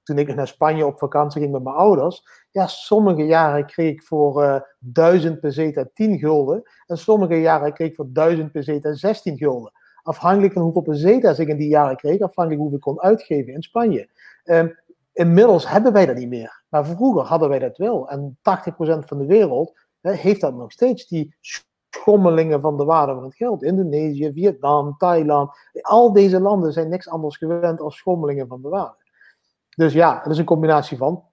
toen 0.07 0.17
ik 0.17 0.35
naar 0.35 0.47
Spanje 0.47 0.85
op 0.85 0.97
vakantie 0.97 1.41
ging 1.41 1.53
met 1.53 1.63
mijn 1.63 1.75
ouders, 1.75 2.45
ja, 2.51 2.67
sommige 2.67 3.25
jaren 3.25 3.65
kreeg 3.65 3.91
ik 3.91 4.03
voor 4.03 4.43
uh, 4.43 4.59
1000 4.79 5.39
peseta 5.39 5.89
10 5.93 6.19
gulden. 6.19 6.63
En 6.85 6.97
sommige 6.97 7.35
jaren 7.41 7.73
kreeg 7.73 7.89
ik 7.89 7.95
voor 7.95 8.07
1000 8.09 8.51
peseta 8.51 8.93
16 8.93 9.37
gulden. 9.37 9.71
Afhankelijk 10.03 10.53
van 10.53 10.61
hoeveel 10.61 10.81
peseta's 10.81 11.39
ik 11.39 11.47
in 11.47 11.57
die 11.57 11.69
jaren 11.69 11.95
kreeg, 11.95 12.19
afhankelijk 12.19 12.61
hoeveel 12.61 12.77
ik 12.77 12.83
kon 12.83 13.01
uitgeven 13.01 13.53
in 13.53 13.61
Spanje. 13.61 14.09
Um, 14.43 14.75
inmiddels 15.13 15.69
hebben 15.69 15.93
wij 15.93 16.05
dat 16.05 16.15
niet 16.15 16.29
meer. 16.29 16.63
Maar 16.69 16.85
vroeger 16.85 17.23
hadden 17.23 17.49
wij 17.49 17.59
dat 17.59 17.77
wel. 17.77 18.09
En 18.09 18.37
80% 18.37 18.41
van 19.05 19.17
de 19.17 19.25
wereld 19.25 19.79
heeft 20.01 20.41
dat 20.41 20.55
nog 20.55 20.71
steeds. 20.71 21.07
Die 21.07 21.35
schommelingen 22.07 22.61
van 22.61 22.77
de 22.77 22.85
waarde 22.85 23.13
van 23.13 23.23
het 23.23 23.35
geld. 23.35 23.63
Indonesië, 23.63 24.31
Vietnam, 24.33 24.97
Thailand. 24.97 25.51
Al 25.81 26.13
deze 26.13 26.39
landen 26.39 26.73
zijn 26.73 26.89
niks 26.89 27.09
anders 27.09 27.37
gewend 27.37 27.81
als 27.81 27.97
schommelingen 27.97 28.47
van 28.47 28.61
de 28.61 28.69
waarde. 28.69 29.05
Dus 29.77 29.93
ja, 29.93 30.19
het 30.23 30.31
is 30.31 30.37
een 30.37 30.45
combinatie 30.45 30.97
van. 30.97 31.23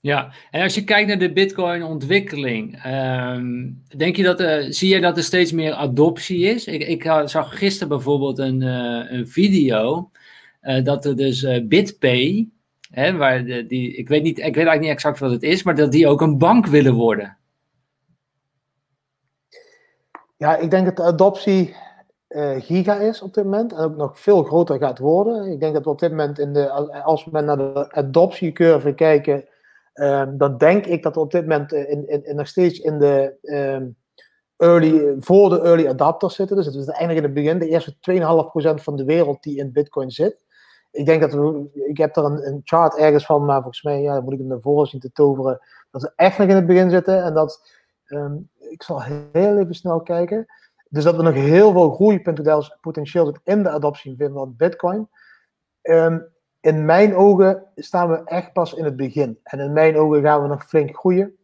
Ja, 0.00 0.32
en 0.50 0.62
als 0.62 0.74
je 0.74 0.84
kijkt 0.84 1.08
naar 1.08 1.18
de 1.18 1.32
Bitcoin-ontwikkeling, 1.32 2.82
ehm, 2.82 3.70
denk 3.96 4.16
je 4.16 4.22
dat, 4.22 4.40
uh, 4.40 4.70
zie 4.70 4.94
je 4.94 5.00
dat 5.00 5.16
er 5.16 5.22
steeds 5.22 5.52
meer 5.52 5.72
adoptie 5.72 6.44
is? 6.44 6.66
Ik, 6.66 6.82
ik 6.82 7.02
zag 7.24 7.58
gisteren 7.58 7.88
bijvoorbeeld 7.88 8.38
een, 8.38 8.60
uh, 8.60 9.12
een 9.12 9.28
video 9.28 10.10
dat 10.82 11.04
er 11.04 11.16
dus 11.16 11.46
BitPay, 11.62 12.48
hè, 12.90 13.16
waar 13.16 13.44
de, 13.44 13.66
die, 13.66 13.96
ik, 13.96 14.08
weet 14.08 14.22
niet, 14.22 14.38
ik 14.38 14.44
weet 14.44 14.54
eigenlijk 14.54 14.80
niet 14.80 14.90
exact 14.90 15.18
wat 15.18 15.30
het 15.30 15.42
is, 15.42 15.62
maar 15.62 15.74
dat 15.74 15.92
die 15.92 16.08
ook 16.08 16.20
een 16.20 16.38
bank 16.38 16.66
willen 16.66 16.94
worden. 16.94 17.36
Ja, 20.36 20.56
ik 20.56 20.70
denk 20.70 20.84
dat 20.84 20.96
de 20.96 21.02
adoptie 21.02 21.74
giga 22.58 22.94
is 22.94 23.22
op 23.22 23.34
dit 23.34 23.44
moment 23.44 23.72
en 23.72 23.78
ook 23.78 23.96
nog 23.96 24.20
veel 24.20 24.42
groter 24.42 24.78
gaat 24.78 24.98
worden. 24.98 25.52
Ik 25.52 25.60
denk 25.60 25.74
dat 25.74 25.84
we 25.84 25.90
op 25.90 25.98
dit 25.98 26.10
moment, 26.10 26.38
in 26.38 26.52
de, 26.52 26.70
als 27.02 27.24
we 27.24 27.40
naar 27.40 27.56
de 27.56 27.92
adoptiecurve 27.92 28.94
kijken, 28.94 29.44
um, 29.94 30.38
dan 30.38 30.56
denk 30.56 30.86
ik 30.86 31.02
dat 31.02 31.14
we 31.14 31.20
op 31.20 31.30
dit 31.30 31.42
moment 31.42 31.72
in, 31.72 32.08
in, 32.08 32.24
in 32.24 32.36
nog 32.36 32.46
steeds 32.46 32.78
in 32.78 32.98
de 32.98 33.34
um, 33.42 33.96
early, 34.56 35.16
voor 35.18 35.50
de 35.50 35.60
early 35.60 35.88
adapters 35.88 36.34
zitten. 36.34 36.56
Dus 36.56 36.66
het 36.66 36.74
is 36.74 36.86
eigenlijk 36.86 37.18
in 37.18 37.24
het 37.24 37.34
begin 37.34 37.58
de 37.58 37.68
eerste 37.68 37.96
2,5% 38.78 38.82
van 38.82 38.96
de 38.96 39.04
wereld 39.04 39.42
die 39.42 39.58
in 39.58 39.72
Bitcoin 39.72 40.10
zit. 40.10 40.46
Ik 40.90 41.06
denk 41.06 41.20
dat 41.20 41.62
ik 41.72 41.98
heb 41.98 42.16
er 42.16 42.24
een, 42.24 42.46
een 42.46 42.60
chart 42.64 42.96
ergens 42.96 43.26
van, 43.26 43.44
maar 43.44 43.60
volgens 43.60 43.82
mij 43.82 44.00
ja, 44.00 44.20
moet 44.20 44.32
ik 44.32 44.38
hem 44.38 44.48
naar 44.48 44.60
voren 44.60 44.86
zien 44.86 45.00
te 45.00 45.12
toveren, 45.12 45.60
dat 45.90 46.02
we 46.02 46.12
echt 46.16 46.38
nog 46.38 46.48
in 46.48 46.54
het 46.54 46.66
begin 46.66 46.90
zitten 46.90 47.22
en 47.22 47.34
dat 47.34 47.70
um, 48.06 48.50
ik 48.58 48.82
zal 48.82 49.02
heel 49.02 49.58
even 49.58 49.74
snel 49.74 50.00
kijken. 50.00 50.46
Dus 50.88 51.04
dat 51.04 51.16
we 51.16 51.22
nog 51.22 51.34
heel 51.34 51.72
veel 51.72 51.90
groeipotentieel 51.90 53.26
zit 53.26 53.40
in 53.44 53.62
de 53.62 53.70
adoptie 53.70 54.16
van 54.18 54.54
Bitcoin. 54.56 55.08
Um, 55.82 56.26
in 56.60 56.84
mijn 56.84 57.14
ogen 57.14 57.66
staan 57.74 58.08
we 58.10 58.24
echt 58.24 58.52
pas 58.52 58.74
in 58.74 58.84
het 58.84 58.96
begin. 58.96 59.38
En 59.42 59.58
in 59.58 59.72
mijn 59.72 59.96
ogen 59.96 60.22
gaan 60.22 60.42
we 60.42 60.48
nog 60.48 60.64
flink 60.64 60.96
groeien. 60.96 61.36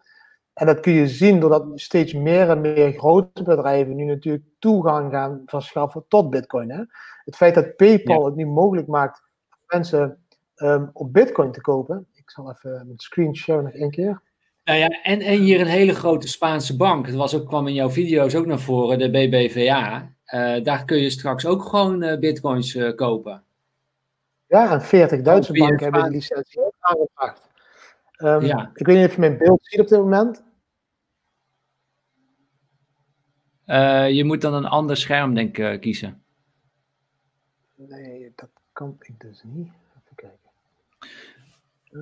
En 0.52 0.66
dat 0.66 0.80
kun 0.80 0.92
je 0.92 1.08
zien 1.08 1.40
doordat 1.40 1.66
steeds 1.74 2.12
meer 2.12 2.50
en 2.50 2.60
meer 2.60 2.92
grote 2.92 3.42
bedrijven 3.42 3.96
nu 3.96 4.04
natuurlijk 4.04 4.44
toegang 4.58 5.12
gaan 5.12 5.42
verschaffen 5.46 6.04
tot 6.08 6.30
Bitcoin. 6.30 6.70
Hè? 6.70 6.82
Het 7.24 7.36
feit 7.36 7.54
dat 7.54 7.76
PayPal 7.76 8.24
het 8.24 8.34
nu 8.34 8.46
mogelijk 8.46 8.86
maakt 8.86 9.22
voor 9.48 9.58
mensen 9.66 10.24
um, 10.56 10.90
op 10.92 11.12
Bitcoin 11.12 11.52
te 11.52 11.60
kopen. 11.60 12.06
Ik 12.12 12.30
zal 12.30 12.50
even 12.50 12.70
mijn 12.70 12.98
screen 12.98 13.36
sharen 13.36 13.64
nog 13.64 13.72
één 13.72 13.90
keer. 13.90 14.22
Nou 14.64 14.78
ja, 14.78 14.88
en, 15.02 15.20
en 15.20 15.40
hier 15.40 15.60
een 15.60 15.66
hele 15.66 15.94
grote 15.94 16.28
Spaanse 16.28 16.76
bank. 16.76 17.06
Dat 17.06 17.14
was 17.14 17.34
ook, 17.34 17.46
kwam 17.46 17.66
in 17.66 17.74
jouw 17.74 17.90
video's 17.90 18.34
ook 18.34 18.46
naar 18.46 18.60
voren, 18.60 18.98
de 18.98 19.10
BBVA. 19.10 20.12
Uh, 20.26 20.56
eh, 20.56 20.64
daar 20.64 20.84
kun 20.84 20.98
je 20.98 21.10
straks 21.10 21.46
ook 21.46 21.62
gewoon 21.62 22.02
uh, 22.02 22.18
bitcoins 22.18 22.74
uh, 22.74 22.94
kopen. 22.94 23.44
Ja, 24.46 24.72
en 24.72 24.82
40 24.82 25.22
Duitse 25.22 25.52
banken 25.52 25.82
hebben 25.84 26.02
die 26.02 26.12
licentie 26.12 26.60
aangevraagd. 26.78 27.50
Um, 28.18 28.44
ja. 28.44 28.70
Ik 28.74 28.86
weet 28.86 28.96
niet 28.96 29.06
of 29.06 29.14
je 29.14 29.20
mijn 29.20 29.38
beeld 29.38 29.60
ziet 29.62 29.80
op 29.80 29.88
dit 29.88 29.98
moment. 29.98 30.42
je 34.14 34.22
moet 34.24 34.40
dan 34.40 34.54
een 34.54 34.66
ander 34.66 34.96
scherm, 34.96 35.34
denk 35.34 35.58
ik, 35.58 35.80
kiezen. 35.80 36.22
Nee, 37.74 38.32
dat 38.34 38.50
kan 38.72 38.96
ik 39.00 39.20
dus 39.20 39.42
niet. 39.44 39.72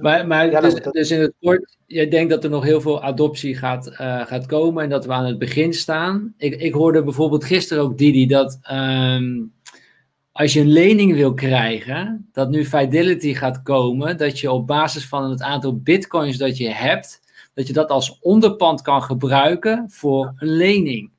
Maar, 0.00 0.26
maar 0.26 0.60
dus, 0.60 0.74
dus, 0.74 1.10
in 1.10 1.20
het 1.20 1.34
kort, 1.40 1.76
jij 1.86 2.08
denkt 2.08 2.30
dat 2.30 2.44
er 2.44 2.50
nog 2.50 2.64
heel 2.64 2.80
veel 2.80 3.02
adoptie 3.02 3.56
gaat, 3.56 3.86
uh, 3.86 4.26
gaat 4.26 4.46
komen 4.46 4.84
en 4.84 4.90
dat 4.90 5.04
we 5.04 5.12
aan 5.12 5.24
het 5.24 5.38
begin 5.38 5.72
staan. 5.72 6.34
Ik, 6.36 6.54
ik 6.54 6.72
hoorde 6.72 7.02
bijvoorbeeld 7.02 7.44
gisteren 7.44 7.82
ook 7.82 7.98
Didi 7.98 8.26
dat 8.26 8.58
um, 8.72 9.52
als 10.32 10.52
je 10.52 10.60
een 10.60 10.72
lening 10.72 11.14
wil 11.14 11.34
krijgen, 11.34 12.28
dat 12.32 12.50
nu 12.50 12.64
Fidelity 12.64 13.34
gaat 13.34 13.62
komen, 13.62 14.16
dat 14.16 14.38
je 14.40 14.50
op 14.50 14.66
basis 14.66 15.08
van 15.08 15.30
het 15.30 15.42
aantal 15.42 15.76
bitcoins 15.76 16.36
dat 16.36 16.56
je 16.56 16.70
hebt, 16.70 17.20
dat 17.54 17.66
je 17.66 17.72
dat 17.72 17.90
als 17.90 18.18
onderpand 18.20 18.82
kan 18.82 19.02
gebruiken 19.02 19.90
voor 19.90 20.32
een 20.36 20.48
lening. 20.48 21.10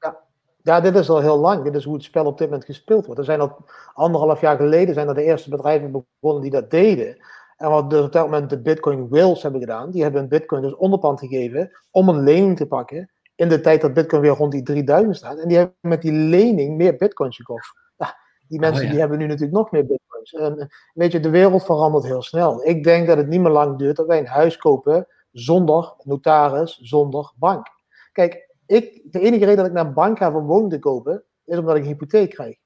Ja. 0.00 0.16
ja, 0.62 0.80
dit 0.80 0.94
is 0.94 1.08
al 1.08 1.20
heel 1.20 1.38
lang. 1.38 1.64
Dit 1.64 1.74
is 1.74 1.84
hoe 1.84 1.94
het 1.94 2.02
spel 2.02 2.26
op 2.26 2.38
dit 2.38 2.48
moment 2.48 2.66
gespeeld 2.66 3.04
wordt. 3.04 3.20
Er 3.20 3.26
zijn 3.26 3.40
al 3.40 3.56
anderhalf 3.94 4.40
jaar 4.40 4.56
geleden 4.56 4.94
zijn 4.94 5.08
er 5.08 5.14
de 5.14 5.22
eerste 5.22 5.50
bedrijven 5.50 6.04
begonnen 6.20 6.42
die 6.42 6.50
dat 6.50 6.70
deden. 6.70 7.16
En 7.56 7.70
wat 7.70 7.90
dus 7.90 8.04
op 8.04 8.12
dat 8.12 8.24
moment 8.24 8.50
de 8.50 8.60
Bitcoin 8.60 9.08
whales 9.08 9.42
hebben 9.42 9.60
gedaan, 9.60 9.90
die 9.90 10.02
hebben 10.02 10.22
een 10.22 10.28
Bitcoin 10.28 10.62
dus 10.62 10.74
onderpand 10.74 11.18
gegeven 11.18 11.70
om 11.90 12.08
een 12.08 12.22
lening 12.22 12.56
te 12.56 12.66
pakken 12.66 13.10
in 13.34 13.48
de 13.48 13.60
tijd 13.60 13.80
dat 13.80 13.94
Bitcoin 13.94 14.22
weer 14.22 14.30
rond 14.30 14.52
die 14.52 14.62
3000 14.62 15.16
staat. 15.16 15.38
En 15.38 15.48
die 15.48 15.56
hebben 15.56 15.74
met 15.80 16.02
die 16.02 16.12
lening 16.12 16.76
meer 16.76 16.96
Bitcoins 16.96 17.36
gekocht. 17.36 17.72
Ja, 17.96 18.16
die 18.48 18.60
mensen 18.60 18.84
oh 18.84 18.90
die 18.90 18.98
hebben 18.98 19.18
nu 19.18 19.26
natuurlijk 19.26 19.56
nog 19.56 19.70
meer 19.70 19.86
Bitcoins. 19.86 20.32
En 20.32 20.68
weet 20.94 21.12
je, 21.12 21.20
de 21.20 21.30
wereld 21.30 21.64
verandert 21.64 22.04
heel 22.04 22.22
snel. 22.22 22.66
Ik 22.66 22.84
denk 22.84 23.06
dat 23.06 23.16
het 23.16 23.28
niet 23.28 23.40
meer 23.40 23.50
lang 23.50 23.78
duurt 23.78 23.96
dat 23.96 24.06
wij 24.06 24.18
een 24.18 24.26
huis 24.26 24.56
kopen 24.56 25.06
zonder 25.32 25.94
notaris, 26.02 26.78
zonder 26.78 27.32
bank. 27.36 27.66
Kijk, 28.12 28.54
ik, 28.66 29.02
de 29.04 29.20
enige 29.20 29.44
reden 29.44 29.56
dat 29.56 29.66
ik 29.66 29.72
naar 29.72 29.86
een 29.86 29.94
bank 29.94 30.18
ga 30.18 30.34
om 30.34 30.46
woning 30.46 30.70
te 30.70 30.78
kopen, 30.78 31.24
is 31.44 31.58
omdat 31.58 31.76
ik 31.76 31.82
een 31.82 31.88
hypotheek 31.88 32.30
krijg. 32.30 32.56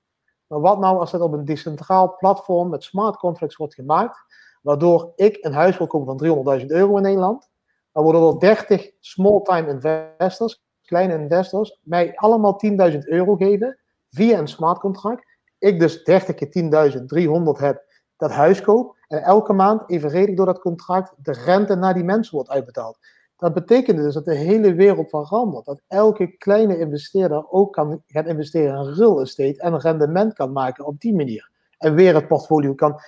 Maar 0.46 0.60
wat 0.60 0.78
nou 0.78 0.98
als 0.98 1.10
dat 1.10 1.20
op 1.20 1.32
een 1.32 1.44
decentraal 1.44 2.16
platform 2.16 2.68
met 2.68 2.84
smart 2.84 3.16
contracts 3.16 3.56
wordt 3.56 3.74
gemaakt, 3.74 4.24
waardoor 4.60 5.12
ik 5.16 5.38
een 5.40 5.52
huis 5.52 5.78
wil 5.78 5.86
kopen 5.86 6.18
van 6.18 6.60
300.000 6.60 6.66
euro 6.66 6.96
in 6.96 7.02
Nederland, 7.02 7.50
dan 7.92 8.02
worden 8.02 8.22
er 8.22 8.38
30 8.38 8.90
small-time 9.00 9.68
investors, 9.68 10.62
kleine 10.84 11.14
investors, 11.14 11.80
mij 11.82 12.12
allemaal 12.14 12.60
10.000 12.92 12.98
euro 12.98 13.36
geven 13.36 13.78
via 14.10 14.38
een 14.38 14.48
smart 14.48 14.78
contract. 14.78 15.24
Ik 15.58 15.80
dus 15.80 16.04
30 16.04 16.34
keer 16.34 16.92
10.000, 16.98 17.04
300 17.04 17.58
heb, 17.58 17.84
dat 18.16 18.30
huis 18.30 18.60
koop 18.60 18.96
en 19.06 19.22
elke 19.22 19.52
maand 19.52 19.90
evenredig 19.90 20.36
door 20.36 20.46
dat 20.46 20.60
contract 20.60 21.14
de 21.16 21.32
rente 21.32 21.74
naar 21.74 21.94
die 21.94 22.04
mensen 22.04 22.34
wordt 22.34 22.50
uitbetaald. 22.50 22.98
Dat 23.36 23.54
betekent 23.54 23.96
dus 23.96 24.14
dat 24.14 24.24
de 24.24 24.34
hele 24.34 24.74
wereld 24.74 25.10
verandert. 25.10 25.64
Dat 25.64 25.82
elke 25.88 26.36
kleine 26.36 26.78
investeerder 26.78 27.50
ook 27.50 27.72
kan 27.72 28.02
gaan 28.06 28.26
investeren 28.26 28.86
in 28.86 28.92
real 28.92 29.20
estate 29.20 29.60
en 29.60 29.78
rendement 29.78 30.34
kan 30.34 30.52
maken 30.52 30.86
op 30.86 31.00
die 31.00 31.14
manier. 31.14 31.50
En 31.78 31.94
weer 31.94 32.14
het 32.14 32.28
portfolio 32.28 32.74
kan 32.74 33.00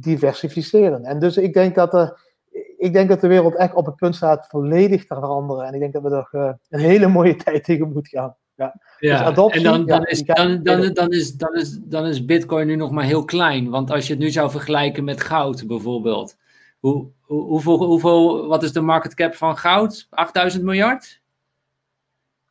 diversificeren. 0.00 1.04
En 1.04 1.18
dus 1.18 1.36
ik 1.36 1.52
denk 1.52 1.74
dat, 1.74 1.94
er, 1.94 2.20
ik 2.78 2.92
denk 2.92 3.08
dat 3.08 3.20
de 3.20 3.28
wereld 3.28 3.56
echt 3.56 3.74
op 3.74 3.86
het 3.86 3.96
punt 3.96 4.16
staat 4.16 4.46
volledig 4.46 5.06
te 5.06 5.14
veranderen. 5.14 5.66
En 5.66 5.74
ik 5.74 5.80
denk 5.80 5.92
dat 5.92 6.02
we 6.02 6.10
er 6.10 6.28
uh, 6.32 6.52
een 6.68 6.80
hele 6.80 7.08
mooie 7.08 7.36
tijd 7.44 7.64
tegen 7.64 7.92
moeten 7.92 8.18
gaan. 8.18 8.36
Ja, 8.54 8.80
ja. 8.98 9.16
Dus 9.18 9.26
adoptie, 9.26 9.60
en 9.60 9.70
dan, 9.70 9.86
dan, 9.86 10.04
is, 10.04 10.22
dan, 10.22 10.62
dan, 10.62 10.92
dan, 10.92 11.10
is, 11.10 11.36
dan, 11.36 11.54
is, 11.54 11.78
dan 11.82 12.06
is 12.06 12.24
Bitcoin 12.24 12.66
nu 12.66 12.76
nog 12.76 12.90
maar 12.90 13.04
heel 13.04 13.24
klein. 13.24 13.70
Want 13.70 13.90
als 13.90 14.06
je 14.06 14.12
het 14.12 14.22
nu 14.22 14.30
zou 14.30 14.50
vergelijken 14.50 15.04
met 15.04 15.20
goud 15.20 15.66
bijvoorbeeld. 15.66 16.36
Hoe, 16.78 17.06
hoe, 17.20 17.42
hoeveel, 17.42 17.84
hoeveel, 17.84 18.46
wat 18.46 18.62
is 18.62 18.72
de 18.72 18.80
market 18.80 19.14
cap 19.14 19.34
van 19.34 19.56
goud? 19.56 20.06
8000 20.10 20.64
miljard? 20.64 21.20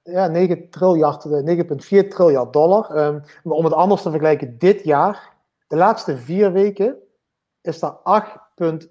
Ja, 0.04 0.28
9 0.28 0.70
triljard, 0.70 1.26
9,4 1.28 2.08
triljard 2.08 2.54
dollar. 2.54 2.98
Um, 2.98 3.22
maar 3.44 3.56
om 3.56 3.64
het 3.64 3.74
anders 3.74 4.02
te 4.02 4.10
vergelijken, 4.10 4.58
dit 4.58 4.84
jaar, 4.84 5.34
de 5.68 5.76
laatste 5.76 6.18
vier 6.18 6.52
weken, 6.52 6.96
is 7.62 7.82
er 7.82 7.90
8. 7.90 8.38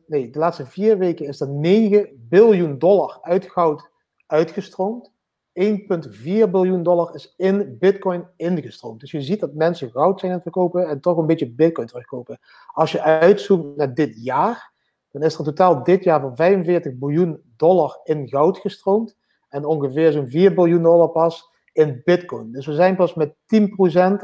Nee, 0.06 0.30
de 0.30 0.38
laatste 0.38 0.66
vier 0.66 0.98
weken 0.98 1.26
is 1.26 1.40
er 1.40 1.48
9 1.48 2.26
biljoen 2.28 2.78
dollar 2.78 3.18
uit 3.22 3.50
goud 3.50 3.90
uitgestroomd. 4.26 5.12
1,4 5.58 6.50
biljoen 6.50 6.82
dollar 6.82 7.14
is 7.14 7.34
in 7.36 7.76
bitcoin 7.78 8.26
ingestroomd. 8.36 9.00
Dus 9.00 9.10
je 9.10 9.22
ziet 9.22 9.40
dat 9.40 9.54
mensen 9.54 9.90
goud 9.90 10.20
zijn 10.20 10.32
aan 10.32 10.38
het 10.38 10.52
verkopen 10.52 10.88
en 10.88 11.00
toch 11.00 11.16
een 11.16 11.26
beetje 11.26 11.50
bitcoin 11.50 11.86
terugkopen. 11.86 12.38
Als 12.72 12.92
je 12.92 13.02
uitzoomt 13.02 13.76
naar 13.76 13.94
dit 13.94 14.24
jaar, 14.24 14.72
dan 15.10 15.22
is 15.22 15.38
er 15.38 15.44
totaal 15.44 15.82
dit 15.82 16.04
jaar 16.04 16.20
van 16.20 16.36
45 16.36 16.94
biljoen 16.94 17.42
dollar 17.56 18.00
in 18.04 18.28
goud 18.28 18.58
gestroomd. 18.58 19.16
En 19.48 19.64
ongeveer 19.64 20.12
zo'n 20.12 20.28
4 20.28 20.54
biljoen 20.54 20.82
dollar 20.82 21.08
pas 21.08 21.50
in 21.72 22.00
bitcoin. 22.04 22.52
Dus 22.52 22.66
we 22.66 22.74
zijn 22.74 22.96
pas 22.96 23.14
met 23.14 23.34
10% 23.34 23.34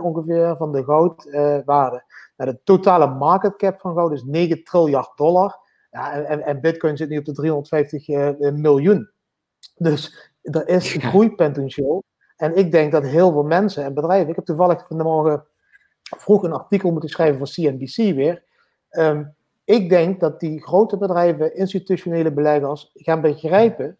ongeveer 0.03 0.57
van 0.57 0.73
de 0.73 0.85
goudwaarde. 0.85 2.05
De 2.37 2.59
totale 2.65 3.07
market 3.07 3.57
cap 3.57 3.81
van 3.81 3.95
goud 3.95 4.13
is 4.13 4.25
9 4.25 4.65
triljard 4.65 5.17
dollar. 5.17 5.63
Ja, 5.91 6.13
en, 6.13 6.43
en 6.43 6.61
bitcoin 6.61 6.97
zit 6.97 7.09
nu 7.09 7.19
op 7.19 7.25
de 7.25 7.33
350 7.33 8.09
uh, 8.09 8.29
eh, 8.29 8.55
miljoen. 8.55 9.11
Dus 9.77 10.31
er 10.43 10.69
is 10.69 10.93
groeipotentieel. 10.93 12.05
En 12.37 12.57
ik 12.57 12.73
denk 12.73 12.93
dat 12.93 13.03
heel 13.03 13.33
veel 13.33 13.43
mensen 13.43 13.85
en 13.85 13.95
bedrijven. 13.95 14.29
Ik 14.29 14.37
heb 14.37 14.45
toevallig 14.45 14.87
vanmorgen 14.87 15.47
vroeg 16.03 16.43
een 16.43 16.53
artikel 16.53 16.91
moeten 16.91 17.09
schrijven 17.09 17.39
voor 17.39 17.49
CNBC 17.49 17.97
weer. 17.97 18.45
Um, 18.91 19.35
ik 19.65 19.89
denk 19.89 20.21
dat 20.21 20.41
die 20.41 20.63
grote 20.63 20.99
bedrijven, 20.99 21.57
institutionele 21.57 22.33
beleggers, 22.33 22.91
gaan 22.95 23.21
begrijpen 23.21 23.99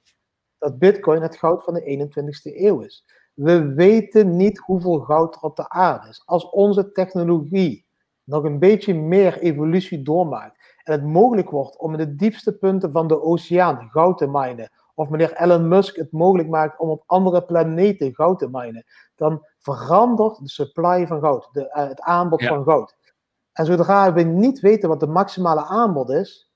dat 0.59 0.79
Bitcoin 0.79 1.23
het 1.23 1.37
goud 1.37 1.65
van 1.65 1.75
de 1.75 2.09
21ste 2.11 2.57
eeuw 2.57 2.81
is. 2.81 3.05
We 3.35 3.75
weten 3.75 4.37
niet 4.37 4.59
hoeveel 4.59 4.99
goud 4.99 5.35
er 5.35 5.41
op 5.41 5.57
de 5.57 5.69
aarde 5.69 6.09
is. 6.09 6.23
Als 6.25 6.51
onze 6.51 6.93
technologie 6.93 7.84
nog 8.25 8.45
een 8.45 8.59
beetje 8.59 8.95
meer 8.95 9.39
evolutie 9.39 10.03
doormaakt 10.03 10.79
en 10.83 10.93
het 10.93 11.05
mogelijk 11.05 11.51
wordt 11.51 11.79
om 11.79 11.93
in 11.93 11.99
de 11.99 12.15
diepste 12.15 12.53
punten 12.53 12.93
van 12.93 13.09
de 13.09 13.23
oceaan 13.23 13.89
goud 13.91 14.19
te 14.19 14.27
minen, 14.27 14.71
of 14.95 15.09
meneer 15.09 15.33
Elon 15.33 15.69
Musk 15.69 15.97
het 15.97 16.13
mogelijk 16.13 16.49
maakt 16.49 16.79
om 16.79 16.89
op 16.89 17.03
andere 17.07 17.45
planeten 17.45 18.15
goud 18.15 18.39
te 18.39 18.49
minen, 18.51 18.85
dan 19.15 19.47
verandert 19.59 20.39
de 20.39 20.49
supply 20.49 21.07
van 21.07 21.21
goud, 21.21 21.49
de, 21.53 21.69
eh, 21.69 21.89
het 21.89 22.01
aanbod 22.01 22.45
van 22.45 22.65
goud. 22.65 22.97
En 23.53 23.67
zodra 23.67 24.13
we 24.13 24.23
niet 24.23 24.61
weten 24.61 24.89
wat 24.89 25.01
de 25.01 25.07
maximale 25.07 25.65
aanbod 25.65 26.11
is, 26.11 26.53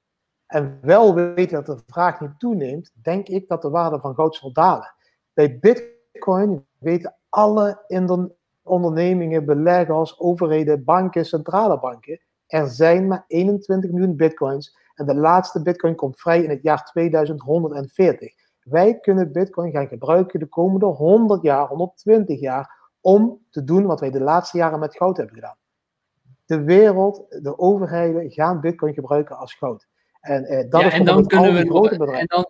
en 0.47 0.79
wel 0.83 1.15
weten 1.15 1.65
dat 1.65 1.79
de 1.79 1.83
vraag 1.87 2.21
niet 2.21 2.39
toeneemt, 2.39 2.91
denk 3.03 3.29
ik 3.29 3.49
dat 3.49 3.63
de 3.63 3.71
waarde 3.71 4.01
van 4.01 4.15
goud 4.15 4.35
zal 4.35 4.53
dalen. 4.53 4.95
Bij 5.33 5.59
Bitcoin 5.59 6.67
weten 6.79 7.17
alle 7.29 7.85
ondernemingen, 8.69 9.45
beleggers, 9.45 10.19
overheden, 10.19 10.85
banken, 10.85 11.25
centrale 11.25 11.79
banken, 11.81 12.21
er 12.47 12.69
zijn 12.69 13.07
maar 13.07 13.25
21 13.27 13.91
miljoen 13.91 14.17
Bitcoins 14.17 14.77
en 14.95 15.07
de 15.07 15.15
laatste 15.15 15.63
Bitcoin 15.63 15.95
komt 15.95 16.21
vrij 16.21 16.43
in 16.43 16.51
het 16.51 16.63
jaar 16.63 16.85
2140. 16.85 18.33
Wij 18.63 19.01
kunnen 19.01 19.33
Bitcoin 19.33 19.73
gaan 19.73 19.89
gebruiken 19.89 20.41
de 20.41 20.47
komende 20.47 20.87
100 20.87 21.43
jaar, 21.43 21.67
120 21.67 22.41
jaar, 22.41 22.91
om 23.01 23.41
te 23.51 23.65
doen 23.65 23.87
wat 23.87 24.01
wij 24.01 24.11
de 24.11 24.21
laatste 24.21 24.57
jaren 24.57 24.79
met 24.79 24.97
goud 24.97 25.17
hebben 25.17 25.35
gedaan. 25.35 25.57
De 26.47 26.63
wereld, 26.63 27.43
de 27.43 27.59
overheden 27.59 28.31
gaan 28.31 28.61
Bitcoin 28.61 28.95
gebruiken 28.95 29.37
als 29.37 29.55
goud. 29.55 29.87
En 30.21 30.45
eh, 30.45 30.71
dat 30.71 30.81
ja, 30.81 30.87
is 30.87 30.93
en 30.93 31.05
dan 31.05 31.27
kunnen 31.27 31.55
we 31.55 31.67
grote 31.67 31.97
bedrijven. 31.97 32.19
En 32.19 32.27
dan, 32.27 32.47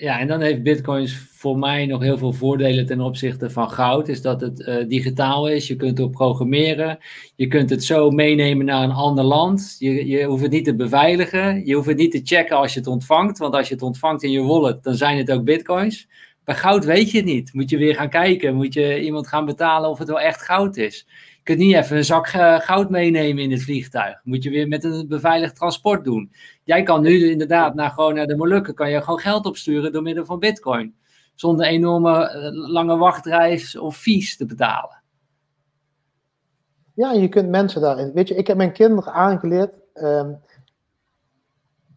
ja, 0.00 0.18
en 0.18 0.26
dan 0.26 0.40
heeft 0.40 0.62
Bitcoins 0.62 1.16
voor 1.30 1.58
mij 1.58 1.86
nog 1.86 2.02
heel 2.02 2.18
veel 2.18 2.32
voordelen 2.32 2.86
ten 2.86 3.00
opzichte 3.00 3.50
van 3.50 3.70
goud. 3.70 4.08
Is 4.08 4.22
dat 4.22 4.40
het 4.40 4.60
uh, 4.60 4.88
digitaal 4.88 5.48
is, 5.48 5.68
je 5.68 5.76
kunt 5.76 5.98
erop 5.98 6.12
programmeren, 6.12 6.98
je 7.36 7.46
kunt 7.46 7.70
het 7.70 7.84
zo 7.84 8.10
meenemen 8.10 8.66
naar 8.66 8.82
een 8.82 8.90
ander 8.90 9.24
land. 9.24 9.76
Je, 9.78 10.06
je 10.06 10.24
hoeft 10.24 10.42
het 10.42 10.50
niet 10.50 10.64
te 10.64 10.74
beveiligen, 10.74 11.66
je 11.66 11.74
hoeft 11.74 11.88
het 11.88 11.96
niet 11.96 12.10
te 12.10 12.20
checken 12.24 12.56
als 12.56 12.72
je 12.72 12.78
het 12.78 12.88
ontvangt. 12.88 13.38
Want 13.38 13.54
als 13.54 13.68
je 13.68 13.74
het 13.74 13.82
ontvangt 13.82 14.22
in 14.22 14.30
je 14.30 14.42
wallet, 14.42 14.82
dan 14.82 14.94
zijn 14.94 15.18
het 15.18 15.30
ook 15.30 15.44
Bitcoins. 15.44 16.08
Bij 16.44 16.54
goud 16.54 16.84
weet 16.84 17.10
je 17.10 17.16
het 17.16 17.26
niet. 17.26 17.52
Moet 17.52 17.70
je 17.70 17.76
weer 17.76 17.94
gaan 17.94 18.10
kijken, 18.10 18.54
moet 18.54 18.74
je 18.74 19.02
iemand 19.02 19.28
gaan 19.28 19.44
betalen 19.44 19.90
of 19.90 19.98
het 19.98 20.08
wel 20.08 20.20
echt 20.20 20.42
goud 20.42 20.76
is 20.76 21.06
kunt 21.42 21.58
niet 21.58 21.74
even 21.74 21.96
een 21.96 22.04
zak 22.04 22.26
eh, 22.26 22.60
goud 22.60 22.90
meenemen 22.90 23.42
in 23.42 23.50
het 23.50 23.62
vliegtuig. 23.62 24.20
Moet 24.24 24.42
je 24.42 24.50
weer 24.50 24.68
met 24.68 24.84
een 24.84 25.08
beveiligd 25.08 25.56
transport 25.56 26.04
doen. 26.04 26.32
Jij 26.64 26.82
kan 26.82 27.02
nu 27.02 27.30
inderdaad 27.30 27.74
naar, 27.74 27.90
gewoon 27.90 28.14
naar 28.14 28.26
de 28.26 28.36
Molukken, 28.36 28.74
kan 28.74 28.90
je 28.90 29.02
gewoon 29.02 29.18
geld 29.18 29.46
opsturen 29.46 29.92
door 29.92 30.02
middel 30.02 30.24
van 30.24 30.38
bitcoin. 30.38 30.94
Zonder 31.34 31.66
enorme 31.66 32.28
eh, 32.28 32.50
lange 32.52 32.96
wachtreis 32.96 33.78
of 33.78 33.96
fees 33.96 34.36
te 34.36 34.46
betalen. 34.46 35.02
Ja, 36.94 37.12
je 37.12 37.28
kunt 37.28 37.48
mensen 37.48 37.80
daarin. 37.80 38.12
Weet 38.12 38.28
je, 38.28 38.34
ik 38.34 38.46
heb 38.46 38.56
mijn 38.56 38.72
kinderen 38.72 39.12
aangeleerd. 39.12 39.78
Ehm, 39.92 40.32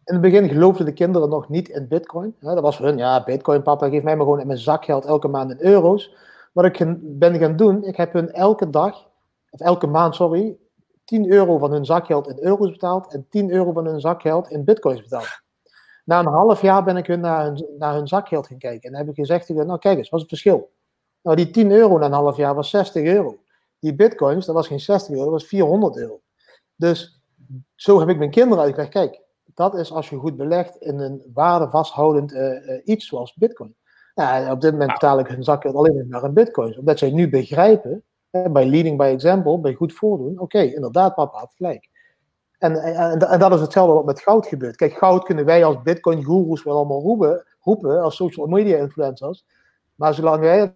in 0.05 0.13
het 0.13 0.21
begin 0.21 0.49
geloofden 0.49 0.85
de 0.85 0.93
kinderen 0.93 1.29
nog 1.29 1.49
niet 1.49 1.69
in 1.69 1.87
bitcoin. 1.87 2.35
dat 2.39 2.59
was 2.59 2.77
voor 2.77 2.85
hun, 2.85 2.97
ja, 2.97 3.23
bitcoin 3.23 3.61
papa, 3.61 3.89
geef 3.89 4.03
mij 4.03 4.15
maar 4.15 4.25
gewoon 4.25 4.39
in 4.39 4.47
mijn 4.47 4.59
zakgeld 4.59 5.05
elke 5.05 5.27
maand 5.27 5.51
in 5.51 5.57
euro's. 5.59 6.15
Wat 6.53 6.65
ik 6.65 6.95
ben 6.99 7.39
gaan 7.39 7.55
doen, 7.55 7.83
ik 7.83 7.95
heb 7.95 8.13
hun 8.13 8.31
elke 8.31 8.69
dag 8.69 9.11
of 9.53 9.59
elke 9.59 9.87
maand, 9.87 10.15
sorry, 10.15 10.57
10 11.05 11.31
euro 11.31 11.57
van 11.57 11.71
hun 11.71 11.85
zakgeld 11.85 12.27
in 12.27 12.37
euro's 12.39 12.71
betaald 12.71 13.13
en 13.13 13.25
10 13.29 13.51
euro 13.51 13.71
van 13.71 13.85
hun 13.85 13.99
zakgeld 13.99 14.49
in 14.49 14.63
bitcoins 14.63 15.01
betaald. 15.01 15.41
Na 16.05 16.19
een 16.19 16.25
half 16.25 16.61
jaar 16.61 16.83
ben 16.83 16.97
ik 16.97 17.07
hun 17.07 17.19
naar, 17.19 17.45
hun 17.45 17.65
naar 17.77 17.93
hun 17.93 18.07
zakgeld 18.07 18.47
gaan 18.47 18.57
kijken 18.57 18.91
en 18.91 18.97
heb 18.97 19.09
ik 19.09 19.15
gezegd 19.15 19.49
nou 19.49 19.79
kijk 19.79 19.97
eens, 19.97 20.09
wat 20.09 20.19
is 20.19 20.29
het 20.29 20.39
verschil? 20.39 20.71
Nou, 21.21 21.35
die 21.35 21.51
10 21.51 21.71
euro 21.71 21.97
na 21.97 22.05
een 22.05 22.11
half 22.11 22.37
jaar 22.37 22.55
was 22.55 22.69
60 22.69 23.03
euro. 23.03 23.37
Die 23.79 23.95
bitcoins, 23.95 24.45
dat 24.45 24.55
was 24.55 24.67
geen 24.67 24.79
60 24.79 25.09
euro, 25.11 25.23
dat 25.23 25.33
was 25.33 25.45
400 25.45 25.97
euro. 25.97 26.21
Dus 26.75 27.21
zo 27.75 27.99
heb 27.99 28.09
ik 28.09 28.17
mijn 28.17 28.31
kinderen 28.31 28.63
uitgelegd, 28.63 28.91
kijk, 28.91 29.21
dat 29.53 29.75
is 29.75 29.91
als 29.91 30.09
je 30.09 30.15
goed 30.15 30.37
belegt 30.37 30.75
in 30.75 30.99
een 30.99 31.23
waardevasthoudend 31.33 32.33
uh, 32.33 32.81
iets 32.83 33.07
zoals 33.07 33.33
bitcoin. 33.33 33.75
Ja, 34.15 34.51
op 34.51 34.61
dit 34.61 34.71
moment 34.71 34.91
betaal 34.91 35.19
ik 35.19 35.27
hun 35.27 35.43
zakgeld 35.43 35.75
alleen 35.75 36.07
maar 36.09 36.23
in 36.23 36.33
bitcoins, 36.33 36.77
omdat 36.77 36.99
zij 36.99 37.11
nu 37.11 37.29
begrijpen 37.29 38.03
bij 38.41 38.65
leading 38.65 38.97
by 38.97 39.03
example, 39.03 39.59
bij 39.59 39.73
goed 39.73 39.93
voordoen. 39.93 40.39
Oké, 40.39 40.59
inderdaad, 40.59 41.15
papa 41.15 41.37
had 41.37 41.53
gelijk. 41.55 41.89
En, 42.57 42.75
en, 42.75 43.39
dat 43.39 43.53
is 43.53 43.61
hetzelfde 43.61 43.93
wat 43.93 44.05
met 44.05 44.21
goud 44.21 44.47
gebeurt. 44.47 44.75
Kijk, 44.75 44.93
goud 44.93 45.23
kunnen 45.23 45.45
wij 45.45 45.65
als 45.65 45.81
Bitcoin-goeroes 45.81 46.63
wel 46.63 46.75
allemaal 46.75 47.01
roepen, 47.01 47.45
roepen, 47.59 48.01
als 48.01 48.15
social 48.15 48.47
media 48.47 48.77
influencers. 48.77 49.45
Maar 49.95 50.13
zolang 50.13 50.39
wij 50.39 50.59
het 50.59 50.73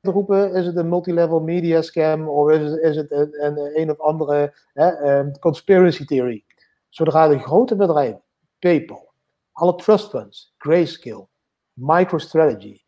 roepen, 0.00 0.54
is 0.54 0.66
het 0.66 0.76
een 0.76 0.88
multilevel 0.88 1.40
media 1.40 1.82
scam 1.82 2.28
of 2.28 2.50
is 2.50 2.70
het, 2.70 2.80
is 2.80 2.96
het 2.96 3.12
een, 3.12 3.80
een, 3.80 3.90
of 3.90 4.00
andere 4.00 4.54
hè, 4.72 5.18
um, 5.18 5.38
conspiracy 5.38 6.04
theory. 6.04 6.44
Zodra 6.88 7.28
de 7.28 7.38
grote 7.38 7.76
bedrijven, 7.76 8.22
PayPal, 8.58 9.12
alle 9.52 9.74
trust 9.74 10.08
funds, 10.08 10.54
Grayscale, 10.58 11.26
MicroStrategy, 11.72 12.80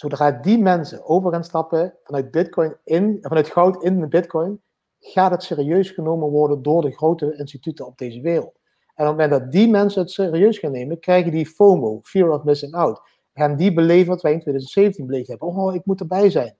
Zodra 0.00 0.30
die 0.30 0.58
mensen 0.58 1.04
over 1.04 1.32
gaan 1.32 1.44
stappen 1.44 1.94
vanuit, 2.04 2.30
Bitcoin 2.30 2.76
in, 2.84 3.18
vanuit 3.20 3.48
goud 3.48 3.82
in 3.82 4.00
de 4.00 4.08
Bitcoin, 4.08 4.60
gaat 4.98 5.30
het 5.30 5.42
serieus 5.42 5.90
genomen 5.90 6.28
worden 6.28 6.62
door 6.62 6.82
de 6.82 6.90
grote 6.90 7.36
instituten 7.36 7.86
op 7.86 7.98
deze 7.98 8.20
wereld. 8.20 8.58
En 8.94 9.08
op 9.08 9.18
het 9.18 9.28
moment 9.28 9.30
dat 9.30 9.52
die 9.52 9.68
mensen 9.68 10.02
het 10.02 10.10
serieus 10.10 10.58
gaan 10.58 10.72
nemen, 10.72 11.00
krijgen 11.00 11.32
die 11.32 11.46
FOMO, 11.46 12.00
Fear 12.02 12.30
of 12.30 12.44
Missing 12.44 12.74
Out. 12.74 13.00
Gaan 13.34 13.56
die 13.56 13.74
beleven 13.74 14.08
wat 14.08 14.22
wij 14.22 14.32
in 14.32 14.40
2017 14.40 15.06
beleefd 15.06 15.28
hebben. 15.28 15.48
Oh, 15.48 15.74
ik 15.74 15.84
moet 15.84 16.00
erbij 16.00 16.30
zijn. 16.30 16.56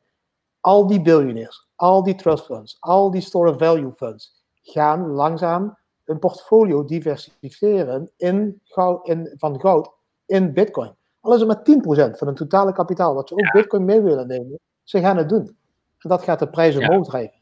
Al 0.61 0.87
die 0.87 1.03
billionaires, 1.03 1.69
al 1.77 2.03
die 2.03 2.15
trust 2.15 2.45
funds, 2.45 2.77
al 2.81 3.11
die 3.11 3.21
store 3.21 3.51
of 3.51 3.59
value 3.59 3.93
funds 3.97 4.45
gaan 4.63 5.07
langzaam 5.07 5.79
hun 6.05 6.19
portfolio 6.19 6.85
diversificeren 6.85 8.11
in 8.17 8.61
goud, 8.65 9.09
in, 9.09 9.35
van 9.37 9.61
goud 9.61 9.91
in 10.27 10.53
bitcoin. 10.53 10.99
Al 11.21 11.35
is 11.35 11.41
het 11.41 11.49
maar 11.49 12.11
10% 12.13 12.17
van 12.17 12.27
hun 12.27 12.37
totale 12.37 12.73
kapitaal, 12.73 13.15
wat 13.15 13.29
ze 13.29 13.35
ook 13.35 13.53
Bitcoin 13.53 13.85
mee 13.85 14.01
willen 14.01 14.27
nemen, 14.27 14.59
ze 14.85 15.01
gaan 15.01 15.17
het 15.17 15.29
doen. 15.29 15.57
En 15.99 16.09
dat 16.09 16.23
gaat 16.23 16.39
de 16.39 16.49
prijzen 16.49 16.89
omhoog 16.89 17.09
drijven. 17.09 17.39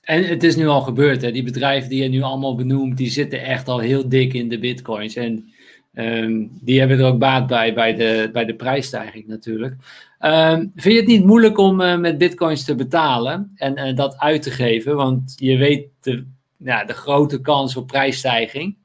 En 0.00 0.24
het 0.24 0.42
is 0.42 0.56
nu 0.56 0.66
al 0.66 0.80
gebeurd, 0.80 1.22
hè? 1.22 1.32
die 1.32 1.42
bedrijven 1.42 1.90
die 1.90 2.02
je 2.02 2.08
nu 2.08 2.22
allemaal 2.22 2.54
benoemt, 2.54 2.96
die 2.96 3.10
zitten 3.10 3.42
echt 3.42 3.68
al 3.68 3.78
heel 3.78 4.08
dik 4.08 4.32
in 4.32 4.48
de 4.48 4.58
bitcoins. 4.58 5.16
En 5.16 5.52
um, 5.94 6.50
die 6.60 6.78
hebben 6.78 6.98
er 6.98 7.04
ook 7.04 7.18
baat 7.18 7.46
bij, 7.46 7.74
bij 7.74 7.94
de, 7.94 8.30
bij 8.32 8.44
de 8.44 8.54
prijsstijging 8.54 9.26
natuurlijk. 9.26 9.74
Um, 10.20 10.72
vind 10.74 10.94
je 10.94 11.00
het 11.00 11.06
niet 11.06 11.24
moeilijk 11.24 11.58
om 11.58 11.80
uh, 11.80 11.98
met 11.98 12.18
bitcoins 12.18 12.64
te 12.64 12.74
betalen 12.74 13.52
en 13.54 13.78
uh, 13.78 13.96
dat 13.96 14.18
uit 14.18 14.42
te 14.42 14.50
geven? 14.50 14.96
Want 14.96 15.34
je 15.36 15.56
weet 15.56 15.88
de, 16.00 16.26
ja, 16.56 16.84
de 16.84 16.92
grote 16.92 17.40
kans 17.40 17.76
op 17.76 17.86
prijsstijging. 17.86 18.76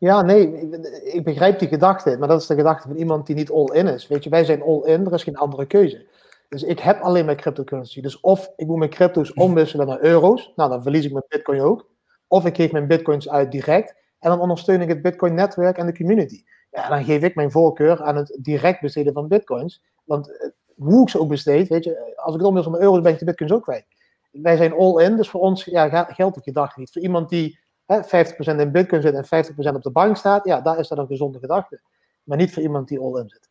Ja, 0.00 0.22
nee, 0.22 0.68
ik 1.04 1.24
begrijp 1.24 1.58
die 1.58 1.68
gedachte, 1.68 2.16
maar 2.18 2.28
dat 2.28 2.40
is 2.40 2.46
de 2.46 2.54
gedachte 2.54 2.88
van 2.88 2.96
iemand 2.96 3.26
die 3.26 3.36
niet 3.36 3.50
all-in 3.50 3.86
is. 3.86 4.08
Weet 4.08 4.24
je, 4.24 4.30
wij 4.30 4.44
zijn 4.44 4.62
all-in, 4.62 5.06
er 5.06 5.12
is 5.12 5.22
geen 5.22 5.36
andere 5.36 5.66
keuze. 5.66 6.06
Dus 6.48 6.62
ik 6.62 6.78
heb 6.78 7.00
alleen 7.00 7.24
mijn 7.24 7.36
cryptocurrency. 7.36 8.00
Dus 8.00 8.20
of 8.20 8.52
ik 8.56 8.66
moet 8.66 8.78
mijn 8.78 8.90
crypto's 8.90 9.32
omwisselen 9.32 9.86
naar 9.86 10.00
euro's, 10.00 10.52
nou 10.56 10.70
dan 10.70 10.82
verlies 10.82 11.04
ik 11.04 11.12
mijn 11.12 11.24
bitcoin 11.28 11.60
ook. 11.60 11.88
Of 12.28 12.46
ik 12.46 12.56
geef 12.56 12.72
mijn 12.72 12.86
bitcoins 12.86 13.28
uit 13.28 13.52
direct 13.52 13.94
en 14.18 14.30
dan 14.30 14.40
ondersteun 14.40 14.80
ik 14.80 14.88
het 14.88 15.02
bitcoin-netwerk 15.02 15.78
en 15.78 15.86
de 15.86 15.96
community. 15.96 16.44
Ja, 16.70 16.88
dan 16.88 17.04
geef 17.04 17.22
ik 17.22 17.34
mijn 17.34 17.50
voorkeur 17.50 18.02
aan 18.02 18.16
het 18.16 18.38
direct 18.40 18.80
besteden 18.80 19.12
van 19.12 19.28
bitcoins. 19.28 19.82
Want 20.04 20.38
eh, 20.38 20.48
hoe 20.76 21.02
ik 21.02 21.08
ze 21.08 21.20
ook 21.20 21.28
besteed, 21.28 21.68
weet 21.68 21.84
je, 21.84 22.12
als 22.16 22.34
ik 22.34 22.40
het 22.40 22.48
omwissel 22.48 22.72
naar 22.72 22.80
euro's, 22.80 23.00
ben 23.00 23.12
ik 23.12 23.18
de 23.18 23.24
bitcoins 23.24 23.52
ook 23.52 23.62
kwijt. 23.62 23.86
Wij 24.30 24.56
zijn 24.56 24.72
all-in, 24.72 25.16
dus 25.16 25.30
voor 25.30 25.40
ons 25.40 25.64
ja, 25.64 26.04
geldt 26.04 26.34
die 26.34 26.42
gedachte 26.42 26.80
niet. 26.80 26.92
Voor 26.92 27.02
iemand 27.02 27.28
die 27.28 27.58
hè, 27.90 28.02
50% 28.04 28.60
in 28.60 28.72
bitcoin 28.72 29.02
zit 29.02 29.14
en 29.14 29.24
50% 29.24 29.74
op 29.74 29.82
de 29.82 29.90
bank 29.90 30.16
staat, 30.16 30.44
ja, 30.44 30.60
daar 30.60 30.78
is 30.78 30.88
dat 30.88 30.98
een 30.98 31.06
gezonde 31.06 31.38
gedachte. 31.38 31.80
Maar 32.22 32.38
niet 32.38 32.52
voor 32.52 32.62
iemand 32.62 32.88
die 32.88 32.98
all-in 32.98 33.28
zit. 33.28 33.50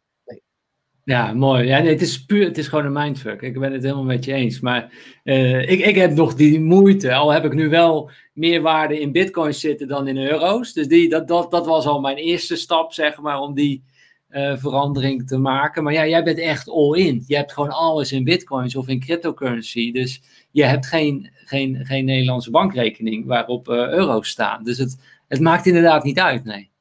Ja, 1.09 1.33
mooi. 1.33 1.67
Ja, 1.67 1.79
nee, 1.79 1.91
het 1.91 2.01
is 2.01 2.25
puur, 2.25 2.45
het 2.45 2.57
is 2.57 2.67
gewoon 2.67 2.85
een 2.85 2.91
mindfuck. 2.93 3.41
Ik 3.41 3.59
ben 3.59 3.73
het 3.73 3.83
helemaal 3.83 4.03
met 4.03 4.25
je 4.25 4.33
eens. 4.33 4.59
Maar 4.59 4.91
uh, 5.23 5.69
ik, 5.69 5.79
ik 5.79 5.95
heb 5.95 6.13
nog 6.13 6.33
die 6.33 6.59
moeite. 6.59 7.13
Al 7.13 7.31
heb 7.31 7.45
ik 7.45 7.53
nu 7.53 7.69
wel 7.69 8.11
meer 8.33 8.61
waarde 8.61 8.99
in 8.99 9.11
bitcoins 9.11 9.59
zitten 9.59 9.87
dan 9.87 10.07
in 10.07 10.17
euro's. 10.17 10.73
Dus 10.73 10.87
die, 10.87 11.09
dat, 11.09 11.27
dat, 11.27 11.51
dat 11.51 11.65
was 11.65 11.85
al 11.85 11.99
mijn 11.99 12.17
eerste 12.17 12.55
stap, 12.55 12.93
zeg 12.93 13.21
maar, 13.21 13.39
om 13.39 13.53
die 13.53 13.83
uh, 14.29 14.57
verandering 14.57 15.27
te 15.27 15.37
maken. 15.37 15.83
Maar 15.83 15.93
ja, 15.93 16.07
jij 16.07 16.23
bent 16.23 16.39
echt 16.39 16.69
all 16.69 16.97
in. 16.97 17.23
Je 17.27 17.35
hebt 17.35 17.53
gewoon 17.53 17.71
alles 17.71 18.11
in 18.11 18.23
bitcoins 18.23 18.75
of 18.75 18.87
in 18.87 18.99
cryptocurrency. 18.99 19.91
Dus 19.91 20.21
je 20.51 20.65
hebt 20.65 20.85
geen, 20.85 21.31
geen, 21.33 21.85
geen 21.85 22.05
Nederlandse 22.05 22.51
bankrekening 22.51 23.25
waarop 23.25 23.67
uh, 23.67 23.75
euro's 23.75 24.29
staan. 24.29 24.63
Dus 24.63 24.77
het, 24.77 24.97
het 25.27 25.39
maakt 25.39 25.65
inderdaad 25.65 26.03
niet 26.03 26.19
uit, 26.19 26.43
nee. 26.43 26.71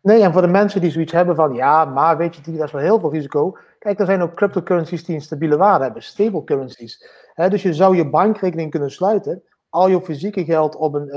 Nee, 0.00 0.22
en 0.22 0.32
voor 0.32 0.42
de 0.42 0.48
mensen 0.48 0.80
die 0.80 0.90
zoiets 0.90 1.12
hebben 1.12 1.36
van, 1.36 1.54
ja, 1.54 1.84
maar 1.84 2.16
weet 2.16 2.36
je, 2.36 2.52
dat 2.52 2.66
is 2.66 2.72
wel 2.72 2.82
heel 2.82 3.00
veel 3.00 3.12
risico. 3.12 3.56
Kijk, 3.78 4.00
er 4.00 4.06
zijn 4.06 4.22
ook 4.22 4.34
cryptocurrencies 4.34 5.04
die 5.04 5.14
een 5.14 5.20
stabiele 5.20 5.56
waarde 5.56 5.84
hebben, 5.84 6.02
stable 6.02 6.44
currencies. 6.44 7.08
dus 7.34 7.62
je 7.62 7.74
zou 7.74 7.96
je 7.96 8.10
bankrekening 8.10 8.70
kunnen 8.70 8.90
sluiten, 8.90 9.42
al 9.68 9.88
je 9.88 10.02
fysieke 10.02 10.44
geld 10.44 10.76
op 10.76 10.94
een, 10.94 11.08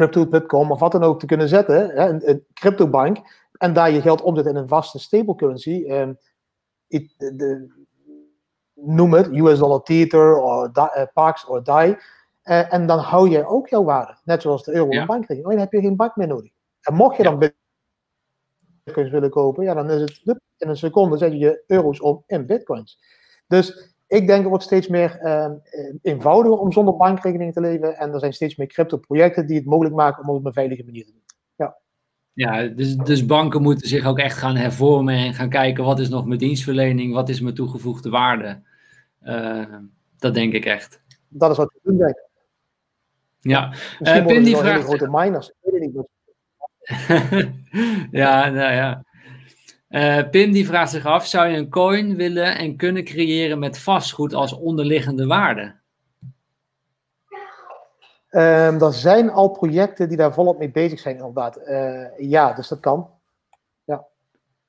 uh, 0.00 0.70
of 0.70 0.80
wat 0.80 0.92
dan 0.92 1.02
ook 1.02 1.20
te 1.20 1.26
kunnen 1.26 1.48
zetten, 1.48 2.02
een, 2.02 2.30
een 2.30 2.44
cryptobank, 2.54 3.18
en 3.52 3.72
daar 3.72 3.90
je 3.90 4.00
geld 4.00 4.22
omzetten 4.22 4.54
in 4.54 4.60
een 4.60 4.68
vaste 4.68 4.98
stable 4.98 5.34
currency. 5.34 5.84
Um, 5.88 6.18
de, 6.88 7.81
noem 8.84 9.12
het, 9.12 9.26
US 9.32 9.58
dollar 9.58 9.82
Tether, 9.82 10.36
of 10.36 10.68
Pax 11.12 11.46
of 11.46 11.62
DAI. 11.62 11.96
En 12.42 12.86
dan 12.86 12.98
hou 12.98 13.30
je 13.30 13.46
ook 13.46 13.68
jouw 13.68 13.84
waarde, 13.84 14.16
net 14.24 14.42
zoals 14.42 14.64
de 14.64 14.74
euro 14.74 14.90
ja. 14.90 15.06
bankrekening. 15.06 15.46
Alleen 15.46 15.58
heb 15.58 15.72
je 15.72 15.80
geen 15.80 15.96
bank 15.96 16.16
meer 16.16 16.26
nodig. 16.26 16.50
En 16.80 16.94
mocht 16.94 17.16
je 17.16 17.22
dan 17.22 17.52
bitcoins 18.84 19.10
willen 19.10 19.30
kopen, 19.30 19.64
ja, 19.64 19.74
dan 19.74 19.90
is 19.90 20.00
het 20.24 20.40
in 20.58 20.68
een 20.68 20.76
seconde 20.76 21.16
zet 21.16 21.32
je 21.32 21.38
je 21.38 21.62
euro's 21.66 22.00
om 22.00 22.22
in 22.26 22.46
bitcoins. 22.46 22.98
Dus 23.46 23.92
ik 24.06 24.26
denk 24.26 24.40
het 24.40 24.48
wordt 24.48 24.64
steeds 24.64 24.88
meer 24.88 25.18
uh, 25.22 25.50
eenvoudiger 26.02 26.58
om 26.58 26.72
zonder 26.72 26.96
bankrekening 26.96 27.52
te 27.52 27.60
leven. 27.60 27.96
En 27.96 28.12
er 28.12 28.20
zijn 28.20 28.32
steeds 28.32 28.56
meer 28.56 28.66
crypto-projecten 28.66 29.46
die 29.46 29.56
het 29.56 29.66
mogelijk 29.66 29.94
maken 29.94 30.22
om 30.22 30.28
het 30.28 30.38
op 30.38 30.46
een 30.46 30.52
veilige 30.52 30.84
manier 30.84 31.04
te 31.04 31.12
doen. 31.12 31.22
Ja, 31.56 31.76
ja 32.32 32.66
dus, 32.66 32.96
dus 32.96 33.26
banken 33.26 33.62
moeten 33.62 33.88
zich 33.88 34.06
ook 34.06 34.18
echt 34.18 34.36
gaan 34.36 34.56
hervormen 34.56 35.14
en 35.14 35.34
gaan 35.34 35.48
kijken 35.48 35.84
wat 35.84 35.98
is 35.98 36.08
nog 36.08 36.26
mijn 36.26 36.38
dienstverlening, 36.38 37.14
wat 37.14 37.28
is 37.28 37.40
mijn 37.40 37.54
toegevoegde 37.54 38.10
waarde. 38.10 38.62
Uh, 39.24 39.76
dat 40.18 40.34
denk 40.34 40.52
ik 40.52 40.64
echt. 40.64 41.02
Dat 41.28 41.50
is 41.50 41.56
wat 41.56 41.72
we 41.72 41.80
doen, 41.82 41.98
denk 41.98 42.16
Ja, 43.38 43.68
Misschien 43.98 44.22
uh, 44.22 44.26
Pim 44.26 44.44
die 44.44 44.56
vraagt... 44.56 44.84
grote 44.84 45.08
miners. 45.10 45.48
Ik 45.48 45.54
weet 45.60 45.82
het 45.82 45.94
niet. 45.94 46.10
ja, 48.20 48.48
nou 48.48 48.72
ja. 48.72 49.04
Uh, 49.88 50.30
Pim 50.30 50.52
die 50.52 50.66
vraagt 50.66 50.90
zich 50.90 51.06
af: 51.06 51.26
zou 51.26 51.48
je 51.48 51.56
een 51.56 51.68
coin 51.68 52.16
willen 52.16 52.58
en 52.58 52.76
kunnen 52.76 53.04
creëren 53.04 53.58
met 53.58 53.78
vastgoed 53.78 54.34
als 54.34 54.52
onderliggende 54.52 55.26
waarde? 55.26 55.80
Um, 58.30 58.82
er 58.82 58.92
zijn 58.92 59.30
al 59.30 59.48
projecten 59.48 60.08
die 60.08 60.16
daar 60.16 60.34
volop 60.34 60.58
mee 60.58 60.70
bezig 60.70 60.98
zijn, 60.98 61.16
inderdaad. 61.16 61.58
Uh, 61.58 62.18
ja, 62.18 62.52
dus 62.52 62.68
dat 62.68 62.80
kan. 62.80 63.10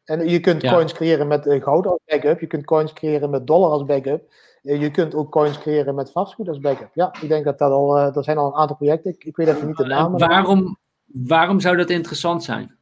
En 0.06 0.28
je 0.28 0.40
kunt 0.40 0.68
coins 0.68 0.94
creëren 0.94 1.28
met 1.28 1.46
uh, 1.46 1.64
goud 1.64 1.86
als 1.86 2.00
backup. 2.06 2.40
Je 2.40 2.48
kunt 2.48 2.66
coins 2.66 2.94
creëren 2.94 3.30
met 3.30 3.48
dollar 3.48 3.70
als 3.70 3.86
backup. 3.86 4.34
je 4.62 4.92
kunt 4.92 5.16
ook 5.16 5.32
coins 5.32 5.58
creëren 5.58 5.96
met 5.96 6.12
vastgoed 6.12 6.48
als 6.48 6.60
backup. 6.60 6.90
Ja, 6.94 7.16
ik 7.22 7.28
denk 7.28 7.46
dat 7.46 7.58
dat 7.58 7.72
al. 7.72 7.98
er 7.98 8.24
zijn 8.24 8.38
al 8.38 8.48
een 8.48 8.60
aantal 8.60 8.76
projecten. 8.76 9.12
Ik, 9.12 9.24
ik 9.24 9.36
weet 9.36 9.48
even 9.48 9.68
niet 9.68 9.78
de 9.78 9.86
namen. 9.86 10.20
Waarom, 10.20 10.78
Waarom 11.14 11.60
zou 11.60 11.78
dat 11.78 11.90
interessant 11.90 12.44
zijn? 12.44 12.78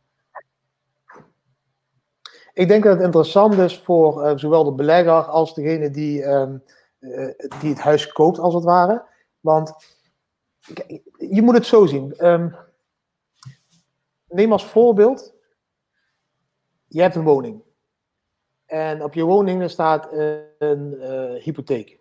Ik 2.53 2.67
denk 2.67 2.83
dat 2.83 2.93
het 2.93 3.03
interessant 3.03 3.53
is 3.53 3.79
voor 3.79 4.25
uh, 4.25 4.37
zowel 4.37 4.63
de 4.63 4.71
belegger 4.71 5.23
als 5.23 5.53
degene 5.53 5.89
die, 5.89 6.21
uh, 6.21 6.49
die 7.59 7.69
het 7.69 7.79
huis 7.79 8.11
koopt, 8.11 8.39
als 8.39 8.53
het 8.53 8.63
ware. 8.63 9.03
Want 9.39 9.73
je 11.17 11.41
moet 11.41 11.55
het 11.55 11.65
zo 11.65 11.85
zien. 11.85 12.27
Um, 12.27 12.55
neem 14.27 14.51
als 14.51 14.65
voorbeeld, 14.65 15.33
je 16.91 17.01
hebt 17.01 17.15
een 17.15 17.23
woning. 17.23 17.61
En 18.65 19.03
op 19.03 19.13
je 19.13 19.23
woning 19.23 19.69
staat 19.69 20.11
een 20.57 20.93
hypotheek. 21.39 21.99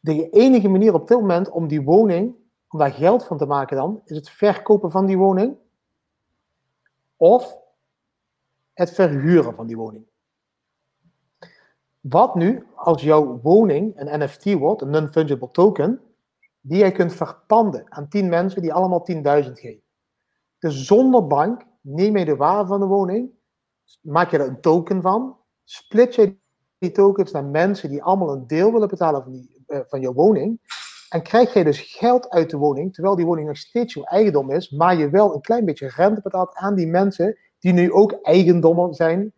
De 0.00 0.30
enige 0.30 0.68
manier 0.68 0.94
op 0.94 1.08
dit 1.08 1.20
moment 1.20 1.50
om 1.50 1.68
die 1.68 1.82
woning 1.82 2.34
om 2.68 2.78
daar 2.78 2.92
geld 2.92 3.24
van 3.24 3.38
te 3.38 3.46
maken 3.46 3.76
dan, 3.76 4.02
is 4.04 4.16
het 4.16 4.30
verkopen 4.30 4.90
van 4.90 5.06
die 5.06 5.18
woning 5.18 5.56
of 7.16 7.58
het 8.72 8.90
verhuren 8.90 9.54
van 9.54 9.66
die 9.66 9.76
woning. 9.76 10.06
Wat 12.00 12.34
nu 12.34 12.66
als 12.74 13.02
jouw 13.02 13.40
woning 13.40 14.00
een 14.00 14.20
NFT 14.20 14.52
wordt, 14.52 14.82
een 14.82 14.90
non-fungible 14.90 15.50
token, 15.50 16.00
die 16.60 16.78
jij 16.78 16.92
kunt 16.92 17.12
verpanden 17.12 17.92
aan 17.92 18.08
10 18.08 18.28
mensen 18.28 18.62
die 18.62 18.72
allemaal 18.72 19.06
10.000 19.10 19.22
geven. 19.22 19.82
Dus 20.58 20.86
zonder 20.86 21.26
bank 21.26 21.62
neem 21.80 22.16
je 22.16 22.24
de 22.24 22.36
waarde 22.36 22.66
van 22.66 22.80
de 22.80 22.86
woning, 22.86 23.30
maak 24.00 24.30
je 24.30 24.38
er 24.38 24.46
een 24.46 24.60
token 24.60 25.02
van, 25.02 25.36
split 25.64 26.14
je 26.14 26.36
die 26.78 26.92
tokens 26.92 27.32
naar 27.32 27.44
mensen 27.44 27.88
die 27.88 28.02
allemaal 28.02 28.32
een 28.32 28.46
deel 28.46 28.72
willen 28.72 28.88
betalen 28.88 29.22
van, 29.22 29.32
die, 29.32 29.64
uh, 29.66 29.78
van 29.86 30.00
jouw 30.00 30.12
woning. 30.12 30.60
En 31.08 31.22
krijg 31.22 31.52
je 31.52 31.64
dus 31.64 31.80
geld 31.80 32.28
uit 32.30 32.50
de 32.50 32.56
woning, 32.56 32.94
terwijl 32.94 33.16
die 33.16 33.26
woning 33.26 33.46
nog 33.46 33.56
steeds 33.56 33.94
jouw 33.94 34.04
eigendom 34.04 34.50
is, 34.50 34.70
maar 34.70 34.96
je 34.96 35.10
wel 35.10 35.34
een 35.34 35.40
klein 35.40 35.64
beetje 35.64 35.88
rente 35.88 36.20
betaalt 36.22 36.54
aan 36.54 36.74
die 36.74 36.86
mensen 36.86 37.38
die 37.58 37.72
nu 37.72 37.92
ook 37.92 38.12
eigendommen 38.12 38.94
zijn 38.94 39.32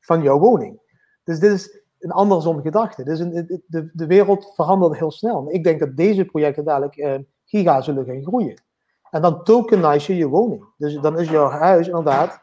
van 0.00 0.22
jouw 0.22 0.38
woning. 0.38 0.80
Dus 1.24 1.38
dit 1.38 1.52
is 1.52 1.80
een 1.98 2.10
andersom 2.10 2.60
gedachte. 2.60 3.04
Dus 3.04 3.18
een, 3.18 3.62
de, 3.66 3.90
de 3.92 4.06
wereld 4.06 4.52
verandert 4.54 4.98
heel 4.98 5.10
snel. 5.10 5.50
Ik 5.50 5.64
denk 5.64 5.80
dat 5.80 5.96
deze 5.96 6.24
projecten 6.24 6.64
dadelijk 6.64 6.96
eh, 6.96 7.14
giga 7.44 7.80
zullen 7.80 8.04
gaan 8.04 8.22
groeien. 8.22 8.62
En 9.10 9.22
dan 9.22 9.44
tokenize 9.44 10.12
je 10.12 10.18
je 10.18 10.26
woning. 10.26 10.64
Dus 10.76 10.94
dan 10.94 11.18
is 11.18 11.30
jouw 11.30 11.48
huis 11.48 11.86
inderdaad 11.86 12.42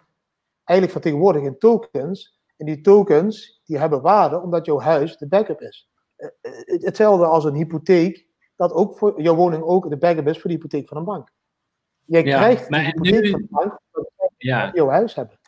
eigenlijk 0.67 0.91
vertegenwoordigd 0.91 1.45
in 1.45 1.57
tokens. 1.57 2.39
En 2.57 2.65
die 2.65 2.81
tokens 2.81 3.61
die 3.65 3.77
hebben 3.77 4.01
waarde 4.01 4.41
omdat 4.41 4.65
jouw 4.65 4.79
huis 4.79 5.17
de 5.17 5.27
backup 5.27 5.61
is. 5.61 5.89
Uh, 6.17 6.29
hetzelfde 6.65 7.25
als 7.25 7.45
een 7.45 7.55
hypotheek 7.55 8.25
dat 8.55 8.73
ook 8.73 8.97
voor 8.97 9.21
jouw 9.21 9.35
woning 9.35 9.63
ook 9.63 9.89
de 9.89 9.97
backup 9.97 10.27
is 10.27 10.39
voor 10.39 10.49
de 10.49 10.55
hypotheek 10.55 10.87
van 10.87 10.97
een 10.97 11.03
bank. 11.03 11.31
Jij 12.05 12.23
krijgt 12.23 12.69
de 12.69 12.79
hypotheek 12.79 13.21
nu, 13.21 13.29
van 13.29 13.41
de 13.41 13.47
bank 13.49 13.79
ja. 14.37 14.71
jouw 14.73 14.87
huis 14.87 15.15
hebben. 15.15 15.39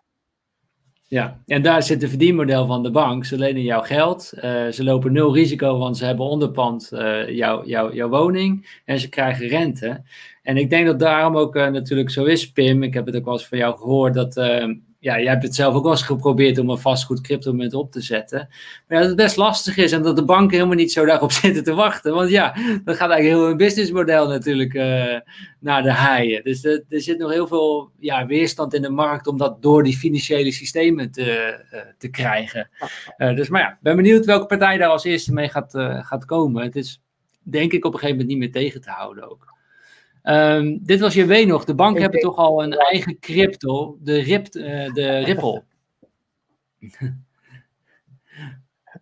Ja, 1.07 1.41
en 1.45 1.61
daar 1.61 1.83
zit 1.83 2.01
het 2.01 2.09
verdienmodel 2.09 2.65
van 2.65 2.83
de 2.83 2.91
bank. 2.91 3.25
Ze 3.25 3.37
lenen 3.37 3.61
jouw 3.61 3.81
geld, 3.81 4.31
uh, 4.35 4.67
ze 4.67 4.83
lopen 4.83 5.11
nul 5.11 5.33
risico, 5.33 5.77
want 5.77 5.97
ze 5.97 6.05
hebben 6.05 6.25
onderpand 6.25 6.89
uh, 6.93 7.29
jouw, 7.29 7.65
jouw, 7.65 7.93
jouw 7.93 8.09
woning 8.09 8.81
en 8.85 8.99
ze 8.99 9.09
krijgen 9.09 9.47
rente. 9.47 10.03
En 10.43 10.57
ik 10.57 10.69
denk 10.69 10.85
dat 10.85 10.99
daarom 10.99 11.37
ook 11.37 11.55
uh, 11.55 11.67
natuurlijk 11.67 12.09
zo 12.09 12.23
is, 12.23 12.51
Pim. 12.51 12.83
Ik 12.83 12.93
heb 12.93 13.05
het 13.05 13.15
ook 13.15 13.25
wel 13.25 13.33
eens 13.33 13.47
van 13.47 13.57
jou 13.57 13.77
gehoord 13.77 14.13
dat 14.13 14.35
ja, 14.99 15.19
jij 15.19 15.31
hebt 15.31 15.43
het 15.43 15.55
zelf 15.55 15.75
ook 15.75 15.83
wel 15.83 15.91
eens 15.91 16.01
geprobeerd 16.01 16.57
om 16.57 16.69
een 16.69 16.77
vastgoed 16.77 17.21
cryptomunt 17.21 17.73
op 17.73 17.91
te 17.91 18.01
zetten. 18.01 18.49
Maar 18.87 18.99
dat 18.99 19.07
het 19.07 19.15
best 19.15 19.35
lastig 19.35 19.77
is 19.77 19.91
en 19.91 20.03
dat 20.03 20.15
de 20.15 20.25
banken 20.25 20.55
helemaal 20.55 20.75
niet 20.75 20.91
zo 20.91 21.05
daarop 21.05 21.31
zitten 21.41 21.63
te 21.63 21.73
wachten. 21.73 22.13
Want 22.13 22.29
ja, 22.29 22.53
dat 22.83 22.95
gaat 22.95 23.09
eigenlijk 23.09 23.21
heel 23.21 23.49
een 23.49 23.57
businessmodel 23.57 24.27
natuurlijk 24.27 24.73
uh, 24.73 25.19
naar 25.59 25.83
de 25.83 25.91
haaien. 25.91 26.43
Dus 26.43 26.63
er, 26.63 26.83
zit 26.89 27.17
nog 27.17 27.31
heel 27.31 27.47
veel 27.47 27.91
ja, 27.99 28.25
weerstand 28.25 28.73
in 28.73 28.81
de 28.81 28.89
markt 28.89 29.27
om 29.27 29.37
dat 29.37 29.61
door 29.61 29.83
die 29.83 29.97
financiële 29.97 30.51
systemen 30.51 31.11
te, 31.11 31.59
uh, 31.73 31.79
te 31.97 32.09
krijgen. 32.09 32.69
Uh, 33.17 33.35
dus 33.35 33.49
maar 33.49 33.61
ja, 33.61 33.77
ben 33.81 33.95
benieuwd 33.95 34.25
welke 34.25 34.45
partij 34.45 34.77
daar 34.77 34.89
als 34.89 35.03
eerste 35.03 35.33
mee 35.33 35.49
gaat, 35.49 35.71
gaat 36.05 36.25
komen. 36.25 36.63
Het 36.63 36.75
is 36.75 37.01
denk 37.43 37.71
ik 37.71 37.85
op 37.85 37.93
een 37.93 37.99
gegeven 37.99 38.21
moment 38.21 38.27
niet 38.27 38.53
meer 38.53 38.63
tegen 38.63 38.81
te 38.81 38.89
houden 38.89 39.29
ook. 39.31 39.57
Um, 40.29 40.79
dit 40.83 40.99
was 40.99 41.13
je 41.13 41.25
W 41.25 41.47
nog. 41.47 41.65
De 41.65 41.75
banken 41.75 42.01
hebben 42.01 42.19
toch 42.19 42.35
al 42.35 42.63
een 42.63 42.73
eigen 42.73 43.19
crypto, 43.19 43.97
de, 43.99 44.19
Rip, 44.19 44.55
uh, 44.55 44.93
de 44.93 45.17
Ripple. 45.17 45.63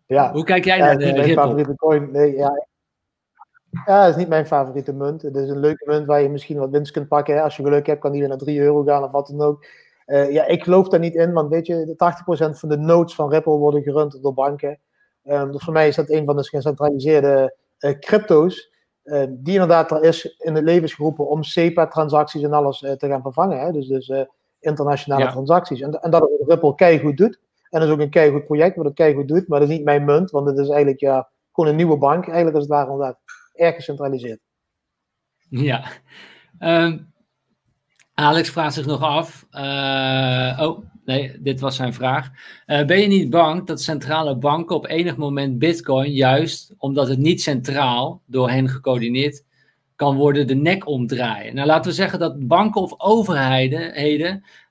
ja. 0.06 0.32
Hoe 0.32 0.44
kijk 0.44 0.66
jij 0.66 0.78
naar 0.78 0.98
de 0.98 1.12
Ripple? 1.12 1.76
Coin. 1.76 2.12
Nee, 2.12 2.36
ja. 2.36 2.68
Ja, 3.86 4.02
het 4.02 4.10
is 4.10 4.16
niet 4.16 4.28
mijn 4.28 4.46
favoriete 4.46 4.94
munt. 4.94 5.22
Het 5.22 5.36
is 5.36 5.50
een 5.50 5.60
leuke 5.60 5.90
munt 5.90 6.06
waar 6.06 6.22
je 6.22 6.30
misschien 6.30 6.58
wat 6.58 6.70
winst 6.70 6.92
kunt 6.92 7.08
pakken. 7.08 7.36
Hè. 7.36 7.42
Als 7.42 7.56
je 7.56 7.64
geluk 7.64 7.86
hebt, 7.86 8.00
kan 8.00 8.12
die 8.12 8.20
weer 8.20 8.30
naar 8.30 8.38
3 8.38 8.60
euro 8.60 8.84
gaan 8.84 9.04
of 9.04 9.12
wat 9.12 9.28
dan 9.28 9.42
ook. 9.42 9.66
Uh, 10.06 10.32
ja, 10.32 10.46
ik 10.46 10.64
geloof 10.64 10.88
daar 10.88 11.00
niet 11.00 11.16
in, 11.16 11.34
want 11.34 11.50
weet 11.50 11.68
je, 11.68 11.96
80% 11.96 12.60
van 12.60 12.70
de 12.70 12.78
nodes 12.78 13.16
van 13.16 13.30
Ripple 13.30 13.58
worden 13.58 13.84
gerund 13.84 14.22
door 14.22 14.34
banken. 14.34 14.80
Um, 15.24 15.52
dus 15.52 15.64
voor 15.64 15.74
mij 15.74 15.88
is 15.88 15.96
dat 15.96 16.10
een 16.10 16.26
van 16.26 16.36
de 16.36 16.44
gecentraliseerde 16.44 17.56
uh, 17.80 18.00
crypto's. 18.00 18.72
Uh, 19.08 19.24
die 19.30 19.54
inderdaad 19.54 19.92
er 19.92 20.04
is 20.04 20.36
in 20.38 20.56
het 20.56 20.64
leven 20.64 20.90
geroepen 20.90 21.28
om 21.28 21.44
SEPA-transacties 21.44 22.44
en 22.44 22.54
alles 22.54 22.80
te 22.80 23.08
gaan 23.08 23.22
vervangen. 23.22 23.60
Hè. 23.60 23.72
Dus, 23.72 23.88
dus 23.88 24.26
internationale 24.60 25.24
ja. 25.24 25.32
transacties. 25.32 25.82
En, 25.82 25.92
en 26.02 26.12
dat 26.12 26.30
Ripple 26.48 26.76
keihard 26.76 27.18
doet. 27.18 27.40
En 27.70 27.80
dat 27.80 27.90
is 27.90 27.94
ook 27.94 28.00
een 28.00 28.10
keihard 28.10 28.46
project 28.46 28.76
wat 28.76 28.86
het 28.86 28.94
keihard 28.94 29.28
doet. 29.28 29.48
Maar 29.48 29.60
dat 29.60 29.70
is 29.70 29.76
niet 29.76 29.86
mijn 29.86 30.06
munt, 30.06 30.32
want 30.32 30.48
het 30.48 30.58
is 30.58 30.68
eigenlijk 30.68 31.00
ja, 31.00 31.30
gewoon 31.52 31.70
een 31.70 31.76
nieuwe 31.76 31.98
bank. 31.98 32.26
Eigenlijk 32.26 32.56
als 32.56 32.64
het 32.64 32.74
ware 32.74 32.92
inderdaad 32.92 33.20
erg 33.54 33.76
gecentraliseerd. 33.76 34.40
Ja. 35.50 35.84
Um, 36.60 37.14
Alex 38.14 38.50
vraagt 38.50 38.74
zich 38.74 38.86
nog 38.86 39.02
af. 39.02 39.46
Uh, 39.52 40.68
oh, 40.68 40.80
nee, 41.08 41.36
dit 41.40 41.60
was 41.60 41.76
zijn 41.76 41.94
vraag. 41.94 42.30
Uh, 42.68 42.86
ben 42.86 43.00
je 43.00 43.08
niet 43.08 43.30
bang 43.30 43.66
dat 43.66 43.82
centrale 43.82 44.38
banken 44.38 44.76
op 44.76 44.88
enig 44.88 45.18
moment 45.18 45.60
Bitcoin, 45.60 46.12
juist 46.12 46.74
omdat 46.78 47.08
het 47.08 47.20
niet 47.20 47.42
centraal 47.42 48.22
door 48.26 48.50
hen 48.50 48.70
gecoördineerd 48.70 49.44
kan 49.96 50.16
worden, 50.16 50.48
de 50.48 50.56
nek 50.56 50.88
omdraaien? 50.88 51.56
Nou, 51.56 51.68
laten 51.68 51.90
we 51.90 51.96
zeggen 51.96 52.20
dat 52.20 52.48
banken 52.48 52.82
of 52.82 52.94
overheden 52.98 53.96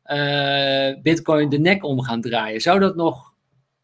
uh, 0.06 1.02
Bitcoin 1.02 1.48
de 1.48 1.58
nek 1.58 1.84
om 1.84 2.02
gaan 2.02 2.20
draaien. 2.20 2.60
Zou 2.60 2.78
dat 2.78 2.96
nog 2.96 3.34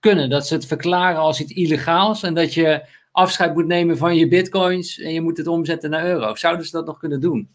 kunnen? 0.00 0.30
Dat 0.30 0.46
ze 0.46 0.54
het 0.54 0.66
verklaren 0.66 1.20
als 1.20 1.40
iets 1.40 1.52
illegaals 1.52 2.22
en 2.22 2.34
dat 2.34 2.54
je 2.54 2.86
afscheid 3.12 3.54
moet 3.54 3.66
nemen 3.66 3.96
van 3.96 4.16
je 4.16 4.28
Bitcoins 4.28 4.98
en 4.98 5.12
je 5.12 5.20
moet 5.20 5.36
het 5.36 5.46
omzetten 5.46 5.90
naar 5.90 6.06
euro? 6.06 6.34
Zouden 6.34 6.66
ze 6.66 6.72
dat 6.72 6.86
nog 6.86 6.98
kunnen 6.98 7.20
doen? 7.20 7.48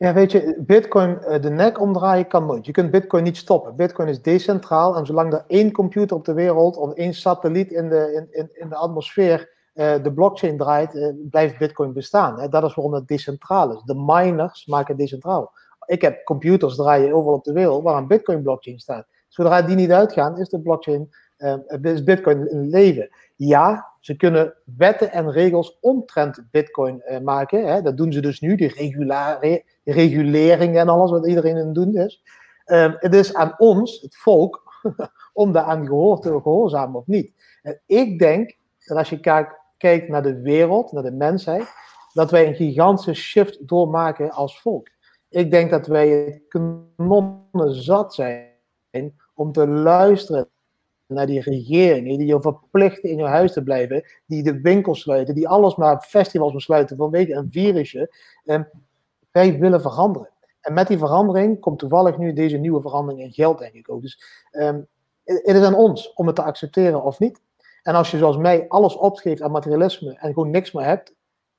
Ja, 0.00 0.12
weet 0.12 0.32
je, 0.32 0.54
Bitcoin 0.58 1.22
eh, 1.22 1.42
de 1.42 1.50
nek 1.50 1.80
omdraaien 1.80 2.26
kan 2.26 2.46
nooit. 2.46 2.66
Je 2.66 2.72
kunt 2.72 2.90
Bitcoin 2.90 3.22
niet 3.22 3.36
stoppen. 3.36 3.76
Bitcoin 3.76 4.08
is 4.08 4.22
decentraal 4.22 4.96
en 4.96 5.06
zolang 5.06 5.32
er 5.32 5.44
één 5.46 5.72
computer 5.72 6.16
op 6.16 6.24
de 6.24 6.32
wereld 6.32 6.76
of 6.76 6.92
één 6.92 7.14
satelliet 7.14 7.70
in 7.70 7.88
de, 7.88 8.12
in, 8.14 8.40
in, 8.40 8.50
in 8.52 8.68
de 8.68 8.74
atmosfeer 8.74 9.50
uh, 9.74 10.02
de 10.02 10.12
blockchain 10.12 10.56
draait, 10.56 10.94
uh, 10.94 11.08
blijft 11.30 11.58
Bitcoin 11.58 11.92
bestaan. 11.92 12.40
Hè? 12.40 12.48
Dat 12.48 12.64
is 12.64 12.74
waarom 12.74 12.94
het 12.94 13.08
decentraal 13.08 13.72
is. 13.72 13.82
De 13.82 13.94
miners 13.94 14.66
maken 14.66 14.86
het 14.86 14.98
decentraal. 14.98 15.52
Ik 15.86 16.02
heb 16.02 16.24
computers 16.24 16.76
draaien 16.76 17.14
overal 17.14 17.36
op 17.36 17.44
de 17.44 17.52
wereld 17.52 17.82
waar 17.82 17.96
een 17.96 18.06
Bitcoin 18.06 18.42
blockchain 18.42 18.78
staat. 18.78 19.06
Zodra 19.28 19.62
die 19.62 19.76
niet 19.76 19.92
uitgaan, 19.92 20.38
is 20.38 20.48
de 20.48 20.60
blockchain, 20.60 21.10
is 21.82 22.04
Bitcoin 22.04 22.50
in 22.50 22.68
leven. 22.68 23.08
Ja, 23.42 23.92
ze 24.00 24.16
kunnen 24.16 24.54
wetten 24.76 25.12
en 25.12 25.30
regels 25.30 25.78
omtrent 25.80 26.44
Bitcoin 26.50 27.02
maken. 27.22 27.66
Hè? 27.66 27.82
Dat 27.82 27.96
doen 27.96 28.12
ze 28.12 28.20
dus 28.20 28.40
nu, 28.40 28.56
die 28.56 28.74
regulare 28.74 29.64
regulering 29.84 30.76
en 30.76 30.88
alles 30.88 31.10
wat 31.10 31.26
iedereen 31.26 31.56
aan 31.56 31.64
het 31.64 31.74
doen 31.74 31.96
is. 31.96 32.22
Um, 32.66 32.96
het 32.98 33.14
is 33.14 33.34
aan 33.34 33.54
ons, 33.58 34.00
het 34.00 34.16
volk, 34.16 34.82
om 35.32 35.52
daaraan 35.52 35.86
gehoor 35.86 36.20
te 36.20 36.40
gehoorzamen 36.42 37.00
of 37.00 37.06
niet. 37.06 37.34
En 37.62 37.80
ik 37.86 38.18
denk 38.18 38.56
dat 38.84 38.96
als 38.96 39.10
je 39.10 39.20
kijkt 39.76 40.08
naar 40.08 40.22
de 40.22 40.40
wereld, 40.40 40.92
naar 40.92 41.02
de 41.02 41.12
mensheid, 41.12 41.68
dat 42.12 42.30
wij 42.30 42.46
een 42.46 42.54
gigantische 42.54 43.14
shift 43.14 43.68
doormaken 43.68 44.30
als 44.30 44.60
volk. 44.60 44.88
Ik 45.28 45.50
denk 45.50 45.70
dat 45.70 45.86
wij 45.86 46.08
het 46.08 46.42
kanonnen 46.48 47.74
zat 47.74 48.14
zijn 48.14 49.18
om 49.34 49.52
te 49.52 49.66
luisteren 49.66 50.48
naar 51.14 51.26
die 51.26 51.40
regeringen 51.40 52.18
die 52.18 52.26
je 52.26 52.40
verplichten 52.40 53.10
in 53.10 53.16
je 53.16 53.24
huis 53.24 53.52
te 53.52 53.62
blijven, 53.62 54.04
die 54.26 54.42
de 54.42 54.60
winkels 54.60 55.00
sluiten, 55.00 55.34
die 55.34 55.48
alles 55.48 55.76
maar 55.76 56.00
festivals 56.00 56.52
besluiten 56.52 56.96
vanwege 56.96 57.34
een 57.34 57.48
virusje. 57.50 58.14
Um, 58.44 58.68
wij 59.30 59.58
willen 59.58 59.80
veranderen. 59.80 60.28
En 60.60 60.72
met 60.72 60.88
die 60.88 60.98
verandering 60.98 61.60
komt 61.60 61.78
toevallig 61.78 62.18
nu 62.18 62.32
deze 62.32 62.56
nieuwe 62.56 62.80
verandering 62.80 63.22
in 63.22 63.32
geld, 63.32 63.58
denk 63.58 63.74
ik 63.74 63.90
ook. 63.90 64.02
Dus 64.02 64.22
het 65.24 65.56
is 65.56 65.62
aan 65.62 65.74
ons 65.74 66.12
om 66.12 66.26
het 66.26 66.36
te 66.36 66.42
accepteren 66.42 67.02
of 67.02 67.18
niet. 67.18 67.40
En 67.82 67.94
als 67.94 68.10
je 68.10 68.18
zoals 68.18 68.36
mij 68.36 68.68
alles 68.68 68.96
opgeeft 68.96 69.42
aan 69.42 69.50
materialisme 69.50 70.16
en 70.18 70.32
gewoon 70.32 70.50
niks 70.50 70.72
meer 70.72 70.84
hebt, 70.84 71.14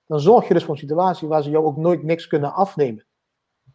dan 0.06 0.20
zorg 0.20 0.48
je 0.48 0.54
dus 0.54 0.64
voor 0.64 0.74
een 0.74 0.80
situatie 0.80 1.28
waar 1.28 1.44
ze 1.44 1.50
jou 1.50 1.66
ook 1.66 1.78
nooit 1.78 2.04
niks 2.04 2.28
kunnen 2.28 2.54
afnemen. 2.54 3.06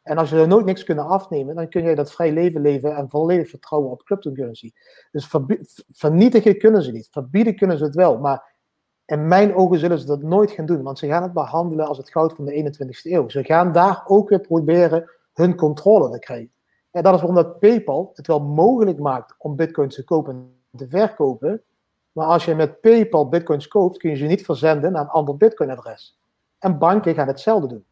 En 0.06 0.18
als 0.18 0.30
je 0.30 0.36
er 0.36 0.48
nooit 0.48 0.64
niks 0.64 0.84
kunnen 0.84 1.06
afnemen, 1.06 1.54
dan 1.54 1.68
kun 1.68 1.82
jij 1.82 1.94
dat 1.94 2.12
vrij 2.12 2.32
leven 2.32 2.60
leven 2.60 2.96
en 2.96 3.08
volledig 3.08 3.48
vertrouwen 3.48 3.90
op 3.90 4.02
cryptocurrency. 4.02 4.72
Dus 5.10 5.30
vernietigen 5.92 6.58
kunnen 6.58 6.82
ze 6.82 6.92
niet, 6.92 7.08
verbieden 7.10 7.56
kunnen 7.56 7.78
ze 7.78 7.84
het 7.84 7.94
wel, 7.94 8.18
maar 8.18 8.54
in 9.04 9.28
mijn 9.28 9.54
ogen 9.54 9.78
zullen 9.78 9.98
ze 9.98 10.06
dat 10.06 10.22
nooit 10.22 10.50
gaan 10.50 10.66
doen, 10.66 10.82
want 10.82 10.98
ze 10.98 11.06
gaan 11.06 11.22
het 11.22 11.32
behandelen 11.32 11.86
als 11.86 11.98
het 11.98 12.10
goud 12.10 12.32
van 12.32 12.44
de 12.44 12.52
21ste 12.52 13.10
eeuw. 13.10 13.28
Ze 13.28 13.44
gaan 13.44 13.72
daar 13.72 14.02
ook 14.06 14.28
weer 14.28 14.40
proberen 14.40 15.10
hun 15.32 15.56
controle 15.56 16.10
te 16.10 16.18
krijgen. 16.18 16.50
En 16.90 17.02
dat 17.02 17.14
is 17.14 17.20
waarom 17.20 17.42
dat 17.42 17.58
PayPal 17.58 18.10
het 18.14 18.26
wel 18.26 18.40
mogelijk 18.40 18.98
maakt 18.98 19.34
om 19.38 19.56
bitcoins 19.56 19.94
te 19.94 20.04
kopen 20.04 20.34
en 20.72 20.78
te 20.78 20.88
verkopen. 20.88 21.62
Maar 22.12 22.26
als 22.26 22.44
je 22.44 22.54
met 22.54 22.80
PayPal 22.80 23.28
bitcoins 23.28 23.68
koopt, 23.68 23.98
kun 23.98 24.10
je 24.10 24.16
ze 24.16 24.24
niet 24.24 24.44
verzenden 24.44 24.92
naar 24.92 25.02
een 25.02 25.08
ander 25.08 25.36
bitcoin-adres. 25.36 26.18
En 26.58 26.78
banken 26.78 27.14
gaan 27.14 27.26
hetzelfde 27.26 27.68
doen. 27.68 27.84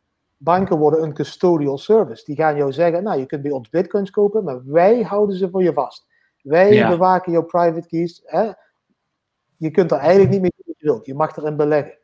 Banken 0.45 0.79
worden 0.79 1.03
een 1.03 1.15
custodial 1.15 1.79
service. 1.79 2.25
Die 2.25 2.37
gaan 2.37 2.57
jou 2.57 2.73
zeggen, 2.73 3.03
nou, 3.03 3.19
je 3.19 3.27
kunt 3.27 3.43
bij 3.43 3.51
ons 3.51 3.69
bitcoins 3.69 4.11
kopen, 4.11 4.45
maar 4.45 4.65
wij 4.65 5.03
houden 5.03 5.37
ze 5.37 5.51
voor 5.51 5.63
je 5.63 5.73
vast. 5.73 6.07
Wij 6.43 6.89
bewaken 6.89 7.33
jouw 7.33 7.43
private 7.45 7.89
keys. 7.89 8.23
Hè? 8.25 8.51
Je 9.57 9.71
kunt 9.71 9.91
er 9.93 9.99
eigenlijk 9.99 10.31
niet 10.31 10.41
mee 10.41 10.77
wilt. 10.79 11.07
Je 11.07 11.15
mag 11.15 11.37
erin 11.37 11.57
beleggen. 11.57 11.99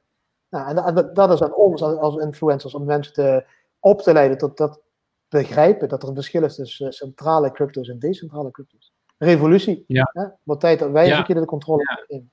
Nou, 0.48 0.86
en 0.86 1.10
dat, 1.14 1.32
is 1.32 1.42
aan 1.42 1.54
ons 1.54 1.82
als, 1.82 2.16
influencers 2.16 2.74
om 2.74 2.84
mensen 2.84 3.12
te, 3.12 3.44
op 3.80 4.00
te 4.00 4.12
leiden 4.12 4.38
tot 4.38 4.56
dat 4.56 4.80
begrijpen 5.28 5.88
dat 5.88 6.02
er 6.02 6.08
een 6.08 6.14
verschil 6.14 6.42
is 6.42 6.54
tussen 6.54 6.92
centrale 6.92 7.52
crypto's 7.52 7.88
en 7.88 7.98
decentrale 7.98 8.50
crypto's. 8.50 8.92
Revolutie. 9.18 9.84
Ja. 9.86 10.10
Hè? 10.12 10.26
Wat 10.42 10.60
tijd 10.60 10.78
dat 10.78 10.90
wij 10.90 11.06
ja. 11.06 11.18
een 11.18 11.24
keer 11.24 11.34
de 11.34 11.44
controle 11.44 11.82
ja. 11.82 12.16
in. 12.16 12.30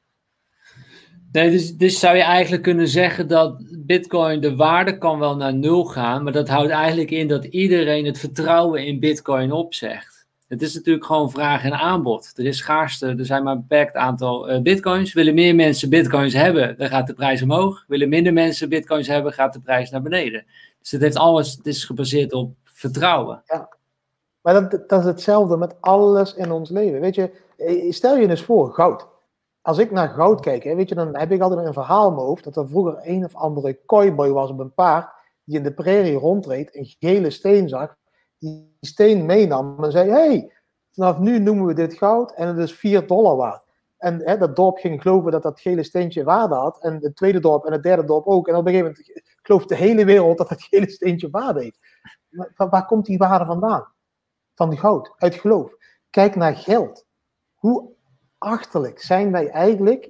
Dus, 1.31 1.77
dus 1.77 1.99
zou 1.99 2.15
je 2.15 2.23
eigenlijk 2.23 2.63
kunnen 2.63 2.87
zeggen 2.87 3.27
dat 3.27 3.63
Bitcoin 3.71 4.41
de 4.41 4.55
waarde 4.55 4.97
kan 4.97 5.19
wel 5.19 5.35
naar 5.35 5.53
nul 5.53 5.85
gaan, 5.85 6.23
maar 6.23 6.33
dat 6.33 6.47
houdt 6.47 6.71
eigenlijk 6.71 7.11
in 7.11 7.27
dat 7.27 7.45
iedereen 7.45 8.05
het 8.05 8.19
vertrouwen 8.19 8.85
in 8.85 8.99
Bitcoin 8.99 9.51
opzegt. 9.51 10.17
Het 10.47 10.61
is 10.61 10.73
natuurlijk 10.73 11.05
gewoon 11.05 11.31
vraag 11.31 11.63
en 11.63 11.73
aanbod. 11.73 12.31
Er 12.35 12.45
is 12.45 12.57
schaarste, 12.57 13.07
er 13.07 13.25
zijn 13.25 13.43
maar 13.43 13.53
een 13.53 13.65
beperkt 13.67 13.95
aantal 13.95 14.51
uh, 14.51 14.61
bitcoins. 14.61 15.13
Willen 15.13 15.33
meer 15.33 15.55
mensen 15.55 15.89
bitcoins 15.89 16.33
hebben, 16.33 16.77
dan 16.77 16.87
gaat 16.87 17.07
de 17.07 17.13
prijs 17.13 17.41
omhoog. 17.41 17.83
Willen 17.87 18.09
minder 18.09 18.33
mensen 18.33 18.69
bitcoins 18.69 19.07
hebben, 19.07 19.33
gaat 19.33 19.53
de 19.53 19.59
prijs 19.59 19.89
naar 19.89 20.01
beneden. 20.01 20.45
Dus 20.79 20.91
het, 20.91 21.01
heeft 21.01 21.17
alles, 21.17 21.55
het 21.55 21.65
is 21.65 21.83
gebaseerd 21.83 22.33
op 22.33 22.53
vertrouwen. 22.63 23.41
Ja. 23.45 23.69
Maar 24.41 24.53
dat, 24.53 24.89
dat 24.89 24.99
is 24.99 25.05
hetzelfde 25.05 25.57
met 25.57 25.75
alles 25.79 26.33
in 26.33 26.51
ons 26.51 26.69
leven. 26.69 26.99
Weet 26.99 27.15
je, 27.15 27.31
eh, 27.57 27.91
stel 27.91 28.17
je 28.17 28.29
eens 28.29 28.41
voor, 28.41 28.73
goud. 28.73 29.07
Als 29.67 29.77
ik 29.77 29.91
naar 29.91 30.09
goud 30.09 30.41
kijk, 30.41 30.63
hè, 30.63 30.75
weet 30.75 30.89
je, 30.89 30.95
dan 30.95 31.17
heb 31.17 31.31
ik 31.31 31.41
altijd 31.41 31.65
een 31.65 31.73
verhaal 31.73 32.07
in 32.07 32.13
mijn 32.13 32.25
hoofd 32.25 32.43
dat 32.43 32.57
er 32.57 32.67
vroeger 32.67 32.99
een 33.01 33.25
of 33.25 33.35
andere 33.35 33.79
cowboy 33.85 34.29
was 34.29 34.49
op 34.49 34.59
een 34.59 34.73
paard 34.73 35.13
die 35.43 35.57
in 35.57 35.63
de 35.63 35.73
prairie 35.73 36.17
rondreed, 36.17 36.75
een 36.75 36.95
gele 36.99 37.29
steen 37.29 37.69
zag 37.69 37.95
die 38.37 38.77
steen 38.81 39.25
meenam 39.25 39.83
en 39.83 39.91
zei: 39.91 40.09
hey, 40.09 40.53
vanaf 40.91 41.19
nu 41.19 41.39
noemen 41.39 41.65
we 41.65 41.73
dit 41.73 41.93
goud 41.93 42.31
en 42.31 42.47
het 42.47 42.57
is 42.57 42.73
4 42.73 43.07
dollar 43.07 43.35
waard. 43.35 43.63
En 43.97 44.21
hè, 44.23 44.37
dat 44.37 44.55
dorp 44.55 44.77
ging 44.77 45.01
geloven 45.01 45.31
dat 45.31 45.43
dat 45.43 45.59
gele 45.59 45.83
steentje 45.83 46.23
waarde 46.23 46.55
had. 46.55 46.81
En 46.81 46.97
het 47.01 47.15
tweede 47.15 47.39
dorp 47.39 47.65
en 47.65 47.71
het 47.71 47.83
derde 47.83 48.05
dorp 48.05 48.25
ook. 48.25 48.47
En 48.47 48.55
op 48.55 48.65
een 48.65 48.73
gegeven 48.73 48.95
moment 48.97 49.29
gelooft 49.43 49.69
de 49.69 49.75
hele 49.75 50.05
wereld 50.05 50.37
dat 50.37 50.49
het 50.49 50.63
gele 50.63 50.89
steentje 50.89 51.29
waarde 51.29 51.61
heeft. 51.61 51.79
Maar 52.29 52.69
waar 52.69 52.85
komt 52.85 53.05
die 53.05 53.17
waarde 53.17 53.45
vandaan? 53.45 53.87
Van 54.55 54.77
goud, 54.77 55.13
uit 55.17 55.35
geloof. 55.35 55.75
Kijk 56.09 56.35
naar 56.35 56.55
geld. 56.55 57.05
Hoe 57.55 57.95
achterlijk 58.37 59.01
zijn 59.01 59.31
wij 59.31 59.49
eigenlijk 59.49 60.09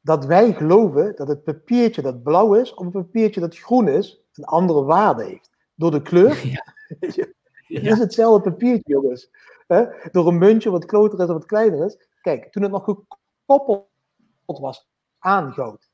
dat 0.00 0.24
wij 0.24 0.52
geloven 0.52 1.16
dat 1.16 1.28
het 1.28 1.44
papiertje 1.44 2.02
dat 2.02 2.22
blauw 2.22 2.54
is, 2.54 2.74
of 2.74 2.84
een 2.84 2.90
papiertje 2.90 3.40
dat 3.40 3.58
groen 3.58 3.88
is, 3.88 4.22
een 4.32 4.44
andere 4.44 4.84
waarde 4.84 5.24
heeft. 5.24 5.50
Door 5.74 5.90
de 5.90 6.02
kleur 6.02 6.46
ja. 6.46 6.64
Het 7.66 7.86
is 7.86 7.98
hetzelfde 7.98 8.50
papiertje, 8.50 8.92
jongens. 8.92 9.30
Door 10.12 10.28
een 10.28 10.38
muntje 10.38 10.70
wat 10.70 10.84
groter 10.84 11.18
is 11.20 11.26
of 11.26 11.32
wat 11.32 11.46
kleiner 11.46 11.84
is. 11.84 12.08
Kijk, 12.20 12.52
toen 12.52 12.62
het 12.62 12.72
nog 12.72 12.84
gekoppeld 12.84 13.88
was 14.44 14.88
aan 15.18 15.52
goud. 15.52 15.90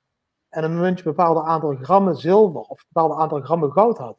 En 0.49 0.65
een 0.65 0.81
muntje 0.81 1.07
een 1.07 1.15
bepaald 1.15 1.47
aantal 1.47 1.77
grammen 1.77 2.17
zilver 2.17 2.61
of 2.61 2.81
een 2.81 2.87
bepaald 2.93 3.21
aantal 3.21 3.41
grammen 3.41 3.73
goud 3.73 3.99
had. 3.99 4.19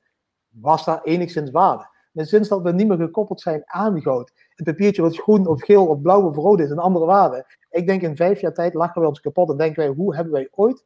Was 0.49 0.85
daar 0.85 1.03
enigszins 1.03 1.51
waarde. 1.51 1.89
Maar 2.11 2.25
sinds 2.25 2.49
dat 2.49 2.61
we 2.61 2.71
niet 2.71 2.87
meer 2.87 2.97
gekoppeld 2.97 3.41
zijn 3.41 3.61
aan 3.65 4.01
goud. 4.01 4.31
Een 4.55 4.65
papiertje 4.65 5.01
wat 5.01 5.17
groen 5.17 5.47
of 5.47 5.63
geel 5.63 5.87
of 5.87 6.01
blauw 6.01 6.27
of 6.27 6.35
rood 6.35 6.59
is, 6.59 6.69
een 6.69 6.79
andere 6.79 7.05
waarde. 7.05 7.45
Ik 7.69 7.87
denk 7.87 8.01
in 8.01 8.15
vijf 8.15 8.41
jaar 8.41 8.53
tijd 8.53 8.73
lachen 8.73 9.01
we 9.01 9.07
ons 9.07 9.19
kapot 9.19 9.49
en 9.49 9.57
denken 9.57 9.83
wij, 9.83 9.93
hoe 9.93 10.15
hebben 10.15 10.33
wij 10.33 10.47
ooit 10.51 10.83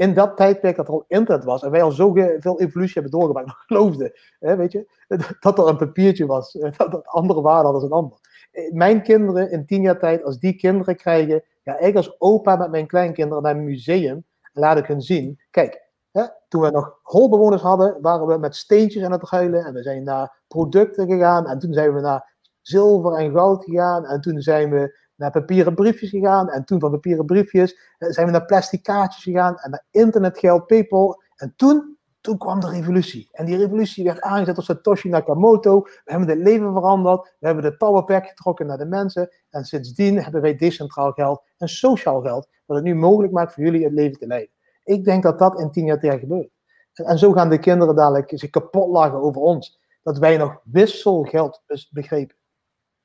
in 0.00 0.14
dat 0.14 0.36
tijdperk 0.36 0.76
dat 0.76 0.88
er 0.88 0.92
al 0.92 1.04
internet 1.08 1.44
was 1.44 1.62
en 1.62 1.70
wij 1.70 1.82
al 1.82 1.90
zoveel 1.90 2.60
evolutie 2.60 2.92
hebben 2.92 3.10
doorgemaakt, 3.10 3.46
nog 3.52 3.64
geloofden, 3.66 4.12
hè, 4.38 4.56
weet 4.56 4.72
je, 4.72 4.86
dat 5.40 5.58
er 5.58 5.68
een 5.68 5.76
papiertje 5.76 6.26
was, 6.26 6.52
dat 6.76 6.92
het 6.92 7.06
andere 7.06 7.40
waarde 7.40 7.68
had 7.68 7.80
dan 7.80 7.84
een 7.84 7.96
ander. 7.96 8.18
Eh, 8.50 8.72
mijn 8.72 9.02
kinderen 9.02 9.50
in 9.50 9.66
tien 9.66 9.82
jaar 9.82 9.98
tijd, 9.98 10.24
als 10.24 10.38
die 10.38 10.54
kinderen 10.54 10.96
krijgen, 10.96 11.42
ja, 11.62 11.78
ik 11.78 11.96
als 11.96 12.20
opa 12.20 12.56
met 12.56 12.70
mijn 12.70 12.86
kleinkinderen 12.86 13.42
naar 13.42 13.56
een 13.56 13.64
museum 13.64 14.24
laat 14.52 14.78
ik 14.78 14.86
hun 14.86 15.02
zien, 15.02 15.40
kijk, 15.50 15.89
hè, 16.12 16.24
toen 16.48 16.60
we 16.60 16.70
nog 16.70 16.98
holbewoners 17.02 17.62
hadden, 17.62 17.98
waren 18.00 18.26
we 18.26 18.38
met 18.38 18.56
steentjes 18.56 19.04
aan 19.04 19.12
het 19.12 19.28
ruilen 19.28 19.64
en 19.64 19.74
we 19.74 19.82
zijn 19.82 20.04
naar 20.04 20.42
producten 20.48 21.08
gegaan 21.08 21.46
en 21.46 21.58
toen 21.58 21.72
zijn 21.72 21.94
we 21.94 22.00
naar 22.00 22.34
zilver 22.60 23.12
en 23.12 23.32
goud 23.32 23.64
gegaan 23.64 24.04
en 24.04 24.20
toen 24.20 24.40
zijn 24.40 24.70
we 24.70 24.98
naar 25.14 25.30
papieren 25.30 25.74
briefjes 25.74 26.10
gegaan 26.10 26.48
en 26.48 26.64
toen 26.64 26.80
van 26.80 26.90
papieren 26.90 27.26
briefjes 27.26 27.78
zijn 27.98 28.26
we 28.26 28.32
naar 28.32 28.44
plastic 28.44 28.82
kaartjes 28.82 29.22
gegaan 29.22 29.56
en 29.56 29.70
naar 29.70 29.84
internetgeld, 29.90 30.66
PayPal 30.66 31.22
en 31.36 31.52
toen 31.56 31.98
toen 32.20 32.38
kwam 32.38 32.60
de 32.60 32.68
revolutie. 32.68 33.28
En 33.32 33.46
die 33.46 33.56
revolutie 33.56 34.04
werd 34.04 34.20
aangezet 34.20 34.54
door 34.54 34.64
Satoshi 34.64 35.08
Nakamoto. 35.08 35.80
We 35.80 36.00
hebben 36.04 36.28
het 36.28 36.38
leven 36.38 36.72
veranderd. 36.72 37.34
We 37.38 37.46
hebben 37.46 37.64
de 37.64 37.76
powerpack 37.76 38.26
getrokken 38.26 38.66
naar 38.66 38.78
de 38.78 38.86
mensen. 38.86 39.30
En 39.50 39.64
sindsdien 39.64 40.22
hebben 40.22 40.40
wij 40.40 40.56
decentraal 40.56 41.12
geld 41.12 41.42
en 41.58 41.68
sociaal 41.68 42.20
geld. 42.20 42.48
Wat 42.66 42.76
het 42.76 42.86
nu 42.86 42.94
mogelijk 42.94 43.32
maakt 43.32 43.54
voor 43.54 43.64
jullie 43.64 43.84
het 43.84 43.92
leven 43.92 44.18
te 44.18 44.26
leiden. 44.26 44.54
Ik 44.84 45.04
denk 45.04 45.22
dat 45.22 45.38
dat 45.38 45.60
in 45.60 45.70
tien 45.70 45.84
jaar 45.84 45.98
tegen 45.98 46.18
gebeurt. 46.18 46.50
En, 46.92 47.04
en 47.04 47.18
zo 47.18 47.32
gaan 47.32 47.48
de 47.48 47.58
kinderen 47.58 47.94
dadelijk 47.94 48.32
zich 48.34 48.50
kapot 48.50 48.88
lachen 48.88 49.20
over 49.20 49.40
ons. 49.40 49.80
Dat 50.02 50.18
wij 50.18 50.36
nog 50.36 50.60
wisselgeld 50.64 51.62
begrepen. 51.90 52.36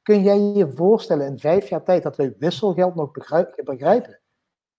Kun 0.02 0.24
jij 0.24 0.40
je 0.40 0.72
voorstellen 0.72 1.28
in 1.28 1.40
vijf 1.40 1.70
jaar 1.70 1.84
tijd 1.84 2.04
dat 2.04 2.16
wij 2.16 2.36
wisselgeld 2.40 2.96
nog 2.96 3.12
begrijpen? 3.12 4.20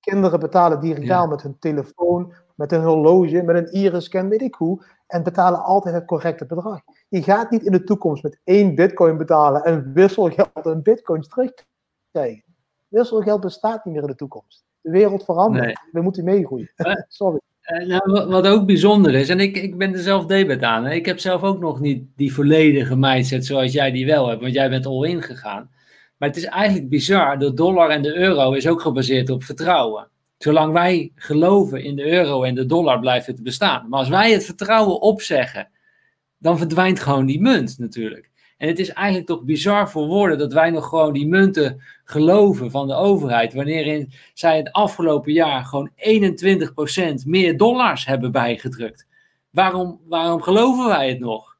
Kinderen 0.01 0.40
betalen 0.40 0.81
digitaal 0.81 1.23
ja. 1.23 1.31
met 1.31 1.43
hun 1.43 1.59
telefoon, 1.59 2.35
met 2.55 2.73
een 2.73 2.82
horloge, 2.82 3.43
met 3.43 3.56
een 3.56 3.73
iris-scan, 3.73 4.28
weet 4.28 4.43
ik 4.43 4.55
hoe, 4.55 4.85
en 5.06 5.23
betalen 5.23 5.62
altijd 5.62 5.94
het 5.94 6.05
correcte 6.05 6.47
bedrag. 6.47 6.81
Je 7.09 7.23
gaat 7.23 7.51
niet 7.51 7.62
in 7.62 7.73
de 7.73 7.85
toekomst 7.85 8.23
met 8.23 8.40
één 8.44 8.74
bitcoin 8.74 9.16
betalen 9.16 9.62
en 9.64 9.93
wisselgeld 9.93 10.66
en 10.66 10.82
bitcoins 10.82 11.28
terugkrijgen. 11.28 12.55
Wisselgeld 12.89 13.40
bestaat 13.40 13.85
niet 13.85 13.94
meer 13.94 14.02
in 14.02 14.09
de 14.09 14.14
toekomst. 14.14 14.65
De 14.87 14.93
wereld 14.93 15.25
verandert. 15.25 15.81
We 15.93 16.01
moeten 16.01 16.25
meegroeien. 16.25 16.71
Sorry. 17.09 17.41
Uh, 17.63 17.87
nou, 17.87 18.29
wat 18.29 18.47
ook 18.47 18.67
bijzonder 18.67 19.15
is, 19.15 19.29
en 19.29 19.41
ik, 19.41 19.57
ik 19.57 19.79
ben 19.79 19.93
er 19.93 19.99
zelf 19.99 20.27
debet 20.27 20.63
aan. 20.63 20.85
Hè? 20.85 20.93
Ik 20.93 21.07
heb 21.07 21.19
zelf 21.19 21.43
ook 21.43 21.61
nog 21.61 21.81
niet 21.81 22.05
die 22.17 22.35
volledige 22.35 22.97
mindset 22.97 23.47
zoals 23.47 23.73
jij 23.73 23.91
die 23.91 24.07
wel 24.07 24.29
hebt, 24.29 24.41
want 24.41 24.53
jij 24.53 24.71
bent 24.71 24.87
all 24.87 25.09
in 25.09 25.23
gegaan. 25.23 25.71
Maar 26.17 26.29
het 26.29 26.39
is 26.39 26.45
eigenlijk 26.45 26.89
bizar, 26.89 27.39
de 27.39 27.55
dollar 27.55 27.91
en 27.91 28.03
de 28.03 28.17
euro 28.17 28.53
is 28.53 28.69
ook 28.69 28.81
gebaseerd 28.81 29.31
op 29.31 29.45
vertrouwen. 29.45 30.09
Zolang 30.39 30.73
wij 30.73 31.13
geloven 31.15 31.83
in 31.83 31.97
de 31.97 32.11
euro 32.13 32.43
en 32.43 32.55
de 32.55 32.67
dollar 32.67 33.01
blijft 33.01 33.27
het 33.27 33.43
bestaan. 33.43 33.89
Maar 33.89 33.99
als 33.99 34.09
wij 34.09 34.33
het 34.33 34.45
vertrouwen 34.45 35.01
opzeggen, 35.01 35.69
dan 36.39 36.59
verdwijnt 36.59 37.01
gewoon 37.01 37.27
die 37.27 37.41
munt 37.41 37.79
natuurlijk. 37.79 38.31
En 38.57 38.69
het 38.69 38.78
is 38.78 38.91
eigenlijk 38.91 39.27
toch 39.27 39.43
bizar 39.43 39.91
voor 39.91 40.07
woorden 40.07 40.39
dat 40.39 40.53
wij 40.53 40.70
nog 40.70 40.89
gewoon 40.89 41.12
die 41.12 41.28
munten 41.28 41.83
geloven 42.05 42.70
van 42.70 42.87
de 42.87 42.95
overheid. 42.95 43.55
Wanneer 43.55 44.07
zij 44.35 44.57
het 44.57 44.73
afgelopen 44.73 45.33
jaar 45.33 45.65
gewoon 45.65 45.91
21% 47.23 47.27
meer 47.27 47.57
dollars 47.57 48.07
hebben 48.07 48.33
bijgedrukt. 48.33 49.07
Waarom, 49.51 50.01
waarom 50.09 50.43
geloven 50.43 50.87
wij 50.87 51.09
het 51.09 51.19
nog? 51.19 51.57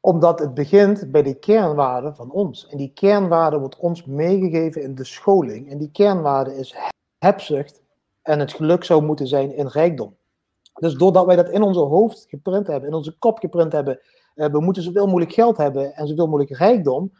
Omdat 0.00 0.38
het 0.38 0.54
begint 0.54 1.10
bij 1.10 1.22
de 1.22 1.38
kernwaarde 1.38 2.14
van 2.14 2.30
ons. 2.30 2.66
En 2.66 2.76
die 2.76 2.92
kernwaarde 2.94 3.58
wordt 3.58 3.76
ons 3.76 4.04
meegegeven 4.04 4.82
in 4.82 4.94
de 4.94 5.04
scholing. 5.04 5.70
En 5.70 5.78
die 5.78 5.90
kernwaarde 5.92 6.56
is 6.56 6.76
hebzucht 7.18 7.82
en 8.22 8.38
het 8.38 8.52
geluk 8.52 8.84
zou 8.84 9.02
moeten 9.02 9.26
zijn 9.26 9.56
in 9.56 9.66
rijkdom. 9.66 10.16
Dus 10.80 10.94
doordat 10.94 11.26
wij 11.26 11.36
dat 11.36 11.50
in 11.50 11.62
onze 11.62 11.80
hoofd 11.80 12.26
geprint 12.28 12.66
hebben, 12.66 12.88
in 12.88 12.94
onze 12.94 13.18
kop 13.18 13.38
geprint 13.38 13.72
hebben, 13.72 14.00
we 14.34 14.60
moeten 14.60 14.82
zoveel 14.82 15.06
mogelijk 15.06 15.32
geld 15.32 15.56
hebben 15.56 15.94
en 15.94 16.06
zoveel 16.06 16.26
mogelijk 16.26 16.58
rijkdom, 16.58 17.12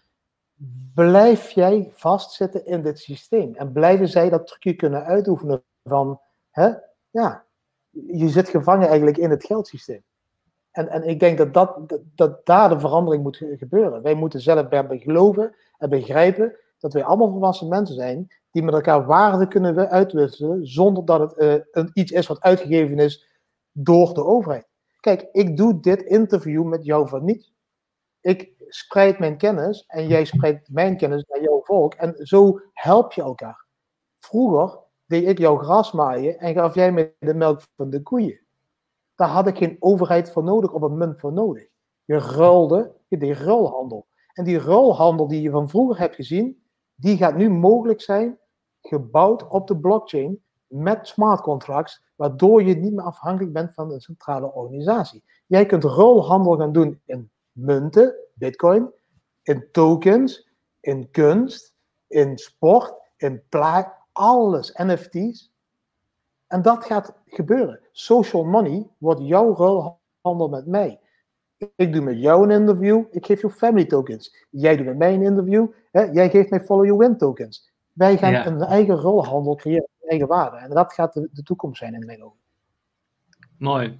blijf 0.94 1.50
jij 1.50 1.90
vastzitten 1.94 2.66
in 2.66 2.82
dit 2.82 2.98
systeem. 2.98 3.54
En 3.54 3.72
blijven 3.72 4.08
zij 4.08 4.30
dat 4.30 4.46
trucje 4.46 4.74
kunnen 4.74 5.04
uitoefenen 5.04 5.64
van, 5.84 6.20
hè, 6.50 6.70
ja, 7.10 7.44
je 7.90 8.28
zit 8.28 8.48
gevangen 8.48 8.88
eigenlijk 8.88 9.16
in 9.16 9.30
het 9.30 9.44
geldsysteem. 9.44 10.02
En, 10.70 10.88
en 10.88 11.02
ik 11.02 11.20
denk 11.20 11.38
dat, 11.38 11.54
dat, 11.54 11.78
dat, 12.14 12.46
daar 12.46 12.68
de 12.68 12.80
verandering 12.80 13.22
moet 13.22 13.36
gebeuren. 13.36 14.02
Wij 14.02 14.14
moeten 14.14 14.40
zelf 14.40 14.68
bij 14.68 14.98
geloven 14.98 15.54
en 15.78 15.88
begrijpen 15.88 16.56
dat 16.78 16.92
wij 16.92 17.04
allemaal 17.04 17.30
volwassen 17.30 17.68
mensen 17.68 17.94
zijn 17.94 18.28
die 18.50 18.62
met 18.62 18.74
elkaar 18.74 19.06
waarde 19.06 19.48
kunnen 19.48 19.90
uitwisselen 19.90 20.66
zonder 20.66 21.04
dat 21.04 21.20
het 21.20 21.38
uh, 21.38 21.64
een, 21.72 21.90
iets 21.92 22.12
is 22.12 22.26
wat 22.26 22.40
uitgegeven 22.40 22.98
is 22.98 23.26
door 23.72 24.14
de 24.14 24.24
overheid. 24.24 24.71
Kijk, 25.02 25.28
ik 25.32 25.56
doe 25.56 25.80
dit 25.80 26.02
interview 26.02 26.64
met 26.64 26.84
jou 26.84 27.08
voor 27.08 27.22
niets. 27.22 27.54
Ik 28.20 28.52
spreid 28.68 29.18
mijn 29.18 29.36
kennis 29.36 29.84
en 29.86 30.06
jij 30.06 30.24
spreidt 30.24 30.68
mijn 30.70 30.96
kennis 30.96 31.24
naar 31.24 31.42
jouw 31.42 31.60
volk 31.64 31.94
en 31.94 32.26
zo 32.26 32.60
help 32.72 33.12
je 33.12 33.22
elkaar. 33.22 33.66
Vroeger 34.18 34.78
deed 35.06 35.28
ik 35.28 35.38
jouw 35.38 35.56
gras 35.56 35.92
maaien 35.92 36.38
en 36.38 36.54
gaf 36.54 36.74
jij 36.74 36.92
me 36.92 37.12
de 37.18 37.34
melk 37.34 37.60
van 37.76 37.90
de 37.90 38.02
koeien. 38.02 38.40
Daar 39.14 39.28
had 39.28 39.46
ik 39.46 39.56
geen 39.56 39.76
overheid 39.80 40.32
voor 40.32 40.44
nodig 40.44 40.72
of 40.72 40.82
een 40.82 40.98
munt 40.98 41.20
voor 41.20 41.32
nodig. 41.32 41.66
Je 42.04 42.18
ruilde, 42.18 42.94
je 43.08 43.16
deed 43.16 43.36
ruilhandel. 43.36 44.06
En 44.32 44.44
die 44.44 44.58
ruilhandel 44.58 45.28
die 45.28 45.42
je 45.42 45.50
van 45.50 45.68
vroeger 45.68 45.98
hebt 45.98 46.14
gezien, 46.14 46.62
die 46.94 47.16
gaat 47.16 47.36
nu 47.36 47.50
mogelijk 47.50 48.00
zijn 48.00 48.38
gebouwd 48.80 49.48
op 49.48 49.66
de 49.66 49.76
blockchain 49.76 50.42
met 50.72 51.08
smart 51.08 51.40
contracts, 51.40 52.02
waardoor 52.16 52.62
je 52.62 52.74
niet 52.74 52.92
meer 52.92 53.04
afhankelijk 53.04 53.52
bent 53.52 53.74
van 53.74 53.92
een 53.92 54.00
centrale 54.00 54.52
organisatie. 54.52 55.22
Jij 55.46 55.66
kunt 55.66 55.84
rolhandel 55.84 56.56
gaan 56.56 56.72
doen 56.72 57.00
in 57.04 57.30
munten, 57.52 58.14
bitcoin, 58.34 58.90
in 59.42 59.68
tokens, 59.72 60.48
in 60.80 61.10
kunst, 61.10 61.74
in 62.06 62.38
sport, 62.38 62.94
in 63.16 63.42
plaat, 63.48 63.94
alles, 64.12 64.72
NFT's. 64.72 65.52
En 66.46 66.62
dat 66.62 66.84
gaat 66.84 67.14
gebeuren. 67.26 67.80
Social 67.92 68.44
money 68.44 68.88
wordt 68.98 69.20
jouw 69.22 69.56
ruilhandel 69.56 70.48
met 70.48 70.66
mij. 70.66 71.00
Ik 71.76 71.92
doe 71.92 72.02
met 72.02 72.18
jou 72.18 72.42
een 72.42 72.60
interview, 72.60 73.04
ik 73.10 73.26
geef 73.26 73.40
jou 73.40 73.52
family 73.52 73.84
tokens. 73.84 74.46
Jij 74.50 74.76
doet 74.76 74.86
met 74.86 74.96
mij 74.96 75.14
een 75.14 75.22
interview, 75.22 75.66
hè? 75.90 76.02
jij 76.02 76.30
geeft 76.30 76.50
mij 76.50 76.60
follow 76.60 76.84
your 76.84 76.98
win 76.98 77.16
tokens. 77.16 77.70
Wij 77.92 78.18
gaan 78.18 78.34
een 78.34 78.60
eigen 78.62 78.96
rolhandel 78.96 79.54
creëren, 79.54 79.88
eigen 80.08 80.28
waarde. 80.28 80.56
En 80.56 80.70
dat 80.70 80.92
gaat 80.92 81.12
de, 81.12 81.28
de 81.32 81.42
toekomst 81.42 81.78
zijn 81.78 81.94
in 81.94 82.06
mijn 82.06 82.22
ogen. 82.22 82.38
Mooi. 83.58 83.98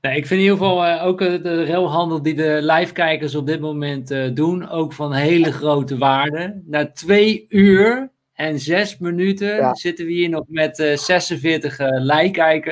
Nou, 0.00 0.16
ik 0.16 0.26
vind 0.26 0.40
in 0.40 0.46
ieder 0.46 0.58
geval 0.58 0.86
uh, 0.86 1.06
ook 1.06 1.20
uh, 1.20 1.42
de 1.42 1.66
rolhandel 1.66 2.22
die 2.22 2.34
de 2.34 2.58
live-kijkers 2.62 3.34
op 3.34 3.46
dit 3.46 3.60
moment 3.60 4.10
uh, 4.10 4.34
doen, 4.34 4.68
ook 4.68 4.92
van 4.92 5.12
hele 5.12 5.52
grote 5.52 5.98
waarde. 5.98 6.62
Na 6.66 6.90
twee 6.90 7.46
uur 7.48 8.10
en 8.32 8.58
zes 8.58 8.98
minuten 8.98 9.56
ja. 9.56 9.74
zitten 9.74 10.06
we 10.06 10.12
hier 10.12 10.28
nog 10.28 10.44
met 10.48 10.76
46 10.94 11.78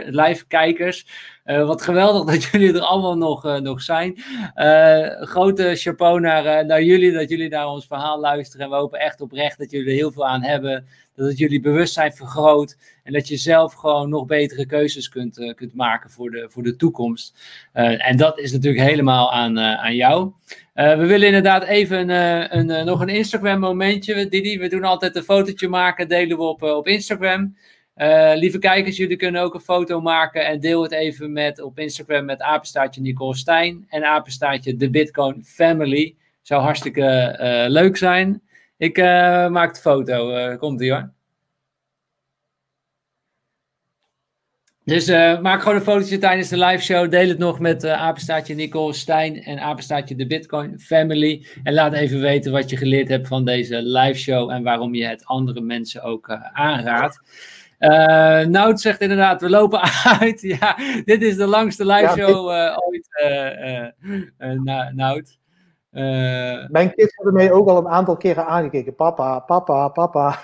live-kijkers. 0.07 1.07
Uh, 1.51 1.67
wat 1.67 1.83
geweldig 1.83 2.25
dat 2.35 2.43
jullie 2.43 2.75
er 2.75 2.81
allemaal 2.81 3.17
nog, 3.17 3.47
uh, 3.47 3.57
nog 3.57 3.83
zijn. 3.83 4.19
Uh, 4.57 5.23
grote 5.23 5.71
chapeau 5.75 6.21
naar, 6.21 6.67
naar 6.67 6.83
jullie, 6.83 7.13
dat 7.13 7.29
jullie 7.29 7.49
naar 7.49 7.69
ons 7.69 7.87
verhaal 7.87 8.21
luisteren. 8.21 8.65
En 8.65 8.71
we 8.71 8.77
hopen 8.77 9.01
echt 9.01 9.21
oprecht 9.21 9.59
dat 9.59 9.71
jullie 9.71 9.87
er 9.87 9.95
heel 9.95 10.13
veel 10.13 10.27
aan 10.27 10.43
hebben. 10.43 10.87
Dat 11.15 11.29
het 11.29 11.39
jullie 11.39 11.61
bewustzijn 11.61 12.13
vergroot. 12.13 12.77
En 13.05 13.13
dat 13.13 13.29
je 13.29 13.37
zelf 13.37 13.75
gewoon 13.75 14.09
nog 14.09 14.27
betere 14.27 14.67
keuzes 14.67 15.09
kunt, 15.09 15.53
kunt 15.55 15.75
maken 15.75 16.11
voor 16.11 16.31
de, 16.31 16.47
voor 16.51 16.63
de 16.63 16.77
toekomst. 16.77 17.39
en 17.73 18.17
dat 18.17 18.39
is 18.39 18.53
natuurlijk 18.53 18.85
helemaal 18.85 19.33
aan, 19.33 19.59
aan 19.59 19.95
jou. 19.95 20.33
we 20.75 21.07
willen 21.07 21.27
inderdaad 21.27 21.63
even 21.63 22.09
een, 22.09 22.59
een, 22.59 22.87
nog 22.87 23.01
een 23.01 23.09
Instagram 23.09 23.61
momentje. 23.61 24.29
Didi, 24.29 24.59
we 24.59 24.69
doen 24.69 24.85
altijd 24.85 25.17
een 25.17 25.23
fotootje 25.23 25.69
maken, 25.69 26.09
delen 26.09 26.37
we 26.37 26.43
op, 26.43 26.63
op 26.63 26.87
Instagram. 26.87 27.55
Uh, 28.01 28.33
lieve 28.35 28.59
kijkers, 28.59 28.97
jullie 28.97 29.17
kunnen 29.17 29.43
ook 29.43 29.55
een 29.55 29.61
foto 29.61 30.01
maken 30.01 30.47
en 30.47 30.61
deel 30.61 30.83
het 30.83 30.93
even 30.93 31.33
met, 31.33 31.61
op 31.61 31.79
Instagram 31.79 32.25
met 32.25 32.41
apenstaartje 32.41 33.01
Nicole 33.01 33.37
Stijn 33.37 33.87
en 33.89 34.05
apenstaartje 34.05 34.77
de 34.77 34.91
Bitcoin 34.91 35.45
Family. 35.45 36.17
Zou 36.43 36.63
hartstikke 36.63 37.39
uh, 37.41 37.71
leuk 37.71 37.97
zijn. 37.97 38.43
Ik 38.77 38.99
uh, 38.99 39.05
maak 39.49 39.75
de 39.75 39.81
foto. 39.81 40.57
komt 40.57 40.81
ie 40.81 40.91
hoor. 40.91 41.13
Dus 44.85 45.07
maak 45.41 45.63
gewoon 45.63 45.77
een 45.77 45.83
fotootje 45.83 46.19
tijdens 46.19 46.49
de 46.49 46.59
live 46.59 46.85
show. 46.85 47.11
Deel 47.11 47.29
het 47.29 47.39
nog 47.39 47.59
met 47.59 47.87
apenstaartje 47.87 48.55
Nicole 48.55 48.93
Stijn 48.93 49.43
en 49.43 49.59
apenstaartje 49.59 50.15
de 50.15 50.27
Bitcoin 50.27 50.79
Family. 50.79 51.47
En 51.63 51.75
laat 51.75 51.93
even 51.93 52.21
weten 52.21 52.53
wat 52.53 52.71
je 52.71 52.77
geleerd 52.77 53.09
hebt 53.09 53.29
van 53.29 53.45
deze 53.45 53.83
live 53.83 54.19
show 54.19 54.51
en 54.51 54.63
waarom 54.63 54.95
je 54.95 55.07
het 55.07 55.25
andere 55.25 55.61
mensen 55.61 56.03
ook 56.03 56.31
aanraadt. 56.53 57.21
Uh, 57.81 58.45
Nout 58.45 58.81
zegt 58.81 59.01
inderdaad, 59.01 59.41
we 59.41 59.51
lopen 59.51 59.81
uit. 60.21 60.41
ja, 60.41 60.77
dit 61.05 61.23
is 61.23 61.37
de 61.37 61.47
langste 61.47 61.87
live 61.87 62.13
show 62.17 62.51
uh, 62.51 62.77
ooit, 62.79 63.09
uh, 64.39 64.91
Nout. 64.93 65.39
Mijn 66.69 66.95
kids 66.95 67.17
hebben 67.17 67.35
mij 67.35 67.53
ook 67.53 67.69
al 67.69 67.77
een 67.79 67.89
aantal 67.89 68.17
keren 68.17 68.47
aangekeken. 68.47 68.95
Papa, 68.95 69.39
papa, 69.39 69.89
papa. 69.89 70.29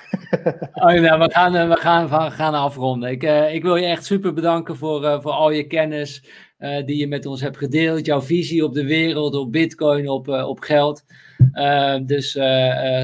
oh, 0.72 0.92
nou, 0.92 1.18
we 1.18 1.30
gaan, 1.32 1.68
we 1.68 1.76
gaan, 1.76 2.08
we 2.08 2.30
gaan 2.30 2.54
afronden. 2.54 3.10
Ik, 3.10 3.22
ik 3.52 3.62
wil 3.62 3.76
je 3.76 3.86
echt 3.86 4.04
super 4.04 4.32
bedanken 4.32 4.76
voor, 4.76 5.20
voor 5.22 5.32
al 5.32 5.50
je 5.50 5.66
kennis 5.66 6.24
die 6.58 6.96
je 6.96 7.08
met 7.08 7.26
ons 7.26 7.40
hebt 7.40 7.56
gedeeld. 7.56 8.06
Jouw 8.06 8.20
visie 8.20 8.64
op 8.64 8.74
de 8.74 8.84
wereld, 8.84 9.34
op 9.34 9.52
bitcoin, 9.52 10.08
op, 10.08 10.28
op 10.28 10.60
geld. 10.60 11.04
dus 12.06 12.32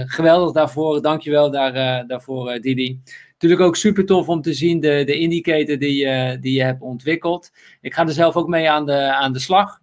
geweldig 0.07 0.53
daarvoor. 0.53 1.03
Dankjewel 1.03 1.51
daar, 1.51 2.07
daarvoor, 2.07 2.61
Didi. 2.61 3.01
Natuurlijk 3.43 3.69
ook 3.69 3.77
super 3.77 4.07
tof 4.07 4.29
om 4.29 4.43
te 4.43 4.55
zien 4.55 4.81
de, 4.81 5.03
de 5.05 5.19
indicator 5.19 5.79
die, 5.79 6.05
uh, 6.05 6.33
die 6.41 6.55
je 6.55 6.63
hebt 6.63 6.83
ontwikkeld. 6.83 7.51
Ik 7.81 7.95
ga 7.95 8.07
er 8.07 8.13
zelf 8.13 8.37
ook 8.37 8.49
mee 8.49 8.71
aan 8.71 8.87
de, 8.87 9.13
aan 9.13 9.33
de 9.33 9.39
slag. 9.39 9.81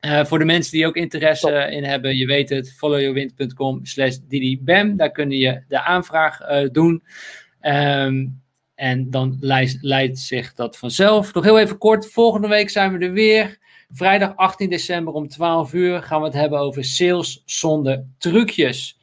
Uh, 0.00 0.24
voor 0.24 0.38
de 0.38 0.44
mensen 0.44 0.72
die 0.72 0.86
ook 0.86 0.96
interesse 0.96 1.70
in 1.70 1.84
hebben, 1.84 2.16
je 2.16 2.26
weet 2.26 2.48
het, 2.48 2.72
followyourwind.com 2.72 3.84
slash 3.86 4.16
didibam. 4.28 4.96
Daar 4.96 5.10
kun 5.10 5.30
je 5.30 5.62
de 5.68 5.82
aanvraag 5.82 6.40
uh, 6.40 6.68
doen. 6.72 7.02
Um, 7.60 8.42
en 8.74 9.10
dan 9.10 9.36
leidt, 9.40 9.78
leidt 9.80 10.18
zich 10.18 10.54
dat 10.54 10.78
vanzelf. 10.78 11.34
Nog 11.34 11.44
heel 11.44 11.58
even 11.58 11.78
kort, 11.78 12.10
volgende 12.10 12.48
week 12.48 12.70
zijn 12.70 12.98
we 12.98 13.04
er 13.04 13.12
weer. 13.12 13.58
Vrijdag 13.90 14.36
18 14.36 14.70
december 14.70 15.14
om 15.14 15.28
12 15.28 15.72
uur 15.72 16.02
gaan 16.02 16.20
we 16.20 16.26
het 16.26 16.34
hebben 16.34 16.58
over 16.58 16.84
sales 16.84 17.42
zonder 17.44 18.04
trucjes. 18.18 18.98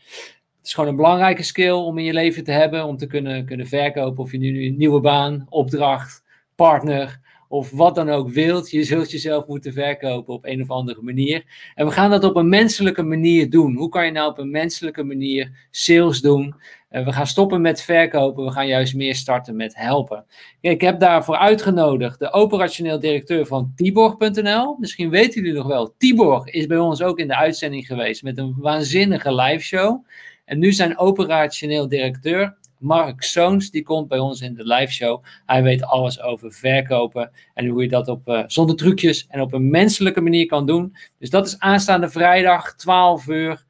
Het 0.61 0.69
is 0.69 0.75
gewoon 0.75 0.89
een 0.89 0.95
belangrijke 0.95 1.43
skill 1.43 1.71
om 1.71 1.97
in 1.97 2.03
je 2.03 2.13
leven 2.13 2.43
te 2.43 2.51
hebben, 2.51 2.85
om 2.85 2.97
te 2.97 3.07
kunnen, 3.07 3.45
kunnen 3.45 3.67
verkopen. 3.67 4.23
Of 4.23 4.31
je 4.31 4.37
nu 4.37 4.65
een 4.65 4.77
nieuwe 4.77 4.99
baan, 4.99 5.45
opdracht, 5.49 6.23
partner 6.55 7.19
of 7.51 7.71
wat 7.71 7.95
dan 7.95 8.09
ook 8.09 8.29
wilt. 8.29 8.71
Je 8.71 8.83
zult 8.83 9.11
jezelf 9.11 9.47
moeten 9.47 9.73
verkopen 9.73 10.33
op 10.33 10.45
een 10.45 10.61
of 10.61 10.69
andere 10.69 11.01
manier. 11.01 11.43
En 11.75 11.85
we 11.85 11.91
gaan 11.91 12.09
dat 12.09 12.23
op 12.23 12.35
een 12.35 12.49
menselijke 12.49 13.03
manier 13.03 13.49
doen. 13.49 13.75
Hoe 13.75 13.89
kan 13.89 14.05
je 14.05 14.11
nou 14.11 14.29
op 14.29 14.37
een 14.37 14.51
menselijke 14.51 15.03
manier 15.03 15.67
sales 15.71 16.21
doen? 16.21 16.55
Uh, 16.91 17.05
we 17.05 17.13
gaan 17.13 17.27
stoppen 17.27 17.61
met 17.61 17.81
verkopen. 17.81 18.45
We 18.45 18.51
gaan 18.51 18.67
juist 18.67 18.95
meer 18.95 19.15
starten 19.15 19.55
met 19.55 19.75
helpen. 19.75 20.25
Ik 20.61 20.81
heb 20.81 20.99
daarvoor 20.99 21.37
uitgenodigd 21.37 22.19
de 22.19 22.31
operationeel 22.31 22.99
directeur 22.99 23.45
van 23.45 23.71
Tiborg.nl. 23.75 24.75
Misschien 24.79 25.09
weten 25.09 25.41
jullie 25.41 25.57
nog 25.57 25.67
wel. 25.67 25.93
Tiborg 25.97 26.45
is 26.45 26.65
bij 26.65 26.79
ons 26.79 27.01
ook 27.01 27.19
in 27.19 27.27
de 27.27 27.35
uitzending 27.35 27.85
geweest 27.85 28.23
met 28.23 28.37
een 28.37 28.55
waanzinnige 28.57 29.35
live 29.35 29.63
show. 29.63 30.05
En 30.45 30.59
nu 30.59 30.71
zijn 30.71 30.97
operationeel 30.97 31.87
directeur 31.87 32.59
Mark 32.81 33.23
Soons, 33.23 33.71
die 33.71 33.83
komt 33.83 34.07
bij 34.07 34.19
ons 34.19 34.41
in 34.41 34.53
de 34.53 34.63
live 34.63 34.91
show. 34.91 35.23
Hij 35.45 35.63
weet 35.63 35.83
alles 35.83 36.21
over 36.21 36.51
verkopen 36.51 37.31
en 37.53 37.67
hoe 37.67 37.81
je 37.81 37.89
dat 37.89 38.07
op, 38.07 38.27
uh, 38.27 38.43
zonder 38.47 38.75
trucjes 38.75 39.27
en 39.29 39.41
op 39.41 39.53
een 39.53 39.69
menselijke 39.69 40.21
manier 40.21 40.45
kan 40.45 40.65
doen. 40.65 40.95
Dus 41.19 41.29
dat 41.29 41.47
is 41.47 41.59
aanstaande 41.59 42.09
vrijdag, 42.09 42.75
12 42.75 43.27
uur. 43.27 43.65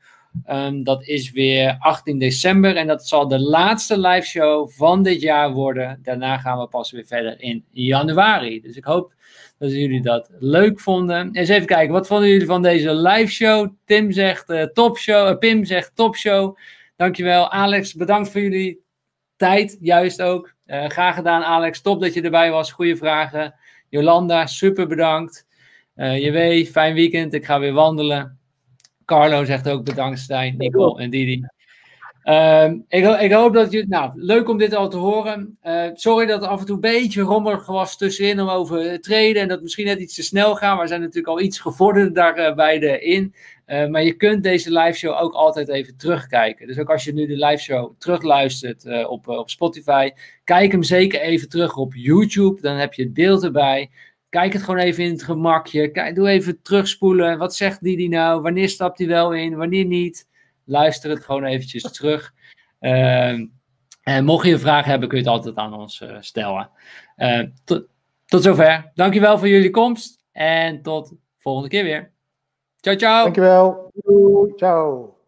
Um, 0.49 0.83
dat 0.83 1.07
is 1.07 1.31
weer 1.31 1.75
18 1.79 2.19
december 2.19 2.75
en 2.75 2.87
dat 2.87 3.07
zal 3.07 3.27
de 3.27 3.39
laatste 3.39 3.99
live 3.99 4.27
show 4.27 4.69
van 4.69 5.03
dit 5.03 5.21
jaar 5.21 5.51
worden. 5.51 5.99
Daarna 6.03 6.37
gaan 6.37 6.59
we 6.59 6.67
pas 6.67 6.91
weer 6.91 7.05
verder 7.05 7.41
in 7.41 7.65
januari. 7.71 8.61
Dus 8.61 8.75
ik 8.75 8.83
hoop 8.83 9.13
dat 9.61 9.71
jullie 9.71 10.01
dat 10.01 10.29
leuk 10.39 10.79
vonden. 10.79 11.29
Eens 11.31 11.49
even 11.49 11.67
kijken, 11.67 11.93
wat 11.93 12.07
vonden 12.07 12.29
jullie 12.29 12.45
van 12.45 12.61
deze 12.61 12.95
live 12.95 13.31
show? 13.31 13.73
Tim 13.85 14.11
zegt 14.11 14.49
uh, 14.49 14.63
top 14.63 14.97
show, 14.97 15.29
uh, 15.29 15.37
Pim 15.37 15.65
zegt 15.65 15.95
top 15.95 16.15
show. 16.15 16.57
Dankjewel. 16.95 17.51
Alex, 17.51 17.93
bedankt 17.93 18.31
voor 18.31 18.41
jullie 18.41 18.81
tijd, 19.35 19.77
juist 19.81 20.21
ook. 20.21 20.53
Uh, 20.65 20.85
graag 20.85 21.15
gedaan, 21.15 21.43
Alex. 21.43 21.81
Top 21.81 22.01
dat 22.01 22.13
je 22.13 22.21
erbij 22.21 22.51
was. 22.51 22.71
Goede 22.71 22.95
vragen. 22.95 23.55
Jolanda, 23.89 24.45
super 24.45 24.87
bedankt. 24.87 25.47
Je 25.95 26.31
weet, 26.31 26.69
fijn 26.69 26.93
weekend. 26.93 27.33
Ik 27.33 27.45
ga 27.45 27.59
weer 27.59 27.73
wandelen. 27.73 28.39
Carlo 29.05 29.45
zegt 29.45 29.69
ook 29.69 29.83
bedankt, 29.83 30.19
Stijn, 30.19 30.57
Nicole 30.57 31.01
en 31.01 31.09
Didi. 31.09 31.45
Uh, 32.23 32.71
ik, 32.87 33.19
ik, 33.19 33.31
hoop 33.31 33.53
dat 33.53 33.71
je. 33.71 33.85
Nou, 33.87 34.11
leuk 34.15 34.49
om 34.49 34.57
dit 34.57 34.73
al 34.73 34.89
te 34.89 34.97
horen. 34.97 35.57
Uh, 35.63 35.89
sorry 35.93 36.25
dat 36.25 36.41
het 36.41 36.49
af 36.49 36.59
en 36.59 36.65
toe 36.65 36.75
een 36.75 36.81
beetje 36.81 37.21
rommelig 37.21 37.65
was 37.65 37.97
tussenin 37.97 38.41
om 38.41 38.49
over 38.49 39.01
treden. 39.01 39.41
En 39.41 39.47
dat 39.47 39.61
misschien 39.61 39.85
net 39.85 39.99
iets 39.99 40.15
te 40.15 40.23
snel 40.23 40.55
gaan. 40.55 40.79
We 40.79 40.87
zijn 40.87 40.99
natuurlijk 40.99 41.27
al 41.27 41.41
iets 41.41 41.59
gevorderd 41.59 42.15
daarbij 42.15 42.81
uh, 42.81 43.13
in. 43.15 43.33
Uh, 43.67 43.87
maar 43.87 44.03
je 44.03 44.13
kunt 44.13 44.43
deze 44.43 44.71
live 44.71 44.97
show 44.97 45.21
ook 45.21 45.33
altijd 45.33 45.69
even 45.69 45.97
terugkijken. 45.97 46.67
Dus 46.67 46.77
ook 46.79 46.89
als 46.89 47.03
je 47.03 47.13
nu 47.13 47.25
de 47.25 47.45
live 47.45 47.63
show 47.63 47.93
terugluistert 47.97 48.85
uh, 48.85 49.09
op, 49.09 49.27
op 49.27 49.49
Spotify, 49.49 50.09
kijk 50.43 50.71
hem 50.71 50.83
zeker 50.83 51.21
even 51.21 51.49
terug 51.49 51.77
op 51.77 51.93
YouTube. 51.95 52.61
Dan 52.61 52.75
heb 52.75 52.93
je 52.93 53.03
het 53.03 53.13
beeld 53.13 53.43
erbij. 53.43 53.89
Kijk 54.29 54.53
het 54.53 54.63
gewoon 54.63 54.79
even 54.79 55.03
in 55.03 55.11
het 55.11 55.23
gemakje. 55.23 56.11
Doe 56.13 56.27
even 56.27 56.61
terugspoelen. 56.61 57.37
Wat 57.37 57.55
zegt 57.55 57.83
die, 57.83 57.97
die 57.97 58.09
nou? 58.09 58.41
Wanneer 58.41 58.69
stapt 58.69 58.97
hij 58.97 59.07
wel 59.07 59.33
in? 59.33 59.55
Wanneer 59.55 59.85
niet? 59.85 60.29
Luister 60.71 61.09
het 61.09 61.23
gewoon 61.23 61.43
eventjes 61.43 61.91
terug. 61.91 62.33
Ehm, 62.79 63.45
en 64.03 64.25
mocht 64.25 64.45
je 64.45 64.51
een 64.51 64.59
vraag 64.59 64.85
hebben, 64.85 65.09
kun 65.09 65.17
je 65.17 65.23
het 65.23 65.33
altijd 65.33 65.55
aan 65.55 65.73
ons 65.73 66.03
stellen. 66.19 66.69
tot, 67.63 67.85
tot 68.25 68.43
zover. 68.43 68.91
Dankjewel 68.93 69.37
voor 69.37 69.47
jullie 69.47 69.69
komst. 69.69 70.23
En 70.31 70.81
tot 70.81 71.13
volgende 71.37 71.69
keer 71.69 71.83
weer. 71.83 72.11
Ciao, 72.79 72.95
ciao. 72.95 73.23
Dankjewel. 73.23 73.91
Doei. 73.93 74.53
Ciao. 74.55 75.20